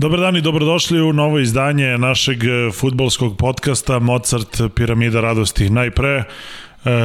Dobar 0.00 0.20
dan 0.20 0.36
i 0.36 0.40
dobrodošli 0.40 1.00
u 1.00 1.12
novo 1.12 1.38
izdanje 1.38 1.98
našeg 1.98 2.44
e, 2.44 2.70
futbolskog 2.72 3.36
podcasta 3.36 3.98
Mozart 3.98 4.60
Piramida 4.74 5.20
radosti. 5.20 5.70
Najpre 5.70 6.08
e, 6.08 6.24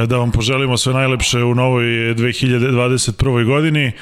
da 0.06 0.16
vam 0.16 0.32
poželimo 0.32 0.76
sve 0.76 0.92
najlepše 0.92 1.42
u 1.42 1.54
novoj 1.54 1.84
2021. 1.84 3.44
godini 3.44 3.92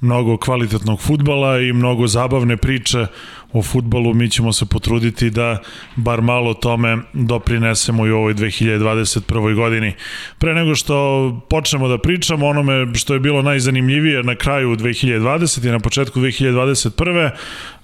mnogo 0.00 0.36
kvalitetnog 0.36 1.00
futbala 1.00 1.58
i 1.60 1.72
mnogo 1.72 2.06
zabavne 2.06 2.56
priče 2.56 3.06
o 3.52 3.62
futbolu. 3.62 4.14
Mi 4.14 4.30
ćemo 4.30 4.52
se 4.52 4.66
potruditi 4.66 5.30
da 5.30 5.58
bar 5.96 6.22
malo 6.22 6.54
tome 6.54 6.98
doprinesemo 7.12 8.06
i 8.06 8.10
u 8.10 8.16
ovoj 8.16 8.34
2021. 8.34 9.54
godini. 9.54 9.92
Pre 10.38 10.54
nego 10.54 10.74
što 10.74 11.46
počnemo 11.50 11.88
da 11.88 11.98
pričamo 11.98 12.46
onome 12.46 12.94
što 12.94 13.14
je 13.14 13.20
bilo 13.20 13.42
najzanimljivije 13.42 14.22
na 14.22 14.34
kraju 14.34 14.76
2020. 14.76 15.68
i 15.68 15.70
na 15.70 15.78
početku 15.78 16.20
2021. 16.20 17.30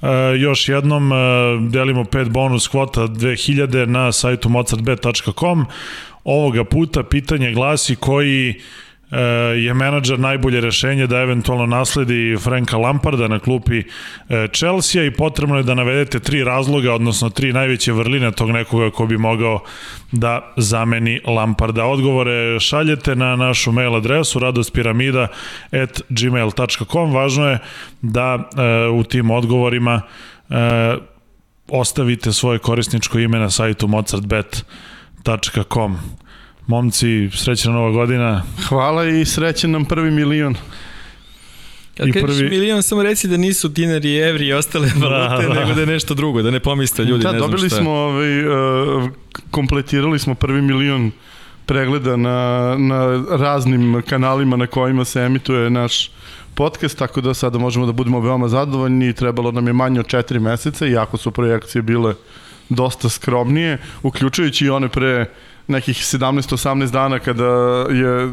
E, 0.02 0.38
još 0.38 0.68
jednom 0.68 1.12
e, 1.12 1.16
delimo 1.68 2.04
pet 2.04 2.28
bonus 2.28 2.68
kvota 2.68 3.00
2000 3.00 3.86
na 3.86 4.12
sajtu 4.12 4.48
mozartbet.com. 4.48 5.66
Ovoga 6.24 6.64
puta 6.64 7.02
pitanje 7.02 7.52
glasi 7.52 7.96
koji 7.96 8.54
je 9.56 9.74
menadžer 9.74 10.18
najbolje 10.18 10.60
rešenje 10.60 11.06
da 11.06 11.20
eventualno 11.20 11.66
nasledi 11.66 12.36
Franka 12.40 12.76
Lamparda 12.76 13.28
na 13.28 13.38
klupi 13.38 13.78
e, 13.78 13.84
Chelsea 14.52 15.04
i 15.04 15.10
potrebno 15.10 15.56
je 15.56 15.62
da 15.62 15.74
navedete 15.74 16.20
tri 16.20 16.44
razloga, 16.44 16.94
odnosno 16.94 17.30
tri 17.30 17.52
najveće 17.52 17.92
vrline 17.92 18.32
tog 18.32 18.50
nekoga 18.50 18.90
ko 18.90 19.06
bi 19.06 19.18
mogao 19.18 19.60
da 20.12 20.52
zameni 20.56 21.20
Lamparda. 21.26 21.84
Odgovore 21.84 22.60
šaljete 22.60 23.16
na 23.16 23.36
našu 23.36 23.72
mail 23.72 23.94
adresu 23.94 24.38
radospiramida@gmail.com. 24.38 27.12
Važno 27.12 27.48
je 27.48 27.58
da 28.02 28.48
e, 28.56 28.88
u 28.88 29.04
tim 29.04 29.30
odgovorima 29.30 30.02
ostavite 31.68 32.32
svoje 32.32 32.58
korisničko 32.58 33.18
ime 33.18 33.38
na 33.38 33.50
sajtu 33.50 33.88
mozartbet.com. 33.88 35.96
Momci, 36.66 37.30
srećna 37.34 37.72
nova 37.72 37.90
godina. 37.90 38.42
Hvala 38.68 39.04
i 39.04 39.24
srećan 39.24 39.70
nam 39.70 39.84
prvi 39.84 40.10
milion. 40.10 40.54
Kad 41.96 42.12
kažeš 42.12 42.38
prvi... 42.38 42.50
milion, 42.50 42.82
samo 42.82 43.02
reci 43.02 43.28
da 43.28 43.36
nisu 43.36 43.68
dinari, 43.68 44.16
evri 44.16 44.46
i 44.46 44.52
ostale 44.52 44.88
da, 45.00 45.08
valute, 45.08 45.48
da, 45.48 45.54
da. 45.54 45.60
nego 45.60 45.74
da 45.74 45.80
je 45.80 45.86
nešto 45.86 46.14
drugo, 46.14 46.42
da 46.42 46.50
ne 46.50 46.60
pomisle 46.60 47.04
ljudi, 47.04 47.22
da, 47.22 47.32
ne 47.32 47.38
znam 47.38 47.50
dobili 47.50 47.68
šta. 47.68 47.78
smo, 47.78 47.90
ovaj, 47.90 48.46
uh, 48.46 49.08
kompletirali 49.50 50.18
smo 50.18 50.34
prvi 50.34 50.62
milion 50.62 51.10
pregleda 51.66 52.16
na, 52.16 52.74
na 52.78 53.24
raznim 53.30 54.02
kanalima 54.08 54.56
na 54.56 54.66
kojima 54.66 55.04
se 55.04 55.20
emituje 55.20 55.70
naš 55.70 56.10
podcast, 56.54 56.98
tako 56.98 57.20
da 57.20 57.34
sada 57.34 57.58
možemo 57.58 57.86
da 57.86 57.92
budemo 57.92 58.20
veoma 58.20 58.48
zadovoljni. 58.48 59.12
Trebalo 59.12 59.52
nam 59.52 59.66
je 59.66 59.72
manje 59.72 60.00
od 60.00 60.06
četiri 60.06 60.40
meseca, 60.40 60.86
iako 60.86 61.16
su 61.16 61.30
projekcije 61.30 61.82
bile 61.82 62.14
dosta 62.68 63.08
skromnije, 63.08 63.78
uključujući 64.02 64.64
i 64.64 64.70
one 64.70 64.88
pre 64.88 65.26
nekih 65.68 65.96
17-18 65.96 66.90
dana 66.90 67.18
kada 67.18 67.44
je, 67.90 68.24
uh, 68.24 68.32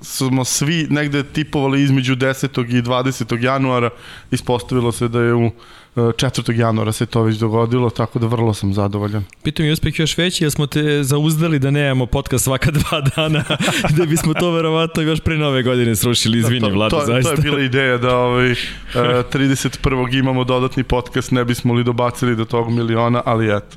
smo 0.00 0.44
svi 0.44 0.86
negde 0.90 1.22
tipovali 1.22 1.82
između 1.82 2.16
10. 2.16 2.78
i 2.78 2.82
20. 2.82 3.42
januara, 3.42 3.90
ispostavilo 4.30 4.92
se 4.92 5.08
da 5.08 5.20
je 5.20 5.34
u 5.34 5.50
4. 5.96 6.52
E, 6.52 6.56
januara 6.56 6.92
se 6.92 7.06
to 7.06 7.22
već 7.22 7.36
dogodilo, 7.36 7.90
tako 7.90 8.18
da 8.18 8.26
vrlo 8.26 8.54
sam 8.54 8.74
zadovoljan. 8.74 9.24
Pitam 9.42 9.66
je 9.66 9.72
uspeh 9.72 9.98
još 9.98 10.18
veći, 10.18 10.44
jer 10.44 10.50
smo 10.50 10.66
te 10.66 11.02
zauzdali 11.02 11.58
da 11.58 11.70
nemamo 11.70 12.06
podcast 12.06 12.44
svaka 12.44 12.70
dva 12.70 13.00
dana, 13.16 13.44
da 13.98 14.06
bismo 14.06 14.34
to 14.34 14.50
verovatno 14.50 15.02
još 15.02 15.20
pre 15.20 15.38
nove 15.38 15.62
godine 15.62 15.96
srušili, 15.96 16.38
izvini 16.38 16.60
da, 16.60 16.68
to, 16.68 16.74
Vlada, 16.74 16.98
to, 16.98 17.06
zaista. 17.06 17.34
To 17.34 17.36
je 17.36 17.42
bila 17.42 17.60
ideja 17.60 17.98
da 17.98 18.16
ovaj, 18.16 18.54
31. 18.94 20.18
imamo 20.18 20.44
dodatni 20.44 20.82
podcast, 20.82 21.30
ne 21.30 21.44
bismo 21.44 21.74
li 21.74 21.84
dobacili 21.84 22.36
do 22.36 22.44
tog 22.44 22.70
miliona, 22.70 23.22
ali 23.24 23.56
eto. 23.56 23.76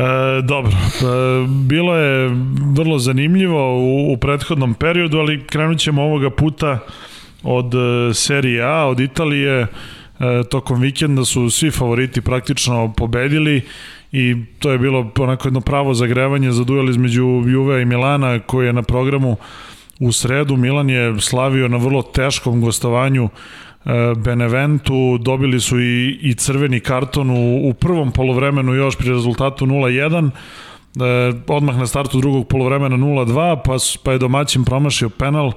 E, 0.00 0.42
dobro, 0.42 0.72
e, 0.72 1.46
bilo 1.48 1.96
je 1.96 2.30
vrlo 2.76 2.98
zanimljivo 2.98 3.78
u, 3.78 4.12
u 4.12 4.16
prethodnom 4.16 4.74
periodu, 4.74 5.18
ali 5.18 5.46
krenut 5.46 5.78
ćemo 5.78 6.02
ovoga 6.02 6.30
puta 6.30 6.78
od 7.42 7.74
e, 7.74 8.14
serije 8.14 8.62
A, 8.62 8.86
od 8.86 9.00
Italije. 9.00 9.60
E, 9.60 9.66
tokom 10.50 10.80
vikenda 10.80 11.24
su 11.24 11.50
svi 11.50 11.70
favoriti 11.70 12.20
praktično 12.20 12.92
pobedili 12.96 13.62
i 14.12 14.36
to 14.58 14.72
je 14.72 14.78
bilo 14.78 15.10
onako 15.18 15.48
jedno 15.48 15.60
pravo 15.60 15.94
zagrevanje 15.94 16.52
za 16.52 16.64
duel 16.64 16.90
između 16.90 17.24
Juve 17.46 17.82
i 17.82 17.84
Milana 17.84 18.38
koji 18.38 18.66
je 18.66 18.72
na 18.72 18.82
programu 18.82 19.36
u 20.00 20.12
sredu. 20.12 20.56
Milan 20.56 20.90
je 20.90 21.20
slavio 21.20 21.68
na 21.68 21.76
vrlo 21.76 22.02
teškom 22.02 22.60
gostovanju 22.60 23.28
Beneventu, 24.16 25.18
dobili 25.18 25.60
su 25.60 25.80
i, 25.80 26.18
i 26.22 26.34
crveni 26.34 26.80
karton 26.80 27.30
u, 27.30 27.68
u 27.68 27.74
prvom 27.74 28.12
polovremenu 28.12 28.74
još 28.74 28.96
pri 28.96 29.08
rezultatu 29.08 29.66
0-1, 29.66 30.30
e, 30.30 31.32
odmah 31.48 31.78
na 31.78 31.86
startu 31.86 32.20
drugog 32.20 32.48
polovremena 32.48 32.96
0-2, 32.96 33.60
pa, 33.64 33.76
pa 34.04 34.12
je 34.12 34.18
domaćin 34.18 34.64
promašio 34.64 35.08
penal 35.08 35.52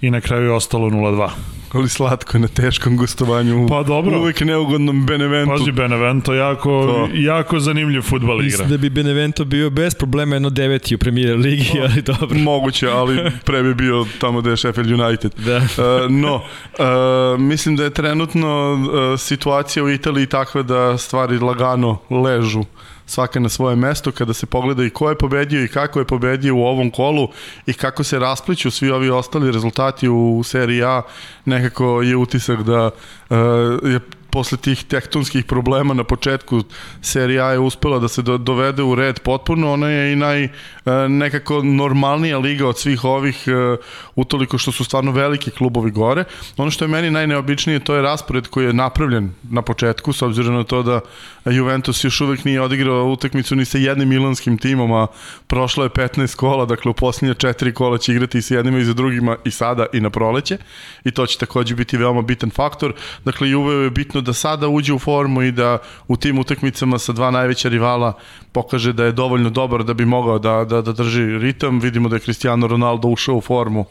i 0.00 0.10
na 0.10 0.20
kraju 0.20 0.44
je 0.44 0.52
ostalo 0.52 0.90
0-2. 0.90 1.30
Ali 1.72 1.88
slatko 1.88 2.36
je 2.36 2.40
na 2.40 2.48
teškom 2.48 2.96
gostovanju. 2.96 3.66
Pa 3.68 3.82
dobro. 3.82 4.18
Uvek 4.18 4.40
neugodnom 4.40 5.06
Beneventu. 5.06 5.52
Pazi, 5.58 5.72
Benevento 5.72 6.34
jako, 6.34 6.68
to. 6.86 7.08
jako 7.14 7.60
zanimljiv 7.60 8.02
futbal 8.02 8.36
igra. 8.36 8.44
Mislim 8.44 8.68
da 8.68 8.76
bi 8.76 8.90
Benevento 8.90 9.44
bio 9.44 9.70
bez 9.70 9.94
problema 9.94 10.34
jedno 10.34 10.50
deveti 10.50 10.94
u 10.94 10.98
premier 10.98 11.36
ligi, 11.36 11.70
no, 11.74 11.82
ali 11.82 12.02
dobro. 12.02 12.38
Moguće, 12.38 12.88
ali 12.88 13.30
pre 13.46 13.62
bi 13.62 13.74
bio 13.74 14.06
tamo 14.18 14.40
gde 14.40 14.50
je 14.50 14.56
Sheffield 14.56 15.00
United. 15.00 15.34
Da. 15.36 15.56
Uh, 15.56 16.10
no, 16.10 16.34
uh, 16.34 17.40
mislim 17.40 17.76
da 17.76 17.84
je 17.84 17.90
trenutno 17.90 18.72
uh, 18.72 19.20
situacija 19.20 19.84
u 19.84 19.90
Italiji 19.90 20.26
takva 20.26 20.62
da 20.62 20.98
stvari 20.98 21.38
lagano 21.38 21.98
ležu 22.10 22.64
svaka 23.08 23.40
na 23.40 23.48
svoje 23.48 23.76
mesto 23.76 24.12
kada 24.12 24.34
se 24.34 24.46
pogleda 24.46 24.84
i 24.84 24.90
ko 24.90 25.08
je 25.08 25.18
pobedio 25.18 25.64
i 25.64 25.68
kako 25.68 25.98
je 25.98 26.04
pobedio 26.04 26.56
u 26.56 26.64
ovom 26.66 26.90
kolu 26.90 27.28
i 27.66 27.72
kako 27.72 28.04
se 28.04 28.18
raspliću 28.18 28.70
svi 28.70 28.90
ovi 28.90 29.10
ostali 29.10 29.52
rezultati 29.52 30.08
u 30.08 30.42
seriji 30.44 30.82
A 30.82 31.02
nekako 31.44 32.02
je 32.02 32.16
utisak 32.16 32.62
da 32.62 32.90
uh, 33.30 33.36
je 33.82 34.00
posle 34.30 34.58
tih 34.58 34.84
tektonskih 34.84 35.44
problema 35.44 35.94
na 35.94 36.04
početku 36.04 36.62
serija 37.02 37.52
je 37.52 37.58
uspela 37.58 37.98
da 37.98 38.08
se 38.08 38.22
do, 38.22 38.38
dovede 38.38 38.82
u 38.82 38.94
red 38.94 39.20
potpuno, 39.20 39.72
ona 39.72 39.88
je 39.88 40.12
i 40.12 40.16
naj 40.16 40.44
e, 40.44 40.50
nekako 41.08 41.62
normalnija 41.62 42.38
liga 42.38 42.68
od 42.68 42.78
svih 42.78 43.04
ovih 43.04 43.44
e, 43.46 43.76
utoliko 44.16 44.58
što 44.58 44.72
su 44.72 44.84
stvarno 44.84 45.12
veliki 45.12 45.50
klubovi 45.50 45.90
gore. 45.90 46.24
Ono 46.56 46.70
što 46.70 46.84
je 46.84 46.88
meni 46.88 47.10
najneobičnije 47.10 47.80
to 47.80 47.94
je 47.94 48.02
raspored 48.02 48.46
koji 48.46 48.66
je 48.66 48.72
napravljen 48.72 49.32
na 49.50 49.62
početku 49.62 50.12
s 50.12 50.22
obzirom 50.22 50.54
na 50.54 50.64
to 50.64 50.82
da 50.82 51.00
Juventus 51.44 52.04
još 52.04 52.20
uvek 52.20 52.44
nije 52.44 52.60
odigrao 52.60 53.04
utakmicu 53.04 53.56
ni 53.56 53.64
sa 53.64 53.78
jednim 53.78 54.08
milanskim 54.08 54.58
timom, 54.58 54.92
a 54.92 55.06
prošlo 55.46 55.84
je 55.84 55.90
15 55.90 56.36
kola, 56.36 56.66
dakle 56.66 56.90
u 56.90 56.94
posljednje 56.94 57.34
četiri 57.34 57.74
kola 57.74 57.98
će 57.98 58.12
igrati 58.12 58.38
i 58.38 58.42
sa 58.42 58.54
jednima 58.54 58.78
i 58.78 58.84
za 58.84 58.92
drugima 58.92 59.36
i 59.44 59.50
sada 59.50 59.86
i 59.92 60.00
na 60.00 60.10
proleće 60.10 60.58
i 61.04 61.10
to 61.10 61.26
će 61.26 61.38
takođe 61.38 61.74
biti 61.74 61.96
veoma 61.96 62.22
bitan 62.22 62.50
faktor. 62.50 62.94
Dakle, 63.24 63.50
Juve 63.50 63.74
je 63.74 63.90
bitno 63.90 64.20
da 64.28 64.32
sada 64.36 64.68
uđe 64.68 64.92
u 64.94 64.98
formu 64.98 65.42
i 65.42 65.52
da 65.52 65.78
u 66.08 66.16
tim 66.16 66.38
utakmicama 66.38 66.98
sa 66.98 67.12
dva 67.12 67.30
najveća 67.30 67.68
rivala 67.68 68.12
pokaže 68.52 68.92
da 68.92 69.08
je 69.08 69.16
dovoljno 69.16 69.50
dobar 69.50 69.84
da 69.84 69.94
bi 69.94 70.04
mogao 70.04 70.38
da, 70.38 70.64
da, 70.64 70.82
da 70.82 70.92
drži 70.92 71.24
ritam. 71.38 71.80
Vidimo 71.80 72.08
da 72.08 72.16
je 72.16 72.26
Cristiano 72.26 72.66
Ronaldo 72.66 73.08
ušao 73.08 73.36
u 73.36 73.40
formu 73.40 73.84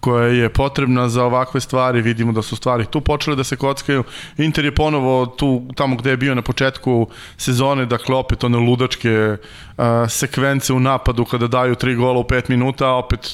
koja 0.00 0.26
je 0.26 0.48
potrebna 0.48 1.08
za 1.08 1.24
ovakve 1.24 1.60
stvari, 1.60 2.02
vidimo 2.02 2.32
da 2.32 2.42
su 2.42 2.56
stvari 2.56 2.86
tu 2.86 3.00
počele 3.00 3.36
da 3.36 3.44
se 3.44 3.56
kockaju. 3.56 4.04
Inter 4.38 4.64
je 4.64 4.74
ponovo 4.74 5.26
tu, 5.26 5.62
tamo 5.74 5.96
gde 5.96 6.10
je 6.10 6.16
bio 6.16 6.34
na 6.34 6.42
početku 6.42 7.06
sezone, 7.36 7.86
dakle 7.86 8.14
opet 8.14 8.44
one 8.44 8.58
ludačke 8.58 9.36
uh, 9.36 9.84
sekvence 10.08 10.72
u 10.72 10.80
napadu 10.80 11.24
kada 11.24 11.46
daju 11.46 11.74
tri 11.74 11.94
gola 11.94 12.18
u 12.18 12.24
pet 12.24 12.48
minuta, 12.48 12.86
a 12.86 12.98
opet 12.98 13.32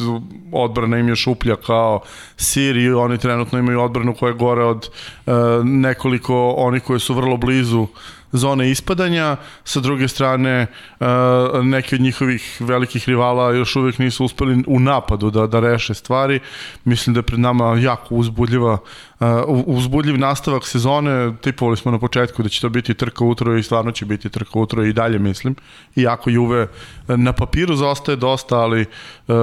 odbrana 0.53 0.99
im 0.99 1.09
je 1.09 1.17
šuplja 1.17 1.56
kao 1.56 2.00
sir 2.37 2.77
i 2.77 2.93
oni 2.93 3.19
trenutno 3.19 3.59
imaju 3.59 3.81
odbranu 3.81 4.15
koja 4.15 4.31
je 4.31 4.38
gore 4.38 4.65
od 4.65 4.88
uh, 5.27 5.35
nekoliko 5.65 6.55
oni 6.56 6.81
koji 6.81 7.00
su 7.00 7.15
vrlo 7.15 7.37
blizu 7.37 7.87
zone 8.35 8.71
ispadanja, 8.71 9.37
sa 9.65 9.81
druge 9.81 10.09
strane 10.09 10.67
uh, 11.01 11.07
neki 11.65 11.95
od 11.95 12.01
njihovih 12.01 12.57
velikih 12.61 13.09
rivala 13.09 13.53
još 13.53 13.77
uvek 13.77 13.99
nisu 13.99 14.25
uspeli 14.25 14.65
u 14.67 14.81
napadu 14.81 15.31
da, 15.31 15.47
da 15.47 15.61
reše 15.61 15.95
stvari. 15.95 16.41
Mislim 16.85 17.15
da 17.15 17.19
je 17.19 17.23
pred 17.23 17.41
nama 17.41 17.79
jako 17.79 18.15
uzbudljiva 18.15 18.79
uh, 19.21 19.29
uzbudljiv 19.67 20.19
nastavak 20.19 20.67
sezone, 20.67 21.33
tipovali 21.41 21.77
smo 21.77 21.91
na 21.91 21.99
početku 21.99 22.43
da 22.43 22.49
će 22.49 22.61
to 22.61 22.69
biti 22.69 22.95
trka 22.95 23.25
utro 23.25 23.57
i 23.57 23.63
stvarno 23.63 23.93
će 23.93 24.05
biti 24.07 24.29
trka 24.29 24.59
utro 24.59 24.85
i 24.85 24.93
dalje 24.93 25.19
mislim. 25.19 25.55
Iako 25.97 26.31
Juve 26.31 26.69
na 27.09 27.33
papiru 27.33 27.77
zaostaje 27.77 28.17
dosta, 28.17 28.59
ali 28.59 28.81
uh, 28.81 29.35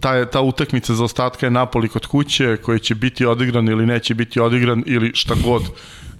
ta, 0.00 0.24
ta 0.24 0.40
utakmica 0.40 0.94
za 0.94 1.04
ostatka 1.04 1.46
je 1.46 1.50
Napoli 1.50 1.88
kod 1.88 2.06
kuće 2.06 2.56
koji 2.56 2.80
će 2.80 2.94
biti 2.94 3.26
odigran 3.26 3.68
ili 3.68 3.86
neće 3.86 4.14
biti 4.14 4.40
odigran 4.40 4.82
ili 4.86 5.10
šta 5.14 5.34
god 5.44 5.62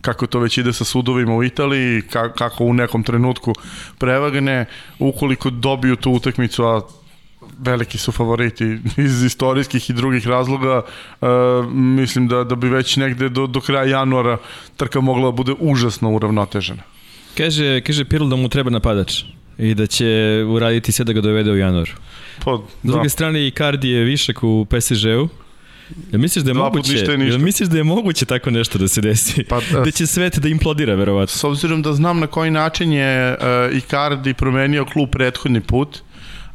kako 0.06 0.26
to 0.26 0.38
već 0.38 0.58
ide 0.58 0.72
sa 0.72 0.84
sudovima 0.84 1.34
u 1.34 1.44
Italiji, 1.44 2.02
kako 2.38 2.64
u 2.64 2.74
nekom 2.74 3.02
trenutku 3.02 3.52
prevagne, 3.98 4.66
ukoliko 4.98 5.50
dobiju 5.50 5.96
tu 5.96 6.12
utakmicu, 6.12 6.64
a 6.64 6.80
veliki 7.58 7.98
su 7.98 8.12
favoriti 8.12 8.78
iz 9.06 9.22
istorijskih 9.22 9.90
i 9.90 9.92
drugih 9.92 10.26
razloga. 10.26 10.82
Uh, 11.20 11.28
mislim 11.72 12.28
da, 12.28 12.44
da 12.44 12.54
bi 12.54 12.68
već 12.68 12.96
negde 12.96 13.28
do, 13.28 13.46
do 13.46 13.60
kraja 13.60 13.98
januara 13.98 14.38
trka 14.76 15.00
mogla 15.00 15.30
da 15.30 15.36
bude 15.36 15.54
užasno 15.58 16.12
uravnotežena. 16.14 16.82
Kaže, 17.36 17.80
kaže 17.80 18.04
Pirlo 18.04 18.28
da 18.28 18.36
mu 18.36 18.48
treba 18.48 18.70
napadač 18.70 19.24
i 19.58 19.74
da 19.74 19.86
će 19.86 20.06
uraditi 20.48 20.92
sve 20.92 21.04
da 21.04 21.12
ga 21.12 21.20
dovede 21.20 21.50
u 21.50 21.56
januaru. 21.56 21.92
Pa, 22.44 22.58
S 22.82 22.86
druge 22.86 23.08
strane, 23.08 23.46
Icardi 23.46 23.90
je 23.90 24.04
višak 24.04 24.42
u 24.42 24.66
PSG-u. 24.70 25.28
Jel 26.12 26.20
misliš 26.20 26.44
da 26.44 26.50
je 26.50 26.54
Dva 26.54 26.64
moguće? 26.64 26.92
ništa 26.92 27.12
je 27.12 27.18
ništa. 27.18 27.32
Jel 27.32 27.44
misliš 27.44 27.68
da 27.68 27.76
je 27.76 27.84
moguće 27.84 28.24
tako 28.24 28.50
nešto 28.50 28.78
da 28.78 28.88
se 28.88 29.00
desi? 29.00 29.44
Pa, 29.44 29.60
da 29.84 29.90
će 29.90 30.06
svet 30.06 30.38
da 30.38 30.48
implodira, 30.48 30.94
verovatno. 30.94 31.36
S 31.36 31.44
obzirom 31.44 31.82
da 31.82 31.92
znam 31.92 32.20
na 32.20 32.26
koji 32.26 32.50
način 32.50 32.92
je 32.92 33.30
uh, 33.32 33.76
Icardi 33.76 34.34
promenio 34.34 34.84
klub 34.84 35.10
prethodni 35.10 35.60
put, 35.60 35.98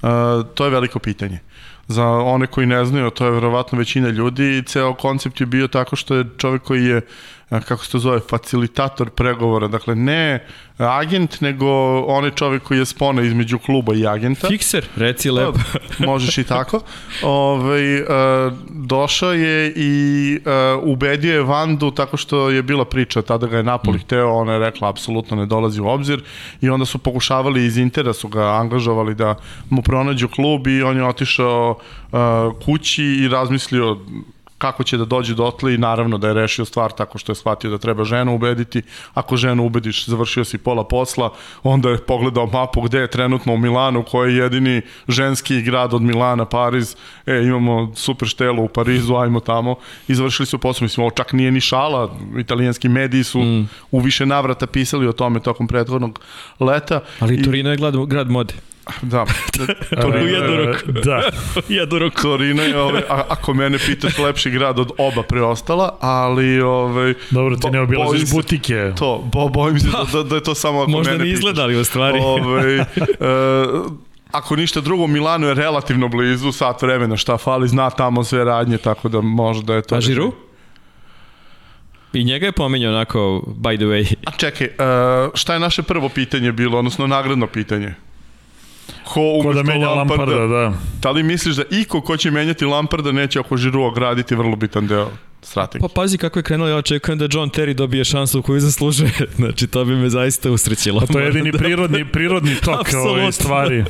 uh, 0.02 0.10
to 0.56 0.66
je 0.66 0.72
veliko 0.72 1.00
pitanje. 1.00 1.40
Za 1.88 2.08
one 2.08 2.48
koji 2.48 2.68
ne 2.68 2.86
znaju, 2.86 3.10
to 3.10 3.26
je 3.26 3.32
verovatno 3.32 3.78
većina 3.78 4.10
ljudi 4.10 4.64
ceo 4.66 4.94
koncept 4.94 5.40
je 5.40 5.46
bio 5.46 5.68
tako 5.68 5.96
što 5.96 6.16
je 6.16 6.26
čovjek 6.38 6.62
koji 6.62 6.86
je 6.86 6.98
a, 6.98 7.02
kako 7.60 7.86
se 7.86 7.92
to 7.92 8.00
zove, 8.00 8.20
facilitator 8.30 9.10
pregovora, 9.10 9.68
dakle 9.68 9.96
ne 9.96 10.46
agent, 10.78 11.42
nego 11.42 11.68
onaj 12.02 12.32
čovjek 12.32 12.64
koji 12.64 12.78
je 12.80 12.86
spona 12.86 13.22
između 13.22 13.60
kluba 13.60 13.94
i 13.96 14.08
agenta. 14.08 14.48
Fikser, 14.48 14.88
reci 14.96 15.32
lepo. 15.32 15.60
Možeš 16.10 16.38
i 16.38 16.44
tako. 16.44 16.82
Ove, 17.24 18.02
uh, 18.02 18.08
došao 18.70 19.34
je 19.34 19.74
i 19.76 20.40
uh, 20.46 20.84
ubedio 20.84 21.34
je 21.34 21.44
Vandu 21.44 21.92
tako 21.92 22.18
što 22.18 22.50
je 22.50 22.64
bila 22.64 22.86
priča, 22.86 23.22
tada 23.22 23.48
ga 23.48 23.58
je 23.58 23.64
Napoli 23.64 23.98
mm. 23.98 24.02
hteo, 24.02 24.34
ona 24.34 24.54
je 24.54 24.60
rekla 24.60 24.90
apsolutno 24.90 25.38
ne 25.38 25.46
dolazi 25.46 25.82
u 25.82 25.88
obzir 25.88 26.24
i 26.62 26.70
onda 26.70 26.86
su 26.86 26.98
pokušavali 26.98 27.66
iz 27.66 27.78
Intera 27.78 28.14
su 28.14 28.28
ga 28.28 28.44
angažovali 28.44 29.16
da 29.16 29.36
mu 29.70 29.82
pronađu 29.82 30.28
klub 30.28 30.68
i 30.68 30.84
on 30.84 30.98
je 30.98 31.06
otišao 31.06 31.78
uh, 32.12 32.20
kući 32.66 33.04
i 33.04 33.28
razmislio 33.28 33.98
kako 34.62 34.84
će 34.84 34.98
da 34.98 35.06
dođe 35.06 35.34
dotle 35.34 35.74
i 35.74 35.78
naravno 35.78 36.18
da 36.18 36.28
je 36.28 36.34
rešio 36.34 36.66
stvar 36.66 36.92
tako 36.92 37.18
što 37.18 37.32
je 37.32 37.36
shvatio 37.36 37.70
da 37.70 37.78
treba 37.78 38.04
ženu 38.04 38.36
ubediti. 38.36 38.82
Ako 39.14 39.38
ženu 39.38 39.66
ubediš, 39.66 40.06
završio 40.06 40.46
si 40.46 40.58
pola 40.58 40.84
posla, 40.84 41.32
onda 41.64 41.90
je 41.90 41.98
pogledao 41.98 42.46
mapu 42.46 42.82
gde 42.82 43.00
je 43.00 43.10
trenutno 43.10 43.54
u 43.54 43.58
Milanu, 43.58 44.04
koji 44.04 44.36
je 44.36 44.44
jedini 44.44 44.82
ženski 45.08 45.62
grad 45.62 45.94
od 45.94 46.02
Milana, 46.02 46.46
Pariz. 46.46 46.96
E, 47.26 47.42
imamo 47.44 47.92
super 47.96 48.28
štelu 48.28 48.64
u 48.64 48.68
Parizu, 48.68 49.16
ajmo 49.16 49.40
tamo. 49.40 49.76
I 50.08 50.16
završili 50.16 50.46
su 50.46 50.58
posao, 50.58 50.86
mislim, 50.86 51.04
ovo 51.04 51.12
čak 51.12 51.34
nije 51.34 51.52
ni 51.52 51.62
šala, 51.62 52.16
italijanski 52.40 52.90
mediji 52.90 53.24
su 53.24 53.40
mm. 53.42 53.70
u 53.92 54.00
više 54.00 54.26
navrata 54.26 54.68
pisali 54.68 55.08
o 55.08 55.14
tome 55.14 55.40
tokom 55.40 55.68
prethodnog 55.68 56.20
leta. 56.60 57.00
Ali 57.20 57.36
I... 57.36 57.44
Torino 57.44 57.72
je 57.72 57.78
grad, 57.78 57.96
grad 58.06 58.30
mode. 58.30 58.71
Da. 59.02 59.26
Torino, 60.02 60.24
u 60.24 60.28
jednu 60.28 60.56
ruku. 60.58 60.92
Da. 61.06 61.22
jednu 61.70 62.00
ruku. 62.00 62.22
Torino 62.22 62.64
je, 62.64 62.82
ovaj, 62.82 63.02
a, 63.10 63.24
ako 63.30 63.54
mene 63.54 63.78
pitaš, 63.78 64.18
lepši 64.18 64.50
grad 64.50 64.80
od 64.80 64.92
oba 64.98 65.24
preostala, 65.24 65.98
ali... 66.00 66.62
Ovaj, 66.62 67.14
Dobro, 67.30 67.56
ti 67.56 67.70
ne 67.70 67.80
obilaziš 67.82 68.32
butike. 68.32 68.94
To, 68.98 69.30
bo, 69.34 69.48
bojim 69.50 69.80
se 69.80 69.88
da, 69.88 70.06
da, 70.14 70.24
da 70.24 70.36
je 70.36 70.44
to 70.44 70.56
samo 70.56 70.82
ako 70.82 70.92
Možda 70.92 71.12
mene 71.12 71.24
ne 71.24 71.32
izgledali 71.32 71.76
u 71.76 71.84
stvari. 71.84 72.20
Ovaj, 72.22 72.80
uh, 72.80 72.86
ako 74.32 74.56
ništa 74.56 74.82
drugo, 74.82 75.08
Milano 75.08 75.48
je 75.48 75.54
relativno 75.54 76.08
blizu, 76.08 76.52
sat 76.52 76.82
vremena 76.82 77.18
šta 77.18 77.38
fali, 77.38 77.68
zna 77.68 77.90
tamo 77.90 78.24
sve 78.24 78.44
radnje, 78.44 78.78
tako 78.78 79.10
da 79.10 79.22
možda 79.22 79.76
je 79.76 79.82
to... 79.82 79.96
A 79.96 80.02
Žiru? 80.02 80.32
I 82.14 82.24
njega 82.24 82.46
je 82.46 82.52
pomenio 82.52 82.90
onako, 82.90 83.44
by 83.48 83.78
the 83.78 83.86
way. 83.86 84.14
A 84.26 84.32
čekaj, 84.32 84.68
uh, 84.68 85.32
šta 85.34 85.54
je 85.54 85.60
naše 85.60 85.84
prvo 85.84 86.10
pitanje 86.10 86.52
bilo, 86.52 86.78
odnosno 86.78 87.08
nagradno 87.08 87.48
pitanje? 87.48 87.96
Ko, 89.14 89.40
ko 89.44 89.54
da 89.54 89.64
menja 89.64 89.90
Lamparda, 89.90 90.24
Lamparda, 90.26 90.48
da. 90.48 90.74
Da 91.02 91.12
li 91.12 91.24
misliš 91.24 91.56
da 91.56 91.64
iko 91.70 92.02
ko 92.02 92.18
će 92.18 92.32
menjati 92.32 92.66
Lamparda 92.66 93.12
neće 93.12 93.40
oko 93.40 93.58
Žirua 93.58 93.92
graditi 93.94 94.36
vrlo 94.36 94.56
bitan 94.56 94.88
deo 94.88 95.10
strategije? 95.42 95.82
Pa 95.82 95.88
pazi 96.02 96.18
kako 96.18 96.40
je 96.40 96.44
krenulo, 96.44 96.70
ja 96.70 96.76
očekujem 96.76 97.20
da 97.20 97.28
John 97.32 97.50
Terry 97.50 97.74
dobije 97.74 98.04
šansu 98.04 98.42
koju 98.42 98.60
zaslužuje. 98.60 99.12
Znači, 99.42 99.68
to 99.68 99.86
bi 99.86 99.96
me 99.96 100.10
zaista 100.10 100.52
usrećilo. 100.52 101.02
A 101.04 101.14
to 101.14 101.20
je 101.20 101.26
jedini 101.26 101.52
da... 101.56 101.58
prirodni, 101.58 102.06
prirodni 102.06 102.56
tok 102.56 102.88
ove 103.10 103.32
stvari. 103.32 103.84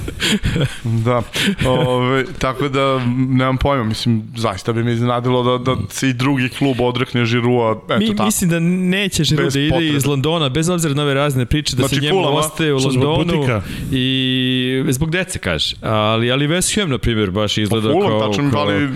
da, 1.05 1.21
ove, 1.67 2.25
tako 2.39 2.69
da 2.69 3.05
nemam 3.29 3.57
pojma, 3.57 3.83
mislim, 3.83 4.23
zaista 4.35 4.73
bi 4.73 4.83
me 4.83 4.93
iznadilo 4.93 5.57
da, 5.57 5.75
da 5.75 5.81
se 5.89 6.09
i 6.09 6.13
drugi 6.13 6.49
klub 6.49 6.81
odrekne 6.81 7.25
Žirua, 7.25 7.79
eto 7.85 7.97
Mi, 7.97 8.07
tako. 8.07 8.25
Mislim 8.25 8.49
da 8.49 8.59
neće 8.59 9.23
Žiru 9.23 9.49
da 9.49 9.59
ide 9.59 9.69
potrebe. 9.69 9.97
iz 9.97 10.05
Londona, 10.05 10.49
bez 10.49 10.69
obzira 10.69 10.93
na 10.93 11.03
ove 11.03 11.13
razne 11.13 11.45
priče, 11.45 11.75
da 11.75 11.81
znači, 11.81 11.95
se 11.95 12.01
njemu 12.01 12.19
fulama, 12.19 12.37
ostaje 12.37 12.73
u 12.73 12.77
Londonu 12.77 13.61
i 13.91 14.83
zbog 14.89 15.11
dece 15.11 15.39
kaže. 15.39 15.75
Ali, 15.81 16.31
ali 16.31 16.47
West 16.47 16.79
Ham, 16.79 16.89
na 16.89 16.97
primjer, 16.97 17.31
baš 17.31 17.57
izgleda 17.57 17.87
pa, 17.87 17.93
fulam, 17.93 18.09
kao... 18.09 18.27
Tačno 18.27 18.43
mi 18.43 18.51
fali 18.51 18.89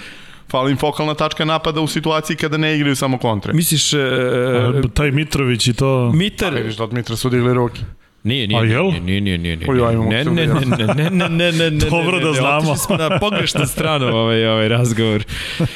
fali 0.51 0.71
im 0.71 0.77
fokalna 0.77 1.13
tačka 1.13 1.45
napada 1.45 1.81
u 1.81 1.87
situaciji 1.87 2.37
kada 2.37 2.57
ne 2.57 2.75
igraju 2.75 2.95
samo 2.95 3.17
kontre. 3.17 3.53
Misliš... 3.53 3.93
E, 3.93 3.97
A, 3.97 4.81
taj 4.93 5.11
Mitrović 5.11 5.67
i 5.67 5.73
to... 5.73 6.11
Mitar... 6.13 6.53
A 6.53 6.57
vidiš 6.57 6.77
da 6.77 6.83
od 6.83 6.93
Mitra 6.93 7.15
su 7.15 7.29
digli 7.29 7.53
ruke. 7.53 7.81
Nije, 8.25 8.47
nije, 8.47 8.61
A 8.61 8.63
jel? 8.63 8.91
nije, 9.03 9.21
nije, 9.21 9.37
nije, 9.37 9.57
nije. 9.57 9.93
Imam 9.93 10.09
ne, 10.09 10.23
ne, 10.23 10.47
ne, 10.47 10.47
ne, 10.47 10.93
ne, 10.93 11.09
ne, 11.09 11.29
ne, 11.29 11.51
ne, 11.51 11.71
ne, 11.71 11.89
Dobro 11.89 12.19
da 12.19 12.33
znamo. 12.33 12.57
Otišli 12.57 12.77
smo 12.77 12.97
na 12.97 13.19
pogrešnu 13.19 13.65
stranu 13.65 14.05
ovaj, 14.05 14.47
ovaj 14.47 14.67
razgovor. 14.67 15.23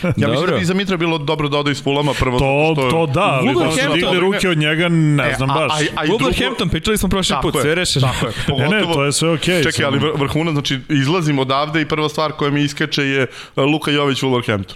ja 0.03 0.27
dobro. 0.27 0.31
mislim 0.31 0.49
da 0.49 0.57
bi 0.59 0.65
za 0.65 0.73
Mitra 0.73 0.97
bilo 0.97 1.17
dobro 1.17 1.49
da 1.49 1.57
ode 1.57 1.71
iz 1.71 1.83
Fulama 1.83 2.13
prvo. 2.19 2.39
To, 2.39 2.73
što 2.73 2.85
je... 2.85 2.89
to 2.89 3.05
da, 3.05 3.39
ali 3.41 3.53
da 3.53 3.71
su 3.71 3.93
digli 3.93 4.19
ruke 4.19 4.49
od 4.49 4.57
njega, 4.57 4.89
ne 4.89 5.33
znam 5.37 5.49
baš. 5.49 5.71
Wolverhampton, 6.07 6.69
pričali 6.69 6.97
smo 6.97 7.09
prošli 7.09 7.35
put, 7.41 7.55
sve 7.61 7.75
rešeno. 7.75 8.07
Tako 8.07 8.25
je, 8.25 8.31
pogotovo, 8.47 8.71
ne, 8.71 8.87
ne, 8.87 8.93
to 8.93 9.03
je 9.03 9.11
sve 9.11 9.29
okej. 9.29 9.55
Okay, 9.55 9.63
čekaj, 9.63 9.85
ali 9.85 9.99
vrhunac, 10.15 10.53
znači 10.53 10.79
izlazim 10.89 11.39
odavde 11.39 11.81
i 11.81 11.85
prva 11.85 12.09
stvar 12.09 12.31
koja 12.31 12.51
mi 12.51 12.63
iskače 12.63 13.03
je 13.03 13.27
Luka 13.57 13.91
Jović 13.91 14.21
Wolverhampton. 14.21 14.75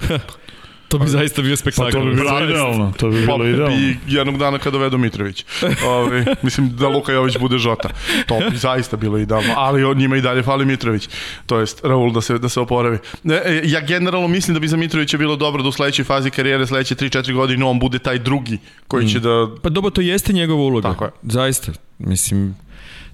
To 0.88 0.98
bi 0.98 1.06
zaista 1.06 1.42
bio 1.42 1.56
spektakl. 1.56 1.86
Pa 1.86 1.90
to 1.90 2.04
bi 2.04 2.14
bilo 2.14 2.44
idealno. 2.44 2.92
To 2.96 3.08
bi 3.08 3.20
bilo 3.20 3.48
idealno. 3.48 3.76
I 3.76 3.96
jednog 4.06 4.38
dana 4.38 4.58
kada 4.58 4.78
vedo 4.78 4.98
Mitrović. 4.98 5.44
Ovi, 5.86 6.24
mislim 6.42 6.76
da 6.76 6.88
Luka 6.88 7.12
Jović 7.12 7.38
bude 7.38 7.58
žota. 7.58 7.88
To 8.26 8.38
bi 8.50 8.56
zaista 8.56 8.96
bilo 8.96 9.18
idealno. 9.18 9.54
Ali 9.56 9.84
od 9.84 9.96
njima 9.96 10.16
i 10.16 10.20
dalje 10.20 10.42
fali 10.42 10.66
Mitrović. 10.66 11.08
To 11.46 11.58
jest 11.58 11.84
Raul 11.84 12.12
da 12.12 12.20
se, 12.20 12.38
da 12.38 12.48
se 12.48 12.60
oporavi. 12.60 12.98
E, 13.24 13.62
ja 13.64 13.80
generalno 13.80 14.28
mislim 14.28 14.54
da 14.54 14.60
bi 14.60 14.68
za 14.68 14.76
Mitrovića 14.76 15.18
bilo 15.18 15.36
dobro 15.36 15.62
da 15.62 15.68
u 15.68 15.72
sledećoj 15.72 16.04
fazi 16.04 16.30
karijere, 16.30 16.66
sledeće 16.66 16.94
3-4 16.94 17.34
godine 17.34 17.64
on 17.64 17.78
bude 17.78 17.98
taj 17.98 18.18
drugi 18.18 18.58
koji 18.88 19.04
mm. 19.04 19.08
će 19.08 19.20
da... 19.20 19.48
Pa 19.62 19.68
dobro, 19.68 19.90
to 19.90 20.00
jeste 20.00 20.32
njegova 20.32 20.62
uloga. 20.62 20.88
Tako 20.88 21.04
je. 21.04 21.10
Zaista. 21.22 21.72
Mislim, 21.98 22.54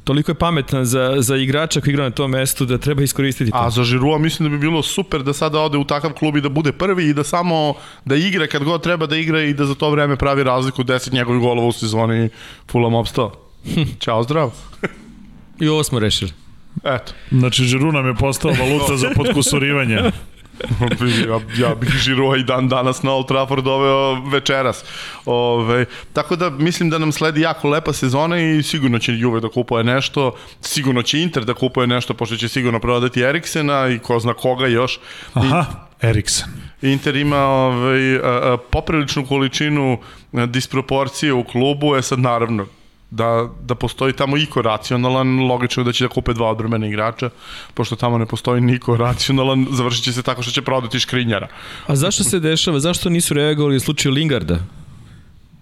toliko 0.04 0.30
je 0.30 0.34
pametan 0.34 0.84
za, 0.84 1.16
za 1.18 1.36
igrača 1.36 1.80
koji 1.80 1.92
igra 1.92 2.04
na 2.04 2.10
tom 2.10 2.30
mestu 2.30 2.64
da 2.64 2.78
treba 2.78 3.02
iskoristiti 3.02 3.50
to. 3.50 3.56
A 3.56 3.70
za 3.70 3.84
Žirua 3.84 4.18
mislim 4.18 4.48
da 4.48 4.56
bi 4.56 4.60
bilo 4.60 4.82
super 4.82 5.22
da 5.22 5.32
sada 5.32 5.60
ode 5.60 5.78
u 5.78 5.84
takav 5.84 6.12
klub 6.12 6.36
i 6.36 6.40
da 6.40 6.48
bude 6.48 6.72
prvi 6.72 7.08
i 7.08 7.14
da 7.14 7.24
samo 7.24 7.74
da 8.04 8.16
igra 8.16 8.46
kad 8.46 8.64
god 8.64 8.82
treba 8.82 9.06
da 9.06 9.16
igra 9.16 9.42
i 9.42 9.54
da 9.54 9.64
za 9.64 9.74
to 9.74 9.90
vreme 9.90 10.16
pravi 10.16 10.44
razliku 10.44 10.84
10 10.84 11.12
njegovih 11.12 11.42
golova 11.42 11.68
u 11.68 11.72
sezoni 11.72 12.28
Fulham 12.70 12.94
opstao. 12.94 13.32
Ćao, 14.04 14.22
zdravo. 14.22 14.52
I 15.60 15.68
ovo 15.68 15.84
smo 15.84 15.98
rešili. 15.98 16.32
Eto. 16.84 17.12
Znači, 17.30 17.64
Žiru 17.64 17.92
nam 17.92 18.06
je 18.06 18.14
postao 18.14 18.52
valuta 18.60 18.96
za 18.96 19.10
podkusurivanje. 19.16 19.98
Ja, 21.28 21.66
ja 21.66 21.74
bih 21.74 21.88
Žirua 21.88 22.36
i 22.36 22.42
dan 22.42 22.68
danas 22.68 23.02
na 23.02 23.12
Old 23.12 23.28
Trafford 23.28 23.64
doveo 23.64 24.14
večeras. 24.30 24.84
Ove, 25.24 25.84
tako 26.12 26.36
da 26.36 26.50
mislim 26.50 26.90
da 26.90 26.98
nam 26.98 27.12
sledi 27.12 27.40
jako 27.40 27.68
lepa 27.68 27.92
sezona 27.92 28.38
i 28.38 28.62
sigurno 28.62 28.98
će 28.98 29.12
Juve 29.12 29.40
da 29.40 29.48
kupuje 29.48 29.84
nešto, 29.84 30.36
sigurno 30.60 31.02
će 31.02 31.20
Inter 31.20 31.44
da 31.44 31.54
kupuje 31.54 31.86
nešto, 31.86 32.14
pošto 32.14 32.36
će 32.36 32.48
sigurno 32.48 32.80
prodati 32.80 33.20
Eriksena 33.20 33.88
i 33.88 33.98
ko 33.98 34.18
zna 34.18 34.34
koga 34.34 34.66
još. 34.66 34.98
Aha, 35.34 35.64
Eriksen. 36.00 36.48
Inter 36.82 37.16
ima 37.16 37.38
ovaj, 37.38 38.16
a, 38.16 38.20
a, 38.22 38.56
popriličnu 38.70 39.26
količinu 39.26 39.98
disproporcije 40.32 41.32
u 41.32 41.44
klubu, 41.44 41.96
je 41.96 42.02
sad 42.02 42.18
naravno 42.18 42.66
da, 43.14 43.48
da 43.62 43.74
postoji 43.74 44.12
tamo 44.12 44.36
iko 44.36 44.62
racionalan, 44.62 45.46
logično 45.46 45.80
je 45.82 45.84
da 45.84 45.92
će 45.92 46.04
da 46.04 46.08
kupe 46.08 46.32
dva 46.32 46.50
odbrmena 46.50 46.86
igrača, 46.86 47.30
pošto 47.74 47.96
tamo 47.96 48.18
ne 48.18 48.26
postoji 48.26 48.60
niko 48.60 48.96
racionalan, 48.96 49.66
završit 49.70 50.04
će 50.04 50.12
se 50.12 50.22
tako 50.22 50.42
što 50.42 50.52
će 50.52 50.62
prodati 50.62 51.00
škrinjara. 51.00 51.48
A 51.86 51.96
zašto 51.96 52.24
se 52.24 52.40
dešava? 52.40 52.80
Zašto 52.80 53.10
nisu 53.10 53.34
reagovali 53.34 53.76
u 53.76 53.80
slučaju 53.80 54.14
Lingarda? 54.14 54.58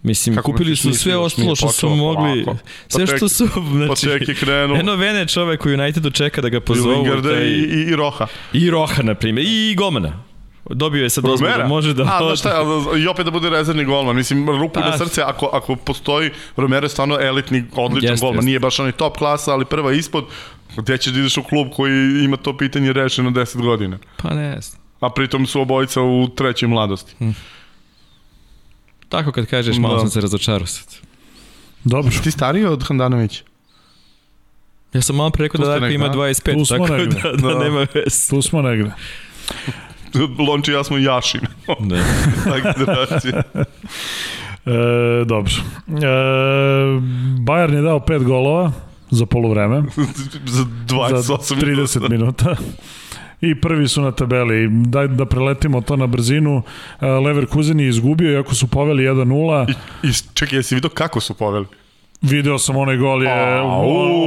Mislim, 0.02 0.36
Kako 0.36 0.52
kupili 0.52 0.76
su 0.76 0.94
sve 0.94 1.16
ostalo 1.16 1.56
što 1.56 1.68
su 1.68 1.88
mogli, 1.88 2.44
polako. 2.44 2.64
sve 2.88 3.06
što 3.06 3.28
su, 3.28 3.48
znači, 3.72 4.06
pa 4.06 4.12
je 4.12 4.34
krenuo. 4.34 4.76
Eno 4.76 4.96
Vene 4.96 5.28
čovek 5.28 5.66
u 5.66 5.68
Unitedu 5.68 6.10
čeka 6.10 6.40
da 6.40 6.48
ga 6.48 6.60
pozovu. 6.60 6.92
I 6.92 6.96
Lingarda 6.96 7.30
taj, 7.30 7.44
i, 7.44 7.62
i, 7.62 7.90
i 7.90 7.96
Roha. 7.96 8.26
I 8.52 8.70
Roha, 8.70 9.02
na 9.02 9.14
primjer, 9.14 9.46
i 9.48 9.74
Golmana. 9.74 10.31
Dobio 10.70 11.02
je 11.02 11.10
sad 11.10 11.24
dozvolu 11.24 11.52
da 11.58 11.66
može 11.66 11.94
da... 11.94 12.02
A, 12.02 12.18
znaš 12.22 12.38
šta, 12.38 12.64
i 12.98 13.06
opet 13.06 13.24
da 13.24 13.30
bude 13.30 13.50
rezervni 13.50 13.84
golman. 13.84 14.16
Mislim, 14.16 14.48
ruku 14.48 14.80
na 14.80 14.98
srce, 14.98 15.22
ako, 15.22 15.50
ako 15.52 15.76
postoji, 15.76 16.30
Romero 16.56 16.84
je 16.84 16.88
stvarno 16.88 17.18
elitni, 17.20 17.64
odličan 17.76 18.10
jest, 18.10 18.20
golman. 18.20 18.36
Jest. 18.36 18.46
Nije 18.46 18.60
baš 18.60 18.78
onaj 18.78 18.92
top 18.92 19.16
klasa, 19.16 19.52
ali 19.52 19.64
prva 19.64 19.92
ispod, 19.92 20.24
gde 20.76 20.98
ćeš 20.98 21.12
da 21.12 21.20
ideš 21.20 21.36
u 21.36 21.42
klub 21.42 21.68
koji 21.76 22.24
ima 22.24 22.36
to 22.36 22.56
pitanje 22.56 22.92
rešeno 22.92 23.30
10 23.30 23.62
godina. 23.62 23.98
Pa 24.16 24.34
ne 24.34 24.44
jest. 24.44 24.78
A 25.00 25.10
pritom 25.10 25.46
su 25.46 25.60
obojica 25.60 26.02
u 26.02 26.28
trećoj 26.28 26.68
mladosti. 26.68 27.14
Hm. 27.18 27.30
Tako 29.08 29.32
kad 29.32 29.46
kažeš, 29.46 29.76
malo 29.78 29.94
da. 29.94 30.00
sam 30.00 30.10
se 30.10 30.20
razočarao 30.20 30.66
sad. 30.66 30.86
Dobro. 31.84 32.12
Ti 32.22 32.30
stariji 32.30 32.64
od 32.64 32.84
Handanovića? 32.84 33.42
Ja 34.92 35.02
sam 35.02 35.16
malo 35.16 35.30
pre 35.30 35.42
rekao 35.42 35.60
da 35.60 35.66
Darko 35.66 35.86
ima 35.86 36.08
25, 36.08 36.68
tako 36.68 36.86
da, 36.86 36.96
da, 36.96 37.54
da, 37.54 37.64
nema 37.64 37.86
veze. 37.94 38.30
Tu 38.30 38.42
smo 38.42 38.62
negde. 38.62 38.90
Lonči 40.48 40.70
i 40.70 40.74
ja 40.74 40.84
smo 40.84 40.98
Jašin. 40.98 41.40
Ne. 41.80 41.96
e, 44.66 45.24
dobro. 45.24 45.52
E, 45.88 45.92
Bayern 47.46 47.74
je 47.74 47.82
dao 47.82 48.00
pet 48.00 48.22
golova 48.22 48.72
za 49.10 49.26
polovreme. 49.26 49.82
za 50.44 50.64
28 50.88 51.20
za 51.20 51.54
30 51.54 52.10
minuta. 52.10 52.56
I 53.40 53.60
prvi 53.60 53.88
su 53.88 54.02
na 54.02 54.12
tabeli. 54.12 54.68
Daj 54.70 55.08
da 55.08 55.26
preletimo 55.26 55.80
to 55.80 55.96
na 55.96 56.06
brzinu. 56.06 56.62
E, 57.00 57.06
Leverkusen 57.06 57.80
je 57.80 57.88
izgubio, 57.88 58.32
iako 58.32 58.54
su 58.54 58.66
poveli 58.66 59.04
1-0. 59.04 59.70
I, 59.70 60.08
i 60.08 60.12
čekaj, 60.34 60.58
jesi 60.58 60.74
vidio 60.74 60.90
kako 60.90 61.20
su 61.20 61.34
poveli? 61.34 61.66
Video 62.22 62.58
sam 62.58 62.76
onaj 62.76 62.96
gol 62.96 63.22
je, 63.22 63.60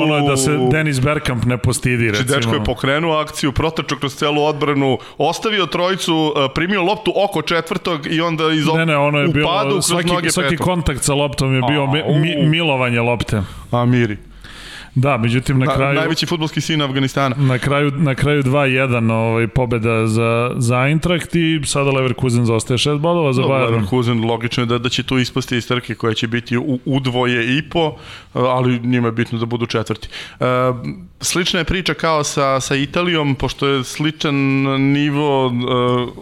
ono 0.03 0.15
je 0.15 0.29
da 0.29 0.37
se 0.37 0.57
Denis 0.71 0.99
Bergkamp 1.01 1.45
ne 1.45 1.57
postidi, 1.57 2.11
recimo. 2.11 2.27
Znači, 2.27 2.39
dečko 2.39 2.55
je 2.55 2.63
pokrenuo 2.63 3.17
akciju, 3.17 3.51
protečao 3.51 3.97
kroz 3.97 4.15
celu 4.15 4.43
odbranu, 4.43 4.97
ostavio 5.17 5.65
trojicu, 5.65 6.33
e, 6.37 6.53
primio 6.55 6.83
loptu 6.83 7.13
oko 7.15 7.41
četvrtog 7.41 8.07
i 8.11 8.21
onda 8.21 8.43
iz 8.53 8.65
Ne, 8.65 8.85
ne, 8.85 8.97
ono 8.97 9.19
je 9.19 9.27
bilo, 9.27 9.81
svaki, 9.81 10.29
svaki 10.29 10.57
kontakt 10.57 11.03
sa 11.03 11.13
loptom 11.13 11.55
je 11.55 11.61
bio 11.69 11.85
mi, 11.85 12.47
milovanje 12.49 13.01
lopte. 13.01 13.41
A, 13.71 13.85
miri. 13.85 14.17
Da, 14.95 15.17
međutim 15.17 15.59
na, 15.59 15.65
na 15.65 15.75
kraju 15.75 15.95
najveći 15.95 16.25
fudbalski 16.25 16.61
sin 16.61 16.81
Afganistana. 16.81 17.35
Na 17.39 17.57
kraju 17.57 17.91
na 17.91 18.15
kraju 18.15 18.43
2:1 18.43 19.11
ovaj 19.11 19.47
pobeda 19.47 20.07
za 20.07 20.51
za 20.57 20.87
Eintracht 20.87 21.35
i 21.35 21.61
sada 21.65 21.91
Leverkusen 21.91 22.45
zaostaje 22.45 22.77
6 22.77 22.99
bodova 22.99 23.33
za 23.33 23.41
Bayern. 23.41 23.71
Leverkusen 23.71 24.25
logično 24.25 24.63
je 24.63 24.67
da 24.67 24.77
da 24.77 24.89
će 24.89 25.03
tu 25.03 25.17
ispasti 25.17 25.57
iz 25.57 25.67
trke 25.67 25.95
koja 25.95 26.13
će 26.13 26.27
biti 26.27 26.57
u, 26.57 26.79
u 26.85 26.99
dvoje 26.99 27.57
i 27.57 27.69
po, 27.69 27.95
ali 28.33 28.79
njima 28.79 29.07
je 29.07 29.11
bitno 29.11 29.39
da 29.39 29.45
budu 29.45 29.65
četvrti. 29.65 30.07
E, 30.39 30.45
slična 31.21 31.59
je 31.59 31.65
priča 31.65 31.93
kao 31.93 32.23
sa 32.23 32.59
sa 32.59 32.75
Italijom 32.75 33.35
pošto 33.35 33.67
je 33.67 33.83
sličan 33.83 34.35
nivo 34.93 35.47
e, 35.47 35.51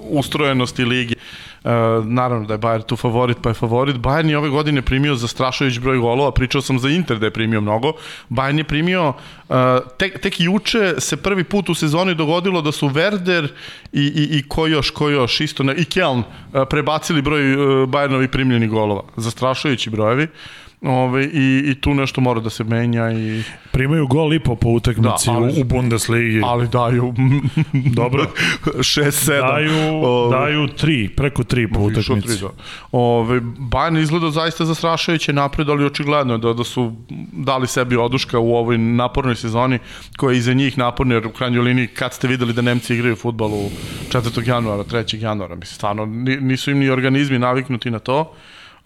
ustrojenosti 0.09 0.85
ligi. 0.85 1.15
Uh, 1.63 1.69
naravno 2.05 2.47
da 2.47 2.53
je 2.53 2.59
Bayern 2.59 2.85
tu 2.85 2.95
favorit, 2.95 3.37
pa 3.41 3.49
je 3.49 3.53
favorit. 3.53 3.95
Bayern 3.95 4.29
je 4.29 4.37
ove 4.37 4.49
godine 4.49 4.81
primio 4.81 5.15
zastrašujući 5.15 5.79
broj 5.79 5.97
golova, 5.97 6.31
pričao 6.31 6.61
sam 6.61 6.79
za 6.79 6.89
Inter 6.89 7.19
da 7.19 7.25
je 7.25 7.33
primio 7.33 7.61
mnogo. 7.61 7.93
Bayern 8.29 8.57
je 8.57 8.63
primio, 8.63 9.09
uh, 9.09 9.55
tek, 9.97 10.19
tek 10.19 10.39
juče 10.39 10.93
se 10.97 11.17
prvi 11.17 11.43
put 11.43 11.69
u 11.69 11.75
sezoni 11.75 12.15
dogodilo 12.15 12.61
da 12.61 12.71
su 12.71 12.89
Werder 12.89 13.47
i, 13.91 14.01
i, 14.01 14.37
i 14.37 14.43
ko 14.47 14.67
još, 14.67 14.89
ko 14.89 15.09
još, 15.09 15.41
isto, 15.41 15.63
ne, 15.63 15.75
i 15.75 15.85
Keln 15.85 16.19
uh, 16.19 16.61
prebacili 16.69 17.21
broj 17.21 17.41
Bayernovi 17.87 18.27
primljeni 18.27 18.67
golova. 18.67 19.03
Zastrašujući 19.15 19.89
brojevi. 19.89 20.23
Uh, 20.23 20.62
Ove, 20.83 21.25
i, 21.25 21.63
I 21.71 21.75
tu 21.75 21.93
nešto 21.93 22.21
mora 22.21 22.39
da 22.39 22.49
se 22.49 22.63
menja. 22.63 23.11
i 23.11 23.43
Primaju 23.71 24.07
gol 24.07 24.33
i 24.33 24.39
po 24.39 24.55
po 24.55 24.69
utakmici 24.69 25.25
da, 25.25 25.31
ali, 25.31 25.61
u 25.61 25.63
Bundesligi. 25.63 26.41
Ali 26.43 26.67
daju... 26.67 27.13
Dobro. 28.01 28.25
6-7. 28.65 29.41
Daju, 29.41 30.05
ove, 30.05 30.37
daju 30.37 30.67
3, 30.67 31.09
preko 31.15 31.43
3 31.43 31.73
po 31.73 31.79
utakmici. 31.79 32.27
3, 32.27 32.41
da. 32.41 32.49
Ove, 32.91 33.41
Bayern 33.41 34.01
izgleda 34.01 34.31
zaista 34.31 34.65
zastrašajuće 34.65 35.33
napred, 35.33 35.69
ali 35.69 35.85
očigledno 35.85 36.37
da, 36.37 36.53
da 36.53 36.63
su 36.63 36.93
dali 37.31 37.67
sebi 37.67 37.95
oduška 37.95 38.39
u 38.39 38.55
ovoj 38.55 38.77
napornoj 38.77 39.35
sezoni, 39.35 39.79
koja 40.17 40.33
je 40.33 40.37
iza 40.37 40.53
njih 40.53 40.77
naporna, 40.77 41.15
jer 41.15 41.27
u 41.27 41.31
krajnjoj 41.31 41.63
liniji 41.63 41.87
kad 41.87 42.13
ste 42.13 42.27
videli 42.27 42.53
da 42.53 42.61
Nemci 42.61 42.93
igraju 42.93 43.15
futbal 43.15 43.53
u 43.53 43.69
4. 44.11 44.47
januara, 44.47 44.83
3. 44.83 45.23
januara, 45.23 45.55
mislim, 45.55 45.75
stvarno 45.75 46.05
nisu 46.41 46.71
im 46.71 46.79
ni 46.79 46.89
organizmi 46.89 47.39
naviknuti 47.39 47.91
na 47.91 47.99
to 47.99 48.33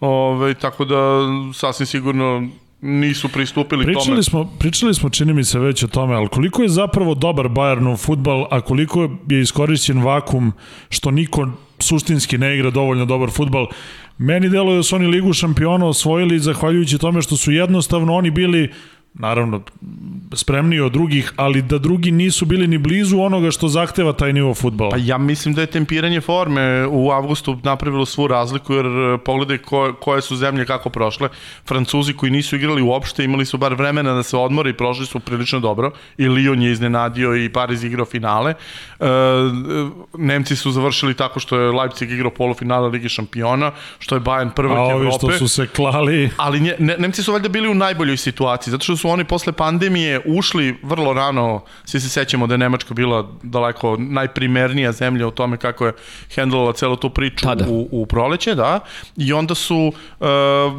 Ove, 0.00 0.54
tako 0.54 0.84
da 0.84 0.96
sasvim 1.54 1.86
sigurno 1.86 2.48
nisu 2.80 3.28
pristupili 3.28 3.84
pričali 3.84 4.06
tome. 4.06 4.22
Smo, 4.22 4.50
pričali 4.58 4.94
smo, 4.94 5.10
čini 5.10 5.34
mi 5.34 5.44
se 5.44 5.58
već 5.58 5.82
o 5.82 5.88
tome, 5.88 6.14
ali 6.14 6.28
koliko 6.28 6.62
je 6.62 6.68
zapravo 6.68 7.14
dobar 7.14 7.46
Bayernov 7.46 7.96
futbal, 7.96 8.46
a 8.50 8.60
koliko 8.60 9.10
je 9.28 9.40
iskorišćen 9.40 10.02
vakum 10.02 10.52
što 10.90 11.10
niko 11.10 11.48
suštinski 11.78 12.38
ne 12.38 12.54
igra 12.54 12.70
dovoljno 12.70 13.04
dobar 13.04 13.30
futbal. 13.30 13.66
Meni 14.18 14.48
deluje 14.48 14.76
da 14.76 14.82
su 14.82 14.96
oni 14.96 15.06
ligu 15.06 15.32
šampiona 15.32 15.86
osvojili 15.86 16.38
zahvaljujući 16.38 16.98
tome 16.98 17.22
što 17.22 17.36
su 17.36 17.52
jednostavno 17.52 18.14
oni 18.14 18.30
bili 18.30 18.72
naravno 19.14 19.60
spremniji 20.32 20.80
od 20.80 20.92
drugih, 20.92 21.32
ali 21.36 21.62
da 21.62 21.78
drugi 21.78 22.10
nisu 22.10 22.46
bili 22.46 22.66
ni 22.66 22.78
blizu 22.78 23.20
onoga 23.20 23.50
što 23.50 23.68
zahteva 23.68 24.12
taj 24.12 24.32
nivo 24.32 24.54
futbala. 24.54 24.90
Pa 24.90 24.96
ja 25.00 25.18
mislim 25.18 25.54
da 25.54 25.60
je 25.60 25.66
tempiranje 25.66 26.20
forme 26.20 26.86
u 26.86 27.10
avgustu 27.10 27.58
napravilo 27.62 28.06
svu 28.06 28.26
razliku, 28.26 28.74
jer 28.74 28.86
e, 28.86 29.18
pogledaj 29.18 29.58
ko, 29.58 29.94
koje 30.00 30.22
su 30.22 30.36
zemlje 30.36 30.66
kako 30.66 30.90
prošle. 30.90 31.28
Francuzi 31.68 32.12
koji 32.12 32.32
nisu 32.32 32.56
igrali 32.56 32.82
uopšte, 32.82 33.24
imali 33.24 33.44
su 33.44 33.58
bar 33.58 33.74
vremena 33.74 34.14
da 34.14 34.22
se 34.22 34.36
odmore 34.36 34.70
i 34.70 34.76
prošli 34.76 35.06
su 35.06 35.20
prilično 35.20 35.60
dobro. 35.60 35.92
I 36.18 36.26
Lyon 36.26 36.62
je 36.62 36.72
iznenadio 36.72 37.36
i 37.36 37.48
Pariz 37.48 37.84
igrao 37.84 38.06
finale. 38.06 38.54
E, 39.00 39.04
Nemci 40.18 40.56
su 40.56 40.70
završili 40.70 41.14
tako 41.14 41.40
što 41.40 41.58
je 41.58 41.72
Leipzig 41.72 42.10
igrao 42.10 42.30
polufinale 42.30 42.88
Ligi 42.88 43.08
šampiona, 43.08 43.72
što 43.98 44.14
je 44.14 44.20
Bayern 44.20 44.50
prvak 44.50 44.78
Evrope. 44.78 44.92
A 44.92 44.96
ovi 44.96 45.10
što 45.12 45.32
su 45.32 45.48
se 45.48 45.66
klali... 45.66 46.30
Ali 46.36 46.60
nje, 46.60 46.74
ne, 46.78 46.96
Nemci 46.98 47.22
su 47.22 47.32
valjda 47.32 47.48
bili 47.48 47.68
u 47.68 47.74
najboljoj 47.74 48.16
situaciji, 48.16 48.70
zato 48.70 48.84
što 48.84 48.96
su 48.96 49.07
oni 49.10 49.24
posle 49.24 49.52
pandemije 49.52 50.20
ušli 50.26 50.76
vrlo 50.82 51.12
rano, 51.12 51.62
svi 51.84 52.00
se 52.00 52.08
sećamo 52.08 52.46
da 52.46 52.54
je 52.54 52.58
Nemačka 52.58 52.94
bila 52.94 53.28
daleko 53.42 53.96
najprimernija 53.98 54.92
zemlja 54.92 55.26
u 55.26 55.30
tome 55.30 55.56
kako 55.56 55.86
je 55.86 55.92
hendlala 56.34 56.72
celu 56.72 56.96
tu 56.96 57.10
priču 57.10 57.44
Tada. 57.44 57.64
u, 57.68 57.88
u 57.90 58.06
proleće, 58.06 58.54
da, 58.54 58.80
i 59.16 59.32
onda 59.32 59.54
su 59.54 59.92
uh, 60.20 60.26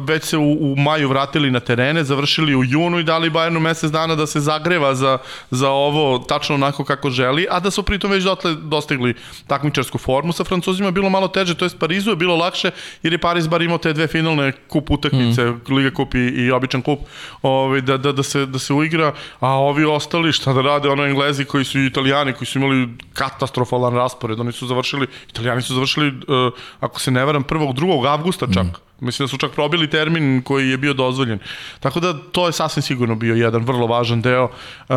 već 0.06 0.24
se 0.24 0.36
u, 0.36 0.72
u 0.72 0.76
maju 0.76 1.08
vratili 1.08 1.50
na 1.50 1.60
terene, 1.60 2.04
završili 2.04 2.56
u 2.56 2.64
junu 2.64 2.98
i 2.98 3.04
dali 3.04 3.30
Bayernu 3.30 3.58
mesec 3.58 3.90
dana 3.90 4.14
da 4.14 4.26
se 4.26 4.40
zagreva 4.40 4.94
za, 4.94 5.18
za 5.50 5.70
ovo 5.70 6.18
tačno 6.18 6.54
onako 6.54 6.84
kako 6.84 7.10
želi, 7.10 7.46
a 7.50 7.60
da 7.60 7.70
su 7.70 7.82
pritom 7.82 8.10
već 8.10 8.24
dotle 8.24 8.54
dostigli 8.54 9.14
takmičarsku 9.46 9.98
formu 9.98 10.32
sa 10.32 10.44
Francuzima, 10.44 10.90
bilo 10.90 11.10
malo 11.10 11.28
teže, 11.28 11.54
to 11.54 11.64
je 11.64 11.70
Parizu 11.78 12.10
je 12.10 12.16
bilo 12.16 12.36
lakše, 12.36 12.70
jer 13.02 13.12
je 13.12 13.18
Paris 13.18 13.48
bar 13.48 13.62
imao 13.62 13.78
te 13.78 13.92
dve 13.92 14.06
finalne 14.06 14.52
kup 14.68 14.90
utakmice, 14.90 15.44
mm. 15.44 15.74
Liga 15.74 15.90
kup 15.90 16.14
i, 16.14 16.18
i 16.18 16.50
običan 16.50 16.82
kup, 16.82 17.00
ovaj, 17.42 17.80
da, 17.80 17.96
da, 17.96 18.09
da 18.12 18.22
se, 18.22 18.46
da 18.46 18.58
se 18.58 18.72
uigra, 18.72 19.12
a 19.40 19.48
ovi 19.48 19.84
ostali 19.84 20.32
šta 20.32 20.52
da 20.52 20.62
rade, 20.62 20.88
ono 20.88 21.06
Englezi 21.06 21.44
koji 21.44 21.64
su 21.64 21.78
i 21.78 21.86
Italijani 21.86 22.32
koji 22.32 22.46
su 22.46 22.58
imali 22.58 22.88
katastrofalan 23.12 23.94
raspored, 23.94 24.40
oni 24.40 24.52
su 24.52 24.66
završili, 24.66 25.06
Italijani 25.30 25.62
su 25.62 25.74
završili, 25.74 26.08
uh, 26.08 26.52
ako 26.80 27.00
se 27.00 27.10
ne 27.10 27.24
varam, 27.24 27.44
1. 27.44 27.74
2. 27.74 28.08
avgusta 28.08 28.46
čak. 28.54 28.64
Mm. 28.64 29.06
Mislim 29.06 29.26
da 29.26 29.30
su 29.30 29.38
čak 29.38 29.50
probili 29.52 29.90
termin 29.90 30.42
koji 30.42 30.70
je 30.70 30.76
bio 30.76 30.92
dozvoljen. 30.94 31.38
Tako 31.80 32.00
da 32.00 32.14
to 32.32 32.46
je 32.46 32.52
sasvim 32.52 32.82
sigurno 32.82 33.14
bio 33.14 33.34
jedan 33.34 33.64
vrlo 33.64 33.86
važan 33.86 34.22
deo. 34.22 34.44
Uh, 34.44 34.96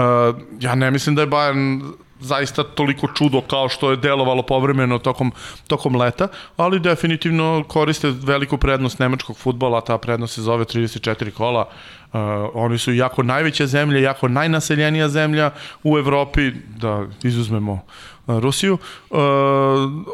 ja 0.60 0.76
ne 0.76 0.92
mislim 0.92 1.16
da 1.16 1.22
je 1.22 1.28
Bayern 1.28 1.94
zaista 2.24 2.64
toliko 2.64 3.08
čudo 3.08 3.42
kao 3.42 3.70
što 3.70 3.92
je 3.92 3.98
delovalo 3.98 4.42
povremeno 4.42 5.00
tokom, 5.00 5.32
tokom 5.68 5.96
leta, 5.96 6.28
ali 6.58 6.80
definitivno 6.80 7.64
koriste 7.68 8.14
veliku 8.24 8.58
prednost 8.58 9.00
nemačkog 9.00 9.38
futbola, 9.38 9.82
ta 9.82 9.98
prednost 9.98 10.36
se 10.36 10.42
zove 10.42 10.66
34 10.66 11.32
kola, 11.32 11.66
Uh, 11.68 12.03
oni 12.54 12.78
su 12.78 12.94
jako 12.94 13.24
najveća 13.24 13.68
zemlja, 13.68 14.00
jako 14.00 14.28
najnaseljenija 14.28 15.10
zemlja 15.10 15.52
u 15.84 15.98
Evropi, 15.98 16.52
da 16.78 17.06
izuzmemo 17.24 17.74
uh, 17.74 17.80
Rusiju. 18.28 18.78
Uh, 19.10 19.20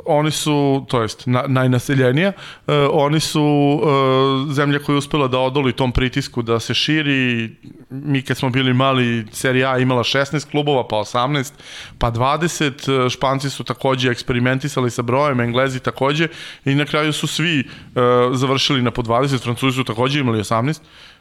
oni 0.06 0.32
su, 0.32 0.86
to 0.90 1.02
jest 1.02 1.28
na, 1.28 1.44
najnaseljenija, 1.48 2.32
uh, 2.68 2.74
oni 2.92 3.20
su 3.20 3.44
uh, 3.44 4.54
zemlja 4.54 4.80
koja 4.80 4.94
je 4.94 4.98
uspela 4.98 5.28
da 5.28 5.40
odoli 5.40 5.74
tom 5.74 5.92
pritisku 5.92 6.42
da 6.42 6.60
se 6.60 6.74
širi. 6.74 7.56
Mi 7.90 8.22
kad 8.22 8.38
smo 8.38 8.50
bili 8.50 8.74
mali, 8.74 9.26
serija 9.32 9.72
A 9.72 9.78
imala 9.78 10.04
16 10.04 10.52
klubova, 10.52 10.88
pa 10.88 10.96
18, 10.96 11.52
pa 11.98 12.12
20. 12.12 13.04
Uh, 13.04 13.10
Španci 13.10 13.50
su 13.50 13.64
takođe 13.64 14.12
eksperimentisali 14.12 14.92
sa 14.92 15.02
brojem, 15.02 15.40
Englezi 15.40 15.80
takođe 15.80 16.28
i 16.66 16.76
na 16.76 16.86
kraju 16.86 17.14
su 17.14 17.28
svi 17.28 17.64
uh, 17.68 18.02
završili 18.36 18.82
na 18.82 18.92
po 18.92 19.02
20, 19.02 19.44
Francuzi 19.44 19.76
su 19.76 19.84
takođe 19.84 20.20
imali 20.20 20.40
18 20.40 20.80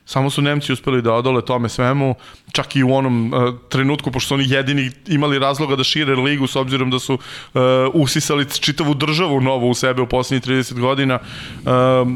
Samo 0.09 0.31
su 0.31 0.43
Nemci 0.43 0.73
uspeli 0.73 1.03
da 1.03 1.13
odole 1.13 1.45
tome 1.45 1.69
svemu, 1.69 2.15
čak 2.53 2.77
i 2.77 2.83
u 2.83 2.95
onom 2.95 3.33
uh, 3.33 3.55
trenutku, 3.69 4.11
pošto 4.11 4.35
oni 4.35 4.45
jedini 4.49 4.91
imali 5.07 5.39
razloga 5.39 5.77
da 5.77 5.85
šire 5.85 6.15
ligu, 6.17 6.47
s 6.47 6.57
obzirom 6.57 6.91
da 6.91 6.99
su 6.99 7.15
uh, 7.15 7.61
usisali 7.93 8.47
čitavu 8.51 8.95
državu 8.95 9.41
novu 9.41 9.71
u 9.71 9.75
sebe 9.75 10.03
u 10.03 10.07
poslednjih 10.07 10.43
30 10.43 10.81
godina. 10.81 11.19
Uh, 11.65 12.09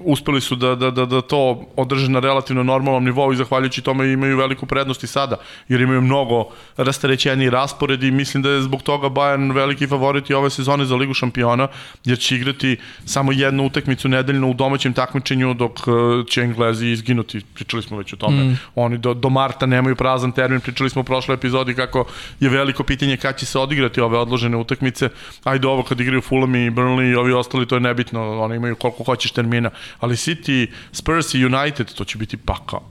uspeli 0.00 0.40
su 0.40 0.56
da, 0.56 0.74
da, 0.74 0.90
da, 0.90 1.04
da 1.06 1.20
to 1.20 1.66
održe 1.76 2.10
na 2.10 2.20
relativno 2.20 2.62
normalnom 2.62 3.04
nivou 3.04 3.32
i 3.32 3.36
zahvaljujući 3.36 3.82
tome 3.82 4.12
imaju 4.12 4.36
veliku 4.36 4.66
prednost 4.66 5.04
i 5.04 5.06
sada, 5.06 5.36
jer 5.68 5.80
imaju 5.80 6.00
mnogo 6.00 6.48
rastarećeni 6.76 7.50
raspored 7.50 8.02
i 8.02 8.10
mislim 8.10 8.42
da 8.42 8.50
je 8.50 8.62
zbog 8.62 8.82
toga 8.82 9.08
Bayern 9.08 9.54
veliki 9.54 9.86
favorit 9.86 10.30
i 10.30 10.34
ove 10.34 10.50
sezone 10.50 10.84
za 10.84 10.96
Ligu 10.96 11.14
šampiona, 11.14 11.68
jer 12.04 12.18
će 12.18 12.36
igrati 12.36 12.76
samo 13.04 13.32
jednu 13.32 13.66
utakmicu 13.66 14.08
nedeljno 14.08 14.50
u 14.50 14.54
domaćem 14.54 14.92
takmičenju 14.92 15.54
dok 15.54 15.72
e, 15.78 15.90
će 16.30 16.42
Englezi 16.42 16.86
izginuti, 16.86 17.40
pričali 17.54 17.82
smo 17.82 17.98
već 17.98 18.12
o 18.12 18.16
tome. 18.16 18.44
Mm. 18.44 18.58
Oni 18.74 18.98
do, 18.98 19.14
do 19.14 19.28
marta 19.28 19.66
nemaju 19.66 19.96
prazan 19.96 20.32
termin, 20.32 20.60
pričali 20.60 20.90
smo 20.90 21.00
u 21.00 21.04
prošloj 21.04 21.34
epizodi 21.34 21.74
kako 21.74 22.04
je 22.40 22.48
veliko 22.48 22.82
pitanje 22.82 23.16
kada 23.16 23.38
će 23.38 23.46
se 23.46 23.58
odigrati 23.58 24.00
ove 24.00 24.18
odložene 24.18 24.56
utakmice. 24.56 25.08
Ajde 25.44 25.66
ovo 25.66 25.82
kad 25.82 26.00
igraju 26.00 26.20
Fulham 26.20 26.54
i 26.54 26.70
Burnley 26.70 27.12
i 27.12 27.14
ovi 27.14 27.32
ostali, 27.32 27.66
to 27.66 27.76
je 27.76 27.80
nebitno, 27.80 28.40
oni 28.40 28.56
imaju 28.56 28.76
koliko 28.76 29.04
hoćeš 29.04 29.30
termina 29.30 29.70
ali 30.00 30.16
City, 30.16 30.66
Spurs 30.92 31.34
i 31.34 31.44
United, 31.44 31.94
to 31.94 32.04
će 32.04 32.18
biti 32.18 32.36
pakao. 32.36 32.82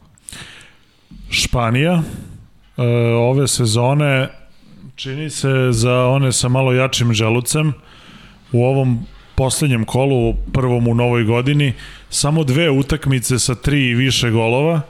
Španija, 1.30 2.02
ove 3.18 3.48
sezone 3.48 4.30
čini 4.96 5.30
se 5.30 5.68
za 5.72 6.08
one 6.08 6.32
sa 6.32 6.50
malo 6.50 6.74
jačim 6.74 7.14
želucem. 7.14 7.74
U 8.52 8.66
ovom 8.66 9.06
poslednjem 9.36 9.86
kolu, 9.86 10.34
prvom 10.54 10.88
u 10.88 10.96
novoj 10.96 11.24
godini, 11.24 11.74
samo 12.10 12.44
dve 12.44 12.70
utakmice 12.70 13.40
sa 13.40 13.56
tri 13.56 13.90
i 13.90 13.96
više 13.96 14.30
golova, 14.32 14.82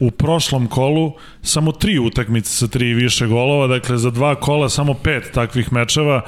u 0.00 0.10
prošlom 0.10 0.66
kolu 0.66 1.12
samo 1.42 1.72
tri 1.72 1.98
utakmice 1.98 2.50
sa 2.50 2.66
tri 2.66 2.90
i 2.90 2.94
više 2.94 3.26
golova, 3.26 3.66
dakle 3.66 3.98
za 3.98 4.10
dva 4.10 4.34
kola 4.34 4.68
samo 4.68 4.94
pet 4.94 5.30
takvih 5.34 5.72
mečeva, 5.72 6.22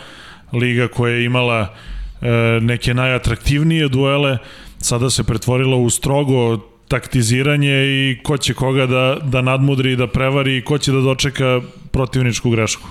liga 0.53 0.89
koja 0.89 1.15
je 1.15 1.25
imala 1.25 1.75
e, 2.21 2.29
neke 2.61 2.95
najatraktivnije 2.95 3.89
duele, 3.89 4.39
sada 4.79 5.11
se 5.11 5.25
pretvorila 5.25 5.77
u 5.77 5.91
strogo 5.91 6.59
taktiziranje 6.89 7.85
i 7.87 8.19
ko 8.23 8.37
će 8.37 8.55
koga 8.55 8.87
da, 8.87 9.19
da 9.23 9.43
nadmudri, 9.43 9.97
da 9.97 10.07
prevari 10.07 10.57
i 10.57 10.65
ko 10.65 10.79
će 10.79 10.93
da 10.93 11.01
dočeka 11.01 11.61
protivničku 11.91 12.51
grešku. 12.51 12.89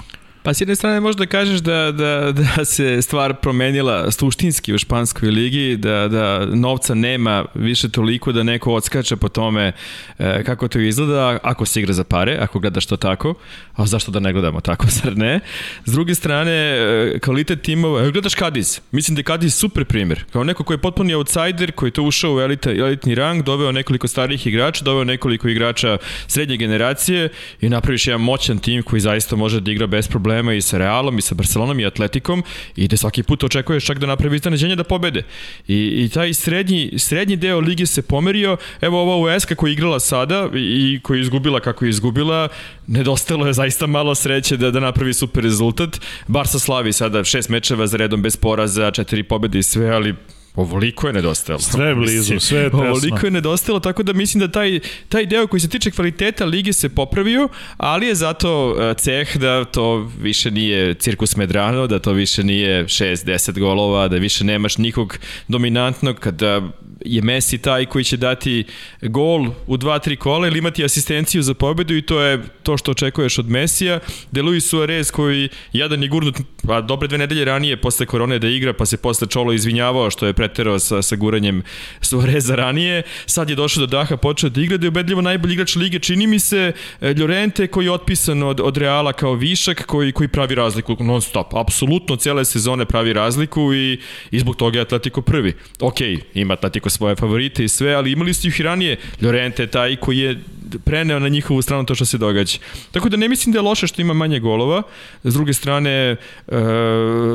Pa 0.47 0.53
s 0.53 0.61
jedne 0.61 0.75
strane 0.75 0.99
možda 0.99 1.25
kažeš 1.25 1.59
da, 1.59 1.91
da, 1.91 2.31
da 2.31 2.65
se 2.65 3.01
stvar 3.01 3.33
promenila 3.33 4.11
suštinski 4.11 4.73
u 4.73 4.77
španskoj 4.77 5.29
ligi, 5.29 5.77
da, 5.77 6.07
da 6.07 6.45
novca 6.45 6.93
nema 6.93 7.45
više 7.53 7.89
toliko 7.89 8.31
da 8.31 8.43
neko 8.43 8.73
odskače 8.73 9.15
po 9.15 9.29
tome 9.29 9.71
e, 10.19 10.43
kako 10.43 10.67
to 10.67 10.79
izgleda 10.79 11.39
ako 11.43 11.65
se 11.65 11.79
igra 11.79 11.93
za 11.93 12.03
pare, 12.03 12.37
ako 12.41 12.59
gledaš 12.59 12.85
to 12.85 12.97
tako, 12.97 13.33
a 13.75 13.85
zašto 13.85 14.11
da 14.11 14.19
ne 14.19 14.33
gledamo 14.33 14.61
tako, 14.61 14.85
zar 15.03 15.17
ne? 15.17 15.39
S 15.85 15.91
druge 15.91 16.15
strane, 16.15 16.51
e, 16.51 17.19
kvalitet 17.19 17.61
timova, 17.61 18.09
gledaš 18.09 18.35
Kadiz, 18.35 18.79
mislim 18.91 19.15
da 19.15 19.19
je 19.19 19.23
Kadiz 19.23 19.53
super 19.53 19.85
primjer, 19.85 20.23
kao 20.31 20.43
neko 20.43 20.63
koji 20.63 20.75
je 20.75 20.81
potpuni 20.81 21.13
outsider, 21.13 21.71
koji 21.71 21.87
je 21.87 21.93
to 21.93 22.03
ušao 22.03 22.35
u 22.35 22.39
elita, 22.39 22.71
elitni 22.71 23.15
rang, 23.15 23.43
doveo 23.43 23.71
nekoliko 23.71 24.07
starijih 24.07 24.47
igrača, 24.47 24.83
doveo 24.83 25.03
nekoliko 25.03 25.47
igrača 25.47 25.97
srednje 26.27 26.57
generacije 26.57 27.29
i 27.61 27.69
napraviš 27.69 28.07
jedan 28.07 28.21
moćan 28.21 28.59
tim 28.59 28.83
koji 28.83 28.99
zaista 28.99 29.35
može 29.35 29.59
da 29.59 29.71
igra 29.71 29.87
bez 29.87 30.07
problema 30.07 30.36
problema 30.37 30.53
i 30.53 30.61
sa 30.61 30.77
Realom 30.77 31.17
i 31.17 31.21
sa 31.21 31.35
Barcelonom 31.35 31.79
i 31.79 31.85
Atletikom 31.85 32.43
i 32.75 32.87
da 32.87 32.97
svaki 32.97 33.23
put 33.23 33.43
očekuješ 33.43 33.85
čak 33.85 33.99
da 33.99 34.07
napravi 34.07 34.35
iznenađenje 34.35 34.75
da 34.75 34.83
pobede. 34.83 35.23
I, 35.67 36.05
I 36.05 36.09
taj 36.13 36.33
srednji, 36.33 36.93
srednji 36.97 37.35
deo 37.35 37.59
lige 37.59 37.85
se 37.85 38.01
pomerio, 38.01 38.57
evo 38.81 39.01
ova 39.01 39.35
USK 39.35 39.55
koja 39.55 39.69
je 39.69 39.73
igrala 39.73 39.99
sada 39.99 40.49
i 40.53 40.99
koja 41.03 41.17
je 41.17 41.21
izgubila 41.21 41.59
kako 41.59 41.85
je 41.85 41.89
izgubila, 41.89 42.49
nedostalo 42.87 43.47
je 43.47 43.53
zaista 43.53 43.87
malo 43.87 44.15
sreće 44.15 44.57
da, 44.57 44.71
da 44.71 44.79
napravi 44.79 45.13
super 45.13 45.43
rezultat. 45.43 45.99
Barca 46.27 46.59
slavi 46.59 46.93
sada 46.93 47.23
šest 47.23 47.49
mečeva 47.49 47.87
za 47.87 47.97
redom 47.97 48.21
bez 48.21 48.37
poraza, 48.37 48.91
četiri 48.91 49.23
pobede 49.23 49.59
i 49.59 49.63
sve, 49.63 49.89
ali 49.89 50.15
Ovoliko 50.57 51.07
je 51.07 51.13
nedostajalo. 51.13 51.61
Sve 51.61 51.95
blizu, 51.95 52.39
sve 52.39 52.59
je 52.59 52.69
tesno. 52.69 52.85
Ovoliko 52.85 53.27
je 53.27 53.31
nedostajalo, 53.31 53.79
tako 53.79 54.03
da 54.03 54.13
mislim 54.13 54.39
da 54.39 54.51
taj, 54.51 54.79
taj 55.09 55.25
deo 55.25 55.47
koji 55.47 55.59
se 55.59 55.69
tiče 55.69 55.91
kvaliteta 55.91 56.45
lige 56.45 56.73
se 56.73 56.89
popravio, 56.89 57.49
ali 57.77 58.07
je 58.07 58.15
zato 58.15 58.75
e, 58.79 58.93
ceh 58.93 59.37
da 59.37 59.65
to 59.65 60.11
više 60.21 60.51
nije 60.51 60.93
cirkus 60.93 61.35
Medrano, 61.35 61.87
da 61.87 61.99
to 61.99 62.11
više 62.11 62.43
nije 62.43 62.85
6-10 62.85 63.59
golova, 63.59 64.07
da 64.07 64.17
više 64.17 64.43
nemaš 64.43 64.77
nikog 64.77 65.17
dominantnog, 65.47 66.19
kada 66.19 66.61
je 67.05 67.21
Messi 67.21 67.57
taj 67.57 67.85
koji 67.85 68.03
će 68.03 68.17
dati 68.17 68.63
gol 69.01 69.47
u 69.67 69.77
2-3 69.77 70.15
kola 70.15 70.47
ili 70.47 70.59
imati 70.59 70.85
asistenciju 70.85 71.41
za 71.41 71.53
pobedu 71.53 71.95
i 71.95 72.01
to 72.01 72.21
je 72.21 72.43
to 72.63 72.77
što 72.77 72.91
očekuješ 72.91 73.39
od 73.39 73.49
Mesija. 73.49 73.99
De 74.31 74.41
Luis 74.41 74.69
Suarez 74.69 75.11
koji 75.11 75.49
jedan 75.73 76.03
je 76.03 76.09
gurnut, 76.09 76.35
a 76.69 76.81
dobre 76.81 77.07
dve 77.07 77.17
nedelje 77.17 77.45
ranije 77.45 77.81
posle 77.81 78.05
korone 78.05 78.39
da 78.39 78.47
igra, 78.47 78.73
pa 78.73 78.85
se 78.85 78.97
posle 78.97 79.27
Čolo 79.27 79.53
izvinjavao 79.53 80.09
što 80.09 80.27
je 80.27 80.33
preterao 80.47 80.79
sa, 80.79 81.01
sa 81.01 81.15
guranjem 81.15 81.61
Suareza 82.01 82.55
ranije. 82.55 83.03
Sad 83.25 83.49
je 83.49 83.55
došao 83.55 83.81
do 83.81 83.87
daha, 83.87 84.17
počeo 84.17 84.49
da 84.49 84.61
igra, 84.61 84.77
da 84.77 84.85
je 84.85 84.89
ubedljivo 84.89 85.21
najbolji 85.21 85.53
igrač 85.53 85.75
lige. 85.75 85.99
Čini 85.99 86.27
mi 86.27 86.39
se 86.39 86.71
e, 87.01 87.13
Llorente 87.13 87.67
koji 87.67 87.85
je 87.85 87.91
otpisan 87.91 88.43
od, 88.43 88.59
od 88.59 88.77
Reala 88.77 89.13
kao 89.13 89.33
višak, 89.33 89.85
koji, 89.85 90.11
koji 90.11 90.27
pravi 90.27 90.55
razliku 90.55 90.95
non 90.99 91.21
stop. 91.21 91.53
Apsolutno 91.53 92.15
cele 92.15 92.45
sezone 92.45 92.85
pravi 92.85 93.13
razliku 93.13 93.73
i, 93.73 93.99
i 94.31 94.39
zbog 94.39 94.55
toga 94.55 94.79
je 94.79 94.81
Atletico 94.81 95.21
prvi. 95.21 95.53
Ok, 95.79 96.01
ima 96.33 96.53
Atletico 96.53 96.89
svoje 96.89 97.15
favorite 97.15 97.63
i 97.63 97.67
sve, 97.67 97.93
ali 97.93 98.11
imali 98.11 98.33
ste 98.33 98.47
ih 98.47 98.59
i 98.59 98.63
ranije. 98.63 98.97
Llorente 99.21 99.63
je 99.63 99.67
taj 99.67 99.95
koji 99.95 100.17
je 100.17 100.39
preneo 100.85 101.19
na 101.19 101.29
njihovu 101.29 101.61
stranu 101.61 101.85
to 101.85 101.95
što 101.95 102.05
se 102.05 102.17
događa. 102.17 102.57
Tako 102.91 103.09
da 103.09 103.17
ne 103.17 103.29
mislim 103.29 103.53
da 103.53 103.59
je 103.59 103.63
loše 103.63 103.87
što 103.87 104.01
ima 104.01 104.13
manje 104.13 104.39
golova. 104.39 104.83
S 105.23 105.33
druge 105.33 105.53
strane, 105.53 105.91
e, 105.91 106.17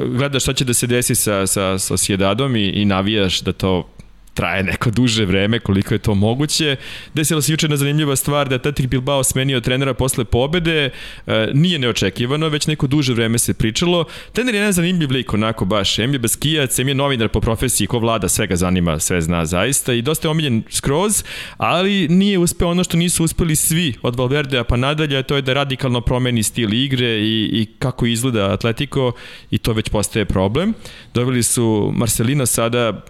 gledaš 0.06 0.42
šta 0.42 0.52
će 0.52 0.64
da 0.64 0.74
se 0.74 0.86
desi 0.86 1.14
sa, 1.14 1.46
sa, 1.46 1.78
sa 1.78 1.96
Sjedadom 1.96 2.56
i, 2.56 2.68
i 2.68 2.84
navijaš 2.84 3.40
da 3.40 3.52
to 3.52 3.88
traje 4.34 4.62
neko 4.62 4.90
duže 4.90 5.24
vreme, 5.24 5.58
koliko 5.58 5.94
je 5.94 5.98
to 5.98 6.14
moguće. 6.14 6.76
Desila 7.14 7.42
se 7.42 7.52
juče 7.52 7.68
na 7.68 7.76
zanimljiva 7.76 8.16
stvar 8.16 8.48
da 8.48 8.54
Atletik 8.54 8.86
Bilbao 8.86 9.24
smenio 9.24 9.60
trenera 9.60 9.94
posle 9.94 10.24
pobede, 10.24 10.90
e, 11.26 11.48
nije 11.54 11.78
neočekivano, 11.78 12.48
već 12.48 12.66
neko 12.66 12.86
duže 12.86 13.14
vreme 13.14 13.38
se 13.38 13.54
pričalo. 13.54 14.04
Trener 14.32 14.54
je 14.54 14.58
jedan 14.58 14.72
zanimljiv 14.72 15.10
lik, 15.10 15.34
onako 15.34 15.64
baš, 15.64 15.98
em 15.98 16.12
je 16.12 16.18
beskijac, 16.18 16.78
em 16.78 16.88
je 16.88 16.94
novinar 16.94 17.28
po 17.28 17.40
profesiji, 17.40 17.86
ko 17.86 17.98
vlada, 17.98 18.28
sve 18.28 18.46
ga 18.46 18.56
zanima, 18.56 18.98
sve 18.98 19.20
zna 19.20 19.46
zaista 19.46 19.92
i 19.92 20.02
dosta 20.02 20.28
je 20.28 20.30
omiljen 20.30 20.62
skroz, 20.70 21.24
ali 21.56 22.08
nije 22.08 22.38
uspeo 22.38 22.68
ono 22.68 22.84
što 22.84 22.96
nisu 22.96 23.24
uspeli 23.24 23.56
svi 23.56 23.94
od 24.02 24.16
Valverdea 24.16 24.64
pa 24.64 24.76
nadalje, 24.76 25.22
to 25.22 25.36
je 25.36 25.42
da 25.42 25.52
radikalno 25.52 26.00
promeni 26.00 26.42
stil 26.42 26.74
igre 26.74 27.08
i, 27.08 27.50
i 27.52 27.66
kako 27.78 28.06
izgleda 28.06 28.52
Atletico 28.52 29.12
i 29.50 29.58
to 29.58 29.72
već 29.72 29.88
postaje 29.88 30.24
problem. 30.24 30.74
Doveli 31.14 31.42
su 31.42 31.92
Marcelino 31.94 32.46
sada 32.46 33.04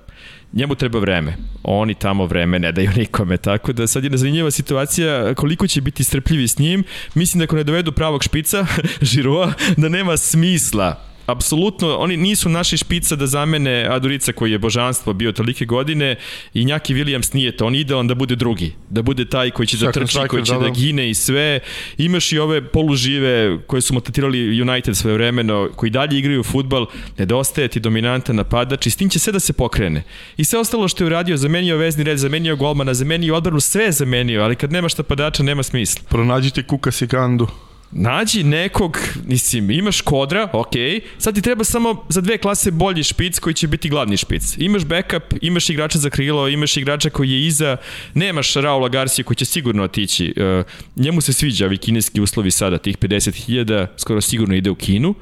njemu 0.53 0.75
treba 0.75 0.99
vreme. 0.99 1.37
Oni 1.63 1.95
tamo 1.95 2.27
vreme 2.27 2.59
ne 2.59 2.73
daju 2.73 2.91
nikome, 2.97 3.37
tako 3.37 3.73
da 3.73 3.87
sad 3.87 4.05
je 4.05 4.11
nezanimljiva 4.11 4.51
situacija 4.51 5.35
koliko 5.35 5.67
će 5.67 5.81
biti 5.81 6.05
strpljivi 6.05 6.49
s 6.49 6.59
njim. 6.59 6.85
Mislim 7.15 7.39
da 7.39 7.45
ako 7.45 7.57
ne 7.57 7.65
dovedu 7.65 7.93
pravog 7.93 8.25
špica, 8.25 8.67
Žiroa, 9.13 9.53
da 9.77 9.89
nema 9.89 10.17
smisla 10.17 11.12
apsolutno, 11.27 11.97
oni 11.97 12.17
nisu 12.17 12.49
naši 12.49 12.77
špica 12.77 13.17
da 13.17 13.27
zamene 13.27 13.87
Adurica 13.91 14.33
koji 14.33 14.53
je 14.53 14.59
božanstvo 14.59 15.13
bio 15.13 15.33
tolike 15.33 15.65
godine 15.65 16.17
i 16.55 16.65
Njaki 16.65 16.95
Williams 16.95 17.35
nije 17.35 17.57
to, 17.57 17.67
on 17.67 17.75
je 17.75 17.81
idealan 17.81 18.07
da 18.07 18.15
bude 18.15 18.37
drugi, 18.37 18.73
da 18.91 19.03
bude 19.03 19.25
taj 19.25 19.51
koji 19.51 19.67
će 19.67 19.77
da 19.77 19.93
trči, 19.93 20.19
koji 20.29 20.45
će 20.45 20.53
da, 20.53 20.59
da, 20.59 20.69
gine 20.69 21.11
i 21.11 21.15
sve. 21.15 21.61
Imaš 21.99 22.33
i 22.33 22.39
ove 22.39 22.69
polužive 22.69 23.59
koje 23.67 23.81
su 23.81 23.95
motatirali 23.95 24.63
United 24.63 24.97
svoje 24.97 25.15
vremeno, 25.15 25.69
koji 25.77 25.91
dalje 25.91 26.19
igraju 26.19 26.43
futbal, 26.43 26.87
nedostaje 27.19 27.69
ti 27.69 27.81
dominantan 27.81 28.37
napadač 28.37 28.87
i 28.87 28.91
s 28.91 28.97
tim 28.97 29.09
će 29.09 29.19
sve 29.19 29.33
da 29.33 29.41
se 29.41 29.53
pokrene. 29.53 30.03
I 30.37 30.45
sve 30.45 30.59
ostalo 30.59 30.89
što 30.89 31.05
je 31.05 31.07
uradio, 31.07 31.37
zamenio 31.37 31.77
vezni 31.77 32.05
red, 32.05 32.19
zamenio 32.19 32.57
golmana, 32.57 32.95
zamenio 32.95 33.37
odbranu, 33.37 33.61
sve 33.61 33.85
je 33.85 33.93
zamenio, 33.93 34.43
ali 34.43 34.57
kad 34.57 34.73
nemaš 34.73 34.99
napadača 34.99 35.43
nema 35.43 35.63
smisla. 35.63 36.03
Pronađite 36.09 36.63
Kuka 36.63 36.91
Sigandu. 36.91 37.49
Nađi 37.95 38.43
nekog, 38.43 38.99
mislim, 39.27 39.71
imaš 39.71 40.01
kodra, 40.01 40.49
ok, 40.53 40.73
sad 41.19 41.35
ti 41.35 41.43
treba 41.43 41.65
samo 41.65 42.05
za 42.09 42.21
dve 42.21 42.39
klase 42.39 42.71
bolji 42.71 43.03
špic 43.03 43.39
koji 43.39 43.55
će 43.55 43.69
biti 43.69 43.89
glavni 43.89 44.17
špic. 44.17 44.55
Imaš 44.59 44.85
backup, 44.85 45.23
imaš 45.41 45.71
igrača 45.71 45.99
za 45.99 46.11
krilo, 46.11 46.49
imaš 46.49 46.77
igrača 46.77 47.11
koji 47.11 47.31
je 47.31 47.47
iza, 47.47 47.77
nemaš 48.15 48.55
Raula 48.55 48.89
Garcia 48.89 49.25
koji 49.25 49.37
će 49.37 49.45
sigurno 49.45 49.83
otići. 49.83 50.35
Uh, 50.37 50.65
njemu 50.97 51.21
se 51.21 51.33
sviđa 51.33 51.67
ovi 51.67 51.79
kineski 51.79 52.21
uslovi 52.21 52.51
sada, 52.51 52.79
tih 52.79 52.99
50.000, 52.99 53.87
skoro 53.97 54.21
sigurno 54.21 54.55
ide 54.55 54.71
u 54.71 54.75
Kinu 54.75 55.15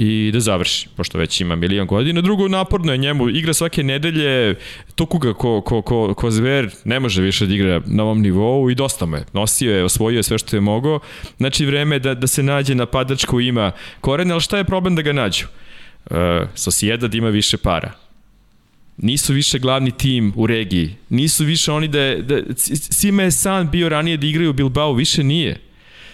i 0.00 0.30
da 0.32 0.40
završi, 0.40 0.88
pošto 0.96 1.18
već 1.18 1.40
ima 1.40 1.56
milion 1.56 1.86
godina. 1.86 2.20
Drugo, 2.20 2.48
naporno 2.48 2.92
je 2.92 2.98
njemu, 2.98 3.28
igra 3.28 3.54
svake 3.54 3.82
nedelje, 3.82 4.54
tuku 4.94 5.18
ga 5.18 5.34
ko, 5.34 5.60
ko, 5.60 5.82
ko, 5.82 6.14
ko 6.14 6.30
zver, 6.30 6.70
ne 6.84 7.00
može 7.00 7.22
više 7.22 7.46
da 7.46 7.54
igra 7.54 7.80
na 7.86 8.02
ovom 8.02 8.22
nivou 8.22 8.70
i 8.70 8.74
dosta 8.74 9.06
me. 9.06 9.24
Nosio 9.32 9.76
je, 9.76 9.84
osvojio 9.84 10.16
je 10.16 10.22
sve 10.22 10.38
što 10.38 10.56
je 10.56 10.60
mogao. 10.60 11.00
Znači, 11.36 11.66
vreme 11.66 11.98
da, 11.98 12.14
da 12.14 12.26
se 12.26 12.42
nađe 12.42 12.74
napadač 12.74 13.24
koji 13.24 13.46
ima 13.46 13.72
korene, 14.00 14.32
ali 14.32 14.40
šta 14.40 14.58
je 14.58 14.64
problem 14.64 14.96
da 14.96 15.02
ga 15.02 15.12
nađu? 15.12 15.46
Uh, 16.10 16.16
Sociedad 16.54 17.14
ima 17.14 17.28
više 17.28 17.56
para 17.56 17.92
nisu 18.98 19.32
više 19.32 19.58
glavni 19.58 19.90
tim 19.90 20.32
u 20.36 20.46
regiji. 20.46 20.94
Nisu 21.08 21.44
više 21.44 21.72
oni 21.72 21.88
da 21.88 22.00
je, 22.00 22.22
da, 22.22 22.40
Sima 22.90 23.22
je 23.22 23.30
san 23.30 23.70
bio 23.70 23.88
ranije 23.88 24.16
da 24.16 24.26
igraju 24.26 24.50
u 24.50 24.52
Bilbao, 24.52 24.92
više 24.92 25.24
nije. 25.24 25.67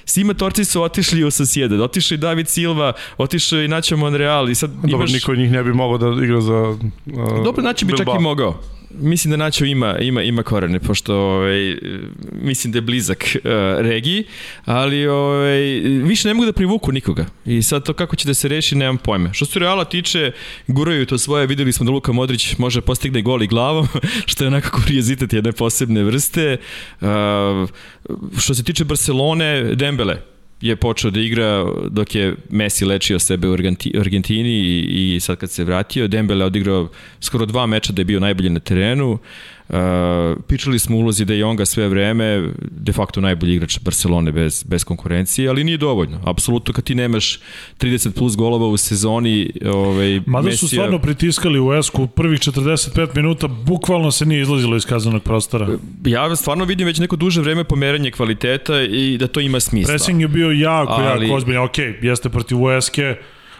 Sima 0.05 0.35
Torci 0.35 0.65
su 0.65 0.83
otišli 0.83 1.25
u 1.25 1.31
Sociedad, 1.31 1.81
otišao 1.81 2.15
i 2.15 2.19
David 2.19 2.49
Silva, 2.49 2.93
otišao 3.19 3.63
i 3.63 3.69
Nacho 3.69 3.97
Monreal 3.97 4.51
i 4.51 4.55
sad 4.55 4.71
imaš... 4.71 4.91
Dobro, 4.91 5.07
niko 5.07 5.33
od 5.33 5.39
njih 5.39 5.53
ne 5.53 5.63
bi 5.63 5.73
mogao 5.73 5.99
da 5.99 6.25
igra 6.25 6.41
za 6.41 6.61
uh, 6.61 7.45
Dobro, 7.45 7.63
Nacho 7.63 7.87
bi 7.87 7.97
čak 7.97 8.09
i 8.19 8.23
mogao 8.23 8.61
mislim 8.99 9.31
da 9.31 9.37
Nacho 9.37 9.65
ima, 9.65 9.99
ima, 9.99 10.23
ima 10.23 10.43
korene, 10.43 10.81
pošto 10.81 11.17
ovaj, 11.17 11.77
mislim 12.33 12.73
da 12.73 12.79
je 12.79 12.83
blizak 12.83 13.25
uh, 13.35 13.51
regiji, 13.79 14.25
ali 14.65 15.07
ovaj, 15.07 15.61
više 16.05 16.29
ne 16.29 16.35
mogu 16.35 16.47
da 16.47 16.53
privuku 16.53 16.93
nikoga. 16.93 17.27
I 17.47 17.63
sad 17.63 17.85
to 17.85 17.93
kako 17.93 18.17
će 18.17 18.29
da 18.29 18.35
se 18.35 18.49
reši, 18.49 18.77
nemam 18.77 18.99
pojme. 18.99 19.31
Što 19.33 19.45
se 19.45 19.59
Reala 19.59 19.85
tiče, 19.85 20.33
guraju 20.67 21.07
to 21.07 21.19
svoje, 21.19 21.47
videli 21.47 21.73
smo 21.73 21.85
da 21.85 21.93
Luka 21.93 22.13
Modrić 22.13 22.59
može 22.59 22.81
postigne 22.81 23.23
gol 23.23 23.43
i 23.43 23.47
glavom, 23.47 23.89
što 24.31 24.45
je 24.45 24.49
onako 24.49 24.81
kurijezitet 24.81 25.33
jedne 25.33 25.53
posebne 25.53 26.03
vrste. 26.03 26.57
Uh, 27.01 27.09
što 28.39 28.55
se 28.55 28.65
tiče 28.65 28.85
Barcelone, 28.85 29.75
Dembele, 29.75 30.34
je 30.65 30.77
počeo 30.77 31.11
da 31.11 31.21
igra 31.21 31.65
dok 31.91 32.15
je 32.15 32.35
Messi 32.51 32.85
lečio 32.85 33.19
sebe 33.19 33.49
u 33.49 33.53
Argentini 34.01 34.51
i, 34.51 35.15
i 35.15 35.21
sad 35.21 35.37
kad 35.37 35.51
se 35.51 35.65
vratio, 35.65 36.09
Dembele 36.09 36.45
odigrao 36.45 36.89
skoro 37.21 37.47
dva 37.47 37.67
meča 37.67 37.93
da 37.93 38.01
je 38.01 38.05
bio 38.05 38.21
najbolji 38.21 38.51
na 38.51 38.61
terenu. 38.61 39.13
Uh, 39.13 39.19
pričali 40.47 40.79
smo 40.79 40.97
ulozi 40.97 41.25
De 41.25 41.39
Jonga 41.39 41.65
sve 41.65 41.89
vreme, 41.89 42.49
de 42.61 42.93
facto 42.93 43.21
najbolji 43.21 43.55
igrač 43.55 43.79
Barcelone 43.81 44.33
bez, 44.33 44.65
bez 44.65 44.85
konkurencije, 44.85 45.49
ali 45.49 45.65
nije 45.65 45.79
dovoljno. 45.79 46.21
Apsolutno 46.25 46.75
kad 46.75 46.85
ti 46.85 46.95
nemaš 46.95 47.41
30 47.81 48.11
plus 48.11 48.37
golova 48.37 48.67
u 48.67 48.77
sezoni, 48.77 49.53
ovaj, 49.67 50.21
Mada 50.27 50.45
Mesija... 50.45 50.59
su 50.59 50.69
stvarno 50.69 50.99
pritiskali 50.99 51.61
u 51.61 51.73
Esku, 51.73 52.07
prvih 52.07 52.41
45 52.41 53.17
minuta 53.17 53.49
bukvalno 53.49 54.11
se 54.11 54.27
nije 54.27 54.43
izlazilo 54.43 54.77
iz 54.77 54.87
kazanog 54.87 55.23
prostora. 55.23 55.69
Ja 56.05 56.37
stvarno 56.37 56.65
vidim 56.65 56.87
već 56.87 56.99
neko 56.99 57.17
duže 57.17 57.41
vreme 57.41 57.65
pomeranje 57.65 58.11
kvaliteta 58.11 58.83
i 58.83 59.19
da 59.19 59.27
to 59.27 59.41
ima 59.41 59.61
smisla. 59.61 59.93
Pressing 59.93 60.21
je 60.21 60.29
bio 60.29 60.51
jako, 60.51 60.93
ali... 60.93 61.27
jako 61.27 61.37
ozbiljno. 61.37 61.65
Ok, 61.65 61.79
jeste 62.03 62.29
protiv 62.29 62.63
Ueske, 62.63 63.17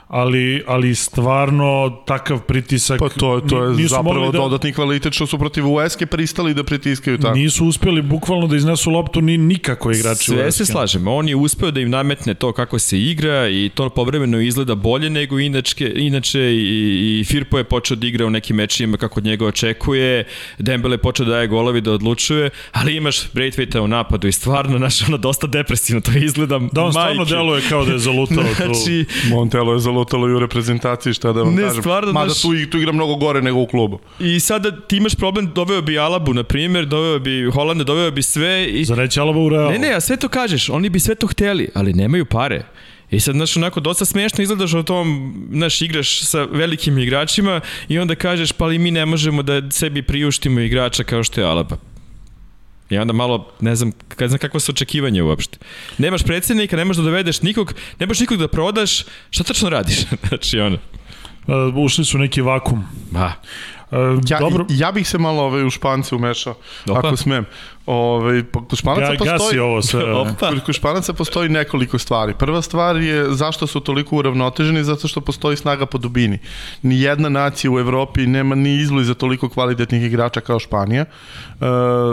ali, 0.09 0.63
ali 0.67 0.95
stvarno 0.95 2.03
takav 2.07 2.41
pritisak... 2.41 2.99
Pa 2.99 3.09
to, 3.09 3.41
to 3.49 3.65
je 3.65 3.89
zapravo 3.89 4.33
da, 4.33 4.39
dodatni 4.39 4.73
kvalitet 4.73 5.13
što 5.13 5.27
su 5.27 5.39
protiv 5.39 5.67
Ueske 5.69 6.07
pristali 6.07 6.55
da 6.55 6.65
pritiskaju 6.65 7.19
tako. 7.19 7.35
Nisu 7.35 7.67
uspeli 7.67 8.03
bukvalno 8.03 8.47
da 8.47 8.57
iznesu 8.57 8.91
loptu 8.91 9.21
ni 9.21 9.39
nikako 9.39 9.93
igrači 9.93 10.25
Sve 10.25 10.53
se 10.53 10.67
slažem, 10.67 11.09
on 11.09 11.29
je 11.29 11.37
uspeo 11.37 11.71
da 11.71 11.81
im 11.81 11.91
nametne 11.91 12.35
to 12.35 12.53
kako 12.53 12.79
se 12.79 13.01
igra 13.01 13.49
i 13.49 13.71
to 13.75 13.89
povremeno 13.89 14.41
izgleda 14.41 14.75
bolje 14.75 15.11
nego 15.11 15.39
inače, 15.39 15.93
inače 15.97 16.41
i, 16.41 17.21
i 17.21 17.25
Firpo 17.25 17.59
je 17.59 17.65
počeo 17.65 17.97
da 17.97 18.07
igra 18.07 18.27
u 18.27 18.31
nekim 18.31 18.57
mečima 18.57 18.97
kako 18.97 19.21
od 19.21 19.25
njega 19.25 19.47
očekuje, 19.47 20.25
Dembele 20.59 20.95
je 20.95 20.99
počeo 20.99 21.27
da 21.27 21.33
daje 21.33 21.47
golovi 21.47 21.81
da 21.81 21.93
odlučuje, 21.93 22.51
ali 22.73 22.97
imaš 22.97 23.33
Braithwaite 23.33 23.79
u 23.79 23.89
napadu 23.89 24.29
i 24.29 24.33
stvarno, 24.33 24.79
znaš, 24.79 25.09
ono 25.09 25.17
dosta 25.17 25.47
depresivno 25.47 26.01
to 26.01 26.11
izgleda. 26.19 26.59
Da, 26.73 26.83
on 26.83 26.93
majke. 26.93 27.15
stvarno 27.15 27.25
deluje 27.25 27.63
kao 27.69 27.85
da 27.85 27.93
je 27.93 27.99
zalutao. 27.99 28.45
znači, 28.57 29.05
Montelo 29.31 29.73
je 29.73 29.79
zalutao 29.79 29.94
lutalo 29.95 30.29
i 30.29 30.35
u 30.35 30.39
reprezentaciji, 30.39 31.15
šta 31.15 31.33
da 31.33 31.43
vam 31.43 31.55
ne, 31.55 31.63
kažem. 31.63 31.83
Stvarno, 31.83 32.13
Mada 32.13 32.27
naš... 32.27 32.43
tu, 32.43 32.49
tu 32.71 32.79
igra 32.79 32.93
mnogo 32.93 33.15
gore 33.17 33.43
nego 33.43 33.61
u 33.61 33.67
klubu. 33.67 33.99
I 34.21 34.41
sada 34.41 34.71
ti 34.81 34.97
imaš 34.97 35.15
problem, 35.15 35.53
doveo 35.55 35.83
bi 35.83 35.99
Alabu, 35.99 36.35
na 36.35 36.43
primjer, 36.43 36.87
doveo 36.87 37.19
bi 37.19 37.51
Holanda, 37.51 37.85
doveo 37.85 38.11
bi 38.11 38.23
sve. 38.23 38.67
I... 38.67 38.85
Za 38.85 38.95
reći 38.95 39.21
Alaba 39.21 39.41
u 39.41 39.49
Realu. 39.49 39.71
Ne, 39.71 39.79
ne, 39.79 39.95
a 39.95 40.01
sve 40.01 40.17
to 40.17 40.29
kažeš, 40.29 40.69
oni 40.69 40.91
bi 40.91 41.01
sve 41.01 41.15
to 41.15 41.27
hteli, 41.27 41.69
ali 41.75 41.93
nemaju 41.93 42.25
pare. 42.25 42.65
I 43.11 43.21
sad, 43.21 43.35
znaš, 43.35 43.57
onako, 43.57 43.81
dosta 43.81 44.05
smešno 44.05 44.43
izgledaš 44.43 44.75
o 44.75 44.83
tom, 44.83 45.35
znaš, 45.53 45.83
igraš 45.83 46.21
sa 46.23 46.45
velikim 46.45 46.99
igračima 46.99 47.61
i 47.89 47.99
onda 47.99 48.15
kažeš, 48.15 48.53
pa 48.53 48.65
ali 48.65 48.79
mi 48.79 48.91
ne 48.91 49.07
možemo 49.07 49.43
da 49.43 49.71
sebi 49.71 50.03
priuštimo 50.03 50.61
igrača 50.61 51.05
kao 51.05 51.25
što 51.25 51.41
je 51.41 51.47
Alaba. 51.47 51.77
I 52.91 52.99
onda 52.99 53.13
malo, 53.13 53.49
ne 53.61 53.77
znam, 53.77 53.93
kad 54.09 54.29
znam 54.29 54.39
kakva 54.39 54.61
su 54.61 54.73
očekivanja 54.73 55.25
uopšte. 55.25 55.59
Nemaš 55.99 56.23
predsednika, 56.23 56.77
nemaš 56.77 56.97
da 56.97 57.03
dovedeš 57.03 57.43
nikog, 57.43 57.75
nemaš 58.01 58.21
nikog 58.21 58.39
da 58.39 58.49
prodaš, 58.49 59.05
šta 59.31 59.45
tačno 59.45 59.69
radiš? 59.69 59.99
znači, 60.29 60.61
ono. 60.61 60.79
Uh, 61.47 61.77
ušli 61.77 62.05
su 62.05 62.19
neki 62.19 62.41
vakum. 62.41 62.85
Ba. 63.11 63.33
Uh, 63.91 63.99
ja, 64.29 64.39
dobro. 64.39 64.67
ja 64.71 64.93
bih 64.93 65.09
se 65.09 65.19
malo 65.19 65.43
ovaj, 65.43 65.65
u 65.67 65.71
Špance 65.71 66.15
umešao, 66.15 66.55
Opa. 66.89 66.99
ako 66.99 67.17
smem. 67.17 67.45
Ove, 67.87 68.45
pa 68.45 68.61
kod 68.65 68.79
Španaca 68.79 69.13
Ga, 69.13 69.37
postoji... 69.37 69.59
ovo 69.59 69.83
sve. 69.83 70.13
Opa. 70.21 70.53
Kod 70.67 70.75
Španaca 70.75 71.13
postoji 71.13 71.49
nekoliko 71.49 71.99
stvari. 71.99 72.35
Prva 72.39 72.63
stvar 72.63 72.97
je 72.97 73.35
zašto 73.35 73.67
su 73.67 73.81
toliko 73.81 74.17
uravnoteženi, 74.17 74.85
zato 74.85 75.09
što 75.09 75.21
postoji 75.21 75.57
snaga 75.57 75.87
po 75.87 75.99
dubini. 75.99 76.39
Ni 76.83 77.01
jedna 77.01 77.29
nacija 77.29 77.71
u 77.71 77.79
Evropi 77.79 78.27
nema 78.27 78.55
ni 78.55 78.77
izbliza 78.77 79.15
toliko 79.15 79.49
kvalitetnih 79.49 80.03
igrača 80.03 80.41
kao 80.41 80.59
Španija. 80.59 81.05
E, 81.05 81.07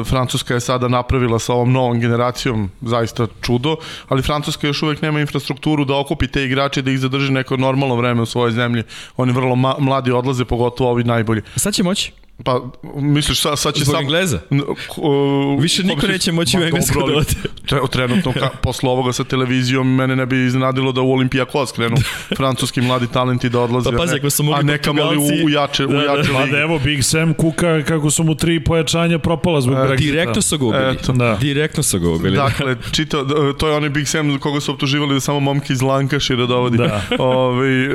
Francuska 0.05 0.53
je 0.53 0.59
sada 0.59 0.87
napravila 0.87 1.39
sa 1.39 1.53
ovom 1.53 1.71
novom 1.71 1.99
generacijom 1.99 2.69
zaista 2.81 3.27
čudo, 3.41 3.75
ali 4.09 4.21
Francuska 4.21 4.67
još 4.67 4.83
uvek 4.83 5.01
nema 5.01 5.19
infrastrukturu 5.19 5.85
da 5.85 5.95
okupi 5.97 6.27
te 6.27 6.43
igrače 6.43 6.81
da 6.81 6.91
ih 6.91 6.99
zadrži 6.99 7.31
neko 7.31 7.57
normalno 7.57 7.95
vreme 7.95 8.21
u 8.21 8.25
svojoj 8.25 8.51
zemlji. 8.51 8.83
Oni 9.17 9.31
vrlo 9.31 9.55
mladi 9.79 10.11
odlaze, 10.11 10.45
pogotovo 10.45 10.89
ovi 10.89 11.03
najbolji. 11.03 11.41
A 11.55 11.59
sad 11.59 11.73
će 11.73 11.83
moći? 11.83 12.11
Pa, 12.43 12.61
misliš, 12.95 13.41
sad, 13.41 13.59
sad 13.59 13.73
će 13.73 13.83
Zbog 13.83 13.93
sam... 13.93 14.01
Engleza? 14.01 14.39
Uh, 14.49 15.61
Više 15.61 15.83
niko 15.83 15.95
misliš, 15.95 16.11
neće 16.11 16.31
moći 16.31 16.57
u 16.57 16.63
Englesku 16.63 16.99
da 17.07 17.15
ode. 17.15 17.27
Tre, 17.65 17.79
trenutno, 17.91 18.33
ka, 18.33 18.49
posle 18.61 18.89
ovoga 18.89 19.13
sa 19.13 19.23
televizijom, 19.23 19.95
mene 19.95 20.15
ne 20.15 20.25
bi 20.25 20.45
iznenadilo 20.45 20.91
da 20.91 21.01
u 21.01 21.11
Olimpijakos 21.11 21.71
krenu 21.71 21.97
francuski 22.37 22.81
mladi 22.81 23.07
talenti 23.07 23.49
da 23.49 23.59
odlaze. 23.59 23.91
Pa 23.91 23.97
pazi, 23.97 24.15
ako 24.15 24.29
su 24.29 24.43
mogli 24.43 24.59
a 24.59 24.63
neka 24.63 24.93
mali 24.93 25.17
u, 25.17 25.45
u 25.45 25.49
jače, 25.49 25.85
da, 25.87 25.97
u 25.97 26.01
jače 26.01 26.31
da, 26.31 26.39
ligi. 26.39 26.51
Da, 26.51 26.59
evo, 26.59 26.79
Big 26.79 27.03
Sam 27.03 27.33
kuka 27.33 27.83
kako 27.83 28.11
su 28.11 28.23
mu 28.23 28.35
tri 28.35 28.63
pojačanja 28.63 29.19
propala 29.19 29.61
zbog 29.61 29.75
e, 29.75 29.79
Brexita. 29.79 29.97
Direktno 29.97 30.41
su 30.41 30.57
ga 30.57 30.65
ubili. 30.65 30.91
Eto. 30.91 31.13
Da. 31.13 31.37
Direktno 31.41 31.83
su 31.83 31.99
ga 31.99 32.09
ubili. 32.09 32.35
Dakle, 32.35 32.75
čito, 32.91 33.23
to 33.57 33.67
je 33.67 33.75
onaj 33.75 33.89
Big 33.89 34.07
Sam 34.07 34.39
koga 34.39 34.59
su 34.59 34.71
optuživali 34.71 35.13
da 35.13 35.19
samo 35.19 35.39
momke 35.39 35.73
iz 35.73 35.81
Lankašira 35.81 36.45
dovodi. 36.45 36.77
Da. 36.77 37.01
Ove, 37.19 37.89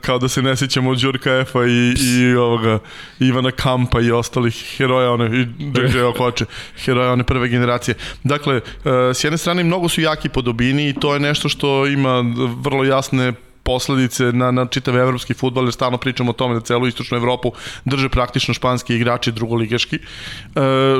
kao 0.00 0.18
da 0.18 0.28
se 0.28 0.42
ne 0.42 0.56
sjećamo 0.56 0.90
od 0.90 1.00
Đurka 1.00 1.38
Efa 1.38 1.66
i, 1.66 1.94
i 2.00 2.34
ovoga 2.34 2.78
Ivana 3.20 3.50
Kampa 3.80 4.00
i 4.00 4.12
ostalih 4.12 4.54
heroja 4.76 5.10
one 5.10 5.26
i 5.26 5.46
JJ 5.58 6.00
Okoče, 6.00 6.44
heroja 6.84 7.12
one 7.12 7.24
prve 7.24 7.48
generacije. 7.48 7.94
Dakle, 8.24 8.56
e, 8.56 9.14
s 9.14 9.24
jedne 9.24 9.38
strane 9.38 9.64
mnogo 9.64 9.88
su 9.88 10.00
jaki 10.00 10.28
po 10.28 10.42
dobini 10.42 10.88
i 10.88 10.94
to 10.94 11.14
je 11.14 11.20
nešto 11.20 11.48
što 11.48 11.86
ima 11.86 12.24
vrlo 12.62 12.84
jasne 12.84 13.32
posledice 13.70 14.32
na, 14.32 14.50
na 14.50 14.66
čitav 14.66 14.96
evropski 14.98 15.34
futbol, 15.34 15.68
jer 15.70 15.76
stalno 15.76 15.98
pričamo 15.98 16.34
o 16.34 16.38
tome 16.38 16.58
da 16.58 16.64
celu 16.66 16.88
istočnu 16.90 17.18
Evropu 17.18 17.52
drže 17.84 18.08
praktično 18.08 18.54
španski 18.54 18.96
igrači 18.96 19.32
drugoligaški. 19.32 19.96
E, 19.96 20.00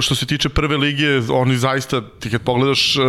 što 0.01 0.15
se 0.15 0.27
tiče 0.27 0.49
prve 0.49 0.77
lige, 0.77 1.19
oni 1.31 1.59
zaista, 1.59 2.01
ti 2.21 2.31
kad 2.31 2.47
pogledaš 2.47 2.97
e, 2.97 3.01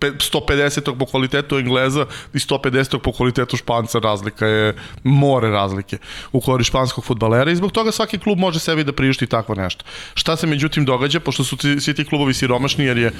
150. 0.00 0.98
po 0.98 1.06
kvalitetu 1.06 1.58
Engleza 1.58 2.06
i 2.34 2.38
150. 2.38 2.98
po 2.98 3.12
kvalitetu 3.12 3.56
Španca 3.56 3.98
razlika 3.98 4.46
je 4.46 4.74
more 5.04 5.50
razlike 5.50 5.98
u 6.32 6.40
kori 6.40 6.64
španskog 6.64 7.04
futbalera 7.04 7.50
i 7.50 7.56
zbog 7.56 7.72
toga 7.72 7.92
svaki 7.92 8.18
klub 8.18 8.38
može 8.38 8.58
sebi 8.58 8.84
da 8.84 8.92
priušti 8.92 9.26
takvo 9.26 9.54
nešto. 9.54 9.84
Šta 10.14 10.36
se 10.36 10.46
međutim 10.46 10.84
događa, 10.84 11.20
pošto 11.20 11.44
su 11.44 11.56
svi 11.56 11.94
ti 11.94 12.04
klubovi 12.04 12.34
siromašni, 12.34 12.84
jer 12.84 12.98
je 12.98 13.06
e, 13.06 13.12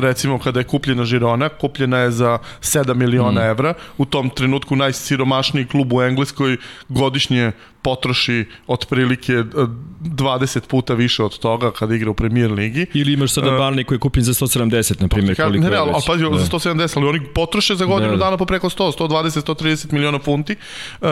recimo 0.00 0.38
kada 0.38 0.60
je 0.60 0.64
kupljena 0.64 1.04
Žirona, 1.04 1.48
kupljena 1.48 1.98
je 1.98 2.10
za 2.10 2.38
7 2.60 2.94
miliona 2.94 3.40
mm. 3.40 3.50
evra, 3.50 3.74
u 3.98 4.04
tom 4.04 4.30
trenutku 4.30 4.76
najsiromašniji 4.88 5.66
klub 5.66 5.92
u 5.92 6.02
Engleskoj 6.02 6.56
godišnje 6.88 7.52
potroši 7.82 8.44
otprilike 8.66 9.32
20 9.32 10.56
e, 10.56 10.60
puta 10.68 10.94
više 10.94 11.22
od 11.22 11.38
toga 11.38 11.70
kada 11.72 11.94
igra 11.94 12.10
u 12.10 12.14
premier 12.14 12.52
ligi. 12.52 12.86
Ili 12.94 13.12
imaš 13.12 13.32
sada 13.32 13.54
uh, 13.54 13.60
Barney 13.60 13.84
koji 13.84 13.96
je 13.96 14.00
kupljen 14.00 14.24
za 14.24 14.32
170, 14.32 15.02
na 15.02 15.08
primjer, 15.08 15.36
koliko 15.36 15.64
ne, 15.64 15.70
ne, 15.70 15.76
ali, 15.76 15.92
pazi, 16.06 16.24
da. 16.24 16.38
za 16.38 16.46
170, 16.46 16.96
ali 16.96 17.06
oni 17.06 17.20
potroše 17.34 17.74
za 17.74 17.84
godinu 17.84 18.10
da, 18.10 18.16
da. 18.16 18.24
dana 18.24 18.36
po 18.36 18.44
preko 18.44 18.68
100, 18.68 18.98
120, 18.98 19.54
130 19.54 19.92
miliona 19.92 20.18
funti, 20.18 20.56
uh, 21.00 21.08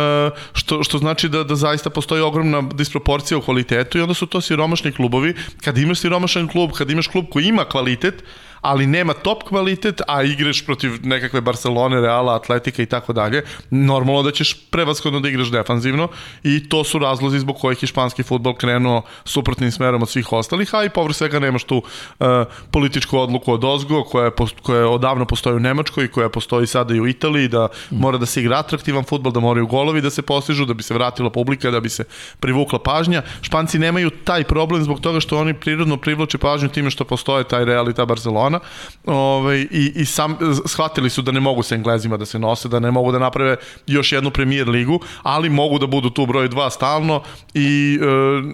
što, 0.52 0.82
što 0.82 0.98
znači 0.98 1.28
da, 1.28 1.44
da 1.44 1.56
zaista 1.56 1.90
postoji 1.90 2.22
ogromna 2.22 2.62
disproporcija 2.74 3.38
u 3.38 3.42
kvalitetu 3.42 3.98
i 3.98 4.00
onda 4.00 4.14
su 4.14 4.26
to 4.26 4.40
siromašni 4.40 4.92
klubovi. 4.92 5.34
Kad 5.64 5.78
imaš 5.78 6.00
siromašan 6.00 6.48
klub, 6.48 6.70
kad 6.72 6.90
imaš 6.90 7.06
klub 7.06 7.26
koji 7.30 7.46
ima 7.46 7.64
kvalitet, 7.64 8.24
ali 8.66 8.86
nema 8.86 9.12
top 9.14 9.42
kvalitet, 9.42 10.00
a 10.08 10.22
igraš 10.22 10.64
protiv 10.66 10.98
nekakve 11.02 11.40
Barcelone, 11.40 12.00
Reala, 12.00 12.34
Atletika 12.34 12.82
i 12.82 12.86
tako 12.86 13.12
dalje, 13.12 13.42
normalno 13.70 14.22
da 14.22 14.30
ćeš 14.30 14.54
prevaskodno 14.70 15.20
da 15.20 15.28
igraš 15.28 15.50
defanzivno 15.54 16.08
i 16.42 16.68
to 16.68 16.84
su 16.84 16.98
razlozi 16.98 17.38
zbog 17.38 17.56
kojih 17.60 17.82
je 17.82 17.86
španski 17.86 18.22
futbol 18.22 18.54
krenuo 18.54 19.02
suprotnim 19.24 19.70
smerom 19.70 20.02
od 20.02 20.08
svih 20.08 20.32
ostalih, 20.32 20.74
a 20.74 20.84
i 20.84 20.90
povrh 20.90 21.14
svega 21.14 21.38
nemaš 21.38 21.64
tu 21.64 21.76
uh, 21.78 22.26
političku 22.70 23.18
odluku 23.18 23.52
od 23.52 23.64
Ozgo, 23.64 24.02
koja, 24.04 24.24
je, 24.24 24.30
koja 24.62 24.88
odavno 24.88 25.24
postoji 25.24 25.56
u 25.56 25.60
Nemačkoj 25.60 26.04
i 26.04 26.08
koja 26.08 26.28
postoji 26.28 26.66
sada 26.66 26.94
i 26.94 27.00
u 27.00 27.06
Italiji, 27.06 27.48
da 27.48 27.68
mm. 27.68 28.00
mora 28.00 28.18
da 28.18 28.26
se 28.26 28.40
igra 28.40 28.58
atraktivan 28.58 29.04
futbol, 29.04 29.32
da 29.32 29.40
moraju 29.40 29.66
golovi 29.66 30.00
da 30.00 30.10
se 30.10 30.22
postižu, 30.22 30.64
da 30.64 30.74
bi 30.74 30.82
se 30.82 30.94
vratila 30.94 31.30
publika, 31.30 31.70
da 31.70 31.80
bi 31.80 31.88
se 31.88 32.04
privukla 32.40 32.78
pažnja. 32.78 33.22
Španci 33.42 33.78
nemaju 33.78 34.10
taj 34.10 34.44
problem 34.44 34.82
zbog 34.82 35.00
toga 35.00 35.20
što 35.20 35.38
oni 35.38 35.54
prirodno 35.54 35.96
privlače 35.96 36.38
pažnju 36.38 36.68
time 36.68 36.90
što 36.90 37.04
postoje 37.04 37.44
taj 37.44 37.64
Real 37.64 37.90
i 37.90 37.94
ta 37.94 38.04
Barcelona 38.04 38.55
Barcelona 38.56 38.60
ovaj, 39.06 39.66
i, 39.70 39.92
i 39.94 40.04
sam, 40.04 40.38
shvatili 40.66 41.10
su 41.10 41.22
da 41.22 41.32
ne 41.32 41.40
mogu 41.40 41.62
sa 41.62 41.74
Englezima 41.74 42.16
da 42.16 42.26
se 42.26 42.38
nose, 42.38 42.68
da 42.68 42.80
ne 42.80 42.90
mogu 42.90 43.12
da 43.12 43.18
naprave 43.18 43.56
još 43.86 44.12
jednu 44.12 44.30
premier 44.30 44.68
ligu, 44.68 45.00
ali 45.22 45.50
mogu 45.50 45.78
da 45.78 45.86
budu 45.86 46.10
tu 46.10 46.26
broj 46.26 46.48
2 46.48 46.70
stalno 46.70 47.22
i 47.54 47.98
e, 48.02 48.06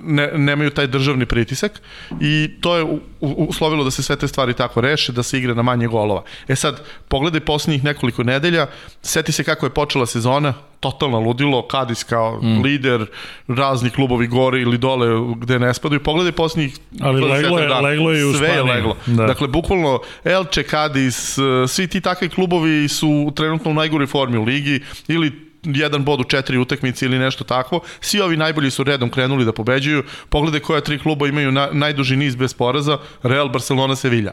ne, 0.02 0.30
nemaju 0.34 0.70
taj 0.70 0.86
državni 0.86 1.26
pritisak 1.26 1.82
i 2.20 2.50
to 2.60 2.76
je 2.76 2.98
uslovilo 3.20 3.84
da 3.84 3.90
se 3.90 4.02
sve 4.02 4.16
te 4.16 4.28
stvari 4.28 4.54
tako 4.54 4.80
reše, 4.80 5.12
da 5.12 5.22
se 5.22 5.38
igre 5.38 5.54
na 5.54 5.62
manje 5.62 5.86
golova. 5.86 6.22
E 6.48 6.56
sad, 6.56 6.82
pogledaj 7.08 7.40
posljednjih 7.40 7.84
nekoliko 7.84 8.22
nedelja, 8.22 8.66
seti 9.02 9.32
se 9.32 9.44
kako 9.44 9.66
je 9.66 9.70
počela 9.70 10.06
sezona, 10.06 10.54
totalno 10.82 11.20
ludilo, 11.20 11.62
Kadis 11.68 12.04
kao 12.04 12.38
mm. 12.42 12.62
lider, 12.62 13.06
razni 13.48 13.90
klubovi 13.90 14.26
gore 14.26 14.60
ili 14.60 14.78
dole 14.78 15.06
gde 15.36 15.58
ne 15.58 15.74
spadaju. 15.74 16.02
Pogledaj 16.02 16.32
posljednjih... 16.32 16.76
Ali 17.00 17.20
leglo 17.20 17.58
je, 17.58 17.68
leglo 17.68 18.12
je 18.12 18.26
u 18.26 18.34
Sve 18.34 18.48
je 18.48 18.62
leglo. 18.62 18.96
Da. 19.06 19.26
Dakle, 19.26 19.48
bukvalno 19.48 20.00
Elche, 20.24 20.62
Kadis, 20.62 21.38
svi 21.68 21.86
ti 21.86 22.00
takvi 22.00 22.28
klubovi 22.28 22.88
su 22.88 23.32
trenutno 23.36 23.70
u 23.70 23.74
najgori 23.74 24.06
formi 24.06 24.38
u 24.38 24.44
ligi 24.44 24.80
ili 25.08 25.52
jedan 25.64 26.04
bod 26.04 26.20
u 26.20 26.24
četiri 26.24 26.58
utakmice 26.58 27.06
ili 27.06 27.18
nešto 27.18 27.44
takvo. 27.44 27.80
Svi 28.00 28.20
ovi 28.20 28.36
najbolji 28.36 28.70
su 28.70 28.84
redom 28.84 29.10
krenuli 29.10 29.44
da 29.44 29.52
pobeđuju. 29.52 30.04
Pogledaj 30.28 30.60
koja 30.60 30.80
tri 30.80 30.98
kluba 30.98 31.28
imaju 31.28 31.52
na, 31.52 31.68
najduži 31.72 32.16
niz 32.16 32.36
bez 32.36 32.54
poraza. 32.54 32.98
Real, 33.22 33.48
Barcelona, 33.48 33.96
Sevilla. 33.96 34.32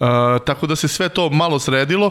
Uh, 0.00 0.08
tako 0.46 0.66
da 0.66 0.76
se 0.76 0.88
sve 0.88 1.08
to 1.08 1.30
malo 1.30 1.58
sredilo 1.58 2.10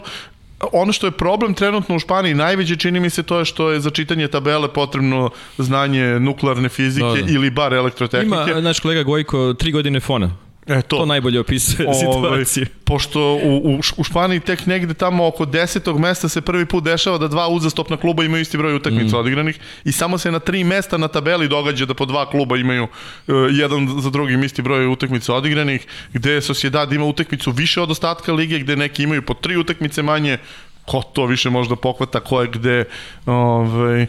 ono 0.72 0.92
što 0.92 1.06
je 1.06 1.10
problem 1.10 1.54
trenutno 1.54 1.96
u 1.96 1.98
Španiji 1.98 2.34
najveće 2.34 2.76
čini 2.76 3.00
mi 3.00 3.10
se 3.10 3.22
to 3.22 3.38
je 3.38 3.44
što 3.44 3.70
je 3.70 3.80
za 3.80 3.90
čitanje 3.90 4.28
tabele 4.28 4.68
potrebno 4.72 5.30
znanje 5.58 6.20
nuklearne 6.20 6.68
fizike 6.68 7.06
Da, 7.06 7.12
da. 7.26 7.32
ili 7.32 7.50
bar 7.50 7.74
elektrotehnike. 7.74 8.50
Ima 8.50 8.60
naš 8.60 8.80
kolega 8.80 9.02
Gojko 9.02 9.54
tri 9.54 9.72
godine 9.72 10.00
fona. 10.00 10.30
E, 10.66 10.82
to. 10.82 10.96
To 10.96 11.06
najbolje 11.06 11.40
opisuje 11.40 11.88
situaciju. 11.94 12.66
pošto 12.84 13.20
u, 13.44 13.56
u, 13.64 13.80
u 13.96 14.04
Španiji 14.04 14.40
tek 14.40 14.66
negde 14.66 14.94
tamo 14.94 15.26
oko 15.26 15.44
desetog 15.44 15.98
mesta 15.98 16.28
se 16.28 16.40
prvi 16.40 16.66
put 16.66 16.84
dešava 16.84 17.18
da 17.18 17.28
dva 17.28 17.48
uzastopna 17.48 17.96
kluba 17.96 18.24
imaju 18.24 18.42
isti 18.42 18.58
broj 18.58 18.74
utakmica 18.74 19.16
mm. 19.16 19.20
odigranih 19.20 19.58
i 19.84 19.92
samo 19.92 20.18
se 20.18 20.32
na 20.32 20.38
tri 20.38 20.64
mesta 20.64 20.96
na 20.96 21.08
tabeli 21.08 21.48
događa 21.48 21.86
da 21.86 21.94
po 21.94 22.04
dva 22.04 22.30
kluba 22.30 22.56
imaju 22.56 22.84
uh, 22.84 23.34
jedan 23.50 24.00
za 24.00 24.10
drugim 24.10 24.44
isti 24.44 24.62
broj 24.62 24.86
utakmica 24.86 25.34
odigranih, 25.34 25.86
gde 26.12 26.40
Sociedad 26.40 26.92
ima 26.92 27.04
utakmicu 27.04 27.50
više 27.50 27.80
od 27.80 27.90
ostatka 27.90 28.32
lige, 28.32 28.58
gde 28.58 28.76
neki 28.76 29.02
imaju 29.02 29.22
po 29.22 29.34
tri 29.34 29.56
utakmice 29.56 30.02
manje, 30.02 30.38
ko 30.86 31.02
to 31.02 31.26
više 31.26 31.50
možda 31.50 31.76
pokvata, 31.76 32.20
ko 32.20 32.40
je 32.40 32.48
gde, 32.48 32.84
ovaj, 33.26 34.06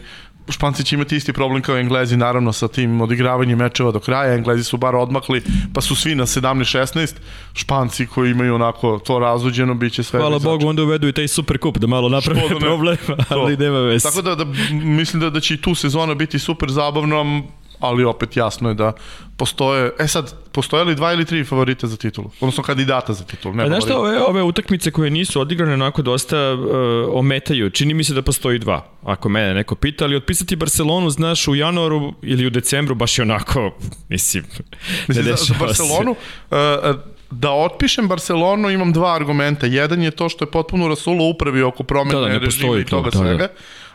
Španci 0.50 0.84
će 0.84 0.96
imati 0.96 1.16
isti 1.16 1.32
problem 1.32 1.62
kao 1.62 1.78
Englezi, 1.78 2.16
naravno, 2.16 2.52
sa 2.52 2.68
tim 2.68 3.00
odigravanjem 3.00 3.58
mečeva 3.58 3.90
do 3.90 4.00
kraja. 4.00 4.34
Englezi 4.34 4.64
su 4.64 4.76
bar 4.76 4.96
odmakli, 4.96 5.42
pa 5.74 5.80
su 5.80 5.96
svi 5.96 6.14
na 6.14 6.26
17-16. 6.26 7.14
Španci 7.54 8.06
koji 8.06 8.30
imaju 8.30 8.54
onako 8.54 8.98
to 8.98 9.18
razuđeno, 9.18 9.74
bit 9.74 9.92
će 9.92 10.02
sve... 10.02 10.20
Hvala 10.20 10.38
Bogu, 10.38 10.68
onda 10.68 10.82
uvedu 10.82 11.08
i 11.08 11.12
taj 11.12 11.28
super 11.28 11.58
kup 11.58 11.78
da 11.78 11.86
malo 11.86 12.08
naprave 12.08 12.40
Što 12.40 12.48
da 12.48 12.54
ne? 12.54 12.60
problem, 12.60 12.96
ali 13.28 13.56
nema 13.56 13.78
veze. 13.78 14.08
Tako 14.08 14.22
da, 14.22 14.34
da 14.34 14.44
mislim 14.72 15.20
da, 15.20 15.30
da 15.30 15.40
će 15.40 15.54
i 15.54 15.60
tu 15.60 15.74
sezona 15.74 16.14
biti 16.14 16.38
super 16.38 16.70
zabavna, 16.70 17.24
ali 17.80 18.04
opet 18.04 18.36
jasno 18.36 18.68
je 18.68 18.74
da 18.74 18.92
postoje, 19.36 19.90
e 19.98 20.06
sad, 20.08 20.34
postoje 20.52 20.84
li 20.84 20.94
dva 20.94 21.12
ili 21.12 21.24
tri 21.24 21.44
favorita 21.44 21.86
za 21.86 21.96
titulu? 21.96 22.30
Odnosno 22.40 22.62
kandidata 22.62 23.12
za 23.12 23.24
titulu, 23.24 23.54
ne 23.54 23.64
A 23.64 23.66
znaš 23.66 23.84
šta, 23.84 23.92
favorita. 23.92 24.24
ove, 24.24 24.30
ove 24.30 24.42
utakmice 24.42 24.90
koje 24.90 25.10
nisu 25.10 25.40
odigrane 25.40 25.74
onako 25.74 26.02
dosta 26.02 26.54
uh, 26.54 26.60
ometaju. 27.12 27.70
Čini 27.70 27.94
mi 27.94 28.04
se 28.04 28.14
da 28.14 28.22
postoji 28.22 28.58
dva, 28.58 28.84
ako 29.02 29.28
mene 29.28 29.54
neko 29.54 29.74
pita, 29.74 30.04
ali 30.04 30.16
otpisati 30.16 30.56
Barcelonu, 30.56 31.10
znaš, 31.10 31.48
u 31.48 31.54
januaru 31.54 32.14
ili 32.22 32.46
u 32.46 32.50
decembru 32.50 32.94
baš 32.94 33.18
je 33.18 33.22
onako, 33.22 33.70
mislim, 34.08 34.44
Mislim, 35.08 35.26
ne 35.26 35.30
za, 35.30 35.36
za 35.36 35.54
dešava 35.54 35.66
Barcelonu, 35.66 36.10
uh, 36.10 36.56
da 37.30 37.50
otpišem 37.50 38.08
Barcelonu 38.08 38.70
imam 38.70 38.92
dva 38.92 39.14
argumenta. 39.14 39.66
Jedan 39.66 40.02
je 40.02 40.10
to 40.10 40.28
što 40.28 40.44
je 40.44 40.50
potpuno 40.50 40.88
rasulo 40.88 41.24
upravi 41.24 41.62
oko 41.62 41.82
promene 41.82 42.20
Da, 42.20 42.28
da, 42.28 42.38
režima 42.38 42.78
i 42.78 42.84
toga 42.84 43.10
to, 43.10 43.18
da, 43.18 43.24
da. 43.24 43.30
svega. 43.30 43.48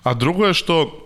A 0.03 0.13
drugo 0.13 0.45
je 0.45 0.53
što 0.53 0.99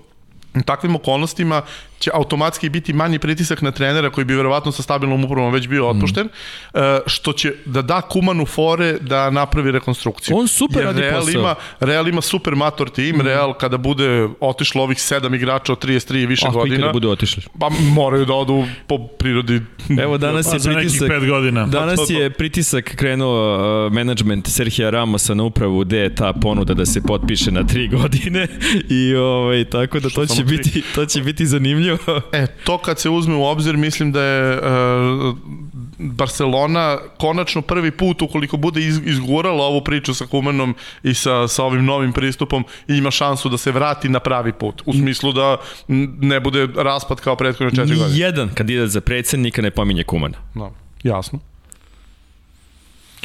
u 0.56 0.62
takvim 0.66 0.96
okolnostima 0.96 1.62
će 2.00 2.12
automatski 2.14 2.70
biti 2.70 2.94
manji 2.94 3.20
pritisak 3.20 3.62
na 3.62 3.72
trenera 3.72 4.10
koji 4.10 4.26
bi 4.26 4.36
verovatno 4.36 4.72
sa 4.72 4.84
stabilnom 4.84 5.26
upravom 5.26 5.54
već 5.54 5.68
bio 5.68 5.90
otpušten, 5.90 6.26
mm. 6.26 6.80
što 7.06 7.34
će 7.34 7.54
da 7.66 7.82
da 7.82 8.02
Kumanu 8.02 8.46
fore 8.46 8.98
da 9.00 9.30
napravi 9.30 9.72
rekonstrukciju. 9.72 10.38
On 10.38 10.48
super 10.48 10.78
Jer 10.78 10.86
radi 10.86 11.02
Real 11.02 11.20
posao. 11.20 11.40
Ima, 11.40 11.56
Real 11.80 12.08
ima 12.08 12.22
super 12.22 12.56
mator 12.56 12.90
tim, 12.90 13.16
mm. 13.16 13.22
Real 13.22 13.54
kada 13.54 13.78
bude 13.78 14.28
otišlo 14.40 14.84
ovih 14.84 15.02
sedam 15.02 15.34
igrača 15.34 15.72
od 15.74 15.86
33 15.86 16.24
i 16.24 16.26
više 16.26 16.48
Ako 16.48 16.58
godina, 16.58 16.92
budu 16.92 17.10
otišli. 17.10 17.44
pa 17.60 17.70
moraju 17.70 18.26
da 18.26 18.34
odu 18.34 18.66
po 18.88 19.08
prirodi 19.08 19.62
Evo 20.02 20.18
danas 20.18 20.46
Pa 20.50 20.56
je 20.56 20.76
pritisak, 20.76 21.10
pet 21.10 21.30
godina. 21.30 21.66
danas 21.66 22.00
je 22.10 22.30
pritisak 22.30 22.96
krenuo 22.96 23.86
uh, 23.88 23.94
management 23.94 24.48
Serhija 24.48 24.90
Ramosa 24.90 25.34
na 25.34 25.44
upravu 25.44 25.80
gde 25.80 25.98
je 25.98 26.16
ta 26.16 26.34
ponuda 26.34 26.74
da 26.74 26.86
se 26.86 27.02
potpiše 27.02 27.52
na 27.52 27.64
tri 27.64 27.88
godine 27.98 28.48
i 28.90 29.16
ovaj, 29.16 29.66
tako 29.66 30.00
da 30.00 30.10
to 30.10 30.26
će, 30.26 30.44
biti, 30.44 30.84
to 30.96 31.06
će 31.06 31.22
biti 31.22 31.46
zanimljivo. 31.46 31.87
E, 32.34 32.48
to 32.64 32.78
kad 32.78 33.00
se 33.00 33.10
uzme 33.10 33.36
u 33.36 33.44
obzir, 33.44 33.78
mislim 33.78 34.12
da 34.12 34.22
je 34.22 34.58
uh, 34.58 35.38
Barcelona 35.98 36.98
konačno 37.18 37.62
prvi 37.62 37.92
put, 37.92 38.22
ukoliko 38.22 38.58
bude 38.58 38.82
iz, 38.82 39.02
izgurala 39.06 39.64
ovu 39.64 39.82
priču 39.84 40.14
sa 40.14 40.26
Kumanom 40.26 40.76
i 41.04 41.14
sa, 41.14 41.48
sa 41.48 41.64
ovim 41.64 41.86
novim 41.86 42.14
pristupom, 42.14 42.66
ima 42.88 43.12
šansu 43.12 43.50
da 43.50 43.58
se 43.58 43.72
vrati 43.72 44.10
na 44.10 44.20
pravi 44.20 44.54
put. 44.54 44.82
U 44.86 44.94
smislu 44.94 45.34
da 45.34 45.58
ne 46.22 46.40
bude 46.40 46.68
raspad 46.76 47.20
kao 47.20 47.36
prethodne 47.36 47.76
četiri 47.76 47.96
godine. 47.96 48.16
Nijedan 48.16 48.50
kandidat 48.54 48.90
za 48.90 49.02
predsednika 49.02 49.62
ne 49.62 49.72
pominje 49.72 50.04
Kumana. 50.04 50.38
No, 50.56 50.72
jasno. 51.04 51.40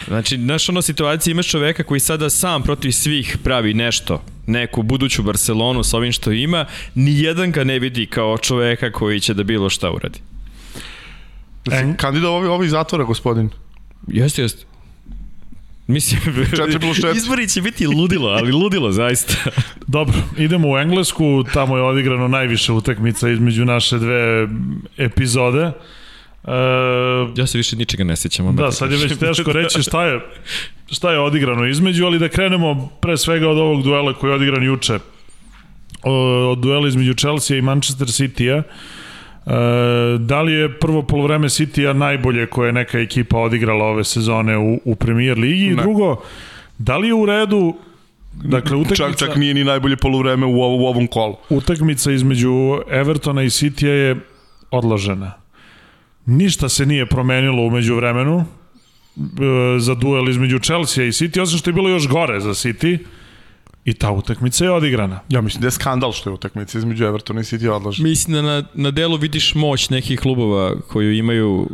Znači, 0.09 0.37
znaš 0.37 0.69
ono 0.69 0.83
situacija, 0.83 1.31
imaš 1.31 1.49
čoveka 1.49 1.83
koji 1.83 2.01
sada 2.01 2.31
sam 2.31 2.63
protiv 2.63 2.91
svih 2.91 3.39
pravi 3.45 3.75
nešto, 3.75 4.23
neku 4.47 4.83
buduću 4.83 5.23
Barcelonu 5.23 5.83
sa 5.83 5.97
ovim 5.97 6.13
što 6.13 6.33
ima, 6.33 6.67
nijedan 6.95 7.53
ga 7.53 7.65
ne 7.65 7.79
vidi 7.79 8.07
kao 8.07 8.39
čoveka 8.39 8.93
koji 8.93 9.21
će 9.21 9.35
da 9.35 9.43
bilo 9.43 9.71
šta 9.71 9.91
uradi. 9.91 10.19
En... 11.71 11.97
Kandida 11.97 12.31
ovi, 12.31 12.49
ovi 12.49 12.69
zatvora, 12.69 13.05
gospodin. 13.05 13.51
Jeste, 14.07 14.43
jeste. 14.43 14.65
Mislim, 15.87 16.21
4 16.21 16.81
plus 16.81 16.97
4. 16.99 17.17
izbori 17.17 17.49
će 17.49 17.61
biti 17.63 17.87
ludilo, 17.87 18.29
ali 18.29 18.53
ludilo 18.53 18.93
zaista. 18.93 19.35
Dobro, 19.87 20.15
idemo 20.39 20.71
u 20.71 20.79
Englesku, 20.79 21.45
tamo 21.53 21.77
je 21.77 21.83
odigrano 21.83 22.29
najviše 22.29 22.73
utakmica 22.73 23.29
između 23.29 23.65
naše 23.65 23.99
dve 23.99 24.49
epizode. 24.97 25.73
E, 26.45 26.53
Ja 27.37 27.47
se 27.47 27.59
više 27.59 27.77
ničega 27.77 28.05
ne 28.05 28.17
sjećam. 28.17 28.57
da, 28.57 28.71
ti 28.71 28.77
sad 28.77 28.93
je 28.93 28.99
već 28.99 29.19
teško 29.19 29.53
reći 29.53 29.83
šta 29.83 30.07
je, 30.07 30.21
šta 30.93 31.13
je 31.13 31.21
odigrano 31.21 31.67
između, 31.67 32.07
ali 32.07 32.19
da 32.19 32.29
krenemo 32.29 32.89
pre 33.01 33.17
svega 33.17 33.49
od 33.49 33.59
ovog 33.59 33.83
duela 33.83 34.13
koji 34.15 34.31
je 34.31 34.35
odigran 34.35 34.63
juče. 34.63 34.99
Od 36.03 36.59
duela 36.59 36.89
između 36.89 37.15
Chelsea 37.15 37.57
i 37.57 37.63
Manchester 37.63 38.07
City-a. 38.07 38.57
E, 38.57 38.63
da 40.19 40.43
li 40.43 40.53
je 40.53 40.79
prvo 40.79 41.03
polovreme 41.03 41.49
City-a 41.49 41.93
najbolje 41.93 42.47
koje 42.47 42.69
je 42.69 42.73
neka 42.73 42.99
ekipa 42.99 43.39
odigrala 43.39 43.85
ove 43.85 44.05
sezone 44.05 44.59
u, 44.59 44.81
u 44.85 44.95
Premier 44.97 45.39
Ligi? 45.39 45.67
I 45.67 45.77
drugo, 45.77 46.23
da 46.79 46.97
li 46.97 47.09
je 47.09 47.15
u 47.15 47.27
redu 47.27 47.75
Dakle, 48.33 48.77
utakmica, 48.77 49.09
Čak, 49.09 49.17
čak 49.17 49.37
nije 49.37 49.55
ni 49.55 49.65
najbolje 49.65 49.97
poluvreme 49.97 50.47
u, 50.47 50.63
ovo, 50.63 50.77
u 50.77 50.87
ovom 50.87 51.07
kolu. 51.07 51.37
utakmica 51.51 52.13
između 52.13 52.53
Evertona 52.91 53.43
i 53.43 53.51
City 53.51 53.87
je 53.87 54.17
odložena. 54.71 55.33
Ništa 56.27 56.69
se 56.69 56.87
nije 56.87 57.07
promenilo 57.07 57.63
umeđu 57.63 57.97
vremenu 57.97 58.45
za 59.79 59.95
duel 59.95 60.29
između 60.29 60.59
Chelsea 60.59 61.05
i 61.05 61.09
City, 61.09 61.41
osim 61.41 61.59
što 61.59 61.71
je 61.71 61.75
bilo 61.75 61.89
još 61.89 62.09
gore 62.09 62.41
za 62.41 62.51
City 62.51 62.99
i 63.85 63.95
ta 63.95 64.11
utakmica 64.11 64.65
je 64.65 64.71
odigrana. 64.71 65.21
Ja 65.29 65.41
mislim 65.41 65.61
da 65.61 65.67
je 65.67 65.71
skandal 65.71 66.13
što 66.13 66.31
je 66.31 66.35
utakmica 66.35 66.79
između 66.79 67.05
Evertona 67.05 67.41
i 67.41 67.45
City 67.45 67.69
odložena. 67.69 68.09
Mislim 68.09 68.35
da 68.35 68.43
na, 68.43 68.65
na 68.75 68.91
delu 68.91 69.17
vidiš 69.17 69.55
moć 69.55 69.91
nekih 69.91 70.21
klubova 70.21 70.81
koju 70.81 71.13
imaju 71.13 71.49
u- 71.51 71.69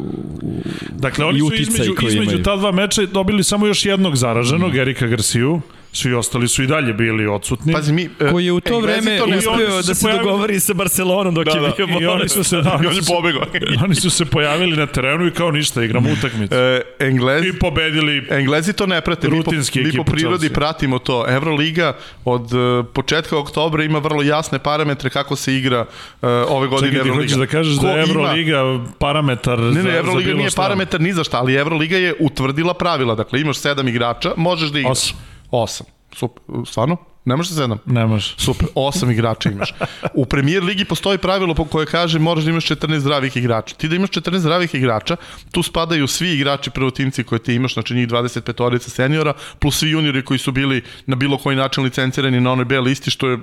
Dakle, 0.90 1.24
i 1.24 1.28
oni 1.28 1.38
su 1.40 1.54
između, 1.54 1.94
između 2.02 2.22
imaju. 2.22 2.42
ta 2.42 2.56
dva 2.56 2.72
meča 2.72 3.06
dobili 3.06 3.44
samo 3.44 3.66
još 3.66 3.86
jednog 3.86 4.16
zaraženog, 4.16 4.72
mm. 4.74 4.78
Erika 4.78 5.06
Garciju. 5.06 5.60
Svi 5.92 6.14
ostali 6.14 6.48
su 6.48 6.62
i 6.62 6.66
dalje 6.66 6.92
bili 6.92 7.26
odsutni. 7.26 7.72
Pazi, 7.72 7.92
mi... 7.92 8.08
e, 8.20 8.30
koji 8.30 8.44
je 8.44 8.52
u 8.52 8.60
to 8.60 8.74
Englezi 8.74 9.00
vreme 9.00 9.18
to 9.18 9.24
oni 9.24 9.32
da 9.66 9.82
se, 9.82 9.94
se 9.94 10.02
pojavili- 10.02 10.18
dogovori 10.20 10.60
sa 10.60 10.74
Barcelonom 10.74 11.34
dok 11.34 11.44
Da, 11.44 11.50
je 11.50 11.60
da. 11.60 11.72
bio 11.78 12.00
I 12.00 12.06
oni 12.06 12.28
su 12.28 12.44
se, 12.44 12.56
da, 12.58 12.80
I 12.82 12.86
oni 12.86 13.02
su, 13.02 13.12
oni 13.84 13.94
su 13.94 14.10
se 14.10 14.24
pojavili 14.24 14.76
na 14.76 14.86
terenu 14.86 15.26
i 15.26 15.30
kao 15.30 15.50
ništa, 15.50 15.84
igramo 15.84 16.08
utakmicu. 16.12 16.54
E, 16.54 16.80
Englezi, 17.00 17.48
I 17.48 17.52
pobedili 17.52 18.26
Englezi 18.30 18.72
to 18.72 18.86
ne 18.86 19.00
prate. 19.00 19.28
Mi 19.28 19.32
po, 19.32 19.36
Rutinski 19.38 19.80
mi 19.80 19.92
po 19.92 20.04
prirodi 20.04 20.38
Chelsea. 20.38 20.54
pratimo 20.54 20.98
to. 20.98 21.24
Evroliga 21.28 21.92
od 22.24 22.52
uh, 22.52 22.58
početka 22.86 23.38
oktobra 23.38 23.84
ima 23.84 23.98
vrlo 23.98 24.22
jasne 24.22 24.58
parametre 24.58 25.10
kako 25.10 25.36
se 25.36 25.54
igra 25.54 25.80
uh, 25.80 25.86
ove 26.48 26.68
godine 26.68 26.90
Čekaj, 26.90 27.00
Evroliga. 27.00 27.22
hoćeš 27.22 27.38
da 27.38 27.46
kažeš 27.48 27.76
Ko 27.76 27.82
da 27.82 27.90
je 27.90 27.94
ima- 27.96 28.10
Evroliga 28.10 28.62
parametar 28.98 29.58
Ne, 29.58 29.72
za, 29.72 29.78
ne, 29.78 29.82
za 29.82 29.98
Evroliga 29.98 30.26
bilo 30.26 30.38
nije 30.38 30.50
šta? 30.50 30.62
parametar 30.62 31.00
ni 31.00 31.12
za 31.12 31.24
šta, 31.24 31.38
ali 31.38 31.54
Evroliga 31.54 31.96
je 31.96 32.14
utvrdila 32.20 32.74
pravila. 32.74 33.14
Dakle, 33.14 33.40
imaš 33.40 33.56
sedam 33.56 33.88
igrača, 33.88 34.32
možeš 34.36 34.70
da 34.70 34.78
igraš. 34.78 35.14
Osam. 35.50 35.86
Super. 36.12 36.42
Stvarno? 36.66 36.96
Ne 37.28 37.36
možeš 37.36 37.54
sedam? 37.54 37.78
Ne 37.86 38.06
može. 38.06 38.34
Super, 38.36 38.68
osam 38.74 39.10
igrača 39.10 39.50
imaš. 39.50 39.74
U 40.14 40.24
premier 40.24 40.62
ligi 40.64 40.84
postoji 40.84 41.18
pravilo 41.18 41.54
po 41.54 41.64
koje 41.64 41.86
kaže 41.86 42.18
moraš 42.18 42.44
da 42.44 42.50
imaš 42.50 42.66
14 42.68 42.98
zdravih 42.98 43.36
igrača. 43.36 43.74
Ti 43.74 43.88
da 43.88 43.96
imaš 43.96 44.10
14 44.10 44.38
zdravih 44.38 44.74
igrača, 44.74 45.16
tu 45.52 45.62
spadaju 45.62 46.06
svi 46.06 46.30
igrači 46.30 46.70
prvotimci 46.70 47.24
koje 47.24 47.38
ti 47.38 47.54
imaš, 47.54 47.74
znači 47.74 47.94
njih 47.94 48.08
25 48.08 48.64
orica 48.64 48.90
seniora, 48.90 49.32
plus 49.58 49.78
svi 49.78 49.90
juniori 49.90 50.24
koji 50.24 50.38
su 50.38 50.52
bili 50.52 50.82
na 51.06 51.16
bilo 51.16 51.38
koji 51.38 51.56
način 51.56 51.84
licencirani 51.84 52.40
na 52.40 52.52
onoj 52.52 52.64
B 52.64 52.80
listi, 52.80 53.10
što 53.10 53.28
je 53.28 53.38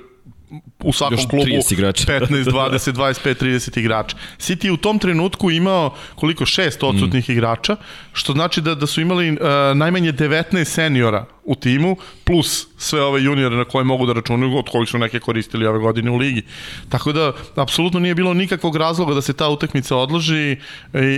u 0.84 0.94
svakom 0.94 1.18
Još 1.18 1.28
klubu 1.30 1.46
30 1.46 1.74
igrača. 1.74 2.06
15, 2.08 2.44
20, 2.44 2.94
25, 2.94 3.44
30 3.44 3.80
igrača. 3.80 4.18
City 4.38 4.70
u 4.72 4.78
tom 4.78 5.00
trenutku 5.00 5.52
imao 5.52 5.96
koliko 6.16 6.46
šest 6.46 6.84
odsutnih 6.84 7.30
mm. 7.30 7.32
igrača, 7.32 7.76
što 8.14 8.34
znači 8.34 8.62
da 8.62 8.76
da 8.76 8.88
su 8.88 9.02
imali 9.02 9.32
uh, 9.32 9.38
najmanje 9.76 10.14
19 10.14 10.64
seniora 10.64 11.26
u 11.46 11.56
timu 11.56 11.98
plus 12.24 12.68
sve 12.78 13.02
ove 13.02 13.24
juniore 13.24 13.56
na 13.56 13.66
koje 13.66 13.84
mogu 13.84 14.06
da 14.06 14.14
računaju, 14.14 14.58
od 14.58 14.70
kojih 14.70 14.90
su 14.90 14.98
neke 14.98 15.20
koristili 15.20 15.68
ove 15.68 15.80
godine 15.80 16.12
u 16.12 16.18
ligi. 16.18 16.44
Tako 16.90 17.12
da 17.12 17.32
apsolutno 17.56 18.00
nije 18.00 18.16
bilo 18.16 18.34
nikakvog 18.34 18.76
razloga 18.76 19.14
da 19.14 19.22
se 19.22 19.34
ta 19.34 19.50
utakmica 19.50 19.96
odloži 19.96 20.36
i, 20.36 20.58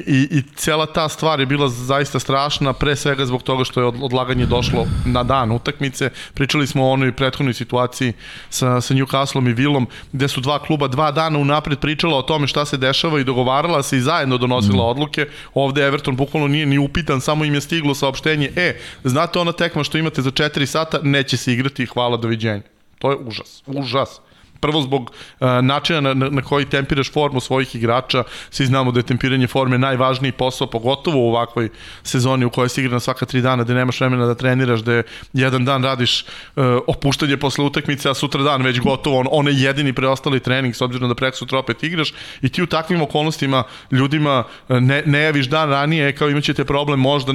i, 0.08 0.28
i 0.32 0.42
cela 0.56 0.86
ta 0.86 1.10
stvar 1.10 1.40
je 1.40 1.46
bila 1.46 1.70
zaista 1.70 2.20
strašna, 2.20 2.74
pre 2.74 2.96
svega 2.96 3.26
zbog 3.26 3.44
toga 3.44 3.64
što 3.64 3.80
je 3.80 3.86
od- 3.86 4.02
odlaganje 4.02 4.46
došlo 4.46 4.86
na 5.06 5.24
dan 5.24 5.52
utakmice. 5.52 6.10
Pričali 6.34 6.68
smo 6.68 6.86
o 6.86 6.92
onoj 6.92 7.12
prethodnoj 7.12 7.54
situaciji 7.54 8.14
sa, 8.50 8.82
sa 8.82 8.94
Newcastleom 8.94 9.50
i 9.50 9.54
Villom, 9.54 9.88
gde 10.12 10.28
su 10.28 10.42
dva 10.42 10.60
kluba 10.60 10.88
dva 10.88 11.12
dana 11.12 11.40
unapred 11.40 11.80
pričala 11.80 12.18
o 12.18 12.22
tome 12.22 12.48
šta 12.48 12.66
se 12.66 12.78
dešava 12.78 13.20
i 13.20 13.24
dogovarala 13.24 13.84
se 13.84 13.98
i 13.98 14.02
zajedno 14.02 14.38
donosila 14.38 14.84
mm. 14.84 14.90
odluke. 14.90 15.28
Ovde 15.54 15.88
Everton 15.88 16.16
bukvalno 16.16 16.48
nije 16.48 16.66
ni 16.66 16.78
upitan, 16.78 17.22
samo 17.22 17.46
im 17.46 17.54
je 17.54 17.62
stiglo 17.62 17.96
saopštenje, 17.96 18.52
e, 18.56 18.76
znate 19.04 19.40
ona 19.40 19.52
tekma 19.52 19.84
što 19.84 19.98
imate 19.98 20.17
igrate 20.18 20.22
za 20.22 20.32
4 20.32 20.66
sata, 20.66 21.00
neće 21.04 21.38
se 21.38 21.54
igrati, 21.54 21.86
hvala, 21.86 22.18
doviđenja. 22.18 22.62
To 23.00 23.12
je 23.12 23.18
užas, 23.18 23.64
užas. 23.66 24.22
Prvo 24.60 24.82
zbog 24.82 25.12
uh, 25.12 25.48
načina 25.62 26.02
na, 26.02 26.14
na, 26.14 26.42
koji 26.42 26.66
tempiraš 26.66 27.12
formu 27.12 27.40
svojih 27.40 27.76
igrača. 27.76 28.24
Svi 28.50 28.66
znamo 28.66 28.92
da 28.92 29.00
je 29.00 29.06
tempiranje 29.06 29.48
forme 29.48 29.78
najvažniji 29.78 30.32
posao, 30.32 30.68
pogotovo 30.68 31.18
u 31.18 31.30
ovakvoj 31.30 31.70
sezoni 32.04 32.46
u 32.46 32.50
kojoj 32.50 32.70
se 32.70 32.82
igra 32.82 32.94
na 32.94 33.00
svaka 33.00 33.26
tri 33.26 33.42
dana, 33.42 33.64
da 33.64 33.74
nemaš 33.74 34.00
vremena 34.00 34.26
da 34.26 34.36
treniraš, 34.36 34.82
da 34.82 35.04
jedan 35.34 35.66
dan 35.66 35.84
radiš 35.84 36.24
uh, 36.24 36.82
opuštanje 36.88 37.38
posle 37.38 37.66
utakmice, 37.66 38.10
a 38.10 38.14
sutra 38.14 38.44
dan 38.44 38.66
već 38.66 38.80
gotovo, 38.80 39.20
on, 39.20 39.28
on 39.32 39.48
je 39.48 39.62
jedini 39.62 39.94
preostali 39.94 40.40
trening, 40.40 40.76
s 40.76 40.82
obzirom 40.82 41.10
da 41.10 41.16
prek 41.16 41.36
sutra 41.36 41.60
opet 41.60 41.84
igraš 41.84 42.14
i 42.42 42.50
ti 42.50 42.64
u 42.64 42.68
takvim 42.68 43.02
okolnostima 43.02 43.64
ljudima 43.92 44.44
ne, 44.70 45.04
ne 45.06 45.22
javiš 45.30 45.50
dan 45.54 45.70
ranije, 45.70 46.16
kao 46.16 46.30
imaćete 46.30 46.66
problem 46.66 47.00
možda 47.00 47.34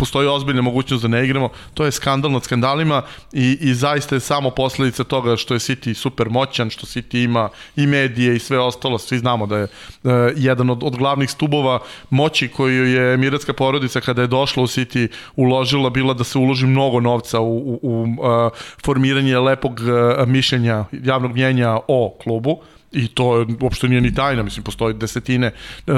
postoji 0.00 0.28
ozbiljna 0.28 0.62
mogućnost 0.62 1.02
da 1.02 1.08
ne 1.08 1.24
igramo. 1.24 1.48
To 1.74 1.84
je 1.84 1.92
skandal 1.92 2.32
nad 2.32 2.44
skandalima 2.44 3.02
i, 3.32 3.58
i 3.60 3.74
zaista 3.74 4.14
je 4.14 4.20
samo 4.20 4.50
posledica 4.50 5.04
toga 5.04 5.36
što 5.36 5.54
je 5.54 5.60
City 5.60 5.94
super 5.94 6.30
moćan, 6.30 6.70
što 6.70 6.86
City 6.86 7.24
ima 7.24 7.48
i 7.76 7.86
medije 7.86 8.36
i 8.36 8.38
sve 8.38 8.58
ostalo. 8.58 8.98
Svi 8.98 9.18
znamo 9.18 9.46
da 9.46 9.58
je 9.58 9.64
uh, 9.64 10.10
jedan 10.36 10.70
od, 10.70 10.82
od 10.82 10.96
glavnih 10.96 11.30
stubova 11.30 11.78
moći 12.10 12.48
koju 12.48 12.86
je 12.86 13.14
emiratska 13.14 13.52
porodica 13.52 14.00
kada 14.00 14.22
je 14.22 14.28
došla 14.28 14.62
u 14.62 14.66
City 14.66 15.08
uložila 15.36 15.90
bila 15.90 16.14
da 16.14 16.24
se 16.24 16.38
uloži 16.38 16.66
mnogo 16.66 17.00
novca 17.00 17.40
u, 17.40 17.58
u, 17.58 17.78
u 17.82 18.02
uh, 18.02 18.52
formiranje 18.84 19.38
lepog 19.38 19.80
uh, 19.80 20.28
mišljenja 20.28 20.84
javnog 20.92 21.32
mnjenja 21.32 21.78
o 21.88 22.16
klubu 22.22 22.60
I 22.92 23.08
to 23.08 23.46
uopšte 23.60 23.88
nije 23.88 24.00
ni 24.00 24.14
tajna, 24.14 24.42
mislim, 24.42 24.64
postoji 24.64 24.94
desetine 24.94 25.46
e, 25.46 25.92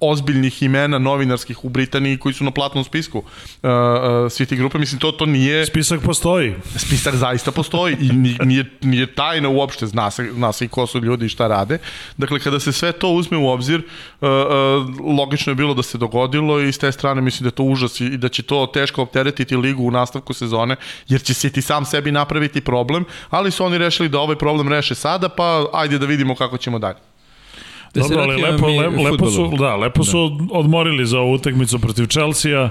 ozbiljnih 0.00 0.62
imena 0.62 0.98
novinarskih 0.98 1.64
u 1.64 1.68
Britaniji 1.68 2.18
koji 2.18 2.32
su 2.32 2.44
na 2.44 2.50
platnom 2.50 2.84
spisku 2.84 3.22
e, 3.62 3.68
e, 3.68 4.30
svi 4.30 4.46
ti 4.46 4.56
grupe, 4.56 4.78
mislim, 4.78 5.00
to, 5.00 5.12
to 5.12 5.26
nije... 5.26 5.66
Spisak 5.66 6.00
postoji. 6.02 6.54
Spisak 6.76 7.14
zaista 7.14 7.52
postoji 7.52 7.96
i 8.00 8.12
nije, 8.44 8.64
nije 8.80 9.06
tajna 9.14 9.48
uopšte, 9.48 9.86
zna 9.86 10.10
se, 10.10 10.30
zna 10.32 10.52
se 10.52 10.64
i 10.64 10.68
ko 10.68 10.86
su 10.86 11.00
ljudi 11.00 11.26
i 11.26 11.28
šta 11.28 11.46
rade. 11.46 11.78
Dakle, 12.16 12.40
kada 12.40 12.60
se 12.60 12.72
sve 12.72 12.92
to 12.92 13.08
uzme 13.08 13.36
u 13.36 13.48
obzir, 13.48 13.80
e, 13.80 14.26
e, 14.26 14.28
logično 15.18 15.50
je 15.50 15.54
bilo 15.54 15.74
da 15.74 15.82
se 15.82 15.98
dogodilo 15.98 16.60
i 16.60 16.72
s 16.72 16.78
te 16.78 16.92
strane 16.92 17.20
mislim 17.20 17.44
da 17.44 17.48
je 17.48 17.56
to 17.56 17.62
užas 17.62 18.00
i 18.00 18.16
da 18.16 18.28
će 18.28 18.42
to 18.42 18.66
teško 18.66 19.02
opteretiti 19.02 19.56
ligu 19.56 19.84
u 19.84 19.90
nastavku 19.90 20.34
sezone, 20.34 20.76
jer 21.08 21.22
će 21.22 21.34
se 21.34 21.50
ti 21.50 21.62
sam 21.62 21.84
sebi 21.84 22.12
napraviti 22.12 22.60
problem, 22.60 23.04
ali 23.30 23.50
su 23.50 23.64
oni 23.64 23.78
rešili 23.78 24.08
da 24.08 24.18
ovaj 24.18 24.36
problem 24.36 24.68
reše 24.68 24.94
sada, 24.94 25.28
pa 25.28 25.66
ajde 25.72 25.98
da 25.98 26.07
vidimo 26.08 26.34
kako 26.34 26.56
ćemo 26.56 26.78
dalje. 26.78 26.98
Da 27.94 28.00
Dobro, 28.00 28.20
ali 28.20 28.42
lepo, 28.42 28.66
lepo, 28.66 29.02
lepo 29.02 29.30
su, 29.30 29.56
da, 29.58 29.76
lepo 29.76 30.04
su 30.04 30.28
da. 30.28 30.44
odmorili 30.50 31.06
za 31.06 31.18
ovu 31.18 31.32
utakmicu 31.32 31.78
protiv 31.78 32.06
Chelsea-a 32.06 32.70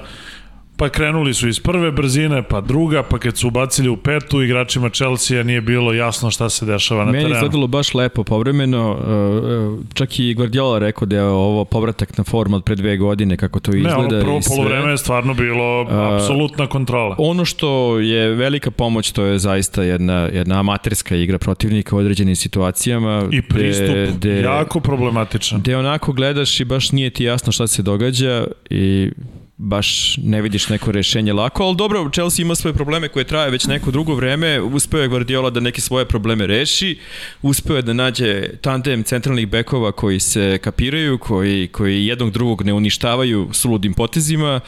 Pa 0.78 0.90
krenuli 0.90 1.34
su 1.34 1.48
iz 1.48 1.60
prve 1.60 1.92
brzine, 1.92 2.44
pa 2.44 2.62
druga, 2.62 3.04
pa 3.04 3.18
kad 3.20 3.38
su 3.38 3.48
ubacili 3.48 3.90
u 3.90 3.98
petu, 3.98 4.42
igračima 4.42 4.90
Chelsea 4.90 5.44
nije 5.44 5.62
bilo 5.62 5.94
jasno 5.94 6.32
šta 6.32 6.50
se 6.50 6.66
dešava 6.66 7.00
na 7.00 7.12
Meni 7.12 7.18
terenu. 7.18 7.30
Meni 7.30 7.36
je 7.36 7.38
izgledalo 7.38 7.68
baš 7.68 7.94
lepo 7.94 8.24
povremeno, 8.24 8.92
uh, 8.92 9.80
uh, 9.80 9.86
čak 9.94 10.20
i 10.20 10.34
Guardiola 10.34 10.80
rekao 10.80 11.06
da 11.06 11.16
je 11.16 11.24
ovo 11.24 11.66
povratak 11.66 12.18
na 12.18 12.24
formu 12.24 12.56
od 12.56 12.64
pre 12.64 12.76
dve 12.76 12.98
godine, 12.98 13.38
kako 13.38 13.60
to 13.60 13.72
izgleda. 13.72 13.98
Ne, 13.98 14.04
ono 14.04 14.22
prvo 14.22 14.40
polovreme 14.48 14.92
je 14.92 14.98
stvarno 14.98 15.34
bilo 15.34 15.82
uh, 15.82 15.90
apsolutna 15.92 16.68
kontrola. 16.68 17.16
Ono 17.20 17.46
što 17.46 18.00
je 18.00 18.30
velika 18.30 18.72
pomoć, 18.72 19.12
to 19.12 19.24
je 19.24 19.40
zaista 19.40 19.84
jedna, 19.84 20.30
jedna 20.34 20.60
amaterska 20.60 21.16
igra 21.16 21.38
protivnika 21.38 21.96
u 21.96 22.00
određenim 22.00 22.36
situacijama. 22.36 23.24
I 23.32 23.42
pristup, 23.42 23.88
de, 23.88 24.12
de, 24.20 24.42
jako 24.42 24.80
problematičan. 24.80 25.60
Gde 25.60 25.78
onako 25.78 26.14
gledaš 26.14 26.60
i 26.60 26.66
baš 26.66 26.92
nije 26.92 27.10
ti 27.10 27.24
jasno 27.24 27.52
šta 27.52 27.68
se 27.68 27.82
događa 27.82 28.48
i 28.70 29.12
baš 29.58 30.18
ne 30.24 30.42
vidiš 30.42 30.70
neko 30.70 30.92
rešenje 30.92 31.34
lako, 31.34 31.64
ali 31.64 31.76
dobro, 31.76 32.10
Chelsea 32.14 32.44
ima 32.44 32.56
svoje 32.56 32.74
probleme 32.74 33.08
koje 33.08 33.26
traje 33.26 33.52
već 33.52 33.66
neko 33.66 33.92
drugo 33.92 34.16
vreme, 34.16 34.62
uspeo 34.62 35.02
je 35.02 35.08
Guardiola 35.08 35.50
da 35.50 35.60
neke 35.60 35.82
svoje 35.82 36.06
probleme 36.06 36.48
reši, 36.48 37.00
uspeo 37.42 37.76
je 37.76 37.82
da 37.82 37.94
nađe 37.94 38.50
tandem 38.62 39.04
centralnih 39.04 39.48
bekova 39.48 39.92
koji 39.92 40.20
se 40.20 40.60
kapiraju, 40.64 41.18
koji, 41.18 41.68
koji 41.68 42.06
jednog 42.06 42.32
drugog 42.32 42.62
ne 42.62 42.74
uništavaju 42.74 43.50
suludim 43.52 43.94
potezima, 43.94 44.60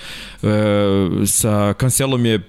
e, 0.44 0.48
sa 1.26 1.74
Cancelom 1.74 2.26
je 2.26 2.40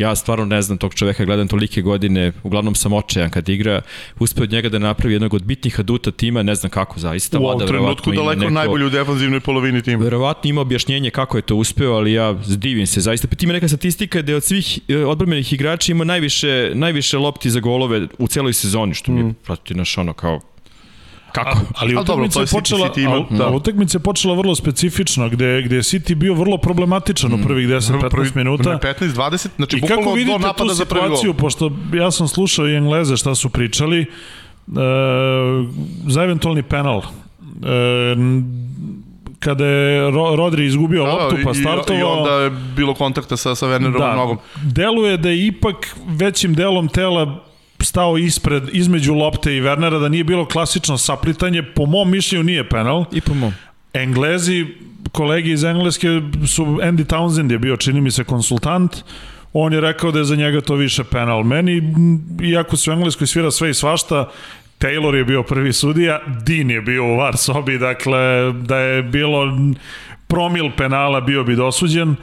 ja 0.00 0.16
stvarno 0.16 0.44
ne 0.44 0.62
znam 0.62 0.78
tog 0.78 0.94
čoveka, 0.94 1.24
gledam 1.24 1.48
tolike 1.48 1.82
godine, 1.82 2.32
uglavnom 2.42 2.74
sam 2.74 2.92
očajan 2.92 3.30
kad 3.30 3.48
igra, 3.48 3.80
uspeo 4.18 4.44
od 4.44 4.52
njega 4.52 4.68
da 4.68 4.78
napravi 4.78 5.14
jednog 5.14 5.34
od 5.34 5.42
bitnih 5.42 5.80
aduta 5.80 6.10
tima, 6.10 6.42
ne 6.42 6.54
znam 6.54 6.70
kako 6.70 7.00
zaista. 7.00 7.38
U 7.38 7.44
ovom 7.44 7.66
trenutku 7.66 8.12
daleko 8.12 8.40
neko, 8.40 8.52
najbolji 8.52 8.84
u 8.84 8.90
defanzivnoj 8.90 9.40
polovini 9.40 9.82
tima. 9.82 10.04
Verovatno 10.04 10.50
ima 10.50 10.60
objašnjenje 10.60 11.10
kako 11.10 11.38
je 11.38 11.42
to 11.42 11.56
uspeo, 11.56 11.92
ali 11.92 12.12
ja 12.12 12.32
divim 12.56 12.86
se 12.86 13.00
zaista. 13.00 13.28
Pa 13.28 13.36
ima 13.42 13.52
neka 13.52 13.68
statistika 13.68 14.22
da 14.22 14.32
je 14.32 14.36
od 14.36 14.44
svih 14.44 14.78
e, 14.88 14.96
odbrmenih 14.96 15.52
igrača 15.52 15.92
ima 15.92 16.04
najviše, 16.04 16.70
najviše 16.74 17.18
lopti 17.18 17.50
za 17.50 17.60
golove 17.60 18.06
u 18.18 18.28
celoj 18.28 18.52
sezoni, 18.52 18.94
što 18.94 19.12
mi 19.12 19.20
je, 19.20 19.24
mm. 19.24 19.34
prati 19.44 19.74
naš 19.74 19.98
ono 19.98 20.12
kao 20.12 20.40
Kako? 21.32 21.58
A, 21.58 21.62
ali 21.74 21.96
utakmica 21.96 22.40
je 22.40 22.46
počela, 22.46 22.88
City 22.88 23.04
ima, 23.04 23.38
da. 23.38 23.48
utakmica 23.48 23.98
je 23.98 24.02
počela 24.02 24.34
vrlo 24.34 24.54
specifično, 24.54 25.28
gde, 25.28 25.62
gde 25.62 25.76
je 25.76 25.82
City 25.82 26.14
bio 26.14 26.34
vrlo 26.34 26.58
problematičan 26.58 27.30
mm. 27.30 27.34
u 27.34 27.38
prvih 27.42 27.68
10-15 27.68 28.36
minuta. 28.36 28.78
15, 28.82 29.12
20, 29.12 29.48
znači 29.56 29.76
I 29.76 29.80
kako 29.80 30.12
vidite 30.12 30.48
tu 30.56 30.68
situaciju, 30.74 31.34
pošto 31.34 31.72
ja 31.94 32.10
sam 32.10 32.28
slušao 32.28 32.68
i 32.68 32.76
Engleze 32.76 33.16
šta 33.16 33.34
su 33.34 33.50
pričali, 33.50 34.00
e, 34.00 34.06
za 36.06 36.22
eventualni 36.22 36.62
penal, 36.62 36.98
e, 36.98 37.02
kada 39.38 39.66
je 39.66 40.10
Rodri 40.10 40.66
izgubio 40.66 41.04
da, 41.04 41.12
loptu 41.12 41.36
pa 41.44 41.54
startovao. 41.54 42.00
I, 42.00 42.02
onda 42.02 42.30
je 42.30 42.50
bilo 42.50 42.94
kontakta 42.94 43.36
sa, 43.36 43.54
sa 43.54 43.66
Wernerovom 43.66 43.98
da, 43.98 44.16
nogom. 44.16 44.38
Deluje 44.62 45.16
da 45.16 45.28
je 45.28 45.46
ipak 45.46 45.96
većim 46.06 46.54
delom 46.54 46.88
tela 46.88 47.49
stao 47.84 48.18
ispred, 48.18 48.62
između 48.72 49.14
lopte 49.14 49.56
i 49.56 49.60
Wernera, 49.60 50.00
da 50.00 50.08
nije 50.08 50.24
bilo 50.24 50.46
klasično 50.46 50.98
saplitanje, 50.98 51.62
po 51.62 51.86
mom 51.86 52.10
mišljenju 52.10 52.44
nije 52.44 52.68
penal. 52.68 53.04
I 53.12 53.20
po 53.20 53.34
mom. 53.34 53.52
Englezi, 53.94 54.66
kolegi 55.12 55.52
iz 55.52 55.64
Engleske 55.64 56.08
su, 56.46 56.64
Andy 56.64 57.04
Townsend 57.04 57.52
je 57.52 57.58
bio, 57.58 57.76
čini 57.76 58.00
mi 58.00 58.10
se, 58.10 58.24
konsultant, 58.24 58.96
on 59.52 59.72
je 59.72 59.80
rekao 59.80 60.10
da 60.10 60.18
je 60.18 60.24
za 60.24 60.36
njega 60.36 60.60
to 60.60 60.74
više 60.74 61.04
penal. 61.04 61.42
Meni, 61.42 61.82
iako 62.42 62.76
se 62.76 62.90
u 62.90 62.92
Engleskoj 62.92 63.26
svira 63.26 63.50
sve 63.50 63.70
i 63.70 63.74
svašta, 63.74 64.28
Taylor 64.78 65.14
je 65.14 65.24
bio 65.24 65.42
prvi 65.42 65.72
sudija, 65.72 66.20
Dean 66.46 66.70
je 66.70 66.80
bio 66.80 67.04
u 67.04 67.16
var 67.16 67.36
sobi, 67.36 67.78
dakle, 67.78 68.52
da 68.52 68.76
je 68.76 69.02
bilo 69.02 69.58
promil 70.26 70.70
penala 70.76 71.20
bio 71.20 71.44
bi 71.44 71.56
dosuđen 71.56 72.16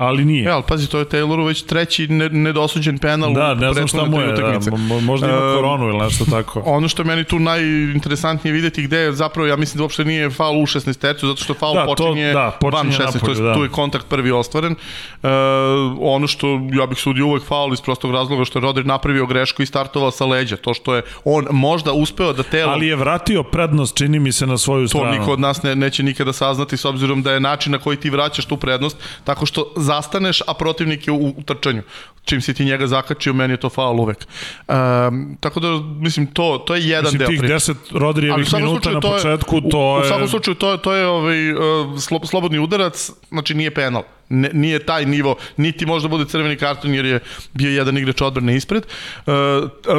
ali 0.00 0.24
nije. 0.24 0.44
Ja, 0.44 0.54
ali 0.54 0.62
pazi, 0.68 0.88
to 0.88 0.98
je 0.98 1.04
Tayloru 1.04 1.46
već 1.46 1.62
treći 1.62 2.08
nedosuđen 2.08 2.98
penal 2.98 3.34
da, 3.34 3.54
ne 3.54 3.72
znam 3.72 3.88
šta 3.88 4.04
mu 4.04 4.20
je, 4.20 4.32
da, 4.32 4.76
možda 5.00 5.26
ima 5.26 5.54
koronu 5.54 5.88
ili 5.88 5.98
nešto 5.98 6.24
tako. 6.24 6.62
ono 6.76 6.88
što 6.88 7.02
je 7.02 7.06
meni 7.06 7.24
tu 7.24 7.38
najinteresantnije 7.38 8.52
videti 8.52 8.82
gde 8.82 8.98
je 8.98 9.12
zapravo, 9.12 9.46
ja 9.46 9.56
mislim 9.56 9.78
da 9.78 9.82
uopšte 9.82 10.04
nije 10.04 10.30
faul 10.30 10.62
u 10.62 10.66
16 10.66 10.98
tercu, 10.98 11.26
zato 11.26 11.42
što 11.42 11.54
faul 11.54 11.74
da, 11.74 11.84
počinje, 11.84 12.32
to, 12.32 12.38
da, 12.38 12.56
počinje 12.60 12.82
van 12.82 13.12
16, 13.12 13.14
napolju, 13.14 13.34
to 13.34 13.42
je, 13.42 13.48
da. 13.48 13.54
tu 13.54 13.62
je 13.62 13.68
kontakt 13.68 14.08
prvi 14.08 14.30
ostvaren. 14.30 14.72
Uh, 14.72 15.28
ono 16.00 16.26
što 16.26 16.46
ja 16.72 16.86
bih 16.86 16.98
sudio 16.98 17.26
uvek 17.26 17.42
faul 17.42 17.72
iz 17.72 17.80
prostog 17.80 18.12
razloga 18.12 18.44
što 18.44 18.58
je 18.58 18.62
Rodri 18.62 18.84
napravio 18.84 19.26
grešku 19.26 19.62
i 19.62 19.66
startovao 19.66 20.10
sa 20.10 20.26
leđa, 20.26 20.56
to 20.56 20.74
što 20.74 20.94
je 20.94 21.02
on 21.24 21.46
možda 21.50 21.92
uspeo 21.92 22.32
da 22.32 22.42
telo... 22.42 22.72
Ali 22.72 22.86
je 22.86 22.96
vratio 22.96 23.42
prednost, 23.42 23.96
čini 23.96 24.18
mi 24.18 24.32
se, 24.32 24.46
na 24.46 24.58
svoju 24.58 24.88
stranu. 24.88 25.06
To 25.06 25.18
niko 25.18 25.32
od 25.32 25.40
nas 25.40 25.62
ne, 25.62 25.76
neće 25.76 26.02
nikada 26.02 26.32
saznati 26.32 26.76
s 26.76 26.84
obzirom 26.84 27.22
da 27.22 27.32
je 27.32 27.40
način 27.40 27.72
na 27.72 27.78
koji 27.78 27.96
ti 27.96 28.10
vraćaš 28.10 28.44
tu 28.44 28.56
prednost, 28.56 28.96
tako 29.24 29.46
što 29.46 29.72
zastaneš, 29.90 30.42
a 30.46 30.54
protivnik 30.54 31.06
je 31.06 31.12
u, 31.12 31.34
u 31.36 31.42
trčanju. 31.42 31.82
Čim 32.24 32.40
si 32.40 32.54
ti 32.54 32.64
njega 32.64 32.86
zakačio, 32.86 33.32
meni 33.32 33.56
je 33.56 33.60
to 33.64 33.70
faul 33.70 34.00
uvek. 34.00 34.26
Um, 34.68 35.36
tako 35.40 35.60
da, 35.60 35.68
mislim, 36.00 36.26
to, 36.26 36.58
to 36.66 36.74
je 36.74 36.88
jedan 36.88 37.12
mislim, 37.12 37.18
deo 37.18 37.28
tih 37.28 37.42
10 37.42 37.74
Rodrijevih 37.98 38.54
minuta 38.54 38.90
na 38.90 39.00
početku, 39.00 39.60
to 39.60 39.96
je... 39.96 40.02
U, 40.02 40.04
u 40.04 40.08
svakom 40.08 40.28
slučaju, 40.28 40.54
to, 40.54 40.76
to 40.76 40.94
je 40.94 41.06
ovaj, 41.06 41.52
uh, 41.52 41.58
slobodni 42.24 42.58
udarac, 42.58 43.10
znači 43.28 43.54
nije 43.54 43.74
penal. 43.74 44.02
Ne, 44.28 44.50
nije 44.52 44.78
taj 44.86 45.06
nivo, 45.06 45.34
niti 45.56 45.86
može 45.86 46.06
da 46.06 46.10
bude 46.12 46.24
crveni 46.24 46.56
karton 46.56 46.94
jer 46.94 47.04
je 47.04 47.20
bio 47.52 47.70
jedan 47.70 47.98
igrač 47.98 48.22
odbrane 48.22 48.56
ispred. 48.56 48.86
Uh, 48.86 49.34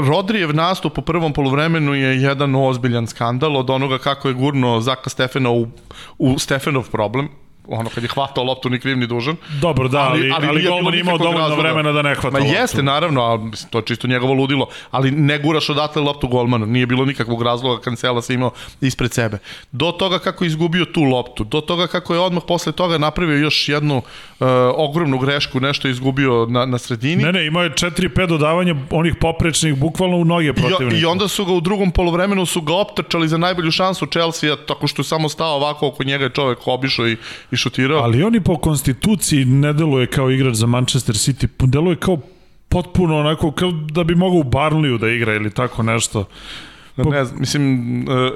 Rodrijev 0.08 0.56
nastup 0.56 0.98
u 0.98 1.02
prvom 1.02 1.34
poluvremenu 1.34 1.94
je 1.94 2.22
jedan 2.22 2.56
ozbiljan 2.56 3.08
skandal 3.08 3.58
od 3.58 3.70
onoga 3.70 3.98
kako 3.98 4.28
je 4.28 4.34
gurno 4.34 4.82
Zaka 4.82 5.10
Stefana 5.10 5.50
u, 5.50 5.68
u 6.18 6.40
Stefanov 6.40 6.90
problem 6.92 7.30
ono 7.68 7.90
kad 7.90 8.04
je 8.04 8.10
hvatao 8.10 8.44
loptu 8.44 8.70
ni 8.70 8.80
kriv 8.80 8.98
ni 8.98 9.08
dužan. 9.08 9.36
Dobro, 9.62 9.88
da, 9.88 10.00
ali, 10.00 10.32
ali, 10.36 10.48
ali 10.48 10.64
golman 10.64 10.96
imao 10.96 11.18
dovoljno 11.18 11.40
razloga. 11.40 11.62
vremena 11.62 11.92
da 11.92 12.02
ne 12.02 12.16
hvata 12.16 12.32
Ma 12.32 12.40
loptu. 12.40 12.54
jeste, 12.54 12.84
naravno, 12.84 13.22
ali 13.22 13.44
mislim, 13.44 13.70
to 13.70 13.78
je 13.78 13.86
čisto 13.86 14.08
njegovo 14.08 14.34
ludilo, 14.34 14.68
ali 14.92 15.12
ne 15.12 15.40
guraš 15.40 15.70
odatle 15.70 16.02
loptu 16.02 16.28
golmanu, 16.28 16.66
nije 16.66 16.86
bilo 16.86 17.06
nikakvog 17.06 17.42
razloga, 17.42 17.82
Kancela 17.82 18.22
se 18.22 18.34
imao 18.34 18.52
ispred 18.82 19.14
sebe. 19.14 19.38
Do 19.72 19.92
toga 19.92 20.20
kako 20.20 20.44
je 20.44 20.48
izgubio 20.48 20.86
tu 20.86 21.02
loptu, 21.04 21.44
do 21.44 21.62
toga 21.62 21.88
kako 21.88 22.14
je 22.14 22.20
odmah 22.20 22.44
posle 22.48 22.72
toga 22.72 22.98
napravio 22.98 23.38
još 23.38 23.70
jednu 23.70 23.98
uh, 23.98 24.48
ogromnu 24.76 25.18
grešku, 25.18 25.60
nešto 25.60 25.88
je 25.88 25.92
izgubio 25.92 26.46
na, 26.50 26.66
na 26.66 26.78
sredini. 26.78 27.24
Ne, 27.24 27.32
ne, 27.32 27.46
imao 27.46 27.64
je 27.64 27.70
4-5 27.70 28.28
dodavanja 28.28 28.76
onih 28.90 29.16
poprečnih 29.16 29.76
bukvalno 29.76 30.18
u 30.18 30.26
noge 30.26 30.54
protivnika. 30.54 30.96
I, 30.96 31.00
I 31.00 31.06
onda 31.06 31.28
su 31.28 31.46
ga 31.46 31.54
u 31.54 31.62
drugom 31.62 31.92
polovremenu 31.92 32.46
su 32.46 32.62
ga 32.62 32.74
optrčali 32.74 33.28
za 33.28 33.38
najbolju 33.38 33.72
šansu 33.72 34.06
Chelsea, 34.06 34.56
tako 34.56 34.88
što 34.88 35.02
je 35.02 35.06
samo 35.06 35.30
stao 35.30 35.56
ovako 35.56 35.88
oko 35.88 36.04
njega 36.04 36.24
je 36.24 36.30
čovek 36.30 36.68
obišao 36.68 37.08
i, 37.08 37.18
i 37.52 37.58
šutirao. 37.58 38.04
Ali 38.04 38.24
oni 38.24 38.42
po 38.42 38.58
konstituciji 38.58 39.46
ne 39.46 39.74
deluje 39.74 40.08
kao 40.08 40.32
igrač 40.32 40.56
za 40.56 40.68
Manchester 40.68 41.16
City, 41.16 41.68
deluje 41.68 41.96
kao 41.96 42.18
potpuno 42.70 43.20
onako 43.20 43.52
kao 43.52 43.72
da 43.72 44.04
bi 44.04 44.16
mogao 44.16 44.40
u 44.40 44.44
Barnliju 44.44 44.98
da 44.98 45.10
igra 45.10 45.36
ili 45.36 45.52
tako 45.52 45.84
nešto. 45.84 46.26
Ne 47.10 47.26
znam, 47.26 47.40
mislim, 47.40 47.74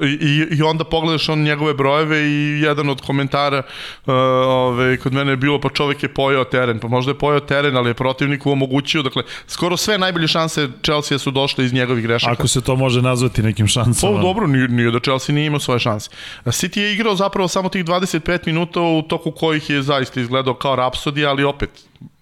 e, 0.02 0.06
i, 0.06 0.46
i 0.50 0.62
onda 0.62 0.84
pogledaš 0.84 1.28
on 1.28 1.42
njegove 1.42 1.74
brojeve 1.74 2.18
i 2.18 2.60
jedan 2.60 2.88
od 2.88 3.00
komentara 3.00 3.62
uh, 4.06 4.14
ove, 4.46 4.96
kod 4.96 5.12
mene 5.12 5.32
je 5.32 5.36
bilo, 5.36 5.60
pa 5.60 5.68
čovek 5.68 6.02
je 6.02 6.14
pojao 6.14 6.44
teren, 6.44 6.78
pa 6.78 6.88
možda 6.88 7.10
je 7.10 7.18
pojao 7.18 7.40
teren, 7.40 7.76
ali 7.76 7.90
je 7.90 7.94
protivniku 7.94 8.50
omogućio, 8.50 9.02
dakle, 9.02 9.22
skoro 9.46 9.76
sve 9.76 9.98
najbolje 9.98 10.28
šanse 10.28 10.68
Chelsea 10.82 11.18
su 11.18 11.30
došle 11.30 11.64
iz 11.64 11.72
njegovih 11.72 12.04
grešaka. 12.04 12.32
Ako 12.32 12.48
se 12.48 12.60
to 12.60 12.76
može 12.76 13.02
nazvati 13.02 13.42
nekim 13.42 13.66
šansama. 13.66 14.16
Pa 14.16 14.22
dobro, 14.22 14.46
nije, 14.46 14.68
nije 14.68 14.90
da 14.90 15.00
Chelsea 15.00 15.34
nije 15.34 15.46
imao 15.46 15.60
svoje 15.60 15.80
šanse. 15.80 16.10
City 16.44 16.80
je 16.80 16.92
igrao 16.92 17.14
zapravo 17.14 17.48
samo 17.48 17.68
tih 17.68 17.84
25 17.84 18.46
minuta 18.46 18.80
u 18.80 19.02
toku 19.02 19.30
kojih 19.30 19.70
je 19.70 19.82
zaista 19.82 20.20
izgledao 20.20 20.54
kao 20.54 20.76
rapsodija, 20.76 21.30
ali 21.30 21.44
opet, 21.44 21.70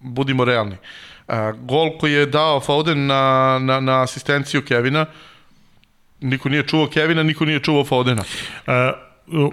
budimo 0.00 0.44
realni. 0.44 0.76
Uh, 1.28 1.34
gol 1.58 1.98
koji 1.98 2.12
je 2.12 2.26
dao 2.26 2.60
Foden 2.60 3.06
na, 3.06 3.58
na, 3.62 3.80
na 3.80 4.02
asistenciju 4.02 4.62
Kevina, 4.64 5.02
uh, 5.02 5.08
Niko 6.20 6.48
nije 6.48 6.62
čuvao 6.62 6.88
Kevina, 6.88 7.22
niko 7.22 7.44
nije 7.44 7.60
čuvao 7.60 7.84
Fodena. 7.84 8.22
Uh, 8.66 8.72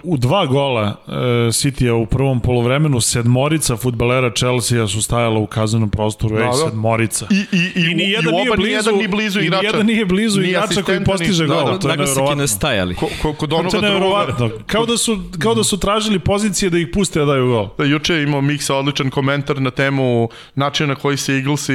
u 0.04 0.18
dva 0.18 0.46
gola 0.46 0.84
uh, 1.08 1.14
City-a 1.52 1.94
u 1.94 2.06
prvom 2.06 2.40
polovremenu 2.40 3.02
sedmorica 3.02 3.78
futbalera 3.78 4.32
Chelsea 4.36 4.88
su 4.88 5.02
stajala 5.02 5.40
u 5.40 5.48
kaznenom 5.48 5.90
prostoru, 5.90 6.36
da, 6.36 6.42
ej, 6.42 6.48
da. 6.48 6.54
sedmorica. 6.54 7.28
I, 7.30 7.36
i, 7.36 7.62
i, 7.76 7.92
I 7.92 7.96
ni 7.96 8.10
jedan 8.10 8.34
nije 8.34 8.52
blizu, 8.56 8.68
nijedan 8.68 8.96
ni 8.96 9.08
blizu 9.08 9.40
igrača. 9.40 9.60
I 9.60 9.62
nijedan 9.62 9.86
nije 9.86 10.06
blizu 10.06 10.42
igrača 10.42 10.82
koji 10.82 11.04
postiže 11.04 11.46
gol, 11.46 11.66
da, 11.66 11.72
da, 11.72 11.80
to 11.80 11.90
je 11.90 11.98
nevjerovatno. 11.98 12.36
ne 12.36 12.48
stajali. 12.48 12.96
Ko, 12.96 13.10
ko, 13.22 13.34
kod 13.34 13.54
onoga 13.54 13.70
to 13.70 13.78
je 13.78 13.82
nevjerovatno. 13.82 14.50
Kao 14.68 14.86
da, 14.86 14.98
su, 14.98 15.20
kao 15.40 15.56
da 15.56 15.64
su 15.64 15.80
tražili 15.80 16.20
pozicije 16.20 16.70
da 16.70 16.78
ih 16.78 16.88
puste 16.94 17.20
da 17.20 17.26
daju 17.26 17.48
gol. 17.48 17.70
Da, 17.78 17.84
juče 17.84 18.14
je 18.14 18.24
imao 18.24 18.42
Miksa 18.42 18.76
odličan 18.76 19.10
komentar 19.10 19.62
na 19.62 19.72
temu 19.72 20.30
načina 20.56 20.88
na 20.88 20.96
koji 20.96 21.18
se 21.18 21.34
Eaglesi, 21.34 21.74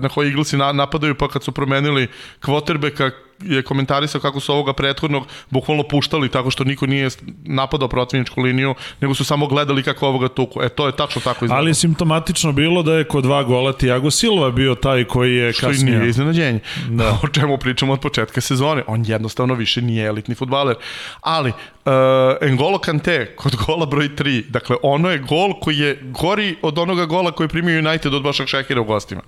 na 0.00 0.08
koji 0.08 0.28
Eaglesi 0.28 0.56
napadaju 0.56 1.14
pa 1.14 1.28
kad 1.28 1.44
su 1.44 1.52
promenili 1.52 2.06
quarterbacka 2.40 3.10
je 3.42 3.62
komentarisao 3.62 4.20
kako 4.20 4.40
su 4.40 4.52
ovoga 4.52 4.72
prethodnog 4.72 5.26
bukvalno 5.50 5.82
puštali 5.82 6.28
tako 6.28 6.50
što 6.50 6.64
niko 6.64 6.86
nije 6.86 7.08
napadao 7.44 7.88
protivničku 7.88 8.40
liniju, 8.40 8.74
nego 9.00 9.14
su 9.14 9.24
samo 9.24 9.46
gledali 9.46 9.82
kako 9.82 10.06
ovoga 10.06 10.28
tuku. 10.28 10.62
E, 10.62 10.68
to 10.68 10.86
je 10.86 10.96
tačno 10.96 11.20
tako 11.20 11.44
izgledalo. 11.44 11.66
Ali 11.66 11.74
simptomatično 11.74 12.52
bilo 12.52 12.82
da 12.82 12.94
je 12.94 13.04
kod 13.04 13.24
dva 13.24 13.42
gola 13.42 13.72
Tiago 13.72 14.10
Silva 14.10 14.50
bio 14.50 14.74
taj 14.74 15.04
koji 15.04 15.36
je 15.36 15.52
što 15.52 15.66
kasnije... 15.66 15.92
Što 15.92 15.98
nije 15.98 16.10
iznenađenje. 16.10 16.60
Da. 16.88 17.18
O 17.24 17.28
čemu 17.28 17.58
pričamo 17.58 17.92
od 17.92 18.00
početka 18.00 18.40
sezone. 18.40 18.82
On 18.86 19.04
jednostavno 19.06 19.54
više 19.54 19.82
nije 19.82 20.06
elitni 20.06 20.34
futbaler. 20.34 20.76
Ali, 21.20 21.50
uh, 21.50 21.92
Engolo 22.40 22.78
Kante 22.78 23.34
kod 23.36 23.56
gola 23.66 23.86
broj 23.86 24.08
3, 24.08 24.44
dakle, 24.48 24.76
ono 24.82 25.10
je 25.10 25.18
gol 25.18 25.60
koji 25.60 25.78
je 25.78 25.98
gori 26.02 26.56
od 26.62 26.78
onoga 26.78 27.06
gola 27.06 27.32
koji 27.32 27.48
primio 27.48 27.78
United 27.78 28.14
od 28.14 28.22
Bašak 28.22 28.48
Šekira 28.48 28.80
u 28.80 28.84
gostima. 28.84 29.22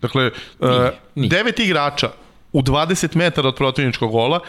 Dakle, 0.00 0.30
uh, 0.58 0.68
devet 1.14 1.58
igrača 1.58 2.10
u 2.52 2.62
20 2.62 3.16
metara 3.16 3.48
od 3.48 3.56
protivničkog 3.56 4.10
gola, 4.12 4.40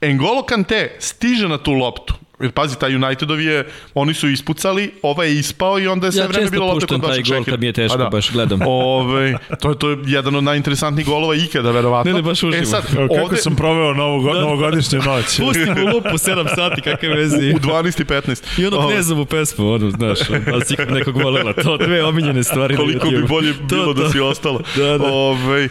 Engolo 0.00 0.42
Kante 0.42 0.96
stiže 0.98 1.48
na 1.48 1.58
tu 1.58 1.72
loptu 1.72 2.14
Jer 2.40 2.52
pazi, 2.52 2.78
taj 2.78 2.94
Unitedov 2.94 3.40
je, 3.40 3.66
oni 3.94 4.14
su 4.14 4.28
ispucali, 4.28 4.90
ovaj 5.02 5.28
je 5.28 5.38
ispao 5.38 5.80
i 5.80 5.86
onda 5.86 6.06
je 6.06 6.12
sve 6.12 6.22
ja 6.22 6.26
vreme 6.26 6.50
bilo 6.50 6.66
lopta 6.66 6.86
kod 6.86 7.02
Vašeg 7.02 7.24
Šekira. 7.24 7.36
Ja 7.36 7.38
često 7.38 7.38
puštam 7.38 7.38
taj 7.38 7.38
gol 7.38 7.44
kad 7.44 7.60
mi 7.60 7.66
je 7.66 7.72
teško, 7.72 7.98
da. 7.98 8.08
baš 8.08 8.32
gledam. 8.32 8.60
Ove, 8.66 9.38
to, 9.60 9.68
je, 9.68 9.78
to 9.78 9.90
je 9.90 9.98
jedan 10.06 10.34
od 10.34 10.44
najinteresantnijih 10.44 11.06
golova 11.06 11.34
ikada, 11.34 11.70
verovatno. 11.70 12.12
Ne, 12.12 12.16
ne, 12.16 12.22
baš 12.22 12.42
uživo. 12.42 12.62
E 12.62 12.66
sad, 12.66 12.86
Kako 12.86 13.14
ovde... 13.22 13.36
sam 13.36 13.56
proveo 13.56 13.94
novo, 13.94 14.34
da, 14.34 14.40
novogodišnju 14.40 14.98
noć. 15.02 15.24
Pustim 15.44 15.84
u 15.84 15.94
lupu 15.94 16.08
7 16.08 16.54
sati, 16.54 16.80
kakve 16.80 17.08
vezi. 17.08 17.52
U 17.54 17.58
12 17.58 18.00
i 18.00 18.04
15. 18.04 18.60
I 18.60 18.66
ono 18.66 18.88
knezovu 18.88 19.24
pesmu, 19.24 19.72
ono, 19.72 19.90
znaš, 19.90 20.18
da 20.28 20.64
si 20.64 20.76
nekog 20.90 21.16
volela. 21.16 21.52
To 21.52 21.76
dve 21.76 22.04
omiljene 22.04 22.44
stvari. 22.44 22.76
Koliko 22.76 23.10
bi 23.10 23.22
bolje 23.28 23.54
bilo 23.70 23.84
to, 23.84 23.94
to. 23.94 24.02
da 24.02 24.10
si 24.10 24.20
ostalo. 24.20 24.60
Da, 24.76 24.98
da. 24.98 25.12
Ove, 25.12 25.64
e, 25.64 25.68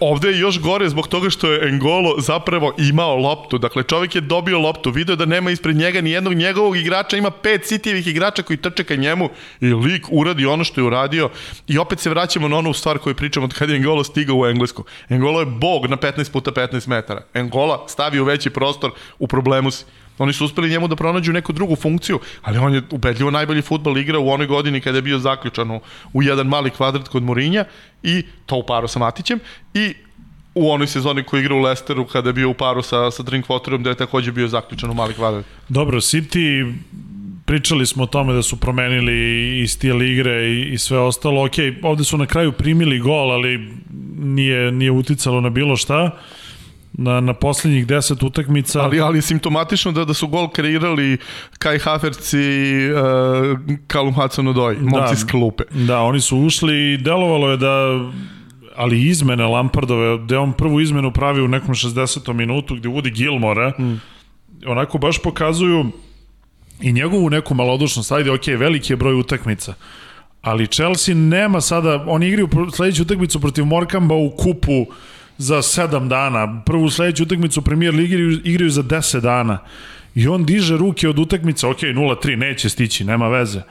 ovde 0.00 0.28
je 0.28 0.38
još 0.38 0.60
gore 0.60 0.88
zbog 0.88 1.08
toga 1.08 1.30
što 1.30 1.52
je 1.52 1.68
Engolo 1.68 2.14
zapravo 2.18 2.74
imao 2.78 3.16
loptu. 3.16 3.58
Dakle, 3.58 3.82
čovjek 3.82 4.14
je 4.14 4.20
dobio 4.20 4.58
loptu, 4.58 4.90
video 4.90 5.16
da 5.16 5.24
nema 5.24 5.50
ispred 5.50 5.76
njega 5.76 5.91
ni 6.00 6.10
jednog 6.10 6.34
njegovog 6.34 6.62
ovog 6.62 6.76
igrača 6.76 7.16
ima 7.16 7.30
pet 7.30 7.66
sitijevih 7.66 8.06
igrača 8.06 8.42
koji 8.42 8.56
trče 8.56 8.84
ka 8.84 8.96
njemu 8.96 9.30
i 9.60 9.66
lik 9.66 10.06
uradi 10.10 10.46
ono 10.46 10.64
što 10.64 10.80
je 10.80 10.84
uradio 10.84 11.30
i 11.68 11.78
opet 11.78 12.00
se 12.00 12.10
vraćamo 12.10 12.48
na 12.48 12.56
onu 12.56 12.72
stvar 12.72 12.98
koju 12.98 13.14
pričamo 13.14 13.44
od 13.44 13.54
kada 13.54 13.72
je 13.72 13.76
Engola 13.76 14.04
stigao 14.04 14.36
u 14.36 14.46
Englesku. 14.46 14.84
Engola 15.08 15.40
je 15.40 15.46
bog 15.46 15.86
na 15.86 15.96
15 15.96 16.32
puta 16.32 16.50
15 16.50 16.88
metara. 16.88 17.22
Engola 17.34 17.84
stavi 17.88 18.20
u 18.20 18.24
veći 18.24 18.50
prostor, 18.50 18.90
u 19.18 19.26
problemu 19.26 19.70
si. 19.70 19.84
Oni 20.18 20.32
su 20.32 20.44
uspeli 20.44 20.70
njemu 20.70 20.88
da 20.88 20.96
pronađu 20.96 21.32
neku 21.32 21.52
drugu 21.52 21.76
funkciju, 21.76 22.20
ali 22.42 22.58
on 22.58 22.74
je 22.74 22.82
ubedljivo 22.90 23.30
najbolji 23.30 23.62
futbal 23.62 23.98
igra 23.98 24.18
u 24.18 24.28
onoj 24.30 24.46
godini 24.46 24.80
kada 24.80 24.98
je 24.98 25.02
bio 25.02 25.18
zaključan 25.18 25.70
u, 25.70 25.80
u 26.12 26.22
jedan 26.22 26.46
mali 26.46 26.70
kvadrat 26.70 27.08
kod 27.08 27.22
Morinja 27.22 27.64
i 28.02 28.22
to 28.46 28.56
u 28.56 28.66
paru 28.66 28.88
sa 28.88 28.98
Matićem 28.98 29.40
i 29.74 29.94
u 30.54 30.70
onoj 30.70 30.86
sezoni 30.86 31.24
koji 31.24 31.40
igra 31.40 31.54
u 31.54 31.60
Lesteru 31.60 32.06
kada 32.06 32.28
je 32.28 32.32
bio 32.32 32.50
u 32.50 32.54
paru 32.54 32.82
sa, 32.82 33.10
sa 33.10 33.22
Drinkwaterom, 33.22 33.82
da 33.82 33.90
je 33.90 33.96
takođe 33.96 34.32
bio 34.32 34.48
zaključan 34.48 34.90
u 34.90 34.94
mali 34.94 35.14
kvadrat. 35.14 35.44
Dobro, 35.68 36.00
City 36.00 36.74
pričali 37.44 37.86
smo 37.86 38.02
o 38.02 38.06
tome 38.06 38.32
da 38.32 38.42
su 38.42 38.56
promenili 38.56 39.12
i 39.62 39.66
stil 39.66 40.02
igre 40.02 40.48
i, 40.48 40.72
i 40.72 40.78
sve 40.78 40.98
ostalo. 40.98 41.44
Ok, 41.44 41.52
ovde 41.82 42.04
su 42.04 42.18
na 42.18 42.26
kraju 42.26 42.52
primili 42.52 42.98
gol, 42.98 43.32
ali 43.32 43.72
nije, 44.18 44.72
nije 44.72 44.90
uticalo 44.90 45.40
na 45.40 45.50
bilo 45.50 45.76
šta 45.76 46.10
na, 46.92 47.20
na 47.20 47.34
poslednjih 47.34 47.86
10 47.86 48.26
utakmica. 48.26 48.80
Ali, 48.80 49.00
ali 49.00 49.18
je 49.18 49.22
simptomatično 49.22 49.92
da, 49.92 50.04
da 50.04 50.14
su 50.14 50.28
gol 50.28 50.48
kreirali 50.48 51.18
Kai 51.58 51.78
Havertz 51.78 52.34
i 52.34 52.90
uh, 52.92 53.58
Callum 53.92 54.14
Hudson-Odoi, 54.14 54.80
momci 54.80 55.24
da, 55.24 55.30
klupe. 55.30 55.64
Da, 55.70 56.00
oni 56.00 56.20
su 56.20 56.38
ušli 56.38 56.92
i 56.92 56.96
delovalo 56.96 57.50
je 57.50 57.56
da 57.56 58.00
ali 58.76 59.08
izmene 59.08 59.44
Lampardove, 59.46 60.18
gde 60.18 60.38
on 60.38 60.52
prvu 60.52 60.80
izmenu 60.80 61.10
pravi 61.12 61.40
u 61.42 61.48
nekom 61.48 61.74
60. 61.74 62.32
minutu, 62.32 62.74
gde 62.74 62.88
uvodi 62.88 63.10
Gilmora, 63.10 63.72
mm. 63.78 64.00
onako 64.66 64.98
baš 64.98 65.18
pokazuju 65.22 65.86
i 66.80 66.92
njegovu 66.92 67.30
neku 67.30 67.54
malodušnost, 67.54 68.12
ajde, 68.12 68.30
ok, 68.30 68.46
veliki 68.46 68.92
je 68.92 68.96
broj 68.96 69.14
utakmica, 69.14 69.74
ali 70.42 70.66
Chelsea 70.66 71.14
nema 71.14 71.60
sada, 71.60 72.04
oni 72.06 72.28
igraju 72.28 72.48
sledeću 72.74 73.02
utakmicu 73.02 73.40
protiv 73.40 73.64
Morkamba 73.64 74.14
u 74.14 74.30
kupu 74.30 74.86
za 75.38 75.56
7 75.56 76.08
dana, 76.08 76.62
prvu 76.66 76.90
sledeću 76.90 77.22
utakmicu 77.22 77.62
premier 77.62 77.94
ligi 77.94 78.14
igraju, 78.14 78.40
igraju 78.44 78.70
za 78.70 78.82
10 78.82 79.20
dana 79.20 79.58
i 80.14 80.28
on 80.28 80.44
diže 80.44 80.76
ruke 80.76 81.08
od 81.08 81.18
utakmice, 81.18 81.66
ok, 81.66 81.78
0-3, 81.78 82.36
neće 82.36 82.68
stići, 82.68 83.04
nema 83.04 83.28
veze 83.28 83.62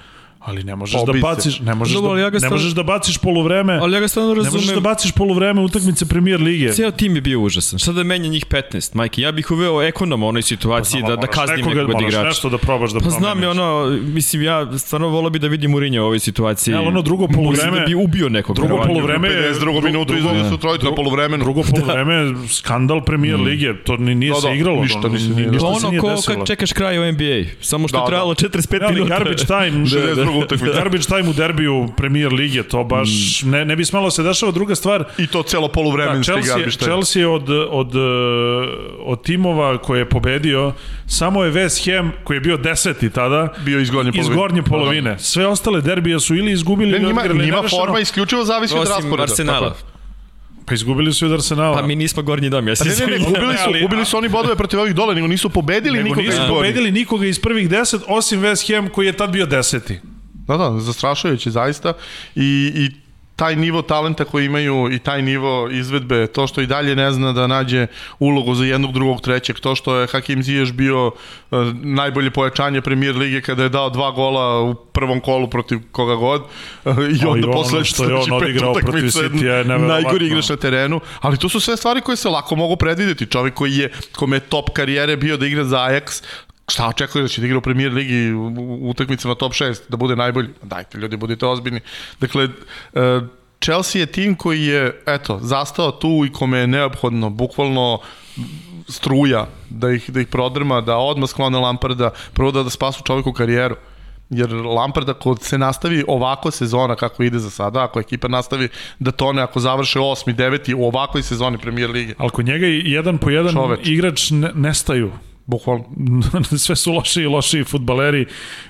Ali 0.41 0.63
ne 0.63 0.75
možeš 0.75 1.01
da 1.05 1.13
baciš, 1.21 1.59
ne 1.59 1.75
možeš 1.75 1.95
Dobro, 1.95 2.13
da, 2.13 2.21
ja 2.21 2.29
ne 2.41 2.49
možeš 2.49 2.71
da 2.71 2.83
baciš 2.83 3.17
poluvreme. 3.17 3.79
Ali 3.81 3.93
ja 3.93 3.99
ga 3.99 4.07
stvarno 4.07 4.33
razumem. 4.33 4.53
Ne 4.53 4.57
možeš 4.57 4.75
da 4.75 4.79
baciš 4.79 5.11
poluvreme 5.11 5.61
utakmice 5.61 6.05
Premier 6.05 6.41
lige. 6.41 6.71
Ceo 6.71 6.91
tim 6.91 7.15
je 7.15 7.21
bio 7.21 7.39
užasan. 7.39 7.79
Šta 7.79 7.91
da 7.91 8.03
menja 8.03 8.29
njih 8.29 8.45
15, 8.45 8.95
majke? 8.95 9.21
Ja 9.21 9.31
bih 9.31 9.51
uveo 9.51 9.81
ekonom 9.81 10.23
u 10.23 10.27
onoj 10.27 10.41
situaciji 10.41 11.01
pa, 11.01 11.07
da 11.07 11.15
da 11.15 11.27
kaznim 11.27 11.65
nekog 11.65 11.89
od 11.95 12.01
igrača. 12.01 12.23
nešto 12.23 12.49
da 12.49 12.57
probaš 12.57 12.91
da 12.91 12.99
Pa 12.99 13.09
znam 13.09 13.43
je 13.43 13.49
ono, 13.49 13.97
mislim 14.01 14.41
ja 14.41 14.77
stvarno 14.77 15.07
voleo 15.07 15.29
bih 15.29 15.41
da 15.41 15.47
vidim 15.47 15.75
Urinja 15.75 16.01
u 16.01 16.05
ovoj 16.05 16.19
situaciji. 16.19 16.73
Ja, 16.73 16.81
ono 16.81 17.01
drugo 17.01 17.27
poluvreme. 17.27 17.79
da 17.79 17.85
bi 17.85 17.95
ubio 17.95 18.29
nekog. 18.29 18.55
Drugo 18.55 18.83
poluvreme 18.87 19.27
je 19.27 19.53
drugo 19.59 19.81
minutu 19.81 20.17
izvodi 20.17 20.49
su 20.49 20.57
trojicu 20.57 20.85
na 20.85 20.95
poluvremenu. 20.95 21.43
Drugo 21.43 21.63
poluvreme 21.71 22.47
skandal 22.47 23.03
Premier 23.03 23.37
mm. 23.37 23.43
lige. 23.43 23.73
To 23.83 23.97
nije 23.97 24.33
se 24.35 24.55
igralo. 24.55 24.81
Ništa, 24.81 25.07
ništa, 25.07 25.65
ono 25.65 26.01
ko 26.01 26.15
kad 26.27 26.47
čekaš 26.47 26.73
kraj 26.73 26.99
u 26.99 27.11
NBA. 27.11 27.49
Samo 27.61 27.87
što 27.87 27.97
je 27.97 28.07
trajalo 28.07 28.33
45 28.33 28.93
minuta. 28.93 29.09
Garbage 29.09 29.45
time. 29.45 29.85
62. 30.39 30.43
utakmica. 30.43 30.73
Garbage 30.73 31.03
time 31.03 31.29
u 31.29 31.33
derbiju 31.33 31.89
Premier 31.97 32.33
lige, 32.33 32.63
to 32.63 32.83
baš 32.83 33.09
mm. 33.43 33.49
ne, 33.49 33.65
ne 33.65 33.75
bi 33.75 33.85
smelo 33.85 34.11
se 34.11 34.23
dešava. 34.23 34.51
Druga 34.51 34.75
stvar... 34.75 35.05
I 35.17 35.27
to 35.27 35.43
celo 35.43 35.67
poluvremenski 35.67 36.31
da, 36.31 36.41
garbage 36.47 36.77
time. 36.77 36.91
Chelsea 36.91 37.29
od, 37.29 37.49
od, 37.49 37.91
od 38.99 39.23
timova 39.23 39.77
koje 39.77 39.99
je 39.99 40.09
pobedio, 40.09 40.73
samo 41.07 41.43
je 41.43 41.51
West 41.51 41.85
Ham, 41.85 42.11
koji 42.23 42.37
je 42.37 42.41
bio 42.41 42.57
deseti 42.57 43.09
tada, 43.09 43.53
bio 43.65 43.79
iz 43.79 43.89
gornje 43.89 44.11
polovine. 44.11 44.31
Iz 44.31 44.37
gornje 44.37 44.63
polovine. 44.63 45.19
Sve 45.19 45.47
ostale 45.47 45.81
derbije 45.81 46.19
su 46.19 46.35
ili 46.35 46.51
izgubili... 46.51 46.91
Ne, 46.91 46.99
njima, 46.99 47.23
njima 47.45 47.63
forma 47.69 47.99
isključivo 47.99 48.45
zavisi 48.45 48.75
od 48.75 48.87
rasporeda. 48.87 49.23
Arsenala. 49.23 49.75
Pa 50.65 50.73
izgubili 50.73 51.13
su 51.13 51.25
i 51.25 51.27
od 51.27 51.33
Arsenala. 51.33 51.77
Pa 51.77 51.87
mi 51.87 51.95
nismo 51.95 52.23
gornji 52.23 52.49
dom, 52.49 52.67
ja 52.67 52.75
se 52.75 52.85
ne, 52.85 52.95
ne, 52.95 53.17
ne, 53.17 53.25
gubili 53.25 53.57
su, 53.57 53.71
gubili 53.81 54.05
su 54.05 54.17
oni 54.17 54.29
bodove 54.29 54.55
protiv 54.55 54.79
ovih 54.79 54.95
dole, 54.95 55.15
nego 55.15 55.27
nisu 55.27 55.49
pobedili 55.49 55.97
nego 55.97 56.09
nikoga 56.09 56.27
nisu 56.27 56.41
pobedili 56.49 56.91
nikoga 56.91 57.25
iz 57.25 57.39
prvih 57.39 57.69
deset, 57.69 58.01
osim 58.07 58.41
West 58.41 58.75
Ham 58.75 58.89
koji 58.89 59.05
je 59.05 59.13
tad 59.13 59.31
bio 59.31 59.45
deseti. 59.45 59.99
Da, 60.57 60.69
da, 60.69 60.79
zastrašujući 60.79 61.51
zaista 61.51 61.93
i, 62.35 62.71
i 62.75 62.91
taj 63.41 63.55
nivo 63.55 63.81
talenta 63.81 64.25
koji 64.25 64.45
imaju 64.45 64.89
i 64.91 64.99
taj 64.99 65.21
nivo 65.21 65.69
izvedbe, 65.71 66.27
to 66.27 66.47
što 66.47 66.61
i 66.61 66.67
dalje 66.67 66.95
ne 66.95 67.11
zna 67.11 67.31
da 67.33 67.47
nađe 67.47 67.87
ulogu 68.19 68.55
za 68.55 68.65
jednog, 68.65 68.93
drugog, 68.93 69.21
trećeg, 69.21 69.59
to 69.59 69.75
što 69.75 69.95
je 69.95 70.07
Hakim 70.07 70.43
Ziješ 70.43 70.71
bio 70.71 71.07
uh, 71.07 71.13
najbolje 71.73 72.31
pojačanje 72.31 72.81
premijer 72.81 73.15
lige 73.15 73.41
kada 73.41 73.63
je 73.63 73.69
dao 73.69 73.89
dva 73.89 74.11
gola 74.11 74.61
u 74.61 74.75
prvom 74.75 75.19
kolu 75.19 75.49
protiv 75.49 75.79
koga 75.91 76.15
god 76.15 76.41
uh, 76.41 76.97
i 76.97 77.25
onda 77.25 77.47
ono 77.47 77.51
posle 77.51 77.85
što 77.85 78.03
je 78.03 78.15
on 78.15 78.31
odigrao 78.31 78.73
protiv 78.73 79.09
City 79.09 79.43
je 79.43 79.65
najgori 79.65 80.27
igrač 80.27 80.49
na 80.49 80.55
terenu, 80.55 80.99
ali 81.21 81.37
to 81.37 81.49
su 81.49 81.59
sve 81.59 81.77
stvari 81.77 82.01
koje 82.01 82.17
se 82.17 82.29
lako 82.29 82.55
mogu 82.55 82.75
predvideti. 82.75 83.25
Čovjek 83.25 83.53
koji 83.53 83.75
je, 83.75 83.91
kome 84.15 84.35
je 84.35 84.39
top 84.39 84.69
karijere 84.73 85.17
bio 85.17 85.37
da 85.37 85.45
igra 85.45 85.63
za 85.63 85.77
Ajax, 85.77 86.23
šta 86.67 86.87
očekuje 86.87 87.21
da 87.21 87.27
će 87.27 87.41
da 87.41 87.47
igra 87.47 87.57
u 87.57 87.61
premier 87.61 87.93
ligi 87.93 88.31
u 88.33 88.89
utakmicama 88.89 89.35
top 89.35 89.53
6, 89.53 89.79
da 89.89 89.97
bude 89.97 90.15
najbolji? 90.15 90.49
Dajte 90.63 90.97
ljudi, 90.97 91.17
budite 91.17 91.45
ozbiljni. 91.45 91.79
Dakle, 92.19 92.45
uh, 92.45 93.01
Chelsea 93.63 93.99
je 93.99 94.05
tim 94.05 94.35
koji 94.35 94.65
je, 94.65 95.01
eto, 95.05 95.39
zastao 95.41 95.91
tu 95.91 96.25
i 96.25 96.31
kome 96.31 96.57
je 96.57 96.67
neophodno, 96.67 97.29
bukvalno 97.29 97.99
struja 98.89 99.47
da 99.69 99.91
ih, 99.91 100.09
da 100.09 100.21
ih 100.21 100.27
prodrma, 100.27 100.81
da 100.81 100.97
odmah 100.97 101.29
sklone 101.29 101.59
Lamparda, 101.59 102.09
prvo 102.33 102.51
da, 102.51 102.63
da 102.63 102.69
spasu 102.69 103.03
čoveku 103.03 103.33
karijeru. 103.33 103.75
Jer 104.29 104.53
Lampard 104.53 105.09
ako 105.09 105.35
se 105.35 105.57
nastavi 105.57 106.03
ovako 106.07 106.51
sezona 106.51 106.95
kako 106.95 107.23
ide 107.23 107.39
za 107.39 107.49
sada, 107.49 107.83
ako 107.83 107.99
ekipa 107.99 108.27
nastavi 108.27 108.69
da 108.99 109.11
tone, 109.11 109.41
ako 109.41 109.59
završe 109.59 109.99
8. 109.99 110.35
9. 110.35 110.75
u 110.77 110.85
ovakvoj 110.85 111.23
sezoni 111.23 111.57
Premier 111.57 111.89
Lige. 111.89 112.13
Ali 112.17 112.29
kod 112.29 112.45
njega 112.45 112.65
jedan 112.65 113.17
po 113.17 113.29
jedan 113.29 113.53
Čoveč. 113.53 113.79
igrač 113.83 114.31
ne, 114.31 114.51
nestaju. 114.55 115.11
Bukvalno. 115.45 115.85
Sve 116.57 116.75
su 116.75 116.91
loši 116.91 117.21
i 117.21 117.27
loši 117.27 117.63
futbaleri. 117.63 118.25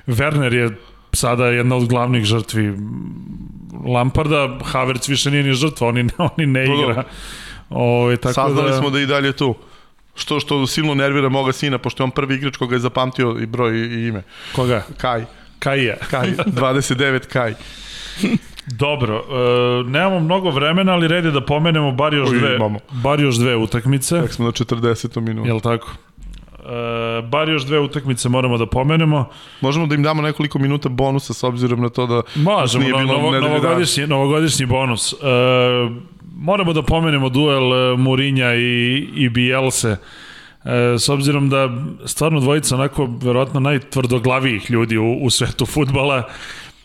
Werner 0.07 0.53
je 0.53 0.77
sada 1.13 1.45
jedna 1.45 1.75
od 1.75 1.87
glavnih 1.87 2.23
žrtvi 2.23 2.73
Lamparda, 3.85 4.59
Havertz 4.63 5.07
više 5.07 5.31
nije 5.31 5.43
ni 5.43 5.53
žrtva, 5.53 5.87
oni, 5.87 6.09
oni 6.17 6.45
ne 6.45 6.63
igra. 6.63 7.03
O, 7.69 8.15
tako 8.21 8.33
Saznali 8.33 8.69
da... 8.69 8.77
smo 8.77 8.89
da 8.89 8.99
i 8.99 9.05
dalje 9.05 9.33
tu. 9.33 9.55
Što 10.15 10.39
što 10.39 10.67
silno 10.67 10.95
nervira 10.95 11.29
moga 11.29 11.51
sina, 11.51 11.77
pošto 11.77 12.03
je 12.03 12.05
on 12.05 12.11
prvi 12.11 12.35
igrač 12.35 12.57
koga 12.57 12.75
je 12.75 12.79
zapamtio 12.79 13.37
i 13.41 13.45
broj 13.45 13.77
i 13.77 14.07
ime. 14.07 14.23
Koga? 14.55 14.83
Kaj. 14.97 15.25
Kaj 15.59 15.95
Kaj, 16.09 16.33
29 16.61 17.27
Kaj. 17.27 17.53
Dobro, 18.67 19.15
e, 19.15 19.89
nemamo 19.89 20.19
mnogo 20.19 20.49
vremena, 20.49 20.93
ali 20.93 21.07
red 21.07 21.25
je 21.25 21.31
da 21.31 21.45
pomenemo 21.45 21.91
bar 21.91 22.13
još, 22.13 22.29
dve, 22.29 22.57
bar 22.91 23.19
još 23.19 23.35
dve 23.35 23.55
utakmice. 23.55 24.21
Tak 24.21 24.33
smo 24.33 24.45
na 24.45 24.51
40. 24.51 25.21
minutu. 25.21 25.47
Jel 25.47 25.59
tako? 25.59 25.91
E, 26.61 27.21
bar 27.21 27.49
još 27.49 27.65
dve 27.65 27.79
utakmice 27.79 28.29
moramo 28.29 28.57
da 28.57 28.65
pomenemo. 28.65 29.29
Možemo 29.61 29.87
da 29.87 29.95
im 29.95 30.03
damo 30.03 30.21
nekoliko 30.21 30.59
minuta 30.59 30.89
bonusa 30.89 31.33
s 31.33 31.43
obzirom 31.43 31.81
na 31.81 31.89
to 31.89 32.07
da 32.07 32.21
Možemo, 32.35 32.83
nije 32.83 32.93
bilo 32.93 33.13
novo, 33.13 33.39
novogodišnji, 33.39 34.07
novogodišnji 34.07 34.65
bonus. 34.65 35.13
E, 35.13 35.15
moramo 36.35 36.73
da 36.73 36.81
pomenemo 36.81 37.29
duel 37.29 37.73
e, 37.73 37.97
Murinja 37.97 38.53
i, 38.53 39.07
i 39.15 39.29
Bielse. 39.29 39.97
E, 40.65 40.99
s 40.99 41.09
obzirom 41.09 41.49
da 41.49 41.69
stvarno 42.05 42.39
dvojica 42.39 42.75
onako 42.75 43.09
verovatno 43.21 43.59
najtvrdoglavijih 43.59 44.71
ljudi 44.71 44.97
u, 44.97 45.17
u 45.21 45.29
svetu 45.29 45.65
futbala 45.65 46.29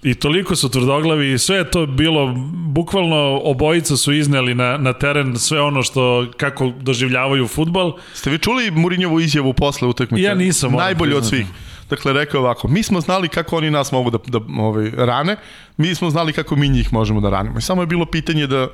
I 0.07 0.15
toliko 0.15 0.57
su 0.57 0.69
tvrdoglavi 0.69 1.33
i 1.33 1.39
sve 1.39 1.57
je 1.57 1.71
to 1.71 1.87
bilo, 1.87 2.35
bukvalno 2.53 3.41
obojica 3.45 3.97
su 3.97 4.13
izneli 4.13 4.55
na, 4.55 4.77
na 4.77 4.93
teren 4.93 5.39
sve 5.39 5.61
ono 5.61 5.83
što, 5.83 6.27
kako 6.37 6.73
doživljavaju 6.81 7.49
futbal. 7.49 7.93
Ste 8.15 8.31
vi 8.31 8.39
čuli 8.39 8.71
Murinjovu 8.71 9.21
izjavu 9.21 9.53
posle 9.53 9.89
utakmice? 9.89 10.23
Ja 10.23 10.35
nisam. 10.35 10.73
Najbolji 10.73 11.15
od 11.15 11.27
svih. 11.27 11.47
Dakle, 11.91 12.13
rekao 12.13 12.41
ovako, 12.41 12.69
mi 12.69 12.83
smo 12.83 13.01
znali 13.01 13.29
kako 13.29 13.57
oni 13.57 13.71
nas 13.71 13.93
mogu 13.93 14.11
da, 14.11 14.19
da 14.27 14.41
ovaj, 14.59 14.91
rane, 14.91 15.37
mi 15.77 15.95
smo 15.95 16.11
znali 16.11 16.33
kako 16.33 16.57
mi 16.57 16.69
njih 16.69 16.93
možemo 16.93 17.21
da 17.21 17.31
ranimo. 17.31 17.59
I 17.59 17.63
samo 17.63 17.83
je 17.83 17.87
bilo 17.87 18.07
pitanje 18.07 18.47
da 18.47 18.69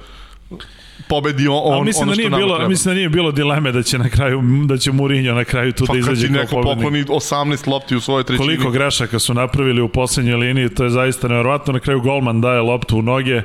pobedi 1.08 1.48
on, 1.48 1.60
on 1.64 1.84
mislim 1.84 2.02
ono 2.02 2.12
da 2.12 2.16
nije 2.16 2.30
bilo, 2.30 2.56
treba. 2.56 2.68
Mislim 2.68 2.90
da 2.90 2.96
nije 2.96 3.08
bilo 3.08 3.32
dileme 3.32 3.72
da 3.72 3.82
će 3.82 3.98
na 3.98 4.08
kraju 4.08 4.42
da 4.66 4.78
će 4.78 4.92
Mourinho 4.92 5.34
na 5.34 5.44
kraju 5.44 5.72
tu 5.72 5.84
pa, 5.86 5.92
da 5.92 5.98
izađe 5.98 6.26
kao 6.26 6.36
neko 6.36 6.62
pokloni 6.62 7.04
18 7.04 7.68
lopti 7.68 7.96
u 7.96 8.00
svojoj 8.00 8.24
trećini. 8.24 8.46
Koliko 8.46 8.70
grešaka 8.70 9.18
su 9.18 9.34
napravili 9.34 9.80
u 9.80 9.88
poslednjoj 9.88 10.36
liniji, 10.36 10.68
to 10.68 10.84
je 10.84 10.90
zaista 10.90 11.28
neverovatno. 11.28 11.72
Na 11.72 11.80
kraju 11.80 12.00
golman 12.00 12.40
daje 12.40 12.60
loptu 12.60 12.98
u 12.98 13.02
noge. 13.02 13.42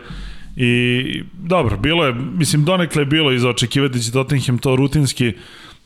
I 0.55 1.24
dobro, 1.34 1.78
bilo 1.78 2.05
je, 2.05 2.14
mislim, 2.14 2.66
donekle 2.66 3.01
je 3.01 3.05
bilo 3.05 3.32
i 3.32 3.39
za 3.39 3.49
očekivati 3.49 3.93
da 3.93 3.99
će 3.99 4.12
Tottenham 4.12 4.58
to 4.58 4.76
rutinski 4.76 5.34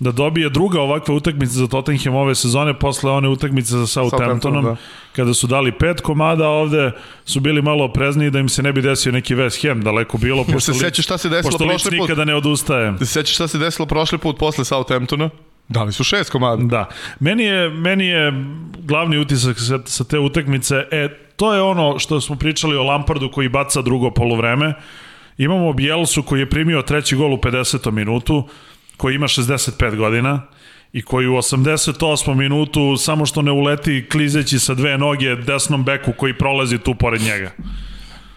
da 0.01 0.11
dobije 0.11 0.49
druga 0.49 0.81
ovakva 0.81 1.15
utakmica 1.15 1.53
za 1.53 1.67
Tottenham 1.67 2.15
ove 2.15 2.35
sezone 2.35 2.79
posle 2.79 3.11
one 3.11 3.27
utakmice 3.27 3.69
sa 3.69 3.87
Southamptonom 3.87 4.65
da. 4.65 4.75
kada 5.15 5.33
su 5.33 5.47
dali 5.47 5.71
pet 5.71 6.01
komada 6.01 6.47
ovde 6.47 6.91
su 7.25 7.39
bili 7.39 7.61
malo 7.61 7.85
oprezniji 7.85 8.29
da 8.29 8.39
im 8.39 8.49
se 8.49 8.63
ne 8.63 8.73
bi 8.73 8.81
desio 8.81 9.11
neki 9.11 9.35
West 9.35 9.67
Ham 9.67 9.81
daleko 9.81 10.17
bilo 10.17 10.43
pošto 10.53 10.73
se 10.73 10.79
sećaš 10.79 11.05
šta 11.05 11.17
se 11.17 11.29
desilo 11.29 11.57
prošli 11.57 11.91
put 11.91 11.99
nikada 11.99 12.25
ne 12.25 12.35
odustaje 12.35 12.93
se 12.97 13.05
sećaš 13.05 13.35
šta 13.35 13.47
se 13.47 13.57
desilo 13.57 13.85
prošli 13.85 14.17
put 14.17 14.37
posle 14.39 14.65
Southamptona 14.65 15.29
Dali 15.67 15.93
su 15.93 16.03
šest 16.03 16.29
komada. 16.29 16.63
Da. 16.63 16.89
Meni 17.19 17.43
je, 17.43 17.69
meni 17.69 18.07
je 18.07 18.33
glavni 18.83 19.17
utisak 19.17 19.57
sa, 19.59 19.79
sa 19.85 20.03
te 20.03 20.19
utakmice, 20.19 20.75
e, 20.91 21.09
to 21.35 21.53
je 21.53 21.61
ono 21.61 21.99
što 21.99 22.21
smo 22.21 22.35
pričali 22.35 22.75
o 22.75 22.83
Lampardu 22.83 23.31
koji 23.31 23.49
baca 23.49 23.81
drugo 23.81 24.11
polovreme. 24.11 24.73
Imamo 25.37 25.73
Bielsu 25.73 26.23
koji 26.23 26.39
je 26.39 26.49
primio 26.49 26.81
treći 26.81 27.15
gol 27.15 27.33
u 27.33 27.37
50. 27.37 27.91
minutu 27.91 28.47
koji 29.01 29.15
ima 29.15 29.27
65 29.27 29.95
godina 29.95 30.41
i 30.93 31.01
koji 31.01 31.27
u 31.27 31.33
88. 31.33 32.35
minutu 32.35 32.97
samo 32.97 33.25
što 33.25 33.41
ne 33.41 33.51
uleti 33.51 34.05
klizeći 34.11 34.59
sa 34.59 34.73
dve 34.73 34.97
noge 34.97 35.35
desnom 35.35 35.83
beku 35.83 36.13
koji 36.17 36.37
prolazi 36.37 36.77
tu 36.77 36.95
pored 36.95 37.21
njega. 37.21 37.51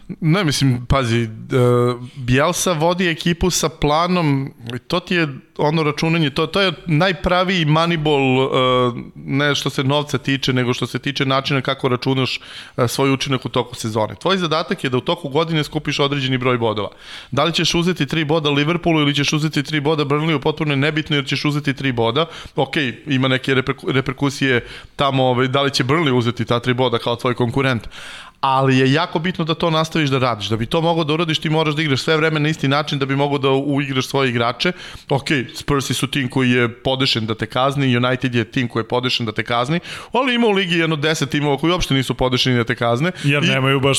Ne, 0.09 0.45
mislim, 0.45 0.87
pazi, 0.87 1.23
uh, 1.23 2.03
Bielsa 2.17 2.73
vodi 2.73 3.09
ekipu 3.09 3.51
sa 3.51 3.69
planom, 3.69 4.53
to 4.87 5.01
ti 5.01 5.15
je 5.15 5.29
ono 5.59 5.83
računanje, 5.83 6.31
to, 6.31 6.47
to 6.47 6.61
je 6.61 6.73
najpraviji 6.87 7.65
moneyball, 7.65 8.45
uh, 8.45 8.99
ne 9.15 9.55
što 9.55 9.71
se 9.71 9.85
novca 9.85 10.19
tiče, 10.19 10.53
nego 10.53 10.75
što 10.75 10.87
se 10.87 10.99
tiče 10.99 11.27
načina 11.27 11.61
kako 11.61 11.89
računaš 11.89 12.41
uh, 12.77 12.85
svoj 12.87 13.13
učinak 13.13 13.45
u 13.45 13.49
toku 13.49 13.75
sezone. 13.75 14.15
Tvoj 14.15 14.37
zadatak 14.37 14.85
je 14.85 14.91
da 14.91 14.97
u 14.97 15.01
toku 15.01 15.29
godine 15.29 15.65
skupiš 15.65 16.01
određeni 16.01 16.39
broj 16.39 16.59
bodova. 16.59 16.91
Da 17.31 17.45
li 17.45 17.53
ćeš 17.53 17.75
uzeti 17.75 18.07
tri 18.07 18.25
boda 18.25 18.51
Liverpoolu 18.51 19.01
ili 19.01 19.15
ćeš 19.15 19.33
uzeti 19.33 19.63
tri 19.63 19.81
boda 19.81 20.05
Burnleyu, 20.05 20.41
potpuno 20.41 20.73
je 20.73 20.77
nebitno 20.77 21.17
jer 21.17 21.27
ćeš 21.27 21.45
uzeti 21.45 21.75
tri 21.75 21.93
boda. 21.93 22.27
Ok, 22.57 22.77
ima 23.07 23.29
neke 23.29 23.55
reperkusije 23.87 24.67
tamo, 24.97 25.25
ovaj, 25.25 25.49
da 25.49 25.63
li 25.63 25.71
će 25.71 25.85
Burnley 25.85 26.13
uzeti 26.13 26.45
ta 26.45 26.61
tri 26.61 26.75
boda 26.75 26.99
kao 26.99 27.17
tvoj 27.17 27.35
konkurent 27.35 27.89
ali 28.47 28.79
je 28.79 28.93
jako 28.93 29.19
bitno 29.19 29.45
da 29.45 29.55
to 29.55 29.71
nastaviš 29.71 30.11
da 30.11 30.19
radiš. 30.19 30.49
Da 30.49 30.57
bi 30.57 30.67
to 30.67 30.81
mogao 30.81 31.05
da 31.05 31.13
uradiš, 31.13 31.39
ti 31.39 31.51
moraš 31.51 31.75
da 31.75 31.83
igraš 31.83 32.03
sve 32.03 32.17
vreme 32.17 32.41
na 32.41 32.49
isti 32.49 32.69
način 32.69 32.99
da 32.99 33.07
bi 33.07 33.17
mogao 33.17 33.39
da 33.39 33.51
uigraš 33.51 34.07
svoje 34.07 34.31
igrače. 34.31 34.73
Ok, 35.09 35.29
Spursi 35.55 35.95
su 35.95 36.07
tim 36.07 36.29
koji 36.29 36.51
je 36.51 36.69
podešen 36.69 37.27
da 37.27 37.35
te 37.35 37.47
kazni, 37.47 37.97
United 37.97 38.35
je 38.35 38.45
tim 38.45 38.69
koji 38.69 38.83
je 38.83 38.89
podešen 38.89 39.27
da 39.27 39.33
te 39.33 39.45
kazni, 39.45 39.81
ali 40.13 40.35
ima 40.35 40.47
u 40.47 40.51
ligi 40.51 40.75
jedno 40.75 40.97
10 40.97 41.29
timova 41.29 41.59
koji 41.59 41.73
uopšte 41.73 41.95
nisu 41.95 42.15
podešeni 42.15 42.57
da 42.57 42.65
te 42.65 42.75
kazne. 42.75 43.13
Jer 43.25 43.45
I, 43.45 43.47
nemaju 43.47 43.81
baš 43.81 43.99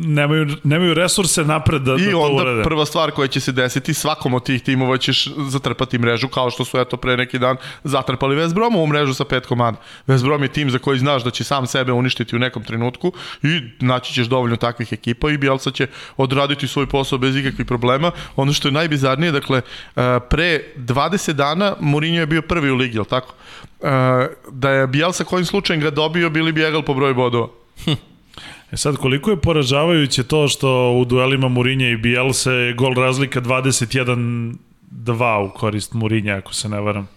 nemaju, 0.00 0.46
nemaju 0.64 0.94
resurse 0.94 1.44
napred 1.44 1.82
da, 1.82 1.94
I 1.94 2.04
da 2.04 2.10
to 2.10 2.18
urade. 2.18 2.50
I 2.50 2.52
onda 2.52 2.62
prva 2.62 2.86
stvar 2.86 3.10
koja 3.10 3.28
će 3.28 3.40
se 3.40 3.52
desiti, 3.52 3.94
svakom 3.94 4.34
od 4.34 4.44
tih 4.44 4.62
timova 4.62 4.98
ćeš 4.98 5.28
zatrpati 5.48 5.98
mrežu, 5.98 6.28
kao 6.28 6.50
što 6.50 6.64
su 6.64 6.78
eto 6.78 6.96
pre 6.96 7.16
neki 7.16 7.38
dan 7.38 7.56
zatrpali 7.84 8.36
West 8.36 8.54
Bromu 8.54 8.82
u 8.82 8.86
mrežu 8.86 9.14
sa 9.14 9.24
pet 9.24 9.46
komada. 9.46 9.76
West 10.06 10.24
Brom 10.24 10.42
je 10.42 10.48
tim 10.48 10.70
za 10.70 10.78
koji 10.78 10.98
znaš 10.98 11.24
da 11.24 11.30
će 11.30 11.44
sam 11.44 11.66
sebe 11.66 11.92
uništiti 11.92 12.36
u 12.36 12.38
nekom 12.38 12.64
trenutku 12.64 13.12
i 13.42 13.60
naći 13.80 14.14
ćeš 14.14 14.26
dovoljno 14.26 14.56
takvih 14.56 14.92
ekipa 14.92 15.30
i 15.30 15.38
Bielsa 15.38 15.70
će 15.70 15.86
odraditi 16.16 16.68
svoj 16.68 16.86
posao 16.86 17.18
bez 17.18 17.36
ikakvih 17.36 17.66
problema. 17.66 18.10
Ono 18.36 18.52
što 18.52 18.68
je 18.68 18.72
najbizarnije, 18.72 19.32
dakle, 19.32 19.58
e, 19.58 20.20
pre 20.30 20.60
20 20.76 21.32
dana 21.32 21.76
Mourinho 21.80 22.20
je 22.20 22.26
bio 22.26 22.42
prvi 22.42 22.70
u 22.70 22.76
ligi, 22.76 22.98
je 22.98 23.04
tako? 23.04 23.34
E, 23.80 24.28
da 24.50 24.70
je 24.70 24.86
Bielsa 24.86 25.24
kojim 25.24 25.46
slučajem 25.46 25.82
ga 25.82 25.90
dobio, 25.90 26.30
bili 26.30 26.52
bi 26.52 26.64
egal 26.64 26.82
po 26.82 26.94
broju 26.94 27.14
bodova. 27.14 27.48
E 28.72 28.76
sad, 28.76 28.96
koliko 28.96 29.30
je 29.30 29.40
poražavajuće 29.40 30.22
to 30.22 30.48
što 30.48 30.92
u 30.92 31.04
duelima 31.04 31.48
Murinja 31.48 31.88
i 31.88 31.96
Bielse 31.96 32.50
je 32.50 32.74
gol 32.74 32.94
razlika 32.94 33.40
21-2 33.40 34.54
u 35.46 35.50
korist 35.54 35.92
Murinja, 35.94 36.36
ako 36.36 36.54
se 36.54 36.68
ne 36.68 36.80
varam. 36.80 37.08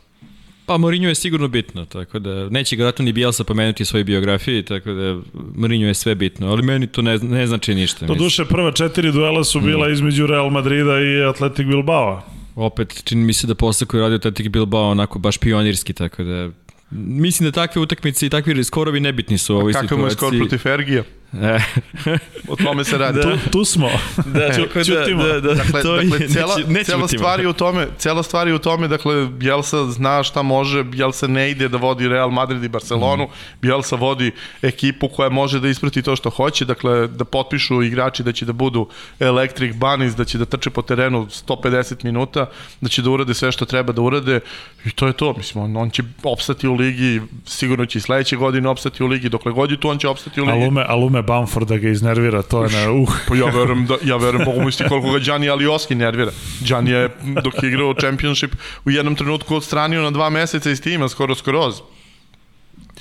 Pa 0.65 0.77
Mourinho 0.77 1.07
je 1.07 1.15
sigurno 1.15 1.47
bitno, 1.47 1.85
tako 1.85 2.19
da 2.19 2.49
neće 2.49 2.75
ga 2.75 2.91
ni 2.99 3.13
Bielsa 3.13 3.43
pomenuti 3.43 3.83
u 3.83 3.85
svojoj 3.85 4.03
biografiji, 4.03 4.63
tako 4.63 4.91
da 4.91 5.21
Mourinho 5.55 5.87
je 5.87 5.93
sve 5.93 6.15
bitno, 6.15 6.47
ali 6.47 6.63
meni 6.63 6.87
to 6.87 7.01
ne, 7.01 7.17
ne 7.17 7.47
znači 7.47 7.75
ništa. 7.75 8.07
To 8.07 8.15
duše 8.15 8.45
prva 8.45 8.71
četiri 8.71 9.11
duela 9.11 9.43
su 9.43 9.61
bila 9.61 9.87
mm. 9.87 9.93
između 9.93 10.27
Real 10.27 10.49
Madrida 10.49 10.99
i 10.99 11.23
Atletic 11.29 11.67
Bilbao. 11.67 12.21
Opet, 12.55 13.03
čini 13.03 13.23
mi 13.23 13.33
se 13.33 13.47
da 13.47 13.55
posle 13.55 13.87
koji 13.87 14.01
radi 14.01 14.15
Atletic 14.15 14.47
Bilbao 14.47 14.91
onako 14.91 15.19
baš 15.19 15.37
pionirski, 15.37 15.93
tako 15.93 16.23
da 16.23 16.49
mislim 16.91 17.47
da 17.47 17.51
takve 17.51 17.81
utakmice 17.81 18.25
i 18.25 18.29
takvi 18.29 18.63
skorovi 18.63 18.99
nebitni 18.99 19.37
su 19.37 19.55
u 19.55 19.57
ovoj 19.57 19.73
situaciji. 19.73 19.87
Kakav 19.87 19.99
mu 19.99 20.05
je 20.05 20.11
skor 20.11 20.37
protiv 20.37 20.57
Fergija? 20.57 21.03
O 22.47 22.55
tome 22.55 22.83
se 22.83 22.97
radi. 22.97 23.19
Da. 23.19 23.21
Tu, 23.21 23.49
tu 23.49 23.65
smo. 23.65 23.89
Da, 24.25 24.49
tako 24.49 24.79
da, 24.83 25.23
da, 25.23 25.39
da, 25.39 25.53
dakle, 25.53 25.81
to 25.81 25.95
dakle, 25.95 26.27
cijela, 26.27 26.55
neću, 26.67 26.85
cijela 26.85 27.07
stvar 27.07 27.39
je 27.39 27.47
u 27.47 27.53
tome, 27.53 27.87
cijela 27.97 28.23
stvar 28.23 28.47
je 28.47 28.53
u 28.53 28.59
tome, 28.59 28.87
dakle, 28.87 29.25
Bielsa 29.25 29.85
zna 29.85 30.23
šta 30.23 30.41
može, 30.41 30.83
Bielsa 30.83 31.27
ne 31.27 31.51
ide 31.51 31.67
da 31.67 31.77
vodi 31.77 32.07
Real 32.07 32.29
Madrid 32.29 32.63
i 32.63 32.67
Barcelonu, 32.67 33.23
mm. 33.23 33.29
Bielsa 33.61 33.95
vodi 33.95 34.31
ekipu 34.61 35.07
koja 35.07 35.29
može 35.29 35.59
da 35.59 35.67
isprati 35.67 36.01
to 36.01 36.15
što 36.15 36.29
hoće, 36.29 36.65
dakle, 36.65 37.07
da 37.07 37.25
potpišu 37.25 37.83
igrači 37.83 38.23
da 38.23 38.31
će 38.31 38.45
da 38.45 38.53
budu 38.53 38.87
Electric 39.19 39.75
Bunnies, 39.75 40.15
da 40.15 40.25
će 40.25 40.37
da 40.37 40.45
trče 40.45 40.69
po 40.69 40.81
terenu 40.81 41.25
150 41.25 42.03
minuta, 42.03 42.49
da 42.81 42.89
će 42.89 43.01
da 43.01 43.09
urade 43.09 43.33
sve 43.33 43.51
što 43.51 43.65
treba 43.65 43.93
da 43.93 44.01
urade 44.01 44.39
i 44.85 44.91
to 44.91 45.07
je 45.07 45.13
to, 45.13 45.33
mislim, 45.37 45.63
on, 45.63 45.77
on 45.77 45.89
će 45.89 46.03
opstati 46.23 46.67
u 46.67 46.73
ligi, 46.73 47.21
sigurno 47.45 47.85
će 47.85 47.97
i 47.97 48.01
sledeće 48.01 48.35
godine 48.35 48.69
opstati 48.69 49.03
u 49.03 49.07
ligi, 49.07 49.29
dokle 49.29 49.51
god 49.51 49.71
je 49.71 49.79
tu, 49.79 49.89
on 49.89 49.97
će 49.97 50.07
opstati 50.07 50.41
u 50.41 50.45
ligi. 50.45 50.61
Alume, 50.61 50.85
alume 50.87 51.22
Bamford 51.27 51.67
da 51.67 51.77
ga 51.77 51.89
iznervira, 51.89 52.41
to 52.41 52.63
je 52.63 52.69
na 52.71 52.91
uh. 52.91 53.09
Pa 53.27 53.35
ja 53.35 53.45
verujem, 53.45 53.85
da, 53.85 53.95
ja 54.03 54.17
verujem, 54.17 54.45
mogu 54.45 54.65
misliti 54.65 54.89
koliko 54.89 55.11
ga 55.11 55.19
Gianni 55.19 55.49
Alioski 55.49 55.95
nervira. 55.95 56.31
Gianni 56.61 56.91
je, 56.91 57.09
dok 57.43 57.63
je 57.63 57.69
igrao 57.69 57.93
Championship, 57.93 58.55
u 58.85 58.91
jednom 58.91 59.15
trenutku 59.15 59.55
odstranio 59.55 60.01
na 60.01 60.11
dva 60.11 60.29
meseca 60.29 60.71
iz 60.71 60.81
tima, 60.81 61.09
skoro 61.09 61.35
skroz. 61.35 61.81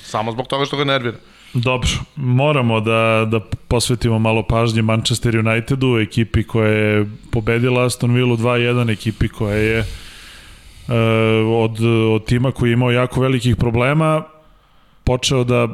Samo 0.01 0.31
zbog 0.31 0.47
toga 0.47 0.65
što 0.65 0.77
ga 0.77 0.83
nervira. 0.83 1.17
Dobro, 1.53 1.89
moramo 2.15 2.79
da, 2.79 3.27
da 3.31 3.39
posvetimo 3.67 4.19
malo 4.19 4.43
pažnje 4.43 4.81
Manchester 4.81 5.37
Unitedu, 5.37 5.97
ekipi 5.97 6.43
koja 6.43 6.69
je 6.69 7.09
pobedila 7.31 7.85
Aston 7.85 8.13
Villa 8.13 8.35
2-1, 8.35 8.91
ekipi 8.91 9.27
koja 9.27 9.55
je 9.55 9.79
uh, 9.79 10.95
od, 11.63 11.79
od 12.11 12.25
tima 12.25 12.51
koji 12.51 12.69
je 12.69 12.73
imao 12.73 12.91
jako 12.91 13.21
velikih 13.21 13.55
problema, 13.55 14.23
počeo 15.03 15.43
da 15.43 15.67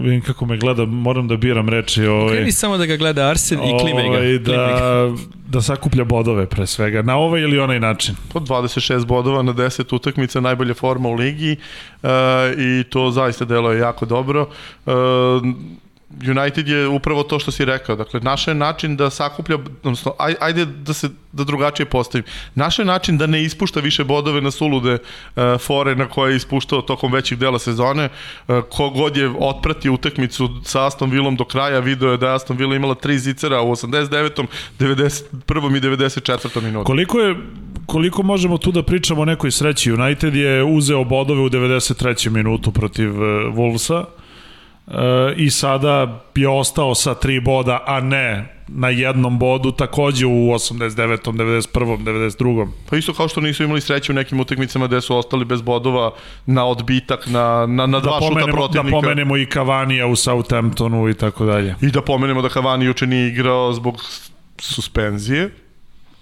vidim 0.00 0.20
kako 0.20 0.46
me 0.46 0.56
gleda, 0.56 0.84
moram 0.84 1.28
da 1.28 1.36
biram 1.36 1.68
reči. 1.68 2.06
Ovaj, 2.06 2.36
Kreni 2.36 2.52
samo 2.52 2.78
da 2.78 2.86
ga 2.86 2.96
gleda 2.96 3.28
Arsen 3.28 3.58
i 3.58 3.78
klime 3.80 4.02
ga. 4.02 4.08
ovaj, 4.08 4.38
da, 4.38 5.12
da 5.48 5.62
sakuplja 5.62 6.04
bodove 6.04 6.46
pre 6.46 6.66
svega, 6.66 7.02
na 7.02 7.16
ovaj 7.16 7.42
ili 7.42 7.58
onaj 7.58 7.80
način. 7.80 8.14
Po 8.32 8.40
26 8.40 9.04
bodova 9.04 9.42
na 9.42 9.52
10 9.52 9.94
utakmica, 9.94 10.40
najbolja 10.40 10.74
forma 10.74 11.08
u 11.08 11.14
ligi 11.14 11.56
uh, 12.02 12.08
i 12.58 12.84
to 12.84 13.10
zaista 13.10 13.44
deluje 13.44 13.78
jako 13.78 14.06
dobro. 14.06 14.48
Uh, 14.86 14.92
United 16.10 16.68
je 16.68 16.88
upravo 16.88 17.22
to 17.22 17.38
što 17.38 17.50
si 17.50 17.64
rekao. 17.64 17.96
Dakle, 17.96 18.20
naš 18.20 18.48
je 18.48 18.54
način 18.54 18.96
da 18.96 19.10
sakuplja, 19.10 19.58
odnosno, 19.82 20.14
aj, 20.18 20.34
ajde 20.40 20.64
da 20.64 20.92
se 20.92 21.08
da 21.32 21.44
drugačije 21.44 21.86
postavim. 21.86 22.24
Naš 22.54 22.78
je 22.78 22.84
način 22.84 23.18
da 23.18 23.26
ne 23.26 23.42
ispušta 23.42 23.80
više 23.80 24.04
bodove 24.04 24.40
na 24.40 24.50
sulude 24.50 24.92
uh, 24.92 25.42
fore 25.60 25.96
na 25.96 26.08
koje 26.08 26.32
je 26.32 26.36
ispuštao 26.36 26.82
tokom 26.82 27.12
većih 27.12 27.38
dela 27.38 27.58
sezone. 27.58 28.08
Uh, 28.48 28.60
kogod 28.70 29.16
je 29.16 29.32
otpratio 29.40 29.92
utakmicu 29.92 30.48
sa 30.64 30.86
Aston 30.86 31.10
Villom 31.10 31.36
do 31.36 31.44
kraja, 31.44 31.80
video 31.80 32.10
je 32.10 32.16
da 32.16 32.26
je 32.28 32.34
Aston 32.34 32.56
Villa 32.56 32.76
imala 32.76 32.94
tri 32.94 33.18
zicera 33.18 33.62
u 33.62 33.70
89. 33.70 34.46
91. 34.78 35.76
i 35.76 35.80
94. 35.80 36.62
minutu. 36.62 36.84
Koliko 36.84 37.20
je 37.20 37.36
koliko 37.86 38.22
možemo 38.22 38.58
tu 38.58 38.72
da 38.72 38.82
pričamo 38.82 39.22
o 39.22 39.24
nekoj 39.24 39.50
sreći? 39.50 39.92
United 39.92 40.34
je 40.34 40.64
uzeo 40.64 41.04
bodove 41.04 41.40
u 41.40 41.48
93. 41.48 42.30
minutu 42.30 42.72
protiv 42.72 43.10
uh, 43.10 43.26
Wolvesa 43.54 44.04
e, 44.04 44.25
i 45.36 45.50
sada 45.50 46.20
je 46.34 46.48
ostao 46.48 46.94
sa 46.94 47.14
tri 47.14 47.40
boda, 47.40 47.84
a 47.86 48.00
ne 48.00 48.56
na 48.68 48.88
jednom 48.88 49.38
bodu, 49.38 49.72
takođe 49.72 50.26
u 50.26 50.30
89. 50.30 51.18
91. 51.32 52.04
92. 52.04 52.68
Pa 52.90 52.96
isto 52.96 53.14
kao 53.14 53.28
što 53.28 53.40
nisu 53.40 53.64
imali 53.64 53.80
sreće 53.80 54.12
u 54.12 54.14
nekim 54.14 54.40
utakmicama 54.40 54.86
gde 54.86 55.00
su 55.00 55.16
ostali 55.16 55.44
bez 55.44 55.62
bodova 55.62 56.10
na 56.46 56.64
odbitak, 56.64 57.26
na, 57.26 57.66
na, 57.66 57.86
na 57.86 58.00
dva 58.00 58.20
da 58.20 58.26
šuta 58.26 58.52
protivnika. 58.52 58.96
Da 58.96 59.02
pomenemo 59.02 59.36
i 59.36 59.46
Kavanija 59.46 60.06
u 60.06 60.16
Southamptonu 60.16 61.08
i 61.08 61.14
tako 61.14 61.44
dalje. 61.44 61.74
I 61.82 61.90
da 61.90 62.02
pomenemo 62.02 62.42
da 62.42 62.48
Cavani 62.48 62.84
juče 62.84 63.06
nije 63.06 63.28
igrao 63.28 63.72
zbog 63.72 64.02
suspenzije, 64.58 65.50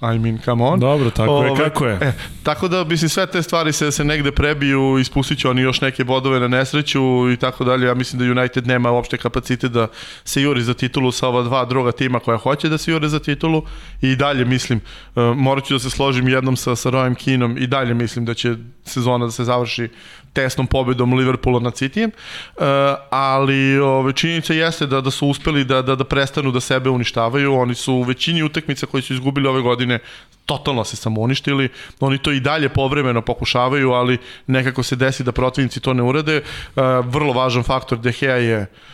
I 0.00 0.18
mean, 0.18 0.38
come 0.44 0.64
on. 0.64 0.80
Dobro, 0.80 1.10
tako 1.10 1.32
Ove, 1.32 1.48
je, 1.48 1.56
kako 1.56 1.86
je. 1.86 1.98
E, 2.00 2.12
tako 2.42 2.68
da, 2.68 2.84
mislim, 2.84 3.08
sve 3.08 3.26
te 3.26 3.42
stvari 3.42 3.72
se, 3.72 3.92
se 3.92 4.04
negde 4.04 4.32
prebiju, 4.32 4.98
ispustit 4.98 5.38
će 5.38 5.48
oni 5.48 5.62
još 5.62 5.80
neke 5.80 6.04
bodove 6.04 6.40
na 6.40 6.48
nesreću 6.48 7.30
i 7.32 7.36
tako 7.36 7.64
dalje. 7.64 7.86
Ja 7.86 7.94
mislim 7.94 8.18
da 8.18 8.40
United 8.40 8.66
nema 8.66 8.90
uopšte 8.90 9.16
kapacitet 9.16 9.72
da 9.72 9.88
se 10.24 10.42
juri 10.42 10.62
za 10.62 10.74
titulu 10.74 11.12
sa 11.12 11.28
ova 11.28 11.42
dva 11.42 11.64
druga 11.64 11.92
tima 11.92 12.20
koja 12.20 12.36
hoće 12.36 12.68
da 12.68 12.78
se 12.78 12.90
jure 12.90 13.08
za 13.08 13.18
titulu 13.18 13.62
i 14.00 14.16
dalje 14.16 14.44
mislim, 14.44 14.80
uh, 15.14 15.22
morat 15.36 15.64
ću 15.64 15.74
da 15.74 15.78
se 15.78 15.90
složim 15.90 16.28
jednom 16.28 16.56
sa, 16.56 16.76
sa 16.76 16.90
Royem 16.90 17.14
Kinom 17.14 17.58
i 17.58 17.66
dalje 17.66 17.94
mislim 17.94 18.24
da 18.24 18.34
će 18.34 18.54
sezona 18.84 19.24
da 19.24 19.30
se 19.30 19.44
završi 19.44 19.88
tesnom 20.34 20.66
pobedom 20.66 21.14
Liverpoola 21.14 21.60
nad 21.60 21.74
Cityjem, 21.74 22.10
uh, 22.10 22.64
ali 23.10 23.78
ove, 23.78 24.12
činjenica 24.12 24.54
jeste 24.54 24.86
da, 24.86 25.00
da 25.00 25.10
su 25.10 25.28
uspeli 25.28 25.64
da, 25.64 25.82
da, 25.82 25.94
da 25.94 26.04
prestanu 26.04 26.50
da 26.52 26.60
sebe 26.60 26.90
uništavaju, 26.90 27.54
oni 27.54 27.74
su 27.74 27.94
u 27.94 28.02
većini 28.02 28.42
utakmica 28.42 28.86
koji 28.86 29.02
su 29.02 29.14
izgubili 29.14 29.48
ove 29.48 29.60
godine 29.62 29.98
totalno 30.46 30.84
se 30.84 30.96
samo 30.96 31.20
uništili, 31.20 31.68
oni 32.00 32.18
to 32.18 32.32
i 32.32 32.40
dalje 32.40 32.68
povremeno 32.68 33.22
pokušavaju, 33.22 33.92
ali 33.92 34.18
nekako 34.46 34.82
se 34.82 34.96
desi 34.96 35.24
da 35.24 35.32
protivnici 35.32 35.80
to 35.80 35.94
ne 35.94 36.02
urade. 36.02 36.42
Uh, 36.76 36.82
vrlo 37.06 37.32
važan 37.32 37.62
faktor 37.62 37.98
De 37.98 38.12
Gea 38.20 38.36
je 38.36 38.60
uh, 38.60 38.93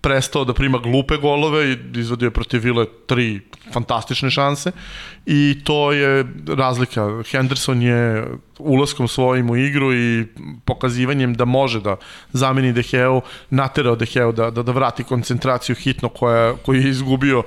prestao 0.00 0.44
da 0.44 0.54
prima 0.54 0.78
glupe 0.78 1.16
golove 1.16 1.72
i 1.72 1.78
izvodio 1.94 2.26
je 2.26 2.30
protiv 2.30 2.60
Vile 2.62 2.86
tri 3.06 3.40
fantastične 3.72 4.30
šanse 4.30 4.72
i 5.26 5.60
to 5.64 5.92
je 5.92 6.26
razlika. 6.46 7.22
Henderson 7.30 7.82
je 7.82 8.26
ulaskom 8.58 9.08
svojim 9.08 9.50
u 9.50 9.56
igru 9.56 9.94
i 9.94 10.26
pokazivanjem 10.64 11.34
da 11.34 11.44
može 11.44 11.80
da 11.80 11.96
zameni 12.32 12.72
Deheu, 12.72 13.20
naterao 13.50 13.96
Deheu 13.96 14.32
da, 14.32 14.50
da, 14.50 14.62
da 14.62 14.72
vrati 14.72 15.04
koncentraciju 15.04 15.76
hitno 15.76 16.08
koja, 16.08 16.54
koju 16.56 16.80
je 16.80 16.90
izgubio 16.90 17.42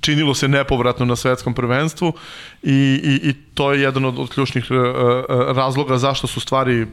činilo 0.00 0.34
se 0.34 0.48
nepovratno 0.48 1.06
na 1.06 1.16
svetskom 1.16 1.54
prvenstvu 1.54 2.12
i, 2.62 3.00
i, 3.04 3.28
i 3.28 3.32
to 3.54 3.72
je 3.72 3.80
jedan 3.80 4.04
od, 4.04 4.18
od 4.18 4.30
ključnih 4.30 4.64
razloga 5.28 5.98
zašto 5.98 6.26
su 6.26 6.40
stvari 6.40 6.86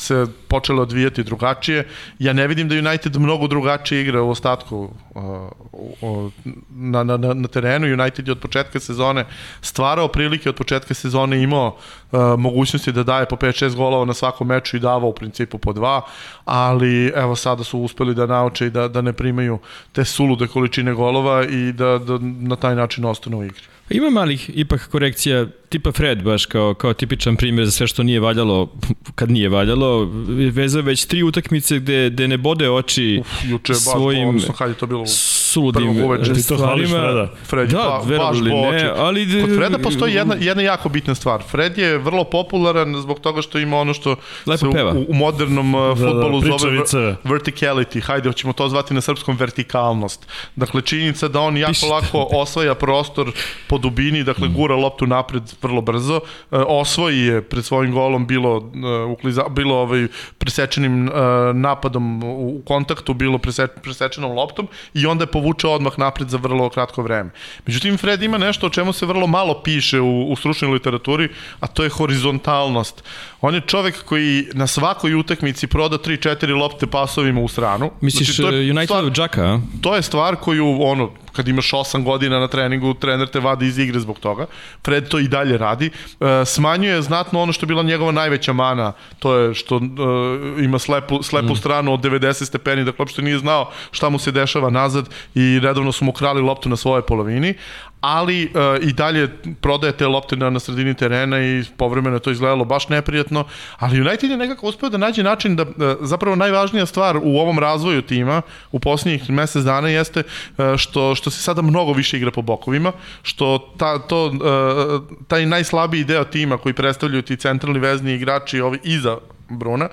se 0.00 0.26
počele 0.48 0.82
odvijati 0.82 1.24
drugačije. 1.24 1.86
Ja 2.18 2.32
ne 2.32 2.46
vidim 2.46 2.68
da 2.68 2.74
United 2.74 3.16
mnogo 3.16 3.46
drugačije 3.46 4.02
igra 4.02 4.22
u 4.22 4.30
ostatku 4.30 4.90
uh, 5.14 6.32
na, 6.70 7.04
na, 7.04 7.16
na 7.16 7.48
terenu. 7.48 7.86
United 7.86 8.28
je 8.28 8.32
od 8.32 8.40
početka 8.40 8.80
sezone 8.80 9.24
stvarao 9.60 10.08
prilike, 10.08 10.48
od 10.48 10.56
početka 10.56 10.94
sezone 10.94 11.42
imao 11.42 11.76
uh, 12.12 12.20
mogućnosti 12.38 12.92
da 12.92 13.02
daje 13.02 13.26
po 13.26 13.36
5-6 13.36 13.76
golova 13.76 14.04
na 14.04 14.14
svakom 14.14 14.48
meču 14.48 14.76
i 14.76 14.80
davao 14.80 15.08
u 15.08 15.14
principu 15.14 15.58
po 15.58 15.72
dva, 15.72 16.02
ali 16.44 17.12
evo 17.16 17.36
sada 17.36 17.64
su 17.64 17.78
uspeli 17.78 18.14
da 18.14 18.26
nauče 18.26 18.66
i 18.66 18.70
da, 18.70 18.88
da 18.88 19.00
ne 19.00 19.12
primaju 19.12 19.58
te 19.92 20.04
sulude 20.04 20.46
količine 20.46 20.94
golova 20.94 21.44
i 21.44 21.72
da, 21.72 21.98
da 21.98 22.18
na 22.20 22.56
taj 22.56 22.74
način 22.74 23.04
ostanu 23.04 23.38
u 23.38 23.44
igri. 23.44 23.79
Ima 23.90 24.10
malih 24.10 24.50
ipak 24.54 24.88
korekcija 24.88 25.46
tipa 25.68 25.92
Fred 25.92 26.22
baš 26.22 26.46
kao, 26.46 26.74
kao 26.74 26.94
tipičan 26.94 27.36
primjer 27.36 27.66
za 27.66 27.72
sve 27.72 27.86
što 27.86 28.02
nije 28.02 28.20
valjalo 28.20 28.72
kad 29.14 29.30
nije 29.30 29.48
valjalo. 29.48 30.08
Vezao 30.52 30.82
već 30.82 31.04
tri 31.04 31.22
utakmice 31.22 31.78
gde, 31.78 32.10
gde 32.10 32.28
ne 32.28 32.36
bode 32.36 32.70
oči 32.70 33.18
Uf, 33.20 33.28
juče 33.44 33.74
svojim 33.74 34.24
baš, 34.24 34.28
odnosno, 34.28 34.54
kad 34.54 34.68
je 34.68 34.74
to 34.74 34.86
bilo 34.86 35.04
suludim 35.50 35.94
stvarima. 36.42 36.88
Freda. 36.88 37.28
Fred 37.44 37.68
da, 37.68 38.00
ba, 38.08 38.18
baš 38.18 38.40
ne, 38.40 38.92
ali... 38.96 39.40
Kod 39.40 39.56
Freda 39.56 39.78
postoji 39.78 40.14
jedna, 40.14 40.36
jedna 40.40 40.62
jako 40.62 40.88
bitna 40.88 41.14
stvar. 41.14 41.42
Fred 41.42 41.78
je 41.78 41.98
vrlo 41.98 42.24
popularan 42.24 42.96
zbog 43.00 43.20
toga 43.20 43.42
što 43.42 43.58
ima 43.58 43.78
ono 43.78 43.94
što 43.94 44.16
Lepo 44.46 44.66
se 44.66 44.72
peva. 44.72 44.92
u, 44.92 45.04
u 45.08 45.14
modernom 45.14 45.74
uh, 45.74 45.88
da, 45.88 46.06
futbolu 46.06 46.40
da, 46.40 46.58
zove 46.58 46.78
verticality. 47.24 48.02
Hajde, 48.02 48.28
hoćemo 48.28 48.52
to 48.52 48.68
zvati 48.68 48.94
na 48.94 49.00
srpskom 49.00 49.36
vertikalnost. 49.36 50.26
Dakle, 50.56 50.82
činjenica 50.82 51.28
da 51.28 51.40
on 51.40 51.56
jako 51.56 51.70
Pišite. 51.70 51.92
lako 51.92 52.28
osvaja 52.32 52.74
prostor 52.74 53.32
po 53.68 53.78
dubini, 53.78 54.24
dakle, 54.24 54.48
mm. 54.48 54.54
gura 54.54 54.76
loptu 54.76 55.06
napred 55.06 55.42
vrlo 55.62 55.80
brzo. 55.80 56.20
Uh, 56.50 56.62
osvoji 56.66 57.18
je 57.18 57.42
pred 57.42 57.64
svojim 57.64 57.92
golom 57.92 58.26
bilo, 58.26 58.56
uh, 58.56 59.10
ukliza, 59.12 59.48
bilo 59.48 59.74
ovaj 59.74 60.06
presečenim 60.38 61.08
uh, 61.08 61.14
napadom 61.54 62.22
u 62.24 62.62
kontaktu, 62.66 63.14
bilo 63.14 63.38
prese, 63.38 63.66
presečenom 63.66 64.32
loptom 64.32 64.68
i 64.94 65.06
onda 65.06 65.22
je 65.22 65.26
povuče 65.40 65.68
odmah 65.68 65.98
napred 65.98 66.28
za 66.28 66.36
vrlo 66.36 66.68
kratko 66.68 67.02
vreme. 67.02 67.30
Međutim, 67.66 67.98
Fred 67.98 68.22
ima 68.22 68.38
nešto 68.38 68.66
o 68.66 68.70
čemu 68.70 68.92
se 68.92 69.06
vrlo 69.06 69.26
malo 69.26 69.62
piše 69.64 70.00
u, 70.00 70.32
u 70.32 70.36
stručnoj 70.36 70.72
literaturi, 70.72 71.28
a 71.60 71.66
to 71.66 71.84
je 71.84 71.90
horizontalnost. 71.90 73.04
On 73.40 73.54
je 73.54 73.60
čovek 73.60 74.04
koji 74.04 74.46
na 74.52 74.66
svakoj 74.66 75.14
utakmici 75.14 75.66
proda 75.66 75.98
3-4 75.98 76.56
lopte 76.56 76.86
pasovima 76.86 77.40
u 77.40 77.48
stranu. 77.48 77.90
Misliš 78.00 78.36
znači, 78.36 78.70
Unitedov 78.70 79.10
džaka, 79.10 79.42
a? 79.42 79.60
To 79.80 79.96
je 79.96 80.02
stvar 80.02 80.36
koju, 80.36 80.82
ono, 80.82 81.10
kad 81.32 81.48
imaš 81.48 81.70
8 81.70 82.04
godina 82.04 82.38
na 82.38 82.48
treningu, 82.48 82.94
trener 82.94 83.28
te 83.28 83.40
vadi 83.40 83.66
iz 83.66 83.78
igre 83.78 84.00
zbog 84.00 84.18
toga. 84.18 84.46
Fred 84.84 85.08
to 85.08 85.18
i 85.18 85.28
dalje 85.28 85.58
radi. 85.58 85.90
E, 86.20 86.44
smanjuje 86.44 87.02
znatno 87.02 87.40
ono 87.42 87.52
što 87.52 87.64
je 87.64 87.68
bila 87.68 87.82
njegova 87.82 88.12
najveća 88.12 88.52
mana, 88.52 88.92
to 89.18 89.36
je 89.36 89.54
što 89.54 89.76
e, 89.76 90.64
ima 90.64 90.78
slepu, 90.78 91.22
slepu 91.22 91.52
mm. 91.52 91.56
stranu 91.56 91.92
od 91.92 92.00
90 92.00 92.44
stepeni, 92.44 92.84
dakle 92.84 93.02
uopšte 93.02 93.22
nije 93.22 93.38
znao 93.38 93.70
šta 93.90 94.08
mu 94.08 94.18
se 94.18 94.32
dešava 94.32 94.70
nazad 94.70 95.08
i 95.34 95.60
redovno 95.62 95.92
su 95.92 96.04
mu 96.04 96.12
krali 96.12 96.40
loptu 96.40 96.68
na 96.68 96.76
svojoj 96.76 97.02
polovini, 97.02 97.54
ali 98.00 98.44
uh, 98.44 98.88
i 98.88 98.92
dalje 98.92 99.28
prodaje 99.60 99.92
te 99.92 100.06
lopte 100.06 100.36
na, 100.36 100.50
na 100.50 100.60
sredini 100.60 100.94
terena 100.94 101.40
i 101.40 101.64
povremeno 101.76 102.18
to 102.18 102.30
izgledalo 102.30 102.64
baš 102.64 102.88
neprijatno, 102.88 103.44
ali 103.78 104.00
United 104.00 104.30
je 104.30 104.36
nekako 104.36 104.66
uspeo 104.66 104.88
da 104.88 104.98
nađe 104.98 105.22
način 105.22 105.56
da 105.56 105.62
uh, 105.62 105.70
zapravo 106.00 106.36
najvažnija 106.36 106.86
stvar 106.86 107.16
u 107.16 107.38
ovom 107.38 107.58
razvoju 107.58 108.02
tima 108.02 108.42
u 108.72 108.78
posljednjih 108.78 109.30
mesec 109.30 109.64
dana 109.64 109.88
jeste 109.88 110.22
uh, 110.22 110.76
što, 110.76 111.14
što 111.14 111.30
se 111.30 111.42
sada 111.42 111.62
mnogo 111.62 111.92
više 111.92 112.16
igra 112.16 112.30
po 112.30 112.42
bokovima, 112.42 112.92
što 113.22 113.74
ta, 113.78 113.98
to, 113.98 114.26
uh, 114.26 115.16
taj 115.28 115.46
najslabiji 115.46 116.04
deo 116.04 116.24
tima 116.24 116.58
koji 116.58 116.72
predstavljaju 116.72 117.22
ti 117.22 117.36
centralni 117.36 117.78
vezni 117.78 118.14
igrači 118.14 118.60
ovi 118.60 118.78
iza 118.84 119.18
Bruna, 119.48 119.88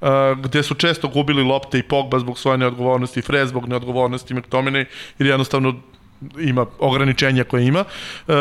Uh, 0.00 0.08
gde 0.38 0.62
su 0.62 0.74
često 0.74 1.08
gubili 1.08 1.42
lopte 1.42 1.78
i 1.78 1.82
Pogba 1.82 2.18
zbog 2.18 2.38
svoje 2.38 2.58
neodgovornosti, 2.58 3.22
Fred 3.22 3.48
zbog 3.48 3.68
neodgovornosti 3.68 4.34
McTominay, 4.34 4.84
jer 5.18 5.26
jednostavno 5.26 5.74
ima 6.40 6.66
ograničenja 6.78 7.44
koje 7.44 7.66
ima. 7.66 7.84
E, 8.28 8.32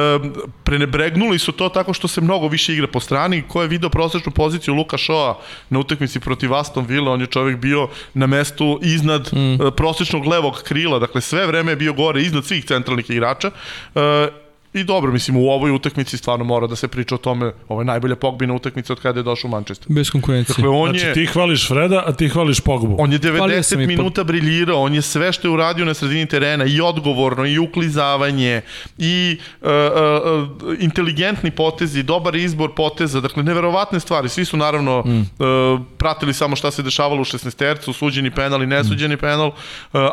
prenebregnuli 0.63 1.39
su 1.39 1.51
to 1.51 1.69
tako 1.69 1.93
što 1.93 2.07
se 2.07 2.21
mnogo 2.21 2.47
više 2.47 2.73
igra 2.73 2.87
po 2.87 2.99
strani. 2.99 3.43
Ko 3.47 3.61
je 3.61 3.67
video 3.67 3.89
prosečnu 3.89 4.31
poziciju 4.31 4.73
Luka 4.73 4.97
Shoa 4.97 5.39
na 5.69 5.79
utakmici 5.79 6.19
protiv 6.19 6.53
Aston 6.53 6.85
Villa, 6.85 7.11
on 7.11 7.21
je 7.21 7.27
čovjek 7.27 7.57
bio 7.57 7.87
na 8.13 8.27
mestu 8.27 8.79
iznad 8.83 9.29
mm. 9.33 9.75
prosečnog 9.75 10.25
levog 10.25 10.61
krila, 10.63 10.99
dakle 10.99 11.21
sve 11.21 11.47
vreme 11.47 11.71
je 11.71 11.75
bio 11.75 11.93
gore 11.93 12.21
iznad 12.21 12.45
svih 12.45 12.65
centralnih 12.65 13.09
igrača. 13.09 13.51
E, 13.95 14.40
I 14.73 14.83
dobro, 14.83 15.11
mislim, 15.11 15.37
u 15.37 15.49
ovoj 15.49 15.71
utakmici 15.71 16.17
stvarno 16.17 16.45
mora 16.45 16.67
da 16.67 16.75
se 16.75 16.87
priča 16.87 17.15
o 17.15 17.17
tome, 17.17 17.51
ovo 17.67 17.81
je 17.81 17.85
najbolja 17.85 18.15
Pogbina 18.15 18.53
utakmica 18.53 18.93
od 18.93 18.99
kada 18.99 19.19
je 19.19 19.23
došao 19.23 19.47
u 19.47 19.51
Manchester. 19.51 19.87
Bez 19.89 20.09
konkurencije. 20.09 20.55
Dakle, 20.55 20.69
on 20.69 20.89
Znači 20.89 21.05
je... 21.05 21.13
ti 21.13 21.25
hvališ 21.25 21.67
Freda, 21.67 22.03
a 22.07 22.13
ti 22.13 22.29
hvališ 22.29 22.59
Pogbu. 22.59 22.95
On 22.99 23.13
je 23.13 23.19
Hvalio 23.37 23.63
sam 23.63 23.79
90 23.79 23.83
i 23.83 23.85
po- 23.85 23.87
minuta 23.87 24.23
briljirao, 24.23 24.81
on 24.81 24.95
je 24.95 25.01
sve 25.01 25.33
što 25.33 25.47
je 25.47 25.51
uradio 25.51 25.85
na 25.85 25.93
sredini 25.93 26.25
terena, 26.25 26.65
i 26.65 26.81
odgovorno, 26.81 27.45
i 27.45 27.57
uklizavanje, 27.57 28.61
i 28.97 29.37
uh, 29.61 29.67
uh, 29.67 30.69
uh, 30.69 30.75
inteligentni 30.79 31.51
potezi, 31.51 32.03
dobar 32.03 32.35
izbor 32.35 32.75
poteza, 32.75 33.19
dakle, 33.19 33.43
neverovatne 33.43 33.99
stvari. 33.99 34.29
Svi 34.29 34.45
su 34.45 34.57
naravno 34.57 35.03
mm. 35.05 35.19
uh, 35.19 35.81
pratili 35.97 36.33
samo 36.33 36.55
šta 36.55 36.71
se 36.71 36.83
dešavalo 36.83 37.21
u 37.21 37.25
16 37.25 37.55
tercu, 37.55 37.93
suđeni 37.93 38.31
penal 38.31 38.63
i 38.63 38.67
nesuđeni 38.67 39.17
penal, 39.17 39.47
uh, 39.47 39.53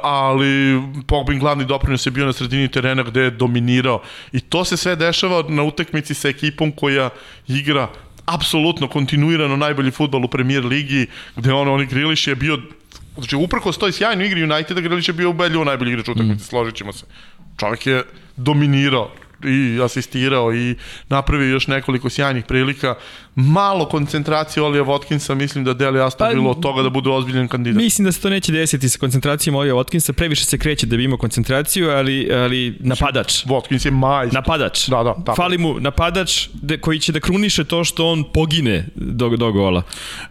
ali 0.02 0.82
Pogbin 1.06 1.38
glavni 1.38 1.64
doprinos 1.64 2.06
je 2.06 2.10
bio 2.10 2.26
na 2.26 2.32
sredini 2.32 2.68
terena 2.68 3.02
gde 3.02 3.20
je 3.20 3.30
dominirao. 3.30 4.02
I 4.32 4.47
to 4.48 4.64
se 4.64 4.76
sve 4.76 4.96
dešava 4.96 5.44
na 5.48 5.62
utakmici 5.62 6.14
sa 6.14 6.28
ekipom 6.28 6.72
koja 6.72 7.10
igra 7.48 7.88
apsolutno 8.26 8.88
kontinuirano 8.88 9.56
najbolji 9.56 9.90
futbal 9.90 10.24
u 10.24 10.28
premier 10.28 10.64
ligi, 10.64 11.06
gde 11.36 11.52
ono, 11.52 11.74
oni 11.74 11.86
Griliš 11.86 12.26
je 12.26 12.34
bio 12.34 12.58
Znači, 13.18 13.36
uprko 13.36 13.72
toj 13.72 13.92
sjajnoj 13.92 14.26
igri 14.26 14.42
Uniteda, 14.42 14.80
Grilić 14.80 15.08
je 15.08 15.14
bio 15.14 15.30
ubedljivo 15.30 15.64
najbolji 15.64 15.92
igrač 15.92 16.08
utakmice, 16.08 16.42
mm. 16.42 16.48
složit 16.48 16.74
ćemo 16.74 16.92
se. 16.92 17.04
Čovjek 17.56 17.86
je 17.86 18.02
dominirao 18.36 19.10
i 19.44 19.80
asistirao 19.84 20.54
i 20.54 20.74
napravio 21.08 21.48
još 21.48 21.66
nekoliko 21.66 22.10
sjajnih 22.10 22.44
prilika. 22.44 22.94
Malo 23.40 23.84
koncentracije 23.88 24.62
Olija 24.62 24.84
Watkinsa, 24.84 25.34
mislim 25.34 25.64
da 25.64 25.74
deli 25.74 25.98
jasno 25.98 26.18
Pa, 26.18 26.28
bilo 26.28 26.50
od 26.50 26.60
toga 26.60 26.82
da 26.82 26.90
bude 26.90 27.10
ozbiljen 27.10 27.48
kandidat. 27.48 27.82
Mislim 27.82 28.04
da 28.04 28.12
se 28.12 28.20
to 28.20 28.30
neće 28.30 28.52
desiti 28.52 28.88
sa 28.88 28.98
koncentracijom 28.98 29.56
Olija 29.56 29.74
Watkinsa, 29.74 30.12
previše 30.12 30.44
se 30.44 30.58
kreće 30.58 30.86
da 30.86 30.96
bi 30.96 31.04
imao 31.04 31.18
koncentraciju, 31.18 31.90
ali, 31.90 32.28
ali 32.32 32.76
napadač. 32.80 33.44
Watkins 33.44 33.86
je 33.86 33.90
majstor. 33.90 34.34
Napadač. 34.34 34.88
Da, 34.88 35.02
da, 35.02 35.14
tako. 35.14 35.36
Fali 35.36 35.58
mu 35.58 35.80
napadač 35.80 36.48
de, 36.52 36.78
koji 36.78 36.98
će 36.98 37.12
da 37.12 37.20
kruniše 37.20 37.64
to 37.64 37.84
što 37.84 38.06
on 38.06 38.24
pogine 38.24 38.86
do, 38.94 39.28
do 39.28 39.52
gola. 39.52 39.82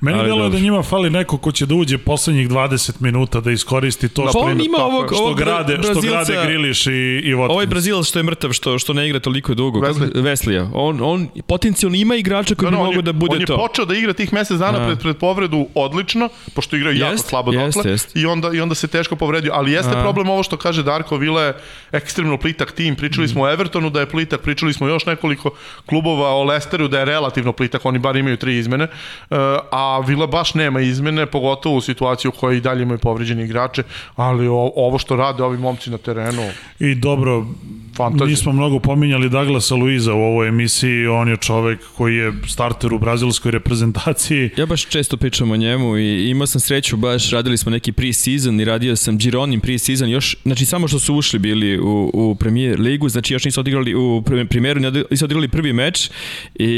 Meni 0.02 0.18
Ali 0.20 0.28
deluje 0.28 0.44
dobro. 0.44 0.60
da 0.60 0.64
njima 0.64 0.84
fali 0.84 1.10
neko 1.10 1.38
ko 1.38 1.52
će 1.52 1.66
da 1.66 1.76
uđe 1.76 1.98
poslednjih 1.98 2.50
20 2.50 2.92
minuta 3.00 3.40
da 3.42 3.52
iskoristi 3.52 4.10
to 4.10 4.24
Pa 4.24 4.30
što, 4.30 4.40
on 4.40 4.52
ima 4.62 4.78
je. 4.78 4.84
ovog, 4.84 5.06
što, 5.14 5.24
ovog 5.24 5.38
grade, 5.38 5.78
što 5.84 5.94
Brazilca- 5.94 6.10
grade 6.10 6.46
Griliš 6.48 6.88
i, 6.88 6.92
i 7.24 7.34
Watkins. 7.34 7.52
Ovaj 7.52 7.66
Brazilac 7.66 8.08
što 8.08 8.20
je 8.20 8.24
mrtav, 8.24 8.52
što, 8.52 8.80
što 8.80 8.94
ne 8.94 9.08
igra 9.08 9.20
toliko 9.20 9.54
dugo. 9.54 9.80
Wesley. 9.80 10.12
Wesley. 10.14 10.70
On, 10.74 11.00
on 11.02 11.28
potencijalno 11.48 11.98
ima 11.98 12.16
igrača 12.16 12.56
koji 12.56 12.72
bi 12.72 12.78
No, 12.78 12.84
no, 12.84 12.90
on 12.90 12.97
mogo 12.98 13.00
je- 13.00 13.04
da 13.04 13.14
bude 13.14 13.36
on 13.36 13.42
je 13.42 13.46
to. 13.48 13.58
počeo 13.58 13.86
da 13.86 13.96
igra 13.96 14.14
tih 14.14 14.34
mesec 14.34 14.58
dana 14.58 14.78
A. 14.78 14.86
pred, 14.86 15.00
pred 15.00 15.18
povredu 15.18 15.68
odlično, 15.76 16.30
pošto 16.54 16.76
igrao 16.76 16.92
jako 16.94 17.12
Jest, 17.12 17.28
slabo 17.28 17.52
jest, 17.54 17.78
dotle, 17.78 17.92
jest. 17.92 18.16
i 18.16 18.26
onda, 18.26 18.50
i 18.50 18.60
onda 18.60 18.76
se 18.76 18.88
teško 18.88 19.16
povredio. 19.16 19.52
Ali 19.54 19.72
jeste 19.72 19.92
A. 19.92 20.02
problem 20.02 20.30
ovo 20.30 20.44
što 20.44 20.58
kaže 20.58 20.84
Darko 20.84 21.18
Vila 21.18 21.44
je 21.44 21.54
ekstremno 21.92 22.38
plitak 22.38 22.72
tim. 22.72 22.96
Pričali 22.96 23.26
Mm. 23.26 23.30
smo 23.30 23.44
o 23.44 23.50
Evertonu 23.50 23.90
da 23.90 24.00
je 24.00 24.06
plitak, 24.08 24.42
pričali 24.42 24.74
smo 24.74 24.88
još 24.88 25.06
nekoliko 25.06 25.50
klubova 25.86 26.30
o 26.30 26.44
Lesteru 26.44 26.88
da 26.88 27.00
je 27.00 27.06
relativno 27.06 27.52
plitak, 27.52 27.86
oni 27.86 28.00
bar 28.00 28.16
imaju 28.16 28.38
tri 28.38 28.58
izmene, 28.58 28.84
e, 28.84 28.90
a 29.72 30.00
Vila 30.00 30.28
baš 30.28 30.54
nema 30.54 30.82
izmene, 30.82 31.26
pogotovo 31.28 31.76
u 31.76 31.82
situaciji 31.82 32.30
u 32.30 32.34
kojoj 32.34 32.58
i 32.58 32.62
dalje 32.62 32.84
imaju 32.84 32.98
povređeni 33.00 33.44
igrače, 33.44 33.84
ali 34.16 34.48
ovo 34.76 34.98
što 34.98 35.16
rade 35.16 35.44
ovi 35.44 35.58
momci 35.58 35.90
na 35.90 35.98
terenu, 35.98 36.50
I 36.80 36.96
dobro, 36.96 37.46
Fantazija. 37.98 38.28
nismo 38.28 38.52
mnogo 38.52 38.80
pominjali 38.80 39.30
Douglasa 39.30 39.76
Luiza 39.76 40.14
u 40.14 40.22
ovoj 40.22 40.48
emisiji, 40.48 41.08
on 41.08 41.30
je 41.30 41.38
čovek 41.38 41.80
koji 41.98 42.16
je 42.16 42.34
starter 42.48 42.94
u 42.94 43.00
brazilskoj 43.00 43.52
reprezentaciji. 43.52 44.50
Ja 44.58 44.66
baš 44.66 44.86
često 44.86 45.18
pričam 45.18 45.52
o 45.52 45.58
njemu 45.58 45.98
i 45.98 46.30
imao 46.30 46.48
sam 46.48 46.62
sreću, 46.62 46.98
baš 46.98 47.32
radili 47.32 47.58
smo 47.58 47.72
neki 47.72 47.92
pre-season 47.92 48.62
i 48.62 48.66
radio 48.66 48.96
sam 48.96 49.18
Gironin 49.18 49.62
pre-season, 49.62 50.08
još, 50.08 50.36
znači 50.44 50.66
samo 50.66 50.88
što 50.88 51.00
su 51.00 51.16
ušli 51.16 51.40
bili 51.40 51.80
u, 51.80 52.12
u 52.14 52.36
Premier 52.36 52.80
ligu, 52.80 53.10
znači 53.10 53.34
još 53.34 53.46
nisu 53.46 53.60
odigrali 53.60 53.96
u 53.96 54.22
pre- 54.26 54.48
primeru, 54.48 54.82
nisu 55.12 55.26
odigrali 55.26 55.48
prvi 55.48 55.74
meč 55.74 56.10
i 56.56 56.70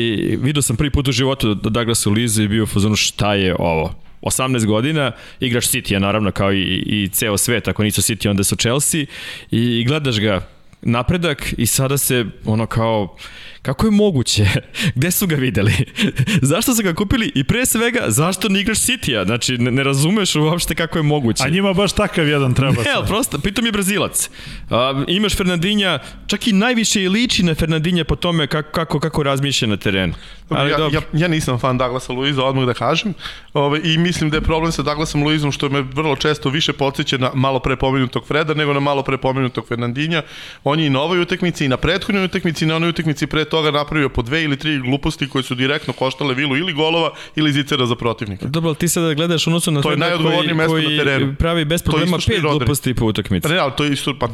vidio 0.42 0.62
sam 0.62 0.76
prvi 0.76 0.92
put 0.92 1.08
u 1.08 1.12
životu 1.12 1.54
da 1.54 1.70
Douglas 1.70 2.06
Luiza 2.06 2.44
i 2.44 2.48
bio 2.48 2.64
u 2.64 2.68
fazonu 2.68 2.96
šta 2.96 3.34
je 3.34 3.56
ovo. 3.60 3.96
18 4.22 4.66
godina, 4.66 5.12
igrač 5.40 5.66
City 5.66 6.00
naravno 6.00 6.32
kao 6.32 6.54
i, 6.54 6.84
i 6.86 7.10
ceo 7.12 7.38
svet, 7.38 7.68
ako 7.68 7.84
nisu 7.84 8.02
City 8.02 8.30
onda 8.30 8.44
su 8.44 8.56
Chelsea 8.56 9.06
i 9.52 9.86
gledaš 9.88 10.20
ga 10.20 10.59
napredak 10.82 11.54
i 11.58 11.66
sada 11.66 11.98
se 11.98 12.26
ono 12.46 12.66
kao 12.66 13.16
kako 13.62 13.88
je 13.88 13.92
moguće? 13.92 14.46
Gde 14.96 15.12
su 15.12 15.28
ga 15.28 15.36
videli? 15.36 15.74
zašto 16.52 16.76
su 16.76 16.84
ga 16.84 16.94
kupili 16.94 17.32
i 17.36 17.44
pre 17.44 17.66
svega 17.66 18.06
zašto 18.08 18.50
ne 18.50 18.62
igraš 18.62 18.80
City-a? 18.80 19.26
Znači 19.26 19.58
ne, 19.58 19.72
ne 19.72 19.84
razumeš 19.84 20.36
uopšte 20.36 20.76
kako 20.76 21.00
je 21.00 21.04
moguće. 21.04 21.44
A 21.44 21.50
njima 21.50 21.74
baš 21.74 21.94
takav 21.94 22.28
jedan 22.28 22.54
treba. 22.54 22.84
Ne, 22.90 22.92
ali 22.96 23.08
prosto, 23.08 23.40
pritom 23.40 23.66
je 23.66 23.72
Brazilac. 23.72 24.30
A, 24.70 25.04
imaš 25.08 25.36
Fernandinja, 25.36 26.00
čak 26.28 26.48
i 26.48 26.54
najviše 26.54 27.04
i 27.04 27.10
liči 27.10 27.44
na 27.44 27.56
Fernandinja 27.56 28.04
po 28.04 28.16
tome 28.16 28.48
kako, 28.48 28.72
kako, 28.72 29.00
kako 29.00 29.24
razmišlja 29.24 29.68
na 29.68 29.78
terenu. 29.78 30.14
Ali 30.50 30.72
ja, 30.72 30.78
dobro. 30.78 31.00
ja, 31.14 31.20
ja 31.22 31.28
nisam 31.28 31.60
fan 31.60 31.78
Douglasa 31.78 32.14
Luiza, 32.14 32.44
odmah 32.44 32.66
da 32.66 32.74
kažem. 32.74 33.14
Ove, 33.54 33.82
I 33.84 33.98
mislim 33.98 34.30
da 34.30 34.38
je 34.38 34.42
problem 34.42 34.72
sa 34.72 34.82
Douglasom 34.84 35.24
Luizom 35.24 35.52
što 35.52 35.70
me 35.70 35.82
vrlo 35.82 36.16
često 36.16 36.50
više 36.50 36.74
podsjeća 36.74 37.18
na 37.18 37.32
malo 37.34 37.60
pre 37.60 37.76
pomenutog 37.76 38.28
Freda 38.28 38.54
nego 38.54 38.74
na 38.74 38.80
malo 38.80 39.04
pre 39.04 39.18
pomenutog 39.18 39.68
Fernandinja. 39.68 40.22
On 40.64 40.80
je 40.80 40.88
i 40.88 40.90
na 40.90 41.02
ovoj 41.02 41.20
utakmici 41.22 41.66
i 41.66 41.68
na 41.68 41.78
prethodnoj 41.78 42.26
utakmici 42.26 42.66
i 42.66 42.68
na 42.68 42.76
onoj 42.76 42.90
utakmici 42.90 43.28
pre 43.28 43.46
toga 43.46 43.72
napravio 43.72 44.10
po 44.10 44.22
dve 44.22 44.44
ili 44.44 44.58
tri 44.58 44.80
gluposti 44.80 45.30
koje 45.30 45.44
su 45.44 45.56
direktno 45.56 45.94
koštale 45.94 46.34
vilu 46.34 46.58
ili 46.58 46.74
golova 46.74 47.12
ili 47.36 47.52
zicera 47.54 47.86
za 47.86 47.96
protivnika. 47.96 48.46
Dobro, 48.46 48.74
ti 48.74 48.88
sada 48.88 49.14
gledaš 49.14 49.48
odnosno 49.48 49.72
na 49.72 49.82
To 49.82 49.92
je 49.92 49.98
najodgovornije 49.98 50.54
mesto 50.54 50.78
na 50.78 50.84
koji 50.84 50.98
terenu. 50.98 51.36
pravi 51.36 51.66
bez 51.66 51.84
problema 51.84 52.18
pet 52.28 52.42
gluposti 52.42 52.94
po 52.94 53.06
utakmici. 53.06 53.48
Pa 53.48 53.54
ne, 53.54 53.60
ali 53.60 53.72
to 53.78 53.84
je 53.84 53.94
isto, 53.94 54.20
pa 54.20 54.28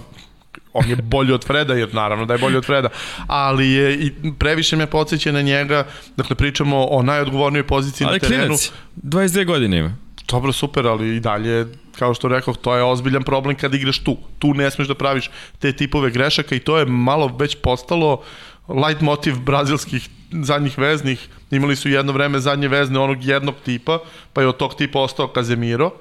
on 0.74 0.89
je 0.89 0.95
bolji 0.95 1.34
od 1.34 1.45
Freda, 1.45 1.74
jer 1.74 1.93
naravno 1.93 2.26
da 2.26 2.34
je 2.34 2.38
bolji 2.38 2.58
od 2.58 2.66
Freda, 2.66 2.89
ali 3.28 3.72
je 3.72 3.95
i 3.95 4.12
previše 4.39 4.76
me 4.76 4.88
podsjeća 4.88 5.32
na 5.32 5.41
njega, 5.41 5.88
dakle 6.18 6.36
pričamo 6.36 6.86
o 6.86 7.01
najodgovornijoj 7.01 7.68
poziciji 7.68 8.08
Ali 8.08 8.16
na 8.16 8.20
terenu. 8.20 8.43
klinac, 8.45 8.72
22 9.03 9.45
godine 9.45 9.78
ima. 9.78 9.95
Dobro, 10.28 10.51
super, 10.51 10.88
ali 10.88 11.16
i 11.16 11.20
dalje, 11.20 11.68
kao 11.99 12.14
što 12.14 12.28
rekao, 12.28 12.53
to 12.53 12.76
je 12.76 12.84
ozbiljan 12.84 13.24
problem 13.24 13.56
kad 13.56 13.74
igraš 13.74 13.99
tu. 13.99 14.18
Tu 14.39 14.53
ne 14.53 14.72
smeš 14.72 14.88
da 14.88 14.95
praviš 14.95 15.30
te 15.60 15.72
tipove 15.74 16.10
grešaka 16.10 16.56
i 16.56 16.60
to 16.60 16.78
je 16.78 16.86
malo 16.86 17.36
već 17.39 17.58
postalo 17.62 18.22
light 18.68 19.01
motiv 19.01 19.39
brazilskih 19.39 20.10
zadnjih 20.32 20.78
veznih. 20.78 21.28
Imali 21.51 21.76
su 21.76 21.89
jedno 21.89 22.14
vreme 22.14 22.39
zadnje 22.39 22.68
vezne 22.68 22.99
onog 22.99 23.24
jednog 23.24 23.56
tipa, 23.66 23.99
pa 24.34 24.41
je 24.41 24.47
od 24.47 24.58
tog 24.58 24.76
tipa 24.76 24.99
ostao 24.99 25.28
Kazemiro. 25.28 25.91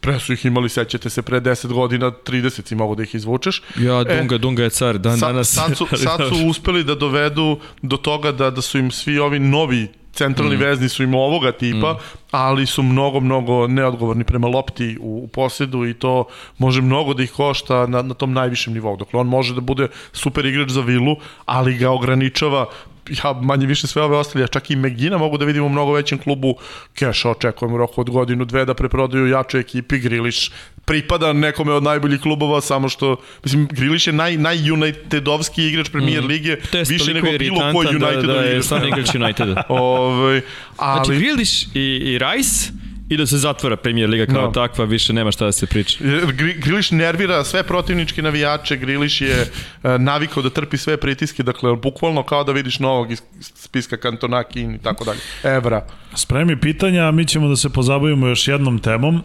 Pre 0.00 0.18
su 0.20 0.32
ih 0.32 0.46
imali, 0.46 0.68
sećate 0.68 1.10
se, 1.10 1.22
pre 1.22 1.40
10 1.40 1.72
godina, 1.72 2.10
30 2.10 2.68
si 2.68 2.74
mogu 2.74 2.94
da 2.94 3.02
ih 3.02 3.14
izvučeš. 3.14 3.62
Ja, 3.78 4.04
Dunga, 4.04 4.34
e, 4.34 4.38
Dunga 4.38 4.62
je 4.62 4.70
car, 4.70 4.98
dan 4.98 5.18
Sa, 5.18 5.26
danas. 5.26 5.54
sad, 5.54 5.76
su, 5.76 5.86
sad 5.96 6.20
su 6.28 6.46
uspeli 6.50 6.84
da 6.84 6.94
dovedu 6.94 7.58
do 7.82 7.96
toga 7.96 8.32
da, 8.32 8.50
da 8.50 8.62
su 8.62 8.78
im 8.78 8.90
svi 8.90 9.18
ovi 9.18 9.38
novi 9.38 9.88
centralni 10.12 10.56
mm. 10.56 10.60
vezni 10.60 10.88
su 10.88 11.02
im 11.02 11.14
ovoga 11.14 11.52
tipa, 11.52 11.92
mm. 11.92 11.96
ali 12.30 12.66
su 12.66 12.82
mnogo, 12.82 13.20
mnogo 13.20 13.66
neodgovorni 13.66 14.24
prema 14.24 14.48
lopti 14.48 14.98
u, 15.00 15.24
u 15.24 15.28
posjedu 15.28 15.86
i 15.86 15.94
to 15.94 16.24
može 16.58 16.82
mnogo 16.82 17.14
da 17.14 17.22
ih 17.22 17.32
košta 17.32 17.86
na, 17.86 18.02
na 18.02 18.14
tom 18.14 18.32
najvišem 18.32 18.74
nivou. 18.74 18.96
Dakle, 18.96 19.20
on 19.20 19.26
može 19.26 19.54
da 19.54 19.60
bude 19.60 19.88
super 20.12 20.46
igrač 20.46 20.70
za 20.70 20.80
vilu, 20.80 21.16
ali 21.44 21.78
ga 21.78 21.90
ograničava 21.90 22.66
ja 23.08 23.32
manje 23.32 23.66
više 23.66 23.86
sve 23.86 24.02
ove 24.02 24.16
ostali, 24.16 24.44
a 24.44 24.46
čak 24.46 24.70
i 24.70 24.76
Megina 24.76 25.18
mogu 25.18 25.38
da 25.38 25.44
vidimo 25.44 25.66
u 25.66 25.68
mnogo 25.68 25.92
većem 25.92 26.18
klubu 26.18 26.54
Keša 26.94 27.30
očekujem 27.30 27.74
u 27.74 27.78
roku 27.78 28.00
od 28.00 28.10
godinu, 28.10 28.44
dve 28.44 28.64
da 28.64 28.74
preprodaju 28.74 29.28
jače 29.28 29.58
ekipi, 29.58 29.98
Griliš 29.98 30.50
pripada 30.84 31.32
nekome 31.32 31.72
od 31.72 31.82
najboljih 31.82 32.20
klubova, 32.20 32.60
samo 32.60 32.88
što, 32.88 33.16
mislim, 33.44 33.68
Griliš 33.70 34.06
je 34.06 34.12
naj, 34.12 34.36
naj-Unitedovski 34.36 35.68
igrač 35.68 35.88
premier 35.88 36.24
lige, 36.24 36.56
To 36.56 36.78
je 36.78 36.84
više 36.88 37.14
nego 37.14 37.28
bilo 37.38 37.60
koji 37.72 37.86
iritantan 37.86 38.08
United 38.08 38.26
da, 38.26 38.32
da 38.32 38.40
je 38.40 38.50
igrač. 38.50 38.64
stvarno 38.64 38.88
igrač 38.88 39.14
Uniteda. 39.14 39.62
Ove, 39.68 40.42
ali, 40.76 41.04
Znači, 41.04 41.20
Griliš 41.20 41.62
i, 41.62 42.00
i 42.04 42.18
Rice 42.18 42.81
i 43.12 43.16
da 43.16 43.26
se 43.26 43.38
zatvara 43.38 43.76
Premier 43.76 44.10
Liga 44.10 44.26
kao 44.26 44.42
No. 44.42 44.50
takva, 44.50 44.84
više 44.84 45.12
nema 45.12 45.30
šta 45.30 45.44
da 45.44 45.52
se 45.52 45.66
priča. 45.66 46.04
Gri- 46.04 46.60
Griliš 46.60 46.90
nervira 46.90 47.44
sve 47.44 47.62
protivničke 47.62 48.22
navijače, 48.22 48.76
Griliš 48.76 49.20
je 49.20 49.50
e, 49.82 49.98
navikao 49.98 50.42
da 50.42 50.50
trpi 50.50 50.76
sve 50.76 50.96
pritiske, 50.96 51.42
dakle, 51.42 51.76
bukvalno 51.76 52.22
kao 52.22 52.44
da 52.44 52.52
vidiš 52.52 52.78
novog 52.78 53.12
iz 53.12 53.22
spiska 53.40 53.96
Kantona, 53.96 54.44
Kin 54.44 54.74
i 54.74 54.78
tako 54.78 55.04
dalje. 55.04 55.20
Evra. 55.46 55.86
Spremi 56.14 56.60
pitanja, 56.60 57.10
mi 57.10 57.26
ćemo 57.26 57.48
da 57.48 57.56
se 57.56 57.68
pozabavimo 57.70 58.26
još 58.26 58.48
jednom 58.48 58.78
temom. 58.78 59.22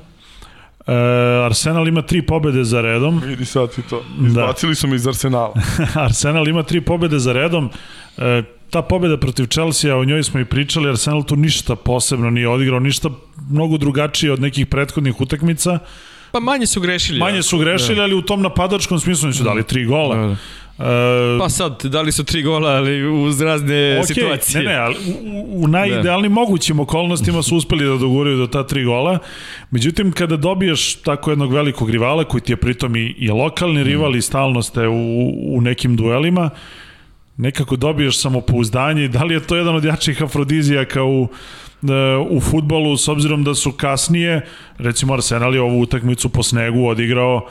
E, 0.88 0.92
Arsenal 1.46 1.88
ima 1.88 2.02
tri 2.02 2.22
pobede 2.22 2.64
za 2.64 2.82
redom. 2.82 3.22
Vidi 3.26 3.46
sad 3.46 3.76
ti 3.76 3.82
to. 3.90 4.04
Izbacili 4.28 4.76
su 4.76 4.88
me 4.88 4.96
iz 4.96 5.08
Arsenala. 5.08 5.54
Arsenal 6.06 6.48
ima 6.48 6.64
tri 6.64 6.82
pobede 6.82 7.20
za 7.20 7.34
redom. 7.34 7.70
E, 8.18 8.44
ta 8.70 8.82
pobeda 8.82 9.18
protiv 9.18 9.46
Chelsea, 9.46 9.98
o 9.98 10.06
njoj 10.06 10.24
smo 10.24 10.40
i 10.40 10.46
pričali, 10.46 10.90
Arsenal 10.90 11.24
tu 11.24 11.36
ništa 11.36 11.76
posebno 11.76 12.30
nije 12.30 12.50
odigrao, 12.50 12.80
ništa 12.80 13.10
mnogo 13.50 13.78
drugačije 13.78 14.32
od 14.32 14.42
nekih 14.42 14.68
prethodnih 14.68 15.22
utakmica. 15.22 15.80
Pa 16.32 16.40
manje 16.40 16.68
su 16.68 16.82
grešili. 16.82 17.20
Manje 17.20 17.44
su 17.44 17.58
grešili, 17.58 18.02
ali 18.02 18.16
u 18.16 18.22
tom 18.22 18.42
napadačkom 18.42 19.00
smislu 19.00 19.34
su 19.34 19.44
dali 19.44 19.64
tri 19.64 19.86
gola. 19.86 20.16
Da, 20.16 20.28
da. 20.28 20.36
E, 20.80 21.38
Pa 21.40 21.50
sad, 21.50 21.86
dali 21.86 22.12
su 22.12 22.24
tri 22.24 22.44
gola, 22.44 22.70
ali 22.70 23.08
uz 23.08 23.42
razne 23.42 24.00
Okej, 24.04 24.16
situacije. 24.16 24.64
Ne, 24.64 24.70
ne, 24.70 24.76
ali 24.76 24.96
u, 25.34 25.64
u 25.64 25.68
najidealnim 25.68 26.32
mogućim 26.32 26.80
okolnostima 26.80 27.44
su 27.44 27.56
uspeli 27.56 27.86
da 27.86 27.98
doguraju 27.98 28.38
do 28.38 28.48
ta 28.48 28.68
tri 28.68 28.84
gola. 28.84 29.20
Međutim, 29.72 30.12
kada 30.12 30.38
dobiješ 30.38 30.96
tako 30.96 31.32
jednog 31.32 31.54
velikog 31.54 31.90
rivala, 31.90 32.24
koji 32.24 32.42
ti 32.42 32.52
je 32.52 32.58
pritom 32.58 32.96
i, 32.96 33.16
i 33.18 33.30
lokalni 33.30 33.84
rival 33.84 34.16
i 34.16 34.22
stalno 34.22 34.62
ste 34.62 34.88
u, 34.88 35.32
u 35.56 35.62
nekim 35.62 35.96
duelima, 35.96 36.50
nekako 37.38 37.76
dobiješ 37.76 38.20
samopouzdanje 38.20 39.06
i 39.06 39.08
da 39.08 39.24
li 39.24 39.34
je 39.34 39.40
to 39.40 39.56
jedan 39.56 39.76
od 39.76 39.84
jačih 39.84 40.24
afrodizijaka 40.24 41.04
u 41.04 41.28
u 42.30 42.40
futbolu 42.42 42.98
s 42.98 43.08
obzirom 43.08 43.44
da 43.44 43.56
su 43.56 43.72
kasnije 43.72 44.46
recimo 44.78 45.14
Arsenal 45.14 45.56
je 45.56 45.62
ovu 45.62 45.82
utakmicu 45.82 46.30
po 46.30 46.44
snegu 46.44 46.88
odigrao 46.88 47.48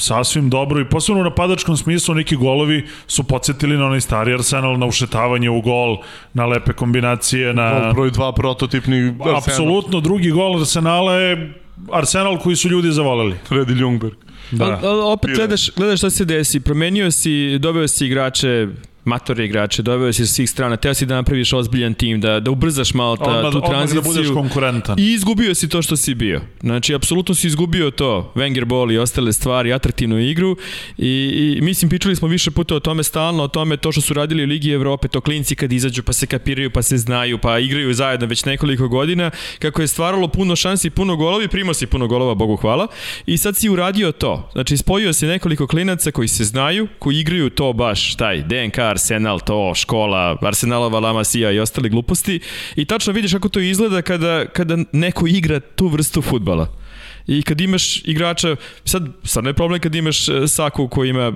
sasvim 0.00 0.50
dobro 0.50 0.80
i 0.80 0.88
posebno 0.88 1.20
u 1.20 1.24
napadačkom 1.24 1.76
smislu 1.76 2.14
neki 2.14 2.36
golovi 2.36 2.86
su 3.06 3.24
podsjetili 3.24 3.76
na 3.76 3.86
onaj 3.86 4.00
stari 4.00 4.34
Arsenal 4.34 4.78
na 4.78 4.86
ušetavanje 4.86 5.50
u 5.50 5.60
gol, 5.60 5.96
na 6.34 6.46
lepe 6.46 6.72
kombinacije, 6.72 7.54
na... 7.54 7.80
Gol 7.80 7.92
broj 7.92 8.10
dva 8.10 8.32
prototipni 8.32 9.08
Arsenal. 9.08 9.36
Apsolutno, 9.36 10.00
drugi 10.00 10.30
gol 10.30 10.60
Arsenala 10.60 11.14
je 11.14 11.54
Arsenal 11.92 12.38
koji 12.38 12.56
su 12.56 12.68
ljudi 12.68 12.92
zavoleli. 12.92 13.36
Freddy 13.48 13.76
Ljungberg. 13.76 14.14
Da. 14.50 14.80
Opet 15.04 15.30
gledaš, 15.36 15.70
gledaš 15.70 15.98
šta 15.98 16.10
se 16.10 16.24
desi. 16.24 16.60
Promenio 16.60 17.10
si, 17.10 17.58
dobio 17.58 17.88
si 17.88 18.06
igrače 18.06 18.68
matore 19.10 19.44
igrače, 19.44 19.82
doveo 19.82 20.12
si 20.12 20.26
sa 20.26 20.34
svih 20.34 20.50
strana, 20.50 20.76
teo 20.76 20.94
si 20.94 21.06
da 21.06 21.14
napraviš 21.14 21.52
ozbiljan 21.52 21.94
tim, 21.94 22.20
da, 22.20 22.40
da 22.40 22.50
ubrzaš 22.50 22.94
malo 22.94 23.16
ta, 23.16 23.24
odmah, 23.24 23.52
tu 23.52 23.60
tranziciju. 23.60 24.00
Odmah 24.00 24.14
da 24.14 24.20
budeš 24.20 24.34
konkurentan. 24.34 24.98
I 24.98 25.12
izgubio 25.12 25.54
si 25.54 25.68
to 25.68 25.82
što 25.82 25.96
si 25.96 26.14
bio. 26.14 26.40
Znači, 26.60 26.94
apsolutno 26.94 27.34
si 27.34 27.46
izgubio 27.46 27.90
to, 27.90 28.32
Wenger 28.34 28.64
ball 28.64 28.92
i 28.92 28.98
ostale 28.98 29.32
stvari, 29.32 29.72
atraktivnu 29.72 30.18
igru 30.18 30.56
i, 30.98 31.56
i 31.58 31.60
mislim, 31.60 31.88
pričali 31.88 32.16
smo 32.16 32.28
više 32.28 32.50
puta 32.50 32.74
o 32.74 32.80
tome 32.80 33.02
stalno, 33.02 33.42
o 33.42 33.48
tome 33.48 33.76
to 33.76 33.92
što 33.92 34.00
su 34.00 34.14
radili 34.14 34.44
u 34.44 34.46
Ligi 34.46 34.70
Evrope, 34.70 35.08
to 35.08 35.20
klinci 35.20 35.56
kad 35.56 35.72
izađu 35.72 36.02
pa 36.02 36.12
se 36.12 36.26
kapiraju, 36.26 36.70
pa 36.70 36.82
se 36.82 36.98
znaju, 36.98 37.38
pa 37.38 37.58
igraju 37.58 37.94
zajedno 37.94 38.26
već 38.26 38.44
nekoliko 38.44 38.88
godina, 38.88 39.30
kako 39.58 39.80
je 39.80 39.88
stvaralo 39.88 40.28
puno 40.28 40.56
šansi, 40.56 40.90
puno 40.90 41.16
golovi, 41.16 41.48
primao 41.48 41.74
si 41.74 41.86
puno 41.86 42.06
golova, 42.06 42.34
Bogu 42.34 42.56
hvala, 42.56 42.86
i 43.26 43.36
sad 43.36 43.56
si 43.56 43.68
uradio 43.68 44.12
to. 44.12 44.48
Znači, 44.52 44.76
spojio 44.76 45.12
si 45.12 45.26
nekoliko 45.26 45.66
klinaca 45.66 46.10
koji 46.10 46.28
se 46.28 46.44
znaju, 46.44 46.88
koji 46.98 47.18
igraju 47.18 47.50
to 47.50 47.72
baš, 47.72 48.14
taj 48.14 48.42
DNK 48.42 48.78
Arsenal, 49.00 49.40
to, 49.40 49.72
škola, 49.74 50.36
Arsenalova 50.42 51.00
La 51.00 51.12
Masia 51.12 51.50
i 51.50 51.58
ostale 51.58 51.88
gluposti 51.88 52.40
i 52.76 52.84
tačno 52.84 53.12
vidiš 53.12 53.32
kako 53.32 53.48
to 53.48 53.60
izgleda 53.60 54.02
kada, 54.02 54.46
kada 54.46 54.76
neko 54.92 55.26
igra 55.26 55.60
tu 55.60 55.88
vrstu 55.88 56.22
futbala. 56.22 56.68
I 57.26 57.42
kad 57.42 57.60
imaš 57.60 58.02
igrača, 58.04 58.56
sad, 58.84 59.08
ne 59.42 59.50
je 59.50 59.54
problem 59.54 59.80
kad 59.80 59.94
imaš 59.94 60.28
e, 60.28 60.48
Saku 60.48 60.88
koji 60.88 61.08
ima 61.08 61.32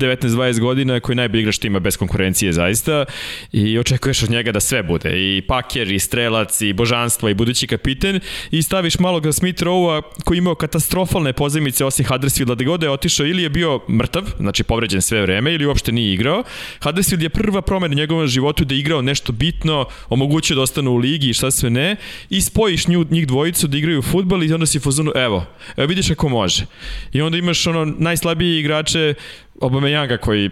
19-20 0.00 0.60
godina 0.60 1.00
koji 1.00 1.16
najbolji 1.16 1.40
igrač 1.40 1.58
tima 1.58 1.78
bez 1.78 1.96
konkurencije 1.96 2.52
zaista 2.52 3.04
i 3.52 3.78
očekuješ 3.78 4.22
od 4.22 4.30
njega 4.30 4.52
da 4.52 4.60
sve 4.60 4.82
bude. 4.82 5.10
I 5.14 5.42
paker 5.48 5.92
i 5.92 5.98
strelac 5.98 6.60
i 6.60 6.72
božanstvo 6.72 7.28
i 7.28 7.34
budući 7.34 7.66
kapiten. 7.66 8.20
I 8.50 8.62
staviš 8.62 8.98
malog 8.98 9.34
Smith 9.34 9.62
Rowe-a 9.62 10.02
koji 10.24 10.38
imao 10.38 10.54
katastrofalne 10.54 11.32
pozemice 11.32 11.84
osim 11.84 12.06
Huddersfielda 12.06 12.54
da 12.54 12.64
god 12.64 12.82
je 12.82 12.90
otišao 12.90 13.26
ili 13.26 13.42
je 13.42 13.48
bio 13.48 13.80
mrtav, 13.88 14.22
znači 14.38 14.62
povređen 14.62 15.02
sve 15.02 15.22
vreme 15.22 15.54
ili 15.54 15.66
uopšte 15.66 15.92
nije 15.92 16.14
igrao. 16.14 16.42
Huddersfield 16.82 17.22
je 17.22 17.28
prva 17.28 17.62
promena 17.62 17.92
u 17.92 17.96
njegovom 17.96 18.26
životu 18.26 18.64
da 18.64 18.74
je 18.74 18.80
igrao 18.80 19.02
nešto 19.02 19.32
bitno, 19.32 19.86
omogućio 20.08 20.56
da 20.56 20.62
ostanu 20.62 20.90
u 20.90 20.96
ligi 20.96 21.30
i 21.30 21.34
šta 21.34 21.50
sve 21.50 21.70
ne. 21.70 21.96
I 22.30 22.40
spojiš 22.40 22.88
nju, 22.88 23.06
njih 23.10 23.26
dvojicu 23.26 23.66
da 23.66 23.78
igraju 23.78 24.02
futbal 24.02 24.44
i 24.44 24.52
onda 24.52 24.66
si 24.66 24.80
fuzonu, 25.00 25.12
evo, 25.14 25.46
evo 25.76 25.86
vidiš 25.86 26.08
kako 26.08 26.28
može. 26.28 26.66
I 27.12 27.22
onda 27.22 27.38
imaš 27.38 27.66
ono 27.66 27.84
najslabiji 27.84 28.58
igrače 28.58 29.14
Obameyanga 29.60 30.18
koji 30.18 30.50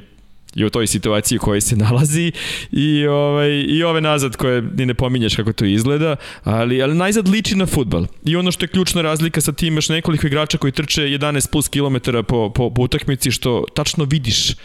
je 0.54 0.66
u 0.66 0.70
toj 0.70 0.86
situaciji 0.86 1.38
u 1.38 1.40
kojoj 1.40 1.60
se 1.60 1.76
nalazi 1.86 2.32
i, 2.72 3.06
ovaj, 3.06 3.50
i 3.68 3.82
ove 3.82 4.00
nazad 4.00 4.36
koje 4.36 4.62
ni 4.62 4.86
ne 4.86 4.94
pominješ 4.94 5.36
kako 5.36 5.52
to 5.52 5.64
izgleda, 5.64 6.16
ali, 6.44 6.82
ali 6.82 6.94
najzad 6.94 7.28
liči 7.28 7.56
na 7.56 7.66
futbal. 7.66 8.06
I 8.24 8.36
ono 8.36 8.52
što 8.52 8.64
je 8.64 8.68
ključna 8.68 9.02
razlika 9.02 9.40
sa 9.40 9.52
tim 9.52 9.68
imaš 9.68 9.88
nekoliko 9.88 10.26
igrača 10.26 10.58
koji 10.58 10.72
trče 10.72 11.02
11 11.02 11.50
plus 11.50 11.68
kilometara 11.68 12.22
po, 12.22 12.50
po, 12.54 12.70
po 12.70 12.82
utakmici 12.82 13.30
što 13.30 13.64
tačno 13.74 14.04
vidiš. 14.04 14.50
E, 14.50 14.56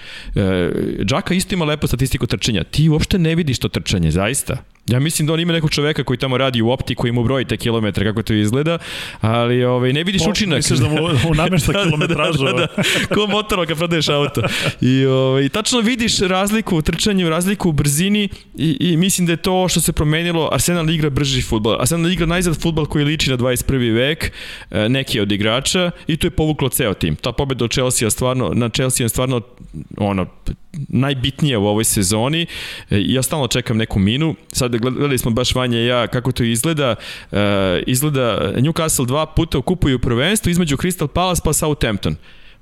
Džaka 1.05 1.33
isto 1.33 1.55
ima 1.55 1.65
lepo 1.65 1.87
statistiku 1.87 2.27
trčanja. 2.27 2.63
Ti 2.63 2.89
uopšte 2.89 3.19
ne 3.19 3.35
vidiš 3.35 3.59
to 3.59 3.69
trčanje, 3.69 4.11
zaista. 4.11 4.72
Ja 4.87 4.99
mislim 4.99 5.27
da 5.27 5.33
on 5.33 5.39
ima 5.39 5.53
nekog 5.53 5.71
čoveka 5.71 6.03
koji 6.03 6.17
tamo 6.17 6.37
radi 6.37 6.61
u 6.61 6.69
opti, 6.69 6.95
koji 6.95 7.11
mu 7.11 7.23
broji 7.23 7.45
te 7.45 7.57
kilometre, 7.57 8.05
kako 8.05 8.23
to 8.23 8.33
izgleda, 8.33 8.77
ali 9.21 9.63
ovaj, 9.63 9.93
ne 9.93 10.03
vidiš 10.03 10.21
o, 10.27 10.29
učinak. 10.29 10.57
Misliš 10.57 10.79
da 10.79 10.87
mu, 10.87 10.95
mu 11.27 11.35
namešta 11.35 11.71
da, 11.71 11.83
kilometražu? 11.83 12.43
da, 12.43 12.51
da, 12.51 12.57
da, 12.57 12.67
da, 13.09 13.15
ko 13.15 13.27
motor 13.27 13.67
kad 13.67 13.77
prodaješ 13.77 14.09
auto. 14.09 14.41
I, 14.81 15.05
ovaj, 15.05 15.49
tačno 15.49 15.79
vidiš 15.79 16.19
razliku 16.19 16.77
u 16.77 16.81
trčanju, 16.81 17.29
razliku 17.29 17.69
u 17.69 17.71
brzini 17.71 18.29
i, 18.55 18.77
i 18.79 18.97
mislim 18.97 19.25
da 19.27 19.33
je 19.33 19.37
to 19.37 19.67
što 19.67 19.81
se 19.81 19.93
promenilo. 19.93 20.49
Arsenal 20.51 20.89
igra 20.89 21.09
brži 21.09 21.41
futbol. 21.41 21.81
Arsenal 21.81 22.11
igra 22.11 22.25
najzad 22.25 22.61
futbol 22.61 22.85
koji 22.85 23.05
liči 23.05 23.29
na 23.29 23.37
21. 23.37 23.93
vek, 23.95 24.31
e, 24.71 24.89
neki 24.89 25.19
od 25.19 25.31
igrača 25.31 25.91
i 26.07 26.17
to 26.17 26.27
je 26.27 26.31
povuklo 26.31 26.69
ceo 26.69 26.93
tim. 26.93 27.15
Ta 27.15 27.31
pobeda 27.31 27.65
od 27.65 27.71
Chelsea 27.71 28.09
stvarno, 28.09 28.51
na 28.53 28.69
Chelsea 28.69 29.05
je 29.05 29.09
stvarno 29.09 29.41
ono, 29.97 30.25
najbitnija 30.89 31.59
u 31.59 31.65
ovoj 31.65 31.83
sezoni. 31.83 32.41
E, 32.41 32.45
ja 32.89 33.23
stalno 33.23 33.47
čekam 33.47 33.77
neku 33.77 33.99
minu. 33.99 34.35
Sad 34.51 34.75
gledali 34.77 35.17
smo 35.17 35.31
baš 35.31 35.55
Vanja 35.55 35.79
i 35.79 35.85
ja 35.85 36.07
kako 36.07 36.31
to 36.31 36.43
izgleda. 36.43 36.95
E, 37.31 37.37
izgleda 37.87 38.53
Newcastle 38.55 39.05
dva 39.05 39.25
puta 39.25 39.61
kupuju 39.61 39.99
prvenstvo 39.99 40.49
između 40.49 40.77
Crystal 40.77 41.07
Palace 41.07 41.41
pa 41.45 41.53
Southampton. 41.53 42.15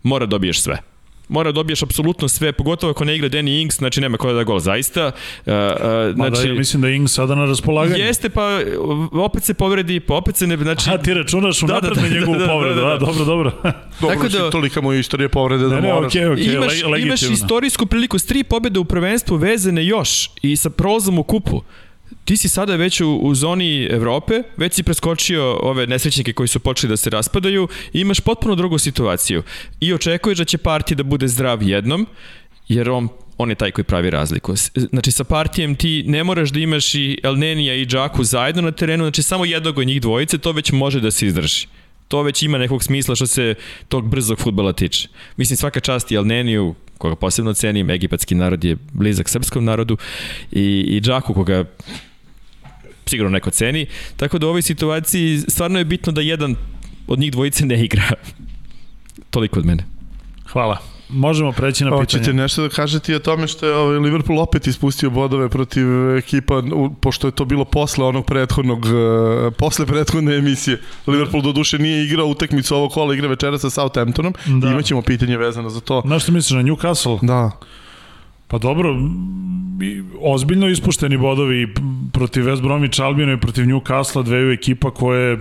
Mora 0.03 0.25
dobiješ 0.25 0.61
sve 0.61 0.90
mora 1.31 1.51
da 1.51 1.55
dobiješ 1.55 1.83
apsolutno 1.83 2.27
sve, 2.27 2.51
pogotovo 2.51 2.91
ako 2.91 3.05
ne 3.05 3.15
igra 3.15 3.29
Danny 3.29 3.61
Ings, 3.61 3.77
znači 3.77 4.01
nema 4.01 4.17
ko 4.17 4.33
da 4.33 4.41
da 4.41 4.43
gol, 4.43 4.59
zaista. 4.59 5.05
Uh, 5.05 5.53
uh, 5.53 6.15
znači, 6.15 6.41
da, 6.41 6.49
ja 6.49 6.53
mislim 6.53 6.81
da 6.81 6.87
je 6.87 6.95
Ings 6.95 7.13
sada 7.13 7.35
na 7.35 7.45
raspolaganju. 7.45 8.03
Jeste, 8.03 8.29
pa 8.29 8.59
opet 9.11 9.43
se 9.43 9.53
povredi, 9.53 9.99
pa 9.99 10.15
opet 10.15 10.35
se 10.35 10.47
ne... 10.47 10.57
Znači, 10.57 10.89
A 10.89 10.97
ti 10.97 11.13
računaš 11.13 11.63
u 11.63 11.67
da, 11.67 11.73
napred 11.73 11.93
da, 11.93 12.01
da, 12.01 12.07
na 12.07 12.13
njegovu 12.13 12.37
da, 12.37 12.45
da, 12.45 12.47
povredu, 12.47 12.75
da, 12.75 12.81
da, 12.81 12.89
da. 12.89 12.97
dobro, 12.97 13.25
dobro. 13.25 13.51
dobro, 14.01 14.15
Tako 14.15 14.27
da, 14.27 14.49
tolika 14.49 14.81
mu 14.81 14.93
je 14.93 14.99
istorija 14.99 15.29
povrede 15.29 15.63
da 15.63 15.75
ne, 15.75 15.81
ne, 15.81 15.93
moraš. 15.93 16.13
Okay, 16.13 16.31
okay, 16.31 16.55
imaš, 16.55 16.83
le, 16.83 17.01
imaš 17.01 17.21
istorijsku 17.21 17.85
priliku 17.85 18.19
s 18.19 18.25
tri 18.25 18.43
pobjede 18.43 18.79
u 18.79 18.85
prvenstvu 18.85 19.35
vezane 19.35 19.85
još 19.85 20.29
i 20.41 20.55
sa 20.55 20.69
prolazom 20.69 21.19
u 21.19 21.23
kupu 21.23 21.61
ti 22.25 22.37
si 22.37 22.49
sada 22.49 22.75
već 22.75 23.01
u, 23.01 23.15
u 23.15 23.35
zoni 23.35 23.87
Evrope, 23.91 24.43
već 24.57 24.73
si 24.73 24.83
preskočio 24.83 25.57
ove 25.61 25.87
nesrećnike 25.87 26.33
koji 26.33 26.47
su 26.47 26.59
počeli 26.59 26.89
da 26.89 26.97
se 26.97 27.09
raspadaju 27.09 27.67
i 27.93 27.99
imaš 27.99 28.19
potpuno 28.19 28.55
drugu 28.55 28.77
situaciju. 28.77 29.43
I 29.79 29.93
očekuješ 29.93 30.37
da 30.37 30.45
će 30.45 30.57
partija 30.57 30.95
da 30.95 31.03
bude 31.03 31.27
zdrav 31.27 31.63
jednom, 31.63 32.07
jer 32.67 32.89
on 32.89 33.07
on 33.37 33.49
je 33.49 33.55
taj 33.55 33.71
koji 33.71 33.85
pravi 33.85 34.09
razliku. 34.09 34.53
Znači 34.91 35.11
sa 35.11 35.23
partijem 35.23 35.75
ti 35.75 36.03
ne 36.07 36.23
moraš 36.23 36.49
da 36.49 36.59
imaš 36.59 36.95
i 36.95 37.17
Elnenija 37.23 37.75
i 37.75 37.85
Džaku 37.85 38.23
zajedno 38.23 38.61
na 38.61 38.71
terenu, 38.71 39.03
znači 39.03 39.23
samo 39.23 39.45
jednog 39.45 39.77
od 39.77 39.87
njih 39.87 40.01
dvojice, 40.01 40.37
to 40.37 40.51
već 40.51 40.71
može 40.71 40.99
da 40.99 41.11
se 41.11 41.27
izdrži. 41.27 41.67
To 42.07 42.21
već 42.21 42.43
ima 42.43 42.57
nekog 42.57 42.83
smisla 42.83 43.15
što 43.15 43.27
se 43.27 43.55
tog 43.87 44.09
brzog 44.09 44.39
futbala 44.39 44.73
tiče. 44.73 45.07
Mislim 45.37 45.57
svaka 45.57 45.79
čast 45.79 46.11
i 46.11 46.15
Elneniju, 46.15 46.75
koga 46.97 47.15
posebno 47.15 47.53
cenim, 47.53 47.89
egipatski 47.89 48.35
narod 48.35 48.63
je 48.63 48.77
blizak 48.93 49.29
srpskom 49.29 49.65
narodu 49.65 49.97
i, 50.51 50.85
i 50.87 51.01
Džaku 51.01 51.33
koga 51.33 51.65
sigurno 53.11 53.29
neko 53.29 53.51
ceni. 53.51 53.85
Tako 54.17 54.39
da 54.39 54.47
u 54.47 54.49
ovoj 54.49 54.61
situaciji 54.61 55.43
stvarno 55.47 55.79
je 55.79 55.85
bitno 55.85 56.11
da 56.11 56.21
jedan 56.21 56.55
od 57.07 57.19
njih 57.19 57.31
dvojice 57.31 57.65
ne 57.65 57.83
igra. 57.83 58.03
Toliko 59.29 59.59
od 59.59 59.65
mene. 59.65 59.83
Hvala. 60.51 60.77
Možemo 61.09 61.51
preći 61.51 61.83
na 61.83 61.91
pitanje. 61.91 62.05
Hoćete 62.05 62.33
nešto 62.33 62.61
da 62.61 62.69
kažete 62.69 63.15
o 63.15 63.19
tome 63.19 63.47
što 63.47 63.67
je 63.67 63.75
ovaj 63.75 63.97
Liverpool 63.99 64.39
opet 64.39 64.67
ispustio 64.67 65.09
bodove 65.09 65.49
protiv 65.49 65.85
ekipa, 66.17 66.63
pošto 67.01 67.27
je 67.27 67.31
to 67.31 67.45
bilo 67.45 67.65
posle 67.65 68.05
onog 68.05 68.25
prethodnog, 68.25 68.85
uh, 68.85 69.53
posle 69.57 69.85
prethodne 69.85 70.35
emisije. 70.35 70.79
Liverpool 71.07 71.43
do 71.43 71.51
duše 71.51 71.79
nije 71.79 72.05
igrao 72.05 72.25
utakmicu 72.25 72.75
ovog 72.75 72.91
kola, 72.91 73.13
igra 73.13 73.27
večera 73.27 73.57
sa 73.57 73.69
Southamptonom. 73.69 74.33
Da. 74.45 74.71
Imaćemo 74.71 75.01
pitanje 75.01 75.37
vezano 75.37 75.69
za 75.69 75.79
to. 75.79 76.01
Znaš 76.05 76.23
što 76.23 76.31
misliš 76.31 76.55
na 76.55 76.63
Newcastle? 76.63 77.19
Da. 77.21 77.51
Pa 78.51 78.57
dobro, 78.57 78.95
ozbiljno 80.21 80.69
ispušteni 80.69 81.17
bodovi 81.17 81.73
protiv 82.13 82.43
West 82.43 82.61
Bromwich 82.61 83.03
Albiona 83.03 83.33
i 83.33 83.37
protiv 83.37 83.65
Newcastle, 83.65 84.23
dveju 84.23 84.51
ekipa 84.51 84.91
koje 84.91 85.37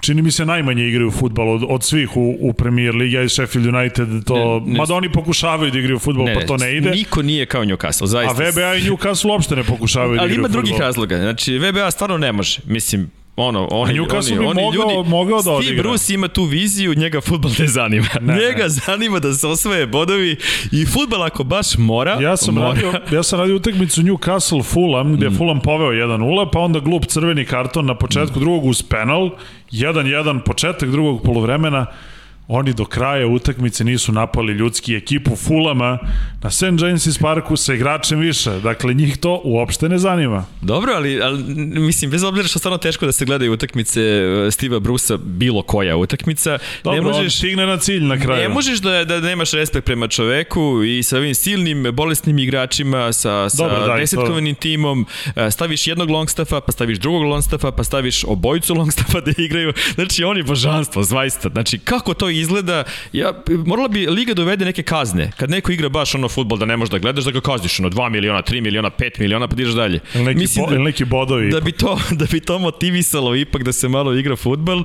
čini 0.00 0.22
mi 0.22 0.30
se 0.30 0.46
najmanje 0.46 0.88
igraju 0.88 1.10
futbal 1.10 1.50
od, 1.50 1.62
od 1.68 1.84
svih 1.84 2.16
u, 2.16 2.36
u 2.40 2.52
Premier 2.52 2.94
Ligi, 2.94 3.16
i 3.24 3.28
Sheffield 3.28 3.74
United 3.74 4.08
to, 4.24 4.60
ne, 4.60 4.72
ne, 4.72 4.78
mada 4.78 4.94
oni 4.94 5.12
pokušavaju 5.12 5.70
da 5.70 5.78
igraju 5.78 5.98
futbal, 5.98 6.24
ne, 6.24 6.34
pa 6.34 6.46
to 6.46 6.56
ne 6.56 6.76
ide. 6.76 6.90
Niko 6.90 7.22
nije 7.22 7.46
kao 7.46 7.64
Newcastle, 7.64 8.06
zaista. 8.06 8.42
A 8.42 8.50
VBA 8.50 8.74
i 8.74 8.82
Newcastle 8.82 9.30
uopšte 9.30 9.56
ne 9.56 9.64
pokušavaju 9.64 10.18
da 10.18 10.24
igraju 10.24 10.28
futbal. 10.28 10.44
Ali 10.44 10.44
ima 10.44 10.48
drugih 10.48 10.70
futbol. 10.70 10.86
razloga, 10.86 11.16
znači 11.16 11.58
VBA 11.58 11.90
stvarno 11.90 12.18
ne 12.18 12.32
može, 12.32 12.60
mislim, 12.66 13.10
ono, 13.36 13.68
oni, 13.70 13.92
A 13.92 14.02
Newcastle 14.02 14.32
oni, 14.32 14.40
bi 14.40 14.46
oni 14.46 14.62
mogao, 14.62 14.96
ljudi, 14.96 15.08
mogao 15.08 15.42
da 15.42 15.50
odigra. 15.50 15.72
Steve 15.72 15.82
Bruce 15.82 16.14
ima 16.14 16.28
tu 16.28 16.44
viziju, 16.44 16.94
njega 16.94 17.20
futbol 17.20 17.50
ne 17.58 17.66
zanima. 17.66 18.06
Ne, 18.20 18.34
njega 18.34 18.62
ne. 18.62 18.68
zanima 18.68 19.18
da 19.18 19.34
se 19.34 19.46
osvoje 19.46 19.86
bodovi 19.86 20.36
i 20.72 20.86
futbol 20.86 21.22
ako 21.22 21.44
baš 21.44 21.78
mora, 21.78 22.18
ja 22.20 22.36
sam 22.36 22.54
mora. 22.54 22.68
Radio, 22.68 22.92
ja 23.12 23.22
sam 23.22 23.38
radio 23.38 23.56
utakmicu 23.56 24.02
Newcastle 24.02 24.64
Fulham, 24.64 25.16
gde 25.16 25.28
mm. 25.28 25.36
Fulham 25.36 25.60
poveo 25.60 25.90
1-0, 25.90 26.48
pa 26.52 26.60
onda 26.60 26.80
glup 26.80 27.04
crveni 27.06 27.44
karton 27.44 27.86
na 27.86 27.94
početku 27.94 28.38
mm. 28.38 28.40
drugog 28.40 28.64
uz 28.64 28.82
penal, 28.82 29.30
1-1 29.72 30.40
početak 30.44 30.90
drugog 30.90 31.22
polovremena, 31.22 31.86
oni 32.48 32.72
do 32.72 32.84
kraja 32.84 33.26
utakmice 33.26 33.84
nisu 33.84 34.12
napali 34.12 34.52
ljudski 34.52 34.94
ekipu 34.94 35.36
Fulama 35.36 35.98
na 36.42 36.50
St. 36.50 36.62
James's 36.62 37.20
Parku 37.20 37.56
sa 37.56 37.74
igračem 37.74 38.18
više. 38.18 38.50
Dakle, 38.50 38.94
njih 38.94 39.16
to 39.16 39.40
uopšte 39.44 39.88
ne 39.88 39.98
zanima. 39.98 40.44
Dobro, 40.60 40.92
ali, 40.92 41.22
ali 41.22 41.42
mislim, 41.80 42.10
bez 42.10 42.22
obzira 42.22 42.48
što 42.48 42.58
stvarno 42.58 42.78
teško 42.78 43.06
da 43.06 43.12
se 43.12 43.24
gledaju 43.24 43.52
utakmice 43.52 44.00
uh, 44.00 44.46
Steve'a 44.46 44.80
Brusa, 44.80 45.16
bilo 45.16 45.62
koja 45.62 45.96
utakmica, 45.96 46.58
Dobro, 46.84 47.00
ne 47.00 47.00
možeš, 47.00 47.24
on 47.24 47.30
stigne 47.30 47.66
na 47.66 47.76
cilj 47.78 48.04
na 48.04 48.20
kraju. 48.20 48.42
Ne 48.42 48.48
možeš 48.48 48.78
da, 48.78 49.04
da 49.04 49.20
nemaš 49.20 49.52
respekt 49.52 49.86
prema 49.86 50.08
čoveku 50.08 50.82
i 50.84 51.02
sa 51.02 51.16
ovim 51.16 51.34
silnim, 51.34 51.86
bolesnim 51.92 52.38
igračima, 52.38 53.12
sa, 53.12 53.48
sa 53.48 53.62
Dobro, 53.62 53.86
daj, 53.86 54.00
desetkovanim 54.00 54.54
to... 54.54 54.60
timom, 54.60 55.06
uh, 55.26 55.32
staviš 55.50 55.86
jednog 55.86 56.10
longstaffa, 56.10 56.60
pa 56.60 56.72
staviš 56.72 56.98
drugog 56.98 57.22
longstaffa, 57.22 57.72
pa 57.72 57.84
staviš 57.84 58.24
obojicu 58.24 58.74
longstaffa 58.74 59.20
da 59.20 59.32
igraju. 59.38 59.72
Znači, 59.94 60.24
oni 60.24 60.42
božanstvo, 60.42 61.02
zvaista. 61.02 61.48
Znači, 61.48 61.78
kako 61.78 62.14
to 62.14 62.28
izgleda, 62.40 62.84
ja, 63.12 63.32
morala 63.66 63.88
bi 63.88 64.06
Liga 64.06 64.34
dovede 64.34 64.64
neke 64.64 64.82
kazne. 64.82 65.30
Kad 65.36 65.50
neko 65.50 65.72
igra 65.72 65.88
baš 65.88 66.14
ono 66.14 66.28
futbol 66.28 66.58
da 66.58 66.66
ne 66.66 66.76
možeš 66.76 66.90
da 66.90 66.98
gledaš, 66.98 67.24
da 67.24 67.30
ga 67.30 67.40
kazniš 67.40 67.80
ono 67.80 67.90
2 67.90 68.08
miliona, 68.10 68.42
3 68.42 68.60
miliona, 68.60 68.90
5 68.90 69.20
miliona, 69.20 69.48
pa 69.48 69.56
dižeš 69.56 69.74
dalje. 69.74 70.00
Ili 70.14 70.24
neki, 70.24 70.38
Mislim 70.38 70.64
bo, 70.64 70.72
da, 70.72 70.78
neki 70.78 71.04
bodovi. 71.04 71.50
Da 71.50 71.60
bi, 71.60 71.72
to, 71.72 71.98
da 72.20 72.26
bi 72.32 72.40
to 72.40 72.58
motivisalo 72.58 73.34
ipak 73.36 73.62
da 73.62 73.72
se 73.72 73.88
malo 73.88 74.14
igra 74.14 74.36
futbol. 74.36 74.78
Uh, 74.78 74.84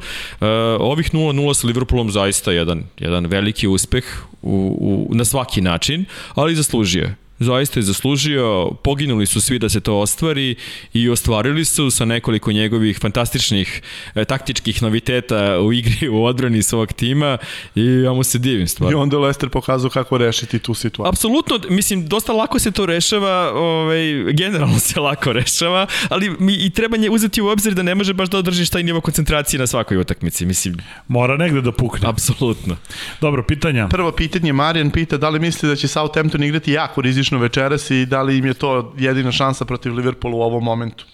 ovih 0.79 1.13
0-0 1.13 1.53
sa 1.53 1.67
Liverpoolom 1.67 2.11
zaista 2.11 2.51
jedan, 2.51 2.83
jedan 2.99 3.25
veliki 3.25 3.67
uspeh 3.67 4.05
u, 4.41 5.07
u, 5.11 5.15
na 5.15 5.25
svaki 5.25 5.61
način, 5.61 6.05
ali 6.35 6.55
zaslužio 6.55 7.03
je 7.03 7.20
zaista 7.41 7.79
je 7.79 7.83
zaslužio, 7.83 8.71
poginuli 8.83 9.25
su 9.25 9.41
svi 9.41 9.59
da 9.59 9.69
se 9.69 9.79
to 9.79 9.97
ostvari 9.97 10.55
i 10.93 11.09
ostvarili 11.09 11.65
su 11.65 11.91
sa 11.91 12.05
nekoliko 12.05 12.51
njegovih 12.51 12.99
fantastičnih 12.99 13.81
e, 14.15 14.25
taktičkih 14.25 14.83
noviteta 14.83 15.59
u 15.59 15.73
igri 15.73 16.09
u 16.09 16.23
odbrani 16.23 16.63
svog 16.63 16.93
tima 16.93 17.37
i 17.75 17.85
ja 17.85 18.13
mu 18.13 18.23
se 18.23 18.39
divim 18.39 18.67
stvarno. 18.67 18.97
I 18.97 19.01
onda 19.01 19.19
Lester 19.19 19.49
pokazao 19.49 19.89
kako 19.89 20.17
rešiti 20.17 20.59
tu 20.59 20.73
situaciju. 20.73 21.09
Apsolutno, 21.09 21.59
mislim, 21.69 22.07
dosta 22.07 22.33
lako 22.33 22.59
se 22.59 22.71
to 22.71 22.85
rešava, 22.85 23.51
ovaj, 23.53 24.33
generalno 24.33 24.79
se 24.79 24.99
lako 24.99 25.33
rešava, 25.33 25.87
ali 26.09 26.35
mi 26.39 26.53
i 26.53 26.69
treba 26.69 26.97
nje 26.97 27.09
uzeti 27.09 27.41
u 27.41 27.47
obzir 27.47 27.73
da 27.73 27.83
ne 27.83 27.95
može 27.95 28.13
baš 28.13 28.29
da 28.29 28.37
održiš 28.37 28.69
taj 28.69 28.83
nivo 28.83 29.01
koncentracije 29.01 29.59
na 29.59 29.67
svakoj 29.67 29.97
utakmici, 29.97 30.45
mislim. 30.45 30.77
Mora 31.07 31.37
negde 31.37 31.61
da 31.61 31.71
pukne. 31.71 32.09
Apsolutno. 32.09 32.77
Dobro, 33.21 33.43
pitanja. 33.43 33.87
Prvo 33.87 34.11
pitanje, 34.11 34.53
Marijan 34.53 34.91
pita 34.91 35.17
da 35.17 35.29
li 35.29 35.39
misli 35.39 35.69
da 35.69 35.75
će 35.75 35.87
Southampton 35.87 36.43
igrati 36.43 36.71
jako 36.71 37.01
rizično 37.01 37.30
odlično 37.31 37.39
večeras 37.39 37.91
i 37.91 38.05
da 38.05 38.21
li 38.21 38.37
im 38.37 38.45
je 38.45 38.53
to 38.53 38.93
jedina 38.97 39.31
šansa 39.31 39.65
protiv 39.65 39.93
Liverpoola 39.93 40.35
u 40.35 40.41
ovom 40.41 40.63
momentu? 40.63 41.05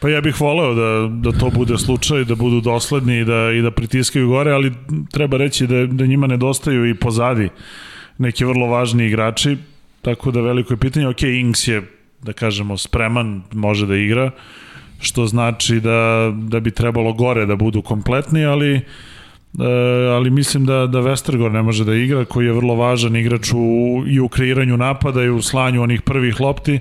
Pa 0.00 0.08
ja 0.08 0.20
bih 0.20 0.40
voleo 0.40 0.74
da, 0.74 1.08
da 1.08 1.38
to 1.38 1.50
bude 1.50 1.78
slučaj, 1.78 2.24
da 2.24 2.34
budu 2.34 2.60
dosledni 2.60 3.20
i 3.20 3.24
da, 3.24 3.50
i 3.52 3.62
da 3.62 3.70
pritiskaju 3.70 4.28
gore, 4.28 4.52
ali 4.52 4.72
treba 5.10 5.36
reći 5.36 5.66
da, 5.66 5.86
da 5.86 6.06
njima 6.06 6.26
nedostaju 6.26 6.88
i 6.88 6.94
pozadi 6.94 7.48
neki 8.18 8.44
vrlo 8.44 8.66
važni 8.66 9.06
igrači, 9.06 9.56
tako 10.02 10.30
da 10.30 10.40
veliko 10.40 10.72
je 10.72 10.78
pitanje, 10.78 11.08
ok, 11.08 11.22
Ings 11.22 11.68
je, 11.68 11.82
da 12.22 12.32
kažemo, 12.32 12.76
spreman, 12.76 13.42
može 13.52 13.86
da 13.86 13.96
igra, 13.96 14.30
što 15.00 15.26
znači 15.26 15.80
da, 15.80 16.30
da 16.34 16.60
bi 16.60 16.70
trebalo 16.70 17.12
gore 17.12 17.46
da 17.46 17.56
budu 17.56 17.82
kompletni, 17.82 18.44
ali 18.44 18.76
uh, 18.76 18.82
E, 19.58 19.64
ali 20.08 20.30
mislim 20.30 20.66
da, 20.66 20.86
da 20.86 20.98
Westergor 20.98 21.52
ne 21.52 21.62
može 21.62 21.84
da 21.84 21.94
igra, 21.94 22.24
koji 22.24 22.46
je 22.46 22.52
vrlo 22.52 22.74
važan 22.74 23.16
igrač 23.16 23.52
u, 23.52 24.04
i 24.06 24.20
u 24.20 24.28
kreiranju 24.28 24.76
napada 24.76 25.24
i 25.24 25.28
u 25.28 25.42
slanju 25.42 25.82
onih 25.82 26.02
prvih 26.02 26.40
lopti, 26.40 26.78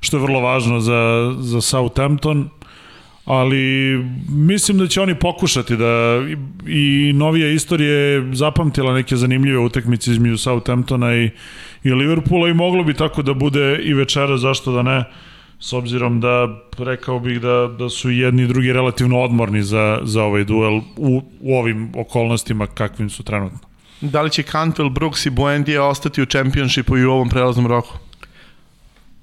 što 0.00 0.16
je 0.16 0.22
vrlo 0.22 0.40
važno 0.40 0.80
za, 0.80 1.34
za 1.38 1.60
Southampton, 1.60 2.48
ali 3.24 3.96
mislim 4.28 4.78
da 4.78 4.86
će 4.86 5.00
oni 5.00 5.14
pokušati 5.14 5.76
da 5.76 6.22
i 6.66 7.12
novija 7.14 7.48
istorija 7.48 7.92
je 7.92 8.34
zapamtila 8.34 8.94
neke 8.94 9.16
zanimljive 9.16 9.58
utakmice 9.58 10.10
između 10.10 10.36
Southamptona 10.36 11.16
i, 11.16 11.30
i 11.84 11.90
Liverpoola 11.90 12.48
i 12.48 12.54
moglo 12.54 12.84
bi 12.84 12.94
tako 12.94 13.22
da 13.22 13.34
bude 13.34 13.80
i 13.82 13.94
večera, 13.94 14.36
zašto 14.36 14.72
da 14.72 14.82
ne, 14.82 15.04
s 15.60 15.72
obzirom 15.72 16.20
da 16.20 16.48
rekao 16.78 17.20
bih 17.20 17.40
da, 17.40 17.74
da 17.78 17.88
su 17.88 18.10
jedni 18.10 18.42
i 18.42 18.46
drugi 18.46 18.72
relativno 18.72 19.20
odmorni 19.20 19.62
za, 19.62 20.00
za 20.02 20.22
ovaj 20.22 20.44
duel 20.44 20.80
u, 20.96 21.22
u 21.40 21.56
ovim 21.56 21.92
okolnostima 21.96 22.66
kakvim 22.66 23.10
su 23.10 23.22
trenutno. 23.22 23.58
Da 24.00 24.22
li 24.22 24.30
će 24.30 24.42
Cantwell, 24.42 24.92
Brooks 24.92 25.26
i 25.26 25.30
Buendija 25.30 25.84
ostati 25.84 26.22
u 26.22 26.26
čempionšipu 26.26 26.98
i 26.98 27.04
u 27.04 27.12
ovom 27.12 27.28
prelaznom 27.28 27.66
roku? 27.66 27.98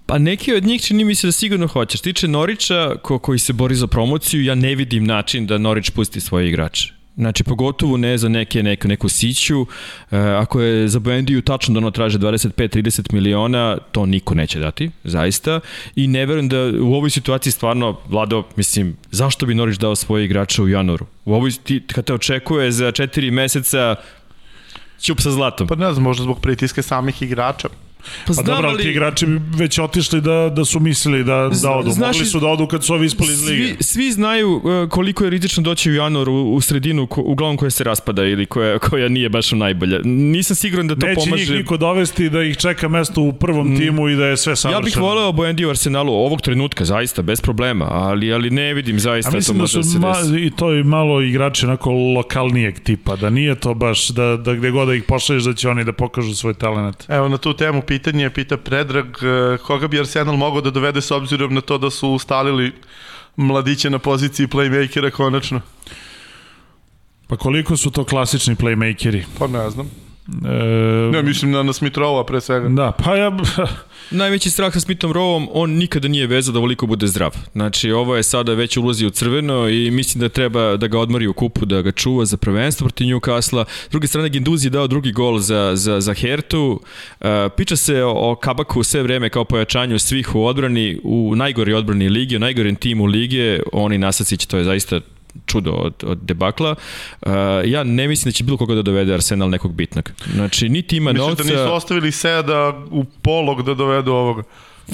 Pa 0.05 0.17
neki 0.17 0.53
od 0.53 0.63
njih 0.63 0.81
čini 0.81 1.03
mi 1.03 1.15
se 1.15 1.27
da 1.27 1.31
sigurno 1.31 1.67
hoće. 1.67 1.97
Što 1.97 2.03
tiče 2.03 2.27
Norića, 2.27 2.95
ko, 3.01 3.19
koji 3.19 3.39
se 3.39 3.53
bori 3.53 3.75
za 3.75 3.87
promociju, 3.87 4.43
ja 4.43 4.55
ne 4.55 4.75
vidim 4.75 5.03
način 5.03 5.47
da 5.47 5.57
Norić 5.57 5.89
pusti 5.89 6.21
svoje 6.21 6.49
igrače. 6.49 6.92
Znači, 7.15 7.43
pogotovo 7.43 7.97
ne 7.97 8.17
za 8.17 8.29
neke, 8.29 8.63
neku, 8.63 8.87
neku 8.87 9.09
siću. 9.09 9.65
E, 10.11 10.17
ako 10.17 10.61
je 10.61 10.87
za 10.87 10.99
Bendiju 10.99 11.41
tačno 11.41 11.73
da 11.73 11.77
ono 11.77 11.91
traže 11.91 12.19
25-30 12.19 13.13
miliona, 13.13 13.77
to 13.91 14.05
niko 14.05 14.33
neće 14.33 14.59
dati, 14.59 14.91
zaista. 15.03 15.59
I 15.95 16.07
ne 16.07 16.25
verujem 16.25 16.49
da 16.49 16.57
u 16.81 16.93
ovoj 16.93 17.09
situaciji 17.09 17.51
stvarno, 17.51 17.97
Vlado, 18.07 18.43
mislim, 18.55 18.97
zašto 19.11 19.45
bi 19.45 19.55
Norić 19.55 19.77
dao 19.77 19.95
svoje 19.95 20.25
igrače 20.25 20.61
u 20.61 20.69
januaru? 20.69 21.05
U 21.25 21.33
ovoj, 21.33 21.51
ti, 21.63 21.83
kad 21.93 22.05
te 22.05 22.13
očekuje 22.13 22.71
za 22.71 22.91
4 22.91 23.31
meseca, 23.31 23.95
ćup 25.01 25.21
sa 25.21 25.31
zlatom. 25.31 25.67
Pa 25.67 25.75
ne 25.75 25.93
znam, 25.93 26.03
možda 26.03 26.23
zbog 26.23 26.39
pritiske 26.41 26.81
samih 26.81 27.21
igrača. 27.21 27.69
Pa, 28.27 28.33
pa 28.35 28.41
dobro, 28.41 28.69
ali 28.69 28.83
ti 28.83 28.89
igrači 28.89 29.25
bi 29.25 29.39
već 29.55 29.79
otišli 29.79 30.21
da, 30.21 30.49
da 30.55 30.65
su 30.65 30.79
mislili 30.79 31.23
da, 31.23 31.49
da 31.61 31.71
odu. 31.71 31.91
Znaš, 31.91 32.15
Mogli 32.15 32.25
su 32.25 32.39
da 32.39 32.47
odu 32.47 32.67
kad 32.67 32.83
su 32.83 32.93
ovi 32.93 33.05
ispali 33.05 33.33
iz 33.33 33.47
lige. 33.47 33.67
Svi, 33.67 33.83
svi 33.83 34.11
znaju 34.11 34.51
uh, 34.55 34.89
koliko 34.89 35.23
je 35.23 35.29
rizično 35.29 35.63
doći 35.63 35.91
u 35.91 35.93
januar 35.93 36.29
u, 36.29 36.53
u 36.53 36.61
sredinu, 36.61 37.07
ko, 37.07 37.21
uglavnom 37.21 37.57
koja 37.57 37.69
se 37.69 37.83
raspada 37.83 38.25
ili 38.25 38.45
koja, 38.45 38.79
koja 38.79 39.09
nije 39.09 39.29
baš 39.29 39.51
najbolja. 39.51 39.99
Nisam 40.03 40.55
siguran 40.55 40.87
da 40.87 40.95
to 40.95 41.07
Neće 41.07 41.15
pomaže. 41.15 41.41
Neće 41.41 41.51
njih 41.51 41.59
niko 41.59 41.77
dovesti 41.77 42.29
da 42.29 42.43
ih 42.43 42.57
čeka 42.57 42.87
mesto 42.87 43.21
u 43.21 43.33
prvom 43.33 43.73
mm. 43.73 43.77
timu 43.77 44.09
i 44.09 44.15
da 44.15 44.25
je 44.25 44.37
sve 44.37 44.55
savršeno. 44.55 44.81
Ja 44.81 44.85
bih 44.85 44.97
voleo 44.97 45.31
Bojendi 45.31 45.65
u 45.65 45.69
Arsenalu 45.69 46.13
ovog 46.13 46.41
trenutka, 46.41 46.85
zaista, 46.85 47.21
bez 47.21 47.41
problema, 47.41 47.85
ali, 47.91 48.33
ali 48.33 48.49
ne 48.49 48.73
vidim 48.73 48.99
zaista 48.99 49.31
to 49.31 49.53
da 49.53 49.59
može 49.59 49.77
da, 49.77 49.83
se 49.83 49.99
ma, 49.99 50.13
I 50.39 50.51
to 50.51 50.71
je 50.71 50.83
malo 50.83 51.21
igrači 51.21 51.65
onako 51.65 51.91
lokalnijeg 51.91 52.79
tipa, 52.79 53.15
da 53.15 53.29
nije 53.29 53.55
to 53.55 53.73
baš 53.73 54.07
da, 54.09 54.37
da 54.37 54.53
gde 54.53 54.71
god 54.71 54.87
da 54.87 54.93
ih 54.93 55.03
pošalješ 55.03 55.43
da 55.43 55.53
će 55.53 55.69
oni 55.69 55.83
da 55.83 55.93
pokažu 55.93 56.35
svoj 56.35 56.53
talent. 56.53 57.03
Evo 57.07 57.27
na 57.27 57.37
tu 57.37 57.53
temu 57.53 57.81
pitanje 57.93 58.29
pita 58.29 58.57
Predrag, 58.57 59.05
e, 59.05 59.57
koga 59.57 59.87
bi 59.87 59.99
Arsenal 59.99 60.37
mogao 60.37 60.61
da 60.61 60.71
dovede 60.71 61.01
s 61.01 61.11
obzirom 61.11 61.53
na 61.53 61.61
to 61.61 61.77
da 61.77 61.89
su 61.89 62.09
ustalili 62.09 62.71
mladiće 63.35 63.89
na 63.89 63.99
poziciji 63.99 64.47
playmakera 64.47 65.11
konačno? 65.11 65.61
Pa 67.27 67.37
koliko 67.37 67.77
su 67.77 67.91
to 67.91 68.03
klasični 68.05 68.55
playmakeri? 68.55 69.23
Pa 69.39 69.47
ne 69.47 69.69
znam. 69.69 70.02
E... 70.27 71.11
Ne, 71.11 71.23
mislim 71.23 71.51
na, 71.51 71.63
na 71.63 71.73
Smith 71.73 71.97
pre 72.27 72.41
svega. 72.41 72.69
Da, 72.69 72.91
pa 72.91 73.15
ja... 73.15 73.31
Najveći 74.11 74.49
strah 74.49 74.73
sa 74.73 74.79
Smithom 74.79 75.11
Rovom, 75.11 75.47
on 75.53 75.71
nikada 75.71 76.07
nije 76.07 76.27
vezao 76.27 76.53
da 76.53 76.59
voliko 76.59 76.87
bude 76.87 77.07
zdrav. 77.07 77.35
Znači, 77.53 77.91
ovo 77.91 78.15
je 78.15 78.23
sada 78.23 78.53
već 78.53 78.77
ulazi 78.77 79.05
u 79.05 79.09
crveno 79.09 79.69
i 79.69 79.91
mislim 79.91 80.21
da 80.21 80.29
treba 80.29 80.77
da 80.77 80.87
ga 80.87 80.99
odmori 80.99 81.27
u 81.27 81.33
kupu, 81.33 81.65
da 81.65 81.81
ga 81.81 81.91
čuva 81.91 82.25
za 82.25 82.37
prvenstvo 82.37 82.87
protiv 82.87 83.07
Newcastle. 83.07 83.65
S 83.87 83.89
druge 83.91 84.07
strane, 84.07 84.29
Ginduzi 84.29 84.67
je 84.67 84.69
dao 84.69 84.87
drugi 84.87 85.11
gol 85.11 85.39
za, 85.39 85.71
za, 85.75 86.01
za 86.01 86.13
Hertu. 86.13 86.79
Uh, 87.21 87.27
piča 87.57 87.75
se 87.75 88.03
o, 88.03 88.35
Kabaku 88.35 88.83
sve 88.83 89.03
vreme 89.03 89.29
kao 89.29 89.45
pojačanju 89.45 89.99
svih 89.99 90.35
u 90.35 90.45
odbrani, 90.45 90.99
u 91.03 91.35
najgori 91.35 91.73
odbrani 91.73 92.09
ligi, 92.09 92.35
u 92.35 92.39
najgorem 92.39 92.75
timu 92.75 93.05
lige. 93.05 93.59
Oni 93.73 93.97
Nasacić, 93.97 94.45
to 94.45 94.57
je 94.57 94.63
zaista 94.63 94.99
čudo 95.45 95.71
od, 95.71 95.93
od 96.03 96.17
debakla. 96.17 96.75
Uh, 97.21 97.31
ja 97.65 97.83
ne 97.83 98.07
mislim 98.07 98.29
da 98.29 98.33
će 98.33 98.43
bilo 98.43 98.57
koga 98.57 98.75
da 98.75 98.81
dovede 98.81 99.13
Arsenal 99.13 99.49
nekog 99.49 99.73
bitnog. 99.73 100.11
Znači, 100.33 100.69
niti 100.69 100.97
ima 100.97 101.11
Mislim 101.11 101.27
novca... 101.27 101.43
Mislim 101.43 101.57
da 101.57 101.63
nisu 101.63 101.73
ostavili 101.73 102.11
Seda 102.11 102.83
u 102.91 103.03
polog 103.03 103.63
da 103.63 103.73
dovedu 103.73 104.11
ovoga. 104.11 104.43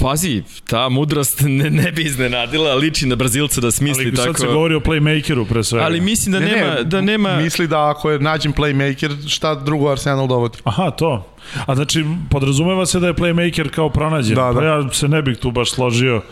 Pazi, 0.00 0.42
ta 0.66 0.88
mudrost 0.88 1.40
ne, 1.60 1.70
ne 1.70 1.92
bi 1.92 2.02
iznenadila, 2.02 2.74
liči 2.74 3.06
na 3.06 3.16
Brazilca 3.16 3.60
da 3.60 3.70
smisli 3.70 4.04
ali, 4.04 4.14
tako. 4.14 4.28
Ali 4.28 4.34
sad 4.34 4.46
se 4.46 4.52
govori 4.52 4.74
o 4.74 4.80
playmakeru 4.80 5.48
pre 5.48 5.64
svega. 5.64 5.84
Ali 5.84 6.00
mislim 6.00 6.32
da 6.32 6.40
ne, 6.40 6.46
nema... 6.46 6.74
Ne, 6.74 6.84
da 6.84 7.00
nema... 7.00 7.36
Misli 7.36 7.66
da 7.66 7.90
ako 7.90 8.10
je 8.10 8.18
nađen 8.18 8.52
playmaker, 8.52 9.28
šta 9.28 9.54
drugo 9.54 9.90
Arsenal 9.90 10.26
dovodi. 10.26 10.58
Aha, 10.64 10.90
to. 10.90 11.26
A 11.66 11.74
znači, 11.74 12.04
podrazumeva 12.30 12.86
se 12.86 13.00
da 13.00 13.06
je 13.06 13.14
playmaker 13.14 13.70
kao 13.70 13.90
pronađen. 13.90 14.34
Da, 14.34 14.52
da. 14.52 14.60
Pa 14.60 14.64
ja 14.64 14.92
se 14.92 15.08
ne 15.08 15.22
bih 15.22 15.38
tu 15.38 15.50
baš 15.50 15.70
složio. 15.70 16.22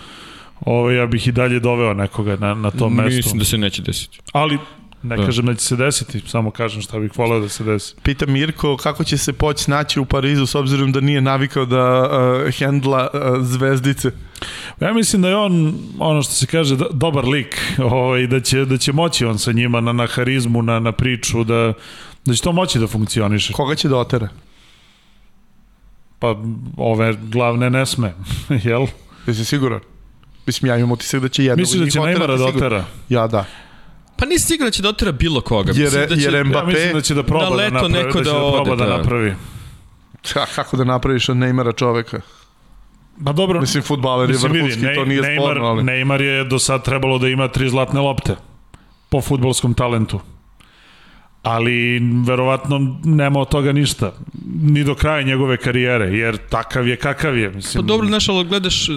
Ovo, 0.61 0.90
ja 0.90 1.06
bih 1.06 1.28
i 1.28 1.32
dalje 1.32 1.61
doveo 1.61 1.94
nekoga 1.94 2.36
na, 2.36 2.54
na 2.54 2.70
tom 2.70 2.94
mestu. 2.94 3.16
Mislim 3.16 3.38
da 3.38 3.44
se 3.44 3.59
neće 3.59 3.82
desiti. 3.82 4.18
Ali 4.32 4.59
Ne 5.02 5.16
da. 5.16 5.26
kažem 5.26 5.46
da 5.46 5.54
će 5.54 5.64
se 5.64 5.76
desiti, 5.76 6.22
samo 6.26 6.50
kažem 6.50 6.82
šta 6.82 6.98
bih 6.98 7.11
voleo 7.16 7.40
da 7.40 7.48
se 7.48 7.64
desi. 7.64 7.94
Pita 8.02 8.26
Mirko 8.26 8.76
kako 8.76 9.04
će 9.04 9.18
se 9.18 9.32
poći 9.32 9.64
snaći 9.64 10.00
u 10.00 10.04
Parizu 10.04 10.46
s 10.46 10.54
obzirom 10.54 10.92
da 10.92 11.00
nije 11.00 11.20
navikao 11.20 11.64
da 11.64 12.00
uh, 12.00 12.54
hendla 12.54 13.09
uh, 13.14 13.20
zvezdice. 13.46 14.11
Ja 14.80 14.92
mislim 14.92 15.22
da 15.22 15.28
je 15.28 15.36
on, 15.36 15.74
ono 15.98 16.22
što 16.22 16.32
se 16.32 16.46
kaže, 16.46 16.76
dobar 16.92 17.24
lik, 17.24 17.61
ovaj, 17.78 18.26
da, 18.26 18.40
će, 18.40 18.64
da 18.64 18.78
će 18.78 18.92
moći 18.92 19.24
on 19.24 19.38
sa 19.38 19.52
njima 19.52 19.80
na, 19.80 19.92
na 19.92 20.06
harizmu, 20.06 20.62
na, 20.62 20.80
na 20.80 20.92
priču, 20.92 21.44
da, 21.44 21.72
da 22.24 22.34
će 22.34 22.42
to 22.42 22.52
moći 22.52 22.78
da 22.78 22.86
funkcioniše. 22.86 23.52
Koga 23.52 23.74
će 23.74 23.88
da 23.88 23.96
otera? 23.96 24.28
Pa 26.18 26.34
ove 26.76 27.16
glavne 27.22 27.70
ne 27.70 27.86
sme, 27.86 28.14
jel? 28.64 28.86
Jesi 29.26 29.44
siguran? 29.44 29.80
Mislim, 30.49 30.68
ja 30.68 30.76
imam 30.76 30.92
utisak 30.92 31.20
da 31.20 31.28
će 31.28 31.44
jedno 31.44 31.61
Misliš 31.62 31.80
da 31.80 31.90
će 31.90 31.99
Neymara 32.01 32.36
da 32.38 32.44
otera? 32.46 32.84
Ja, 33.09 33.26
da. 33.26 33.44
Pa 34.16 34.26
nisi 34.26 34.46
siguran 34.46 34.66
da 34.66 34.72
će 34.72 34.82
da 34.82 34.88
otera 34.88 35.12
bilo 35.12 35.40
koga. 35.40 35.72
Jer- 35.72 35.84
Mislim 35.84 36.09
da 36.09 36.16
će, 36.16 36.22
jer 36.22 36.34
Mbappé- 36.36 36.59
Ja 36.59 36.64
mislim 36.64 36.92
da 36.92 37.01
će 37.01 37.14
da 37.14 37.22
proba 37.22 37.44
Na 37.44 37.51
da 37.51 37.57
leto 37.57 37.74
napravi, 37.74 37.92
neko 37.96 38.18
da 38.18 38.24
da 38.24 38.32
da 38.32 38.53
proba 38.55 38.76
da 38.76 38.84
da. 38.86 38.96
napravi. 38.96 39.34
Ha, 40.34 40.46
kako 40.55 40.76
da 40.76 40.84
napraviš 40.84 41.28
od 41.28 41.36
Neymara 41.36 41.76
čoveka? 41.76 42.20
Pa 43.24 43.32
dobro, 43.32 43.61
Mislim, 43.61 43.82
futbaler 43.82 44.30
je 44.30 44.36
vrhunski, 44.38 44.80
Ne- 44.80 44.94
to 44.94 45.05
nije 45.05 45.22
Neymar, 45.22 45.36
sporno, 45.42 45.66
ali... 45.66 45.82
Neymar 45.82 46.20
je 46.20 46.44
do 46.44 46.59
sad 46.59 46.84
trebalo 46.84 47.18
da 47.18 47.28
ima 47.28 47.49
tri 47.49 47.68
zlatne 47.70 48.01
lopte 48.01 48.36
po 49.09 49.20
futbolskom 49.20 49.74
talentu. 49.74 50.20
Ali 51.43 52.01
verovatno 52.26 52.97
nema 53.05 53.41
od 53.41 53.49
toga 53.49 53.72
ništa. 53.72 54.12
Ni 54.62 54.84
do 54.84 54.95
kraja 54.95 55.22
njegove 55.22 55.57
karijere, 55.57 56.07
jer 56.07 56.36
takav 56.36 56.89
je 56.89 56.97
kakav 56.97 57.39
je. 57.39 57.51
Pa 57.51 57.57
Mislim, 57.57 57.86
dobro, 57.86 58.07
znaš, 58.07 58.28
ali 58.28 58.45
gledaš, 58.45 58.89
e, 58.89 58.93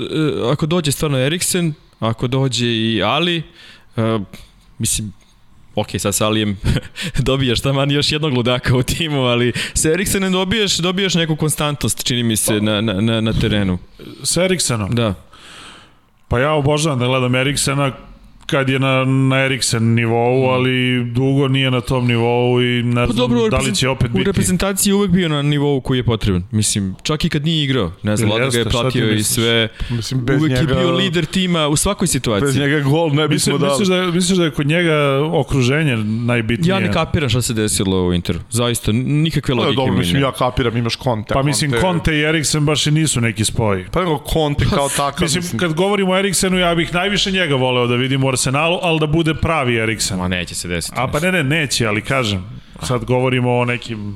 ako 0.51 0.65
dođe 0.65 0.91
stvarno 0.91 1.17
Eriksen, 1.17 1.73
ako 1.99 2.27
dođe 2.27 2.67
i 2.67 3.03
Ali, 3.03 3.43
e, 3.97 4.19
mislim, 4.77 5.13
ok, 5.75 5.87
sad 5.99 6.15
sa 6.15 6.25
Alijem 6.25 6.57
dobijaš 7.29 7.61
taman 7.61 7.91
još 7.91 8.11
jednog 8.11 8.33
ludaka 8.33 8.75
u 8.75 8.83
timu, 8.83 9.21
ali 9.21 9.53
sa 9.73 9.89
Eriksenem 9.89 10.31
dobiješ, 10.31 10.77
dobiješ 10.77 11.13
neku 11.13 11.35
konstantnost, 11.35 12.03
čini 12.03 12.23
mi 12.23 12.35
se, 12.35 12.61
na, 12.61 12.81
na, 12.81 12.93
na, 12.93 13.21
na 13.21 13.33
terenu. 13.33 13.77
S 14.23 14.37
Eriksenom. 14.37 14.95
Da. 14.95 15.13
Pa 16.27 16.39
ja 16.39 16.51
obožavam 16.51 16.99
da 16.99 17.05
gledam 17.05 17.35
Eriksena 17.35 17.91
kad 18.51 18.69
je 18.69 18.79
na, 18.79 19.05
na 19.05 19.35
Eriksen 19.37 19.83
nivou, 19.85 20.45
ali 20.45 20.71
dugo 21.05 21.47
nije 21.47 21.71
na 21.71 21.81
tom 21.81 22.07
nivou 22.07 22.61
i 22.61 22.83
ne 22.83 22.95
Pa 22.97 23.05
znam 23.05 23.17
dobro, 23.17 23.45
u 23.45 23.49
da 23.49 23.57
li 23.57 23.75
će 23.75 23.89
opet 23.89 24.09
U 24.09 24.13
biti. 24.13 24.23
reprezentaciji 24.23 24.91
je 24.91 24.95
uvek 24.95 25.11
bio 25.11 25.29
na 25.29 25.41
nivou 25.41 25.81
koji 25.81 25.97
je 25.97 26.03
potreban. 26.03 26.43
Mislim, 26.51 26.95
čak 27.03 27.25
i 27.25 27.29
kad 27.29 27.45
nije 27.45 27.63
igrao. 27.63 27.91
Ne 28.03 28.17
znam, 28.17 28.29
Lada 28.31 28.49
ga 28.49 28.57
je 28.57 28.65
platio 28.65 29.11
i 29.11 29.23
sve. 29.23 29.67
Mislim, 29.89 30.25
bez 30.25 30.39
Uvek 30.39 30.51
njega, 30.51 30.73
je 30.73 30.77
bio 30.77 30.91
lider 30.91 31.25
tima 31.25 31.67
u 31.67 31.75
svakoj 31.75 32.05
Bez 32.05 32.11
situaciji. 32.11 32.61
njega 32.61 32.79
gol 32.79 33.09
ne 33.09 33.27
bismo 33.27 33.53
Mislim, 33.53 33.59
dali. 33.59 33.71
misliš, 33.71 33.87
da, 33.87 34.05
misliš 34.07 34.37
da 34.37 34.43
je 34.43 34.51
kod 34.51 34.67
njega 34.67 34.93
okruženje 35.31 35.97
najbitnije? 35.97 36.69
Ja 36.69 36.79
ne 36.79 36.91
kapiram 36.91 37.29
šta 37.29 37.41
se 37.41 37.53
desilo 37.53 38.07
u 38.07 38.13
Interu. 38.13 38.39
Zaista, 38.49 38.91
nikakve 38.91 39.55
Pa, 39.55 39.61
logike 39.61 39.75
dobro, 39.75 39.93
mi 39.93 39.99
mislim, 39.99 40.21
ja 40.21 40.31
kapiram, 40.31 40.77
imaš 40.77 40.97
Conte. 40.97 41.33
Pa 41.33 41.43
mislim, 41.43 41.71
Conte 41.81 42.15
i 42.15 42.21
Eriksen 42.21 42.65
baš 42.65 42.87
i 42.87 42.91
nisu 42.91 43.21
neki 43.21 43.45
spoj. 43.45 43.85
Pa 43.91 43.99
nego 43.99 44.23
Conte 44.33 44.65
kao 44.65 44.89
takav, 44.89 45.21
Mislim, 45.21 45.41
mislim, 45.43 45.59
kad 45.59 45.73
govorimo 45.73 46.11
o 46.11 46.17
Eriksenu, 46.17 46.57
ja 46.57 46.75
bih 46.75 46.93
najviše 46.93 47.31
njega 47.31 47.55
voleo 47.55 47.87
da 47.87 47.95
vidim 47.95 48.23
u 48.23 48.27
Arsenalu, 48.41 48.79
ali 48.81 48.99
da 48.99 49.07
bude 49.07 49.33
pravi 49.33 49.77
Eriksen. 49.77 50.17
Ma 50.17 50.27
neće 50.27 50.55
se 50.55 50.67
desiti. 50.67 50.97
A 50.97 51.07
pa 51.07 51.19
ne, 51.19 51.31
ne, 51.31 51.43
neće, 51.43 51.87
ali 51.87 52.01
kažem, 52.01 52.43
sad 52.83 53.05
govorimo 53.05 53.57
o 53.57 53.65
nekim 53.65 54.15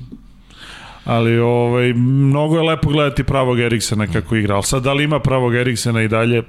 ali 1.05 1.39
ovaj, 1.39 1.93
mnogo 1.93 2.57
je 2.57 2.63
lepo 2.63 2.89
gledati 2.89 3.23
pravog 3.23 3.59
Eriksena 3.59 4.07
kako 4.07 4.35
igra, 4.35 4.55
ali 4.55 4.63
sad 4.63 4.83
da 4.83 4.93
li 4.93 5.03
ima 5.03 5.19
pravog 5.19 5.55
Eriksena 5.55 6.01
i 6.01 6.07
dalje, 6.07 6.43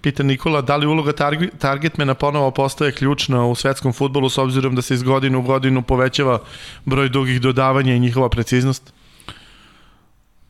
Pita 0.00 0.22
Nikola, 0.22 0.60
da 0.62 0.76
li 0.76 0.86
uloga 0.86 1.12
targ 1.12 1.42
targetmena 1.58 2.14
ponovo 2.14 2.50
postaje 2.50 2.92
ključna 2.92 3.44
u 3.46 3.54
svetskom 3.54 3.92
futbolu 3.92 4.28
s 4.28 4.38
obzirom 4.38 4.74
da 4.74 4.82
se 4.82 4.94
iz 4.94 5.02
godine 5.02 5.38
u 5.38 5.42
godinu 5.42 5.82
povećava 5.82 6.38
broj 6.84 7.08
dugih 7.08 7.40
dodavanja 7.40 7.94
i 7.94 8.00
njihova 8.00 8.28
preciznost? 8.28 8.92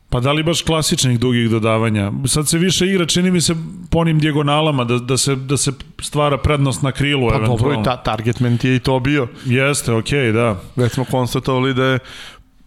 Pa 0.09 0.19
da 0.19 0.31
li 0.31 0.43
baš 0.43 0.61
klasičnih 0.61 1.19
dugih 1.19 1.49
dodavanja? 1.49 2.11
Sad 2.25 2.47
se 2.47 2.57
više 2.57 2.87
igra, 2.87 3.05
čini 3.05 3.31
mi 3.31 3.41
se, 3.41 3.55
po 3.89 3.99
onim 3.99 4.19
dijagonalama, 4.19 4.83
da, 4.83 4.97
da, 4.97 5.17
se, 5.17 5.35
da 5.35 5.57
se 5.57 5.71
stvara 6.01 6.37
prednost 6.37 6.81
na 6.81 6.91
krilu, 6.91 7.29
Pa 7.29 7.33
dobro, 7.33 7.45
eventualno. 7.47 7.81
i 7.81 7.83
ta, 7.83 7.97
targetman 7.97 8.57
ti 8.57 8.67
je 8.67 8.75
i 8.75 8.79
to 8.79 8.99
bio. 8.99 9.27
Jeste, 9.45 9.93
okej, 9.93 10.19
okay, 10.19 10.33
da. 10.33 10.59
Već 10.75 10.93
smo 10.93 11.05
konstatovali 11.05 11.73
da 11.73 11.83
je 11.85 11.99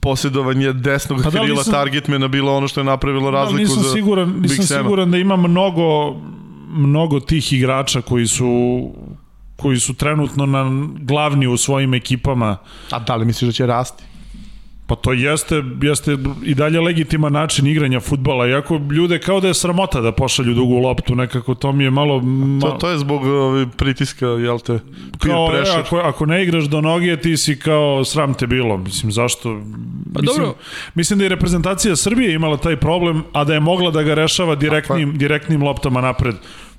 posjedovanje 0.00 0.72
desnog 0.72 1.22
Pa 1.22 1.30
da 1.30 1.40
krila 1.40 1.58
nisam- 1.58 1.72
targetmana 1.72 2.28
bilo 2.28 2.56
ono 2.56 2.68
što 2.68 2.80
je 2.80 2.84
napravilo 2.84 3.30
razliku 3.30 3.56
da, 3.56 3.62
nisam 3.68 3.82
za 3.82 3.92
siguran, 3.92 4.32
Big 4.32 4.50
nisam 4.50 4.78
siguran 4.78 5.10
da 5.10 5.18
ima 5.18 5.36
mnogo 5.36 6.14
mnogo 6.72 7.20
tih 7.20 7.52
igrača 7.52 8.00
koji 8.00 8.26
su 8.26 8.90
koji 9.56 9.80
su 9.80 9.94
trenutno 9.94 10.46
na 10.46 10.70
glavni 11.00 11.46
u 11.46 11.56
svojim 11.56 11.94
ekipama. 11.94 12.56
A 12.90 12.98
da 12.98 13.16
li 13.16 13.24
misliš 13.24 13.48
da 13.48 13.52
će 13.52 13.66
rasti? 13.66 14.04
Pa 14.90 14.96
to 14.96 15.12
jeste, 15.12 15.62
jeste 15.82 16.16
i 16.42 16.54
dalje 16.54 16.80
legitiman 16.80 17.32
način 17.32 17.66
igranja 17.66 18.00
futbala, 18.00 18.48
iako 18.48 18.80
ljude 18.90 19.18
kao 19.18 19.40
da 19.40 19.48
je 19.48 19.54
sramota 19.54 20.00
da 20.00 20.12
pošalju 20.12 20.54
dugu 20.54 20.78
loptu, 20.78 21.14
nekako 21.14 21.54
to 21.54 21.72
mi 21.72 21.84
je 21.84 21.90
malo... 21.90 22.20
To, 22.20 22.26
malo 22.26 22.78
to 22.78 22.88
je 22.88 22.98
zbog 22.98 23.24
ovaj, 23.24 23.66
pritiska, 23.76 24.26
jel 24.26 24.58
te, 24.58 24.78
peer 25.22 25.34
kao, 25.34 25.50
e, 25.54 25.62
ako, 25.78 25.96
ako 25.96 26.26
ne 26.26 26.42
igraš 26.42 26.64
do 26.64 26.80
noge, 26.80 27.16
ti 27.16 27.36
si 27.36 27.58
kao 27.58 28.04
sram 28.04 28.34
te 28.34 28.46
bilo. 28.46 28.76
Mislim, 28.76 29.12
zašto? 29.12 29.60
Pa 30.14 30.20
mislim, 30.20 30.36
dobro. 30.36 30.54
Mislim 30.94 31.18
da 31.18 31.24
je 31.24 31.28
reprezentacija 31.28 31.96
Srbije 31.96 32.34
imala 32.34 32.56
taj 32.56 32.76
problem, 32.76 33.22
a 33.32 33.44
da 33.44 33.54
je 33.54 33.60
mogla 33.60 33.90
da 33.90 34.02
ga 34.02 34.14
rešava 34.14 34.54
direktnim, 34.54 35.18
direktnim 35.18 35.62
loptama 35.62 36.00
napred. 36.00 36.34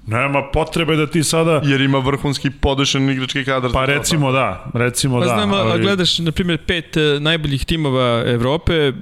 Nema 0.08 0.44
potrebe 0.54 0.96
da 0.96 1.08
ti 1.08 1.24
sada... 1.24 1.62
Jer 1.66 1.82
ima 1.82 1.98
vrhunski 2.00 2.50
podešen 2.50 3.10
igrački 3.10 3.46
kadar. 3.46 3.72
Pa 3.72 3.86
to. 3.86 3.94
recimo 3.94 4.32
da, 4.32 4.72
recimo 4.74 5.20
Pa 5.20 5.26
da. 5.26 5.34
znam, 5.34 5.54
a 5.54 5.56
ali- 5.56 5.82
gledaš, 5.82 6.20
na 6.20 6.32
primjer, 6.32 6.58
pet 6.58 6.98
e, 6.98 7.18
najboljih 7.20 7.66
timova 7.66 8.24
Evrope, 8.28 8.74
e, 8.74 8.94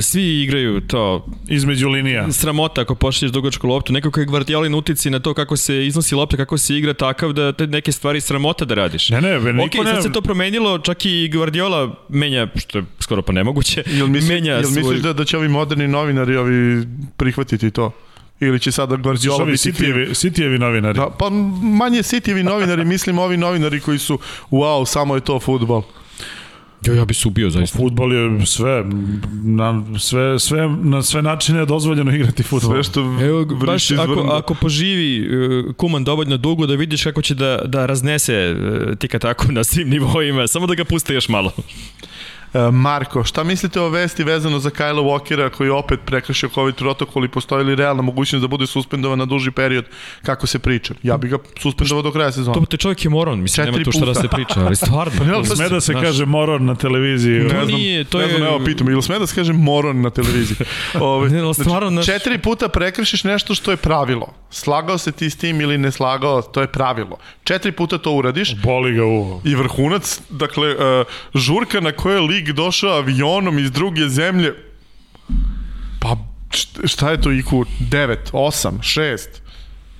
svi 0.00 0.42
igraju 0.42 0.80
to 0.80 1.26
Između 1.48 1.88
linija. 1.88 2.32
sramota 2.32 2.80
ako 2.80 2.94
pošalješ 2.94 3.32
dugačku 3.32 3.66
loptu. 3.68 3.92
Nekako 3.92 4.20
je 4.20 4.26
Gvardiolin 4.26 4.74
utici 4.74 5.10
na 5.10 5.18
to 5.20 5.34
kako 5.34 5.56
se 5.56 5.86
iznosi 5.86 6.14
lopta, 6.14 6.36
kako 6.36 6.58
se 6.58 6.76
igra 6.76 6.94
takav 6.94 7.32
da 7.32 7.52
te 7.52 7.66
neke 7.66 7.92
stvari 7.92 8.20
sramota 8.20 8.64
da 8.64 8.74
radiš. 8.74 9.10
Ne, 9.10 9.20
ne, 9.20 9.52
niko 9.52 9.82
ne... 9.84 9.90
sad 9.94 10.02
se 10.02 10.12
to 10.12 10.20
promenilo, 10.20 10.78
čak 10.78 11.04
i 11.06 11.30
Guardiola 11.32 11.94
menja, 12.08 12.48
što 12.56 12.78
je 12.78 12.84
skoro 13.00 13.22
pa 13.22 13.32
nemoguće, 13.32 13.82
Jel, 13.86 14.06
misli, 14.06 14.34
menja 14.34 14.52
jel 14.52 14.62
svoj... 14.62 14.82
misliš 14.82 15.00
da, 15.00 15.12
da 15.12 15.24
će 15.24 15.36
ovi 15.38 15.48
moderni 15.48 15.88
novinari 15.88 16.36
ovi 16.36 16.86
prihvatiti 17.16 17.70
to? 17.70 17.92
Ili 18.40 18.60
će 18.60 18.72
sada 18.72 18.96
Guardiola 18.96 19.42
Ovi 19.42 19.52
biti 19.52 19.62
kriv? 19.62 19.74
Sitijevi, 19.74 20.14
Sitijevi 20.14 20.58
novinari. 20.58 20.98
Da, 20.98 21.10
pa 21.18 21.30
manje 21.62 21.98
Cityjevi 21.98 22.42
novinari, 22.42 22.84
mislim 22.84 23.18
ovi 23.18 23.36
novinari 23.36 23.80
koji 23.80 23.98
su 23.98 24.18
wow, 24.50 24.86
samo 24.86 25.14
je 25.14 25.20
to 25.20 25.40
futbol. 25.40 25.82
Jo, 26.86 26.94
ja 26.94 27.04
bi 27.04 27.14
se 27.14 27.28
ubio 27.28 27.50
zaista. 27.50 27.78
Futbol 27.78 28.12
je 28.12 28.46
sve, 28.46 28.84
na 29.44 29.84
sve, 29.98 30.38
sve, 30.38 30.68
na 30.82 31.02
sve 31.02 31.22
načine 31.22 31.58
je 31.58 31.66
dozvoljeno 31.66 32.14
igrati 32.14 32.42
futbol. 32.42 32.70
Sve 32.72 32.82
što 32.82 33.00
Evo, 33.00 33.44
baš 33.44 33.90
ako, 33.90 34.20
ako 34.20 34.54
poživi 34.54 35.18
e, 35.18 35.72
Kuman 35.72 36.04
dovoljno 36.04 36.36
dugo 36.36 36.66
da 36.66 36.74
vidiš 36.74 37.04
kako 37.04 37.22
će 37.22 37.34
da, 37.34 37.60
da 37.64 37.86
raznese 37.86 38.34
e, 38.34 38.96
tika 38.96 39.18
tako 39.18 39.52
na 39.52 39.64
svim 39.64 39.88
nivoima, 39.88 40.46
samo 40.46 40.66
da 40.66 40.74
ga 40.74 40.84
puste 40.84 41.14
još 41.14 41.28
malo. 41.28 41.52
E, 42.54 42.70
Marko, 42.70 43.24
šta 43.24 43.44
mislite 43.44 43.80
o 43.80 43.88
vesti 43.88 44.24
vezano 44.24 44.58
za 44.58 44.70
Kyle 44.70 45.00
Walkera 45.00 45.50
koji 45.50 45.68
je 45.68 45.72
opet 45.72 46.00
prekršio 46.04 46.48
COVID 46.48 46.74
protokol 46.74 47.24
i 47.24 47.28
postoji 47.28 47.64
li 47.64 47.74
realna 47.74 48.02
mogućnost 48.02 48.40
da 48.40 48.48
bude 48.48 48.66
suspendovan 48.66 49.18
na 49.18 49.24
duži 49.24 49.50
period 49.50 49.84
kako 50.22 50.46
se 50.46 50.58
priča? 50.58 50.94
Ja 51.02 51.16
bih 51.16 51.30
ga 51.30 51.38
suspendovao 51.58 52.02
do 52.02 52.12
kraja 52.12 52.32
sezona. 52.32 52.54
To 52.54 52.66
te 52.66 52.76
čovjek 52.76 53.04
je 53.04 53.10
moron, 53.10 53.42
mislim, 53.42 53.66
Četiri 53.66 53.72
nema 53.72 53.84
tu 53.84 53.92
šta 53.92 54.04
da 54.04 54.14
se 54.14 54.28
priča, 54.28 54.54
ali 54.56 54.76
stvarno. 54.76 55.12
Pa 55.18 55.24
ne, 55.24 55.32
ali 55.32 55.46
Sme 55.46 55.68
da 55.68 55.80
se 55.80 55.92
Znaš, 55.92 56.04
kaže 56.04 56.26
moror 56.26 56.60
na 56.60 56.74
televiziji. 56.74 57.48
To 57.48 57.54
Ne 57.54 57.64
znam, 57.64 57.80
nije, 57.80 58.04
to 58.04 58.18
ne 58.18 58.28
znam, 58.28 58.42
je- 58.42 58.48
evo 58.48 58.60
pitam, 58.64 58.88
ili 58.88 59.02
sme 59.02 59.18
da 59.18 59.26
se 59.26 59.34
kaže 59.34 59.52
moron 59.52 60.00
na 60.00 60.10
televiziji? 60.10 60.56
Ove, 60.94 61.30
Ne, 61.42 61.54
stvarno, 61.54 61.90
znaš- 61.90 62.06
četiri 62.06 62.38
puta 62.38 62.68
prekršiš 62.68 63.24
nešto 63.24 63.54
što 63.54 63.70
je 63.70 63.76
pravilo. 63.76 64.34
Slagao 64.50 64.98
se 64.98 65.12
ti 65.12 65.30
s 65.30 65.36
tim 65.36 65.60
ili 65.60 65.78
ne 65.78 65.92
slagao, 65.92 66.42
to 66.42 66.60
je 66.60 66.66
pravilo. 66.66 67.16
Četiri 67.44 67.72
puta 67.72 67.98
to 67.98 68.12
uradiš 68.12 68.56
Boli 68.56 68.92
ga 68.92 69.04
uvo. 69.04 69.40
i 69.44 69.54
vrhunac, 69.54 70.20
dakle, 70.30 70.68
uh, 70.70 70.80
žurka 71.34 71.80
na 71.80 71.92
kojoj 71.92 72.16
je 72.16 72.20
lig 72.44 72.56
došao 72.56 72.90
avionom 72.90 73.58
iz 73.58 73.70
druge 73.70 74.08
zemlje, 74.08 74.54
pa 76.00 76.16
št- 76.50 76.88
šta 76.88 77.10
je 77.10 77.20
to 77.20 77.30
IQ? 77.30 77.64
9, 77.90 78.16
8, 78.32 78.70
6? 78.80 79.18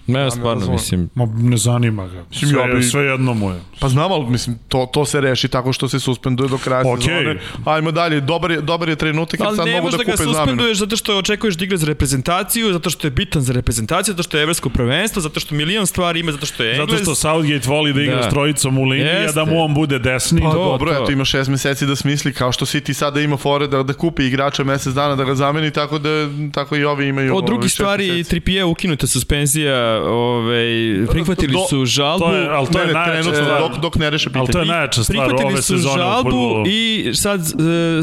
Ne, 0.06 0.30
stvarno, 0.30 0.52
razumem. 0.54 0.72
mislim, 0.72 1.10
Ma, 1.14 1.26
ne 1.34 1.56
zanima 1.58 2.06
ga. 2.06 2.24
Mislim, 2.30 2.50
Sve, 2.50 2.60
ja 2.60 2.66
bi- 2.68 2.82
sve 2.82 3.02
jedno 3.02 3.34
mu 3.34 3.50
je. 3.50 3.60
Pa 3.80 3.88
znam, 3.88 4.12
ali 4.12 4.26
mislim, 4.26 4.58
to, 4.68 4.86
to 4.86 5.04
se 5.04 5.20
reši 5.20 5.48
tako 5.48 5.72
što 5.72 5.88
se 5.88 6.00
suspenduje 6.00 6.48
do 6.48 6.58
kraja 6.58 6.82
Okej. 6.84 7.02
sezone. 7.02 7.40
Ajmo 7.66 7.90
dalje, 7.90 8.20
dobar 8.22 8.50
je, 8.50 8.60
dobar 8.60 8.88
je 8.88 8.96
trenutak 8.96 9.40
jer 9.40 9.46
ali 9.46 9.56
sad 9.56 9.66
ne 9.66 9.72
mogu 9.72 9.80
da 9.80 9.84
možeš 9.86 9.98
da 9.98 10.04
ga 10.04 10.12
kupe 10.12 10.24
zamenu. 10.24 10.36
suspenduješ 10.36 10.78
zato 10.78 10.96
što 10.96 11.18
očekuješ 11.18 11.54
da 11.54 11.64
igra 11.64 11.76
za 11.76 11.86
reprezentaciju, 11.86 12.72
zato 12.72 12.90
što 12.90 13.06
je 13.06 13.10
bitan 13.12 13.42
za 13.42 13.52
reprezentaciju, 13.52 14.12
zato 14.12 14.22
što 14.22 14.36
je 14.36 14.42
evropsko 14.42 14.68
prvenstvo, 14.68 15.22
zato 15.22 15.40
što 15.40 15.54
milion 15.54 15.86
stvari 15.86 16.20
ima, 16.20 16.32
zato 16.32 16.46
što 16.46 16.64
je 16.64 16.70
Englez. 16.72 16.90
Zato 16.90 17.02
što 17.04 17.28
Southgate 17.28 17.68
voli 17.68 17.92
da 17.92 18.02
igra 18.02 18.16
Da. 18.16 18.22
s 18.22 18.30
trojicom 18.30 18.78
u 18.78 18.84
liniji, 18.84 19.08
a 19.08 19.12
Jeste. 19.12 19.34
da 19.34 19.44
mu 19.44 19.60
on 19.60 19.74
bude 19.74 19.98
desni. 20.00 20.40
Pa 20.42 20.50
To, 20.50 20.54
dobro, 20.56 20.90
to. 20.90 21.02
eto 21.02 21.12
ima 21.12 21.24
šest 21.24 21.50
meseci 21.50 21.86
da 21.86 21.96
smisli, 21.96 22.32
kao 22.32 22.52
što 22.52 22.64
City 22.66 22.92
sada 22.94 23.20
ima 23.20 23.36
fore 23.36 23.66
da, 23.66 23.82
da 23.82 23.92
kupi 23.94 24.24
igrača 24.24 24.64
mesec 24.64 24.94
dana 24.94 25.16
da 25.16 25.24
ga 25.24 25.34
zameni, 25.34 25.70
tako 25.70 25.98
da 25.98 26.08
tako 26.52 26.76
i 26.76 26.84
ovi 26.84 27.06
imaju 27.06 27.36
Od 27.36 27.44
drugih 27.44 27.72
stvari, 27.72 28.08
meseci. 28.08 28.30
Tripije 28.30 28.64
ukinuta 28.64 29.06
suspenzija, 29.06 29.93
ovaj, 30.00 30.66
prihvatili 31.10 31.54
su 31.70 31.84
žalbu. 31.86 32.24
To 32.24 32.34
je, 32.34 32.48
ali 32.48 32.66
to 32.66 32.72
Ne, 32.72 32.80
je 32.80 32.86
ne, 32.86 32.92
najjača 32.92 33.22
trenutno, 33.22 33.44
stvar. 33.44 33.60
dok, 33.60 33.78
dok 33.78 33.96
ne 33.96 34.10
reše 34.10 34.28
pitanje. 34.28 34.40
Ali 34.40 34.52
to 34.52 34.58
je 34.58 34.64
najjača 34.66 35.04
stvar 35.04 35.26
Prihvatili 35.26 35.52
ove 35.52 35.62
su 35.62 35.76
žalbu 35.76 36.64
i 36.66 37.10
sad 37.14 37.40
e, 37.40 37.52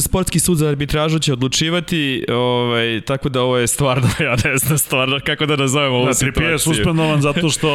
sportski 0.01 0.39
sud 0.39 0.57
za 0.57 0.67
arbitražu 0.67 1.19
će 1.19 1.33
odlučivati, 1.33 2.25
ovaj, 2.29 3.01
tako 3.01 3.29
da 3.29 3.41
ovo 3.41 3.57
je 3.57 3.67
stvarno, 3.67 4.07
ja 4.27 4.35
ne 4.45 4.57
znam 4.57 4.77
stvarno 4.77 5.19
kako 5.25 5.45
da 5.45 5.55
nazovem 5.55 5.93
ovu 5.93 6.05
Da, 6.05 6.13
situaciju. 6.13 6.33
Trippier 6.33 6.51
je 6.51 6.59
suspendovan 6.59 7.21
zato 7.21 7.49
što 7.49 7.69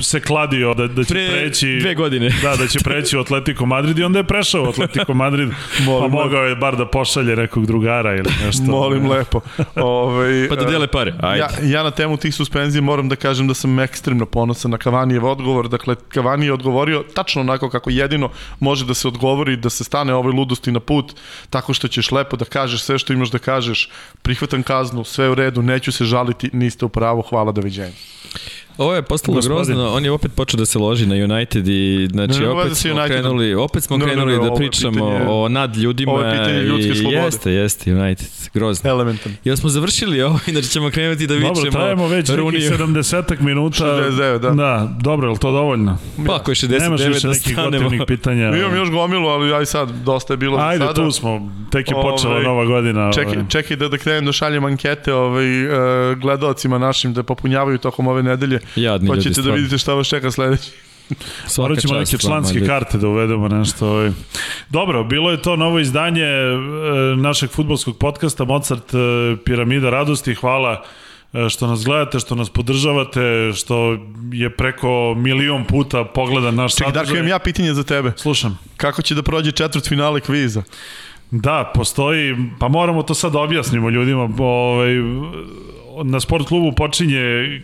se 0.00 0.20
kladio 0.20 0.74
da, 0.74 0.86
da 0.86 1.04
će 1.04 1.14
Pre 1.14 1.28
preći... 1.28 1.78
dve 1.80 1.94
godine. 1.94 2.30
Da, 2.42 2.56
da 2.56 2.66
će 2.66 2.78
preći 2.78 3.16
u 3.16 3.20
Atletico 3.20 3.66
Madrid 3.66 3.98
i 3.98 4.02
onda 4.02 4.18
je 4.18 4.24
prešao 4.24 4.62
u 4.62 4.68
Atletico 4.68 5.14
Madrid, 5.14 5.48
pa 6.00 6.08
mogao 6.08 6.44
je 6.44 6.56
bar 6.56 6.76
da 6.76 6.86
pošalje 6.86 7.36
nekog 7.36 7.66
drugara 7.66 8.12
ili 8.12 8.30
nešto. 8.46 8.62
Molim 8.62 9.10
lepo. 9.10 9.40
Ove, 9.76 10.48
Pa 10.48 10.54
da 10.56 10.64
dele 10.64 10.86
pare, 10.86 11.14
ajde. 11.20 11.38
Ja, 11.38 11.48
ja 11.62 11.82
na 11.82 11.90
temu 11.90 12.16
tih 12.16 12.34
suspenzija 12.34 12.82
moram 12.82 13.08
da 13.08 13.16
kažem 13.16 13.43
kažem 13.44 13.48
da 13.48 13.54
sam 13.54 13.78
ekstremno 13.78 14.26
ponosan 14.26 14.70
na 14.70 14.78
Kavanijev 14.78 15.24
odgovor. 15.24 15.68
Dakle, 15.68 15.96
Kavani 16.08 16.46
je 16.46 16.52
odgovorio 16.52 17.04
tačno 17.14 17.40
onako 17.40 17.70
kako 17.70 17.90
jedino 17.90 18.30
može 18.60 18.86
da 18.86 18.94
se 18.94 19.08
odgovori, 19.08 19.56
da 19.56 19.70
se 19.70 19.84
stane 19.84 20.14
ovoj 20.14 20.32
ludosti 20.32 20.72
na 20.72 20.80
put, 20.80 21.14
tako 21.50 21.74
što 21.74 21.88
ćeš 21.88 22.12
lepo 22.12 22.36
da 22.36 22.44
kažeš 22.44 22.82
sve 22.82 22.98
što 22.98 23.12
imaš 23.12 23.30
da 23.30 23.38
kažeš, 23.38 23.90
prihvatam 24.22 24.62
kaznu, 24.62 25.04
sve 25.04 25.28
u 25.30 25.34
redu, 25.34 25.62
neću 25.62 25.92
se 25.92 26.04
žaliti, 26.04 26.50
niste 26.52 26.84
u 26.84 26.88
pravu, 26.88 27.22
hvala, 27.22 27.52
doviđenja. 27.52 27.94
Ovo 28.78 28.94
je 28.94 29.02
postalo 29.02 29.34
Gospodin. 29.34 29.56
grozno, 29.56 29.88
on 29.92 30.04
je 30.04 30.10
opet 30.10 30.32
počeo 30.34 30.58
da 30.58 30.66
se 30.66 30.78
loži 30.78 31.06
na 31.06 31.14
United 31.14 31.68
i 31.68 32.08
znači 32.12 32.40
ne, 32.40 32.46
ne, 32.46 32.48
opet, 32.48 32.76
smo 32.76 32.90
United. 32.90 33.10
krenuli, 33.10 33.54
opet 33.54 33.84
smo 33.84 33.96
no, 33.96 34.04
krenuli 34.06 34.36
no, 34.36 34.42
no, 34.42 34.50
da 34.50 34.54
pričamo 34.54 35.10
pitanje, 35.10 35.26
o 35.28 35.48
nad 35.48 35.76
ljudima 35.76 36.12
ovo 36.12 36.22
je 36.22 36.38
pitanje 36.38 36.62
ljudske 36.62 36.92
i 36.92 36.94
slobode. 36.94 37.16
jeste, 37.16 37.52
jeste 37.52 37.94
United, 37.94 38.28
grozno. 38.54 38.90
Elementan. 38.90 39.36
Jel 39.44 39.56
smo 39.56 39.68
završili 39.68 40.22
ovo, 40.22 40.38
inače 40.46 40.68
ćemo 40.68 40.90
krenuti 40.90 41.26
da 41.26 41.34
vičemo 41.34 41.54
Dobro, 41.54 41.70
trajemo 41.70 42.08
već 42.08 42.30
Runiju. 42.30 42.70
nekih 42.70 42.86
70 42.86 43.40
minuta. 43.40 43.84
69, 43.84 44.38
da. 44.38 44.50
Da, 44.50 44.96
dobro, 45.00 45.30
je 45.30 45.38
to 45.38 45.52
dovoljno? 45.52 45.98
Pa, 46.26 46.36
ako 46.36 46.50
je 46.50 46.54
69 46.54 46.80
Nemaš 46.80 47.00
više 47.00 47.26
da 47.26 47.32
nekih 47.32 47.56
gotivnih 47.56 48.02
pitanja. 48.06 48.56
Imam 48.56 48.76
još 48.76 48.90
gomilu, 48.90 49.28
ali 49.28 49.54
aj 49.54 49.66
sad, 49.66 49.90
dosta 50.04 50.32
je 50.32 50.36
bilo 50.36 50.58
Ajde, 50.58 50.86
sada. 50.86 50.94
tu 50.94 51.10
smo, 51.10 51.52
tek 51.70 51.90
je 51.90 51.94
počela 51.94 52.32
ovaj, 52.32 52.44
nova 52.44 52.64
godina. 52.64 53.12
Čekaj, 53.12 53.32
ovaj. 53.32 53.48
čekaj 53.48 53.76
da, 53.76 53.88
da 53.88 53.98
krenem 53.98 54.24
da 54.24 54.32
šaljem 54.32 54.64
ankete 54.64 55.14
ovaj, 55.14 55.66
uh, 55.66 56.18
gledalcima 56.18 56.78
našim 56.78 57.12
da 57.12 57.22
popunjavaju 57.22 57.78
tokom 57.78 58.06
ove 58.06 58.22
nedelje. 58.22 58.60
Jadni 58.76 59.08
pa 59.08 59.16
ćete 59.16 59.42
da 59.42 59.50
vidite 59.50 59.78
šta 59.78 59.94
vas 59.94 60.06
čeka 60.06 60.30
sledeći. 60.30 60.70
Morat 61.58 61.78
ćemo 61.78 61.94
neke 61.94 62.18
članske 62.18 62.58
man, 62.58 62.68
karte 62.68 62.98
da 62.98 63.08
uvedemo 63.08 63.48
nešto. 63.48 63.88
Ovaj. 63.88 64.10
Dobro, 64.68 65.04
bilo 65.04 65.30
je 65.30 65.42
to 65.42 65.56
novo 65.56 65.78
izdanje 65.78 66.22
e, 66.22 66.56
našeg 67.16 67.50
futbolskog 67.50 67.98
podcasta 67.98 68.44
Mozart 68.44 68.94
e, 68.94 68.96
Piramida 69.44 69.90
radosti. 69.90 70.34
Hvala 70.34 70.84
e, 71.32 71.48
što 71.48 71.66
nas 71.66 71.84
gledate, 71.84 72.18
što 72.18 72.34
nas 72.34 72.50
podržavate, 72.50 73.52
što 73.54 73.98
je 74.32 74.56
preko 74.56 75.14
milion 75.16 75.64
puta 75.64 76.04
pogledan 76.04 76.54
naš 76.54 76.76
Ček, 76.76 76.86
sadržaj. 76.86 77.04
Čekaj, 77.04 77.18
imam 77.18 77.28
ja 77.28 77.38
pitanje 77.38 77.74
za 77.74 77.82
tebe. 77.82 78.12
Slušam. 78.16 78.58
Kako 78.76 79.02
će 79.02 79.14
da 79.14 79.22
prođe 79.22 79.52
četvrt 79.52 79.88
finale 79.88 80.20
kviza? 80.20 80.62
Da, 81.36 81.70
postoji, 81.74 82.36
pa 82.58 82.68
moramo 82.68 83.02
to 83.02 83.14
sad 83.14 83.36
objasnimo 83.36 83.90
ljudima. 83.90 84.28
Ovaj, 84.38 84.94
na 86.04 86.20
sport 86.20 86.48
klubu 86.48 86.72
počinje 86.72 87.20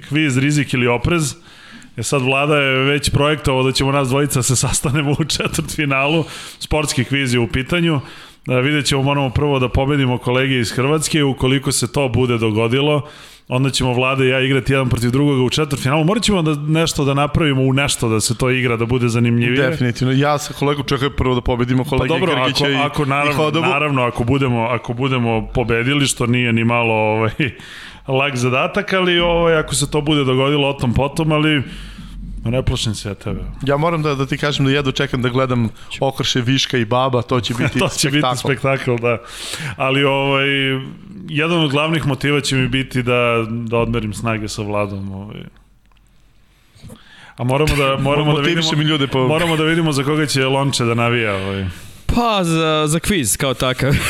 kviz 0.08 0.38
rizik 0.38 0.74
ili 0.74 0.86
oprez. 0.86 1.34
E 1.96 2.02
sad 2.02 2.22
vlada 2.22 2.56
je 2.56 2.84
već 2.84 3.10
projektovao 3.10 3.62
da 3.62 3.72
ćemo 3.72 3.92
nas 3.92 4.08
dvojica 4.08 4.42
se 4.42 4.56
sastanemo 4.56 5.10
u 5.10 5.24
četvrt 5.36 5.76
finalu, 5.76 6.24
sportski 6.58 7.04
kviz 7.04 7.34
je 7.34 7.40
u 7.40 7.48
pitanju. 7.48 8.00
Da, 8.46 8.60
vidjet 8.60 8.86
ćemo, 8.86 9.02
moramo 9.02 9.30
prvo 9.30 9.58
da 9.58 9.68
pobedimo 9.68 10.18
kolege 10.18 10.58
iz 10.58 10.72
Hrvatske, 10.72 11.24
ukoliko 11.24 11.72
se 11.72 11.92
to 11.92 12.08
bude 12.08 12.38
dogodilo, 12.38 13.08
onda 13.50 13.70
ćemo 13.70 13.92
Vlada 13.92 14.24
i 14.24 14.28
ja 14.28 14.40
igrati 14.40 14.72
jedan 14.72 14.88
protiv 14.88 15.10
drugoga 15.10 15.42
u 15.42 15.50
četvrt 15.50 15.82
finalu. 15.82 16.04
Morat 16.04 16.22
ćemo 16.22 16.42
da 16.42 16.54
nešto 16.54 17.04
da 17.04 17.14
napravimo 17.14 17.62
u 17.62 17.72
nešto 17.72 18.08
da 18.08 18.20
se 18.20 18.36
to 18.36 18.50
igra, 18.50 18.76
da 18.76 18.86
bude 18.86 19.08
zanimljivije. 19.08 19.70
Definitivno. 19.70 20.12
Ja 20.12 20.38
sa 20.38 20.54
kolegom 20.54 20.84
čekaj 20.84 21.10
prvo 21.10 21.34
da 21.34 21.40
pobedimo 21.40 21.84
kolege 21.84 22.08
pa 22.08 22.18
dobro, 22.18 22.44
Krgića 22.44 22.64
ako, 22.64 22.86
ako, 22.86 23.04
naravno, 23.04 23.48
i 23.58 23.60
naravno, 23.62 24.02
ako 24.02 24.24
budemo, 24.24 24.62
ako 24.62 24.92
budemo 24.92 25.46
pobedili, 25.54 26.06
što 26.06 26.26
nije 26.26 26.52
ni 26.52 26.64
malo 26.64 26.94
ovaj, 26.94 27.32
lag 28.20 28.36
zadatak, 28.36 28.92
ali 28.92 29.20
ovaj, 29.20 29.56
ako 29.56 29.74
se 29.74 29.90
to 29.90 30.00
bude 30.00 30.24
dogodilo 30.24 30.68
o 30.68 30.72
tom 30.72 30.94
potom, 30.94 31.32
ali 31.32 31.62
Ne 32.44 32.62
plašim 32.62 32.94
se 32.94 33.08
ja 33.08 33.14
tebe. 33.14 33.40
Ja 33.66 33.76
moram 33.76 34.02
da, 34.02 34.14
da 34.14 34.26
ti 34.26 34.38
kažem 34.38 34.64
da 34.66 34.72
jedno 34.72 34.92
čekam 34.92 35.22
da 35.22 35.28
gledam 35.28 35.68
okrše 36.00 36.40
Viška 36.40 36.78
i 36.78 36.84
Baba, 36.84 37.22
to 37.22 37.40
će 37.40 37.54
biti 37.54 37.78
to 37.78 37.88
će 37.88 38.08
spektakl. 38.08 38.26
biti 38.26 38.38
spektakl, 38.38 38.96
da. 38.96 39.18
Ali 39.76 40.04
ovaj, 40.04 40.48
jedan 41.28 41.64
od 41.64 41.70
glavnih 41.70 42.06
motiva 42.06 42.40
će 42.40 42.56
mi 42.56 42.68
biti 42.68 43.02
da, 43.02 43.46
da 43.48 43.78
odmerim 43.78 44.14
snage 44.14 44.48
sa 44.48 44.62
Vladom. 44.62 45.12
Ovaj. 45.12 45.40
A 47.36 47.44
moramo 47.44 47.76
da, 47.76 47.96
moramo 48.10 48.36
da 48.36 48.40
vidimo, 48.40 48.72
mi 48.76 48.84
ljude 48.84 49.06
po... 49.06 49.28
moramo 49.28 49.56
da 49.56 49.64
vidimo 49.64 49.92
za 49.92 50.04
koga 50.04 50.26
će 50.26 50.46
Lonče 50.46 50.84
da 50.84 50.94
navija. 50.94 51.34
Ovaj. 51.34 51.66
Pa, 52.06 52.44
za, 52.44 52.84
za 52.86 52.98
kviz 52.98 53.36
kao 53.36 53.54
takav. 53.54 53.94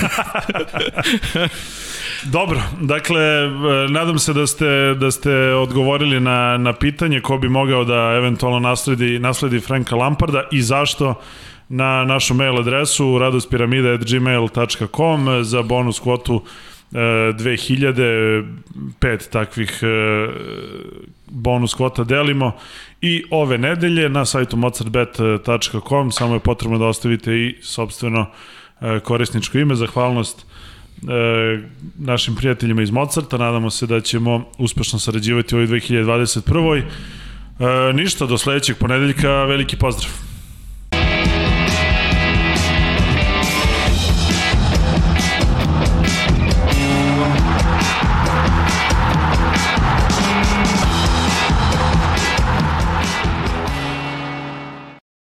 Dobro, 2.24 2.60
dakle, 2.80 3.20
e, 3.20 3.48
nadam 3.90 4.18
se 4.18 4.32
da 4.32 4.46
ste, 4.46 4.94
da 4.94 5.10
ste 5.10 5.54
odgovorili 5.54 6.20
na, 6.20 6.58
na 6.58 6.72
pitanje 6.72 7.20
ko 7.20 7.38
bi 7.38 7.48
mogao 7.48 7.84
da 7.84 8.14
eventualno 8.16 8.58
nasledi, 8.58 9.18
nasledi 9.18 9.60
Franka 9.60 9.96
Lamparda 9.96 10.48
i 10.52 10.62
zašto 10.62 11.14
na 11.68 12.04
našu 12.04 12.34
mail 12.34 12.58
adresu 12.58 13.18
radospiramida.gmail.com 13.18 15.44
za 15.44 15.62
bonus 15.62 16.00
kvotu 16.00 16.42
2000 16.92 18.54
pet 18.98 19.28
takvih 19.30 19.78
e, 19.82 19.86
bonus 21.26 21.74
kvota 21.74 22.04
delimo. 22.04 22.52
I 23.00 23.24
ove 23.30 23.58
nedelje 23.58 24.08
na 24.08 24.24
sajtu 24.24 24.56
mozartbet.com 24.56 26.12
samo 26.12 26.34
je 26.34 26.40
potrebno 26.40 26.78
da 26.78 26.86
ostavite 26.86 27.32
i 27.32 27.54
sobstveno 27.62 28.26
e, 28.80 29.00
korisničko 29.00 29.58
ime, 29.58 29.74
zahvalnost 29.74 30.40
e, 30.40 30.44
našim 31.98 32.34
prijateljima 32.34 32.82
iz 32.82 32.90
Mozarta, 32.90 33.38
nadamo 33.38 33.70
se 33.70 33.86
da 33.86 34.00
ćemo 34.00 34.44
uspešno 34.58 34.98
sarađivati 34.98 35.54
u 35.54 35.58
ovoj 35.58 35.68
2021. 35.68 36.82
E, 36.82 37.92
ništa, 37.92 38.26
do 38.26 38.38
sledećeg 38.38 38.76
ponedeljka, 38.76 39.44
veliki 39.44 39.76
pozdrav! 39.76 40.29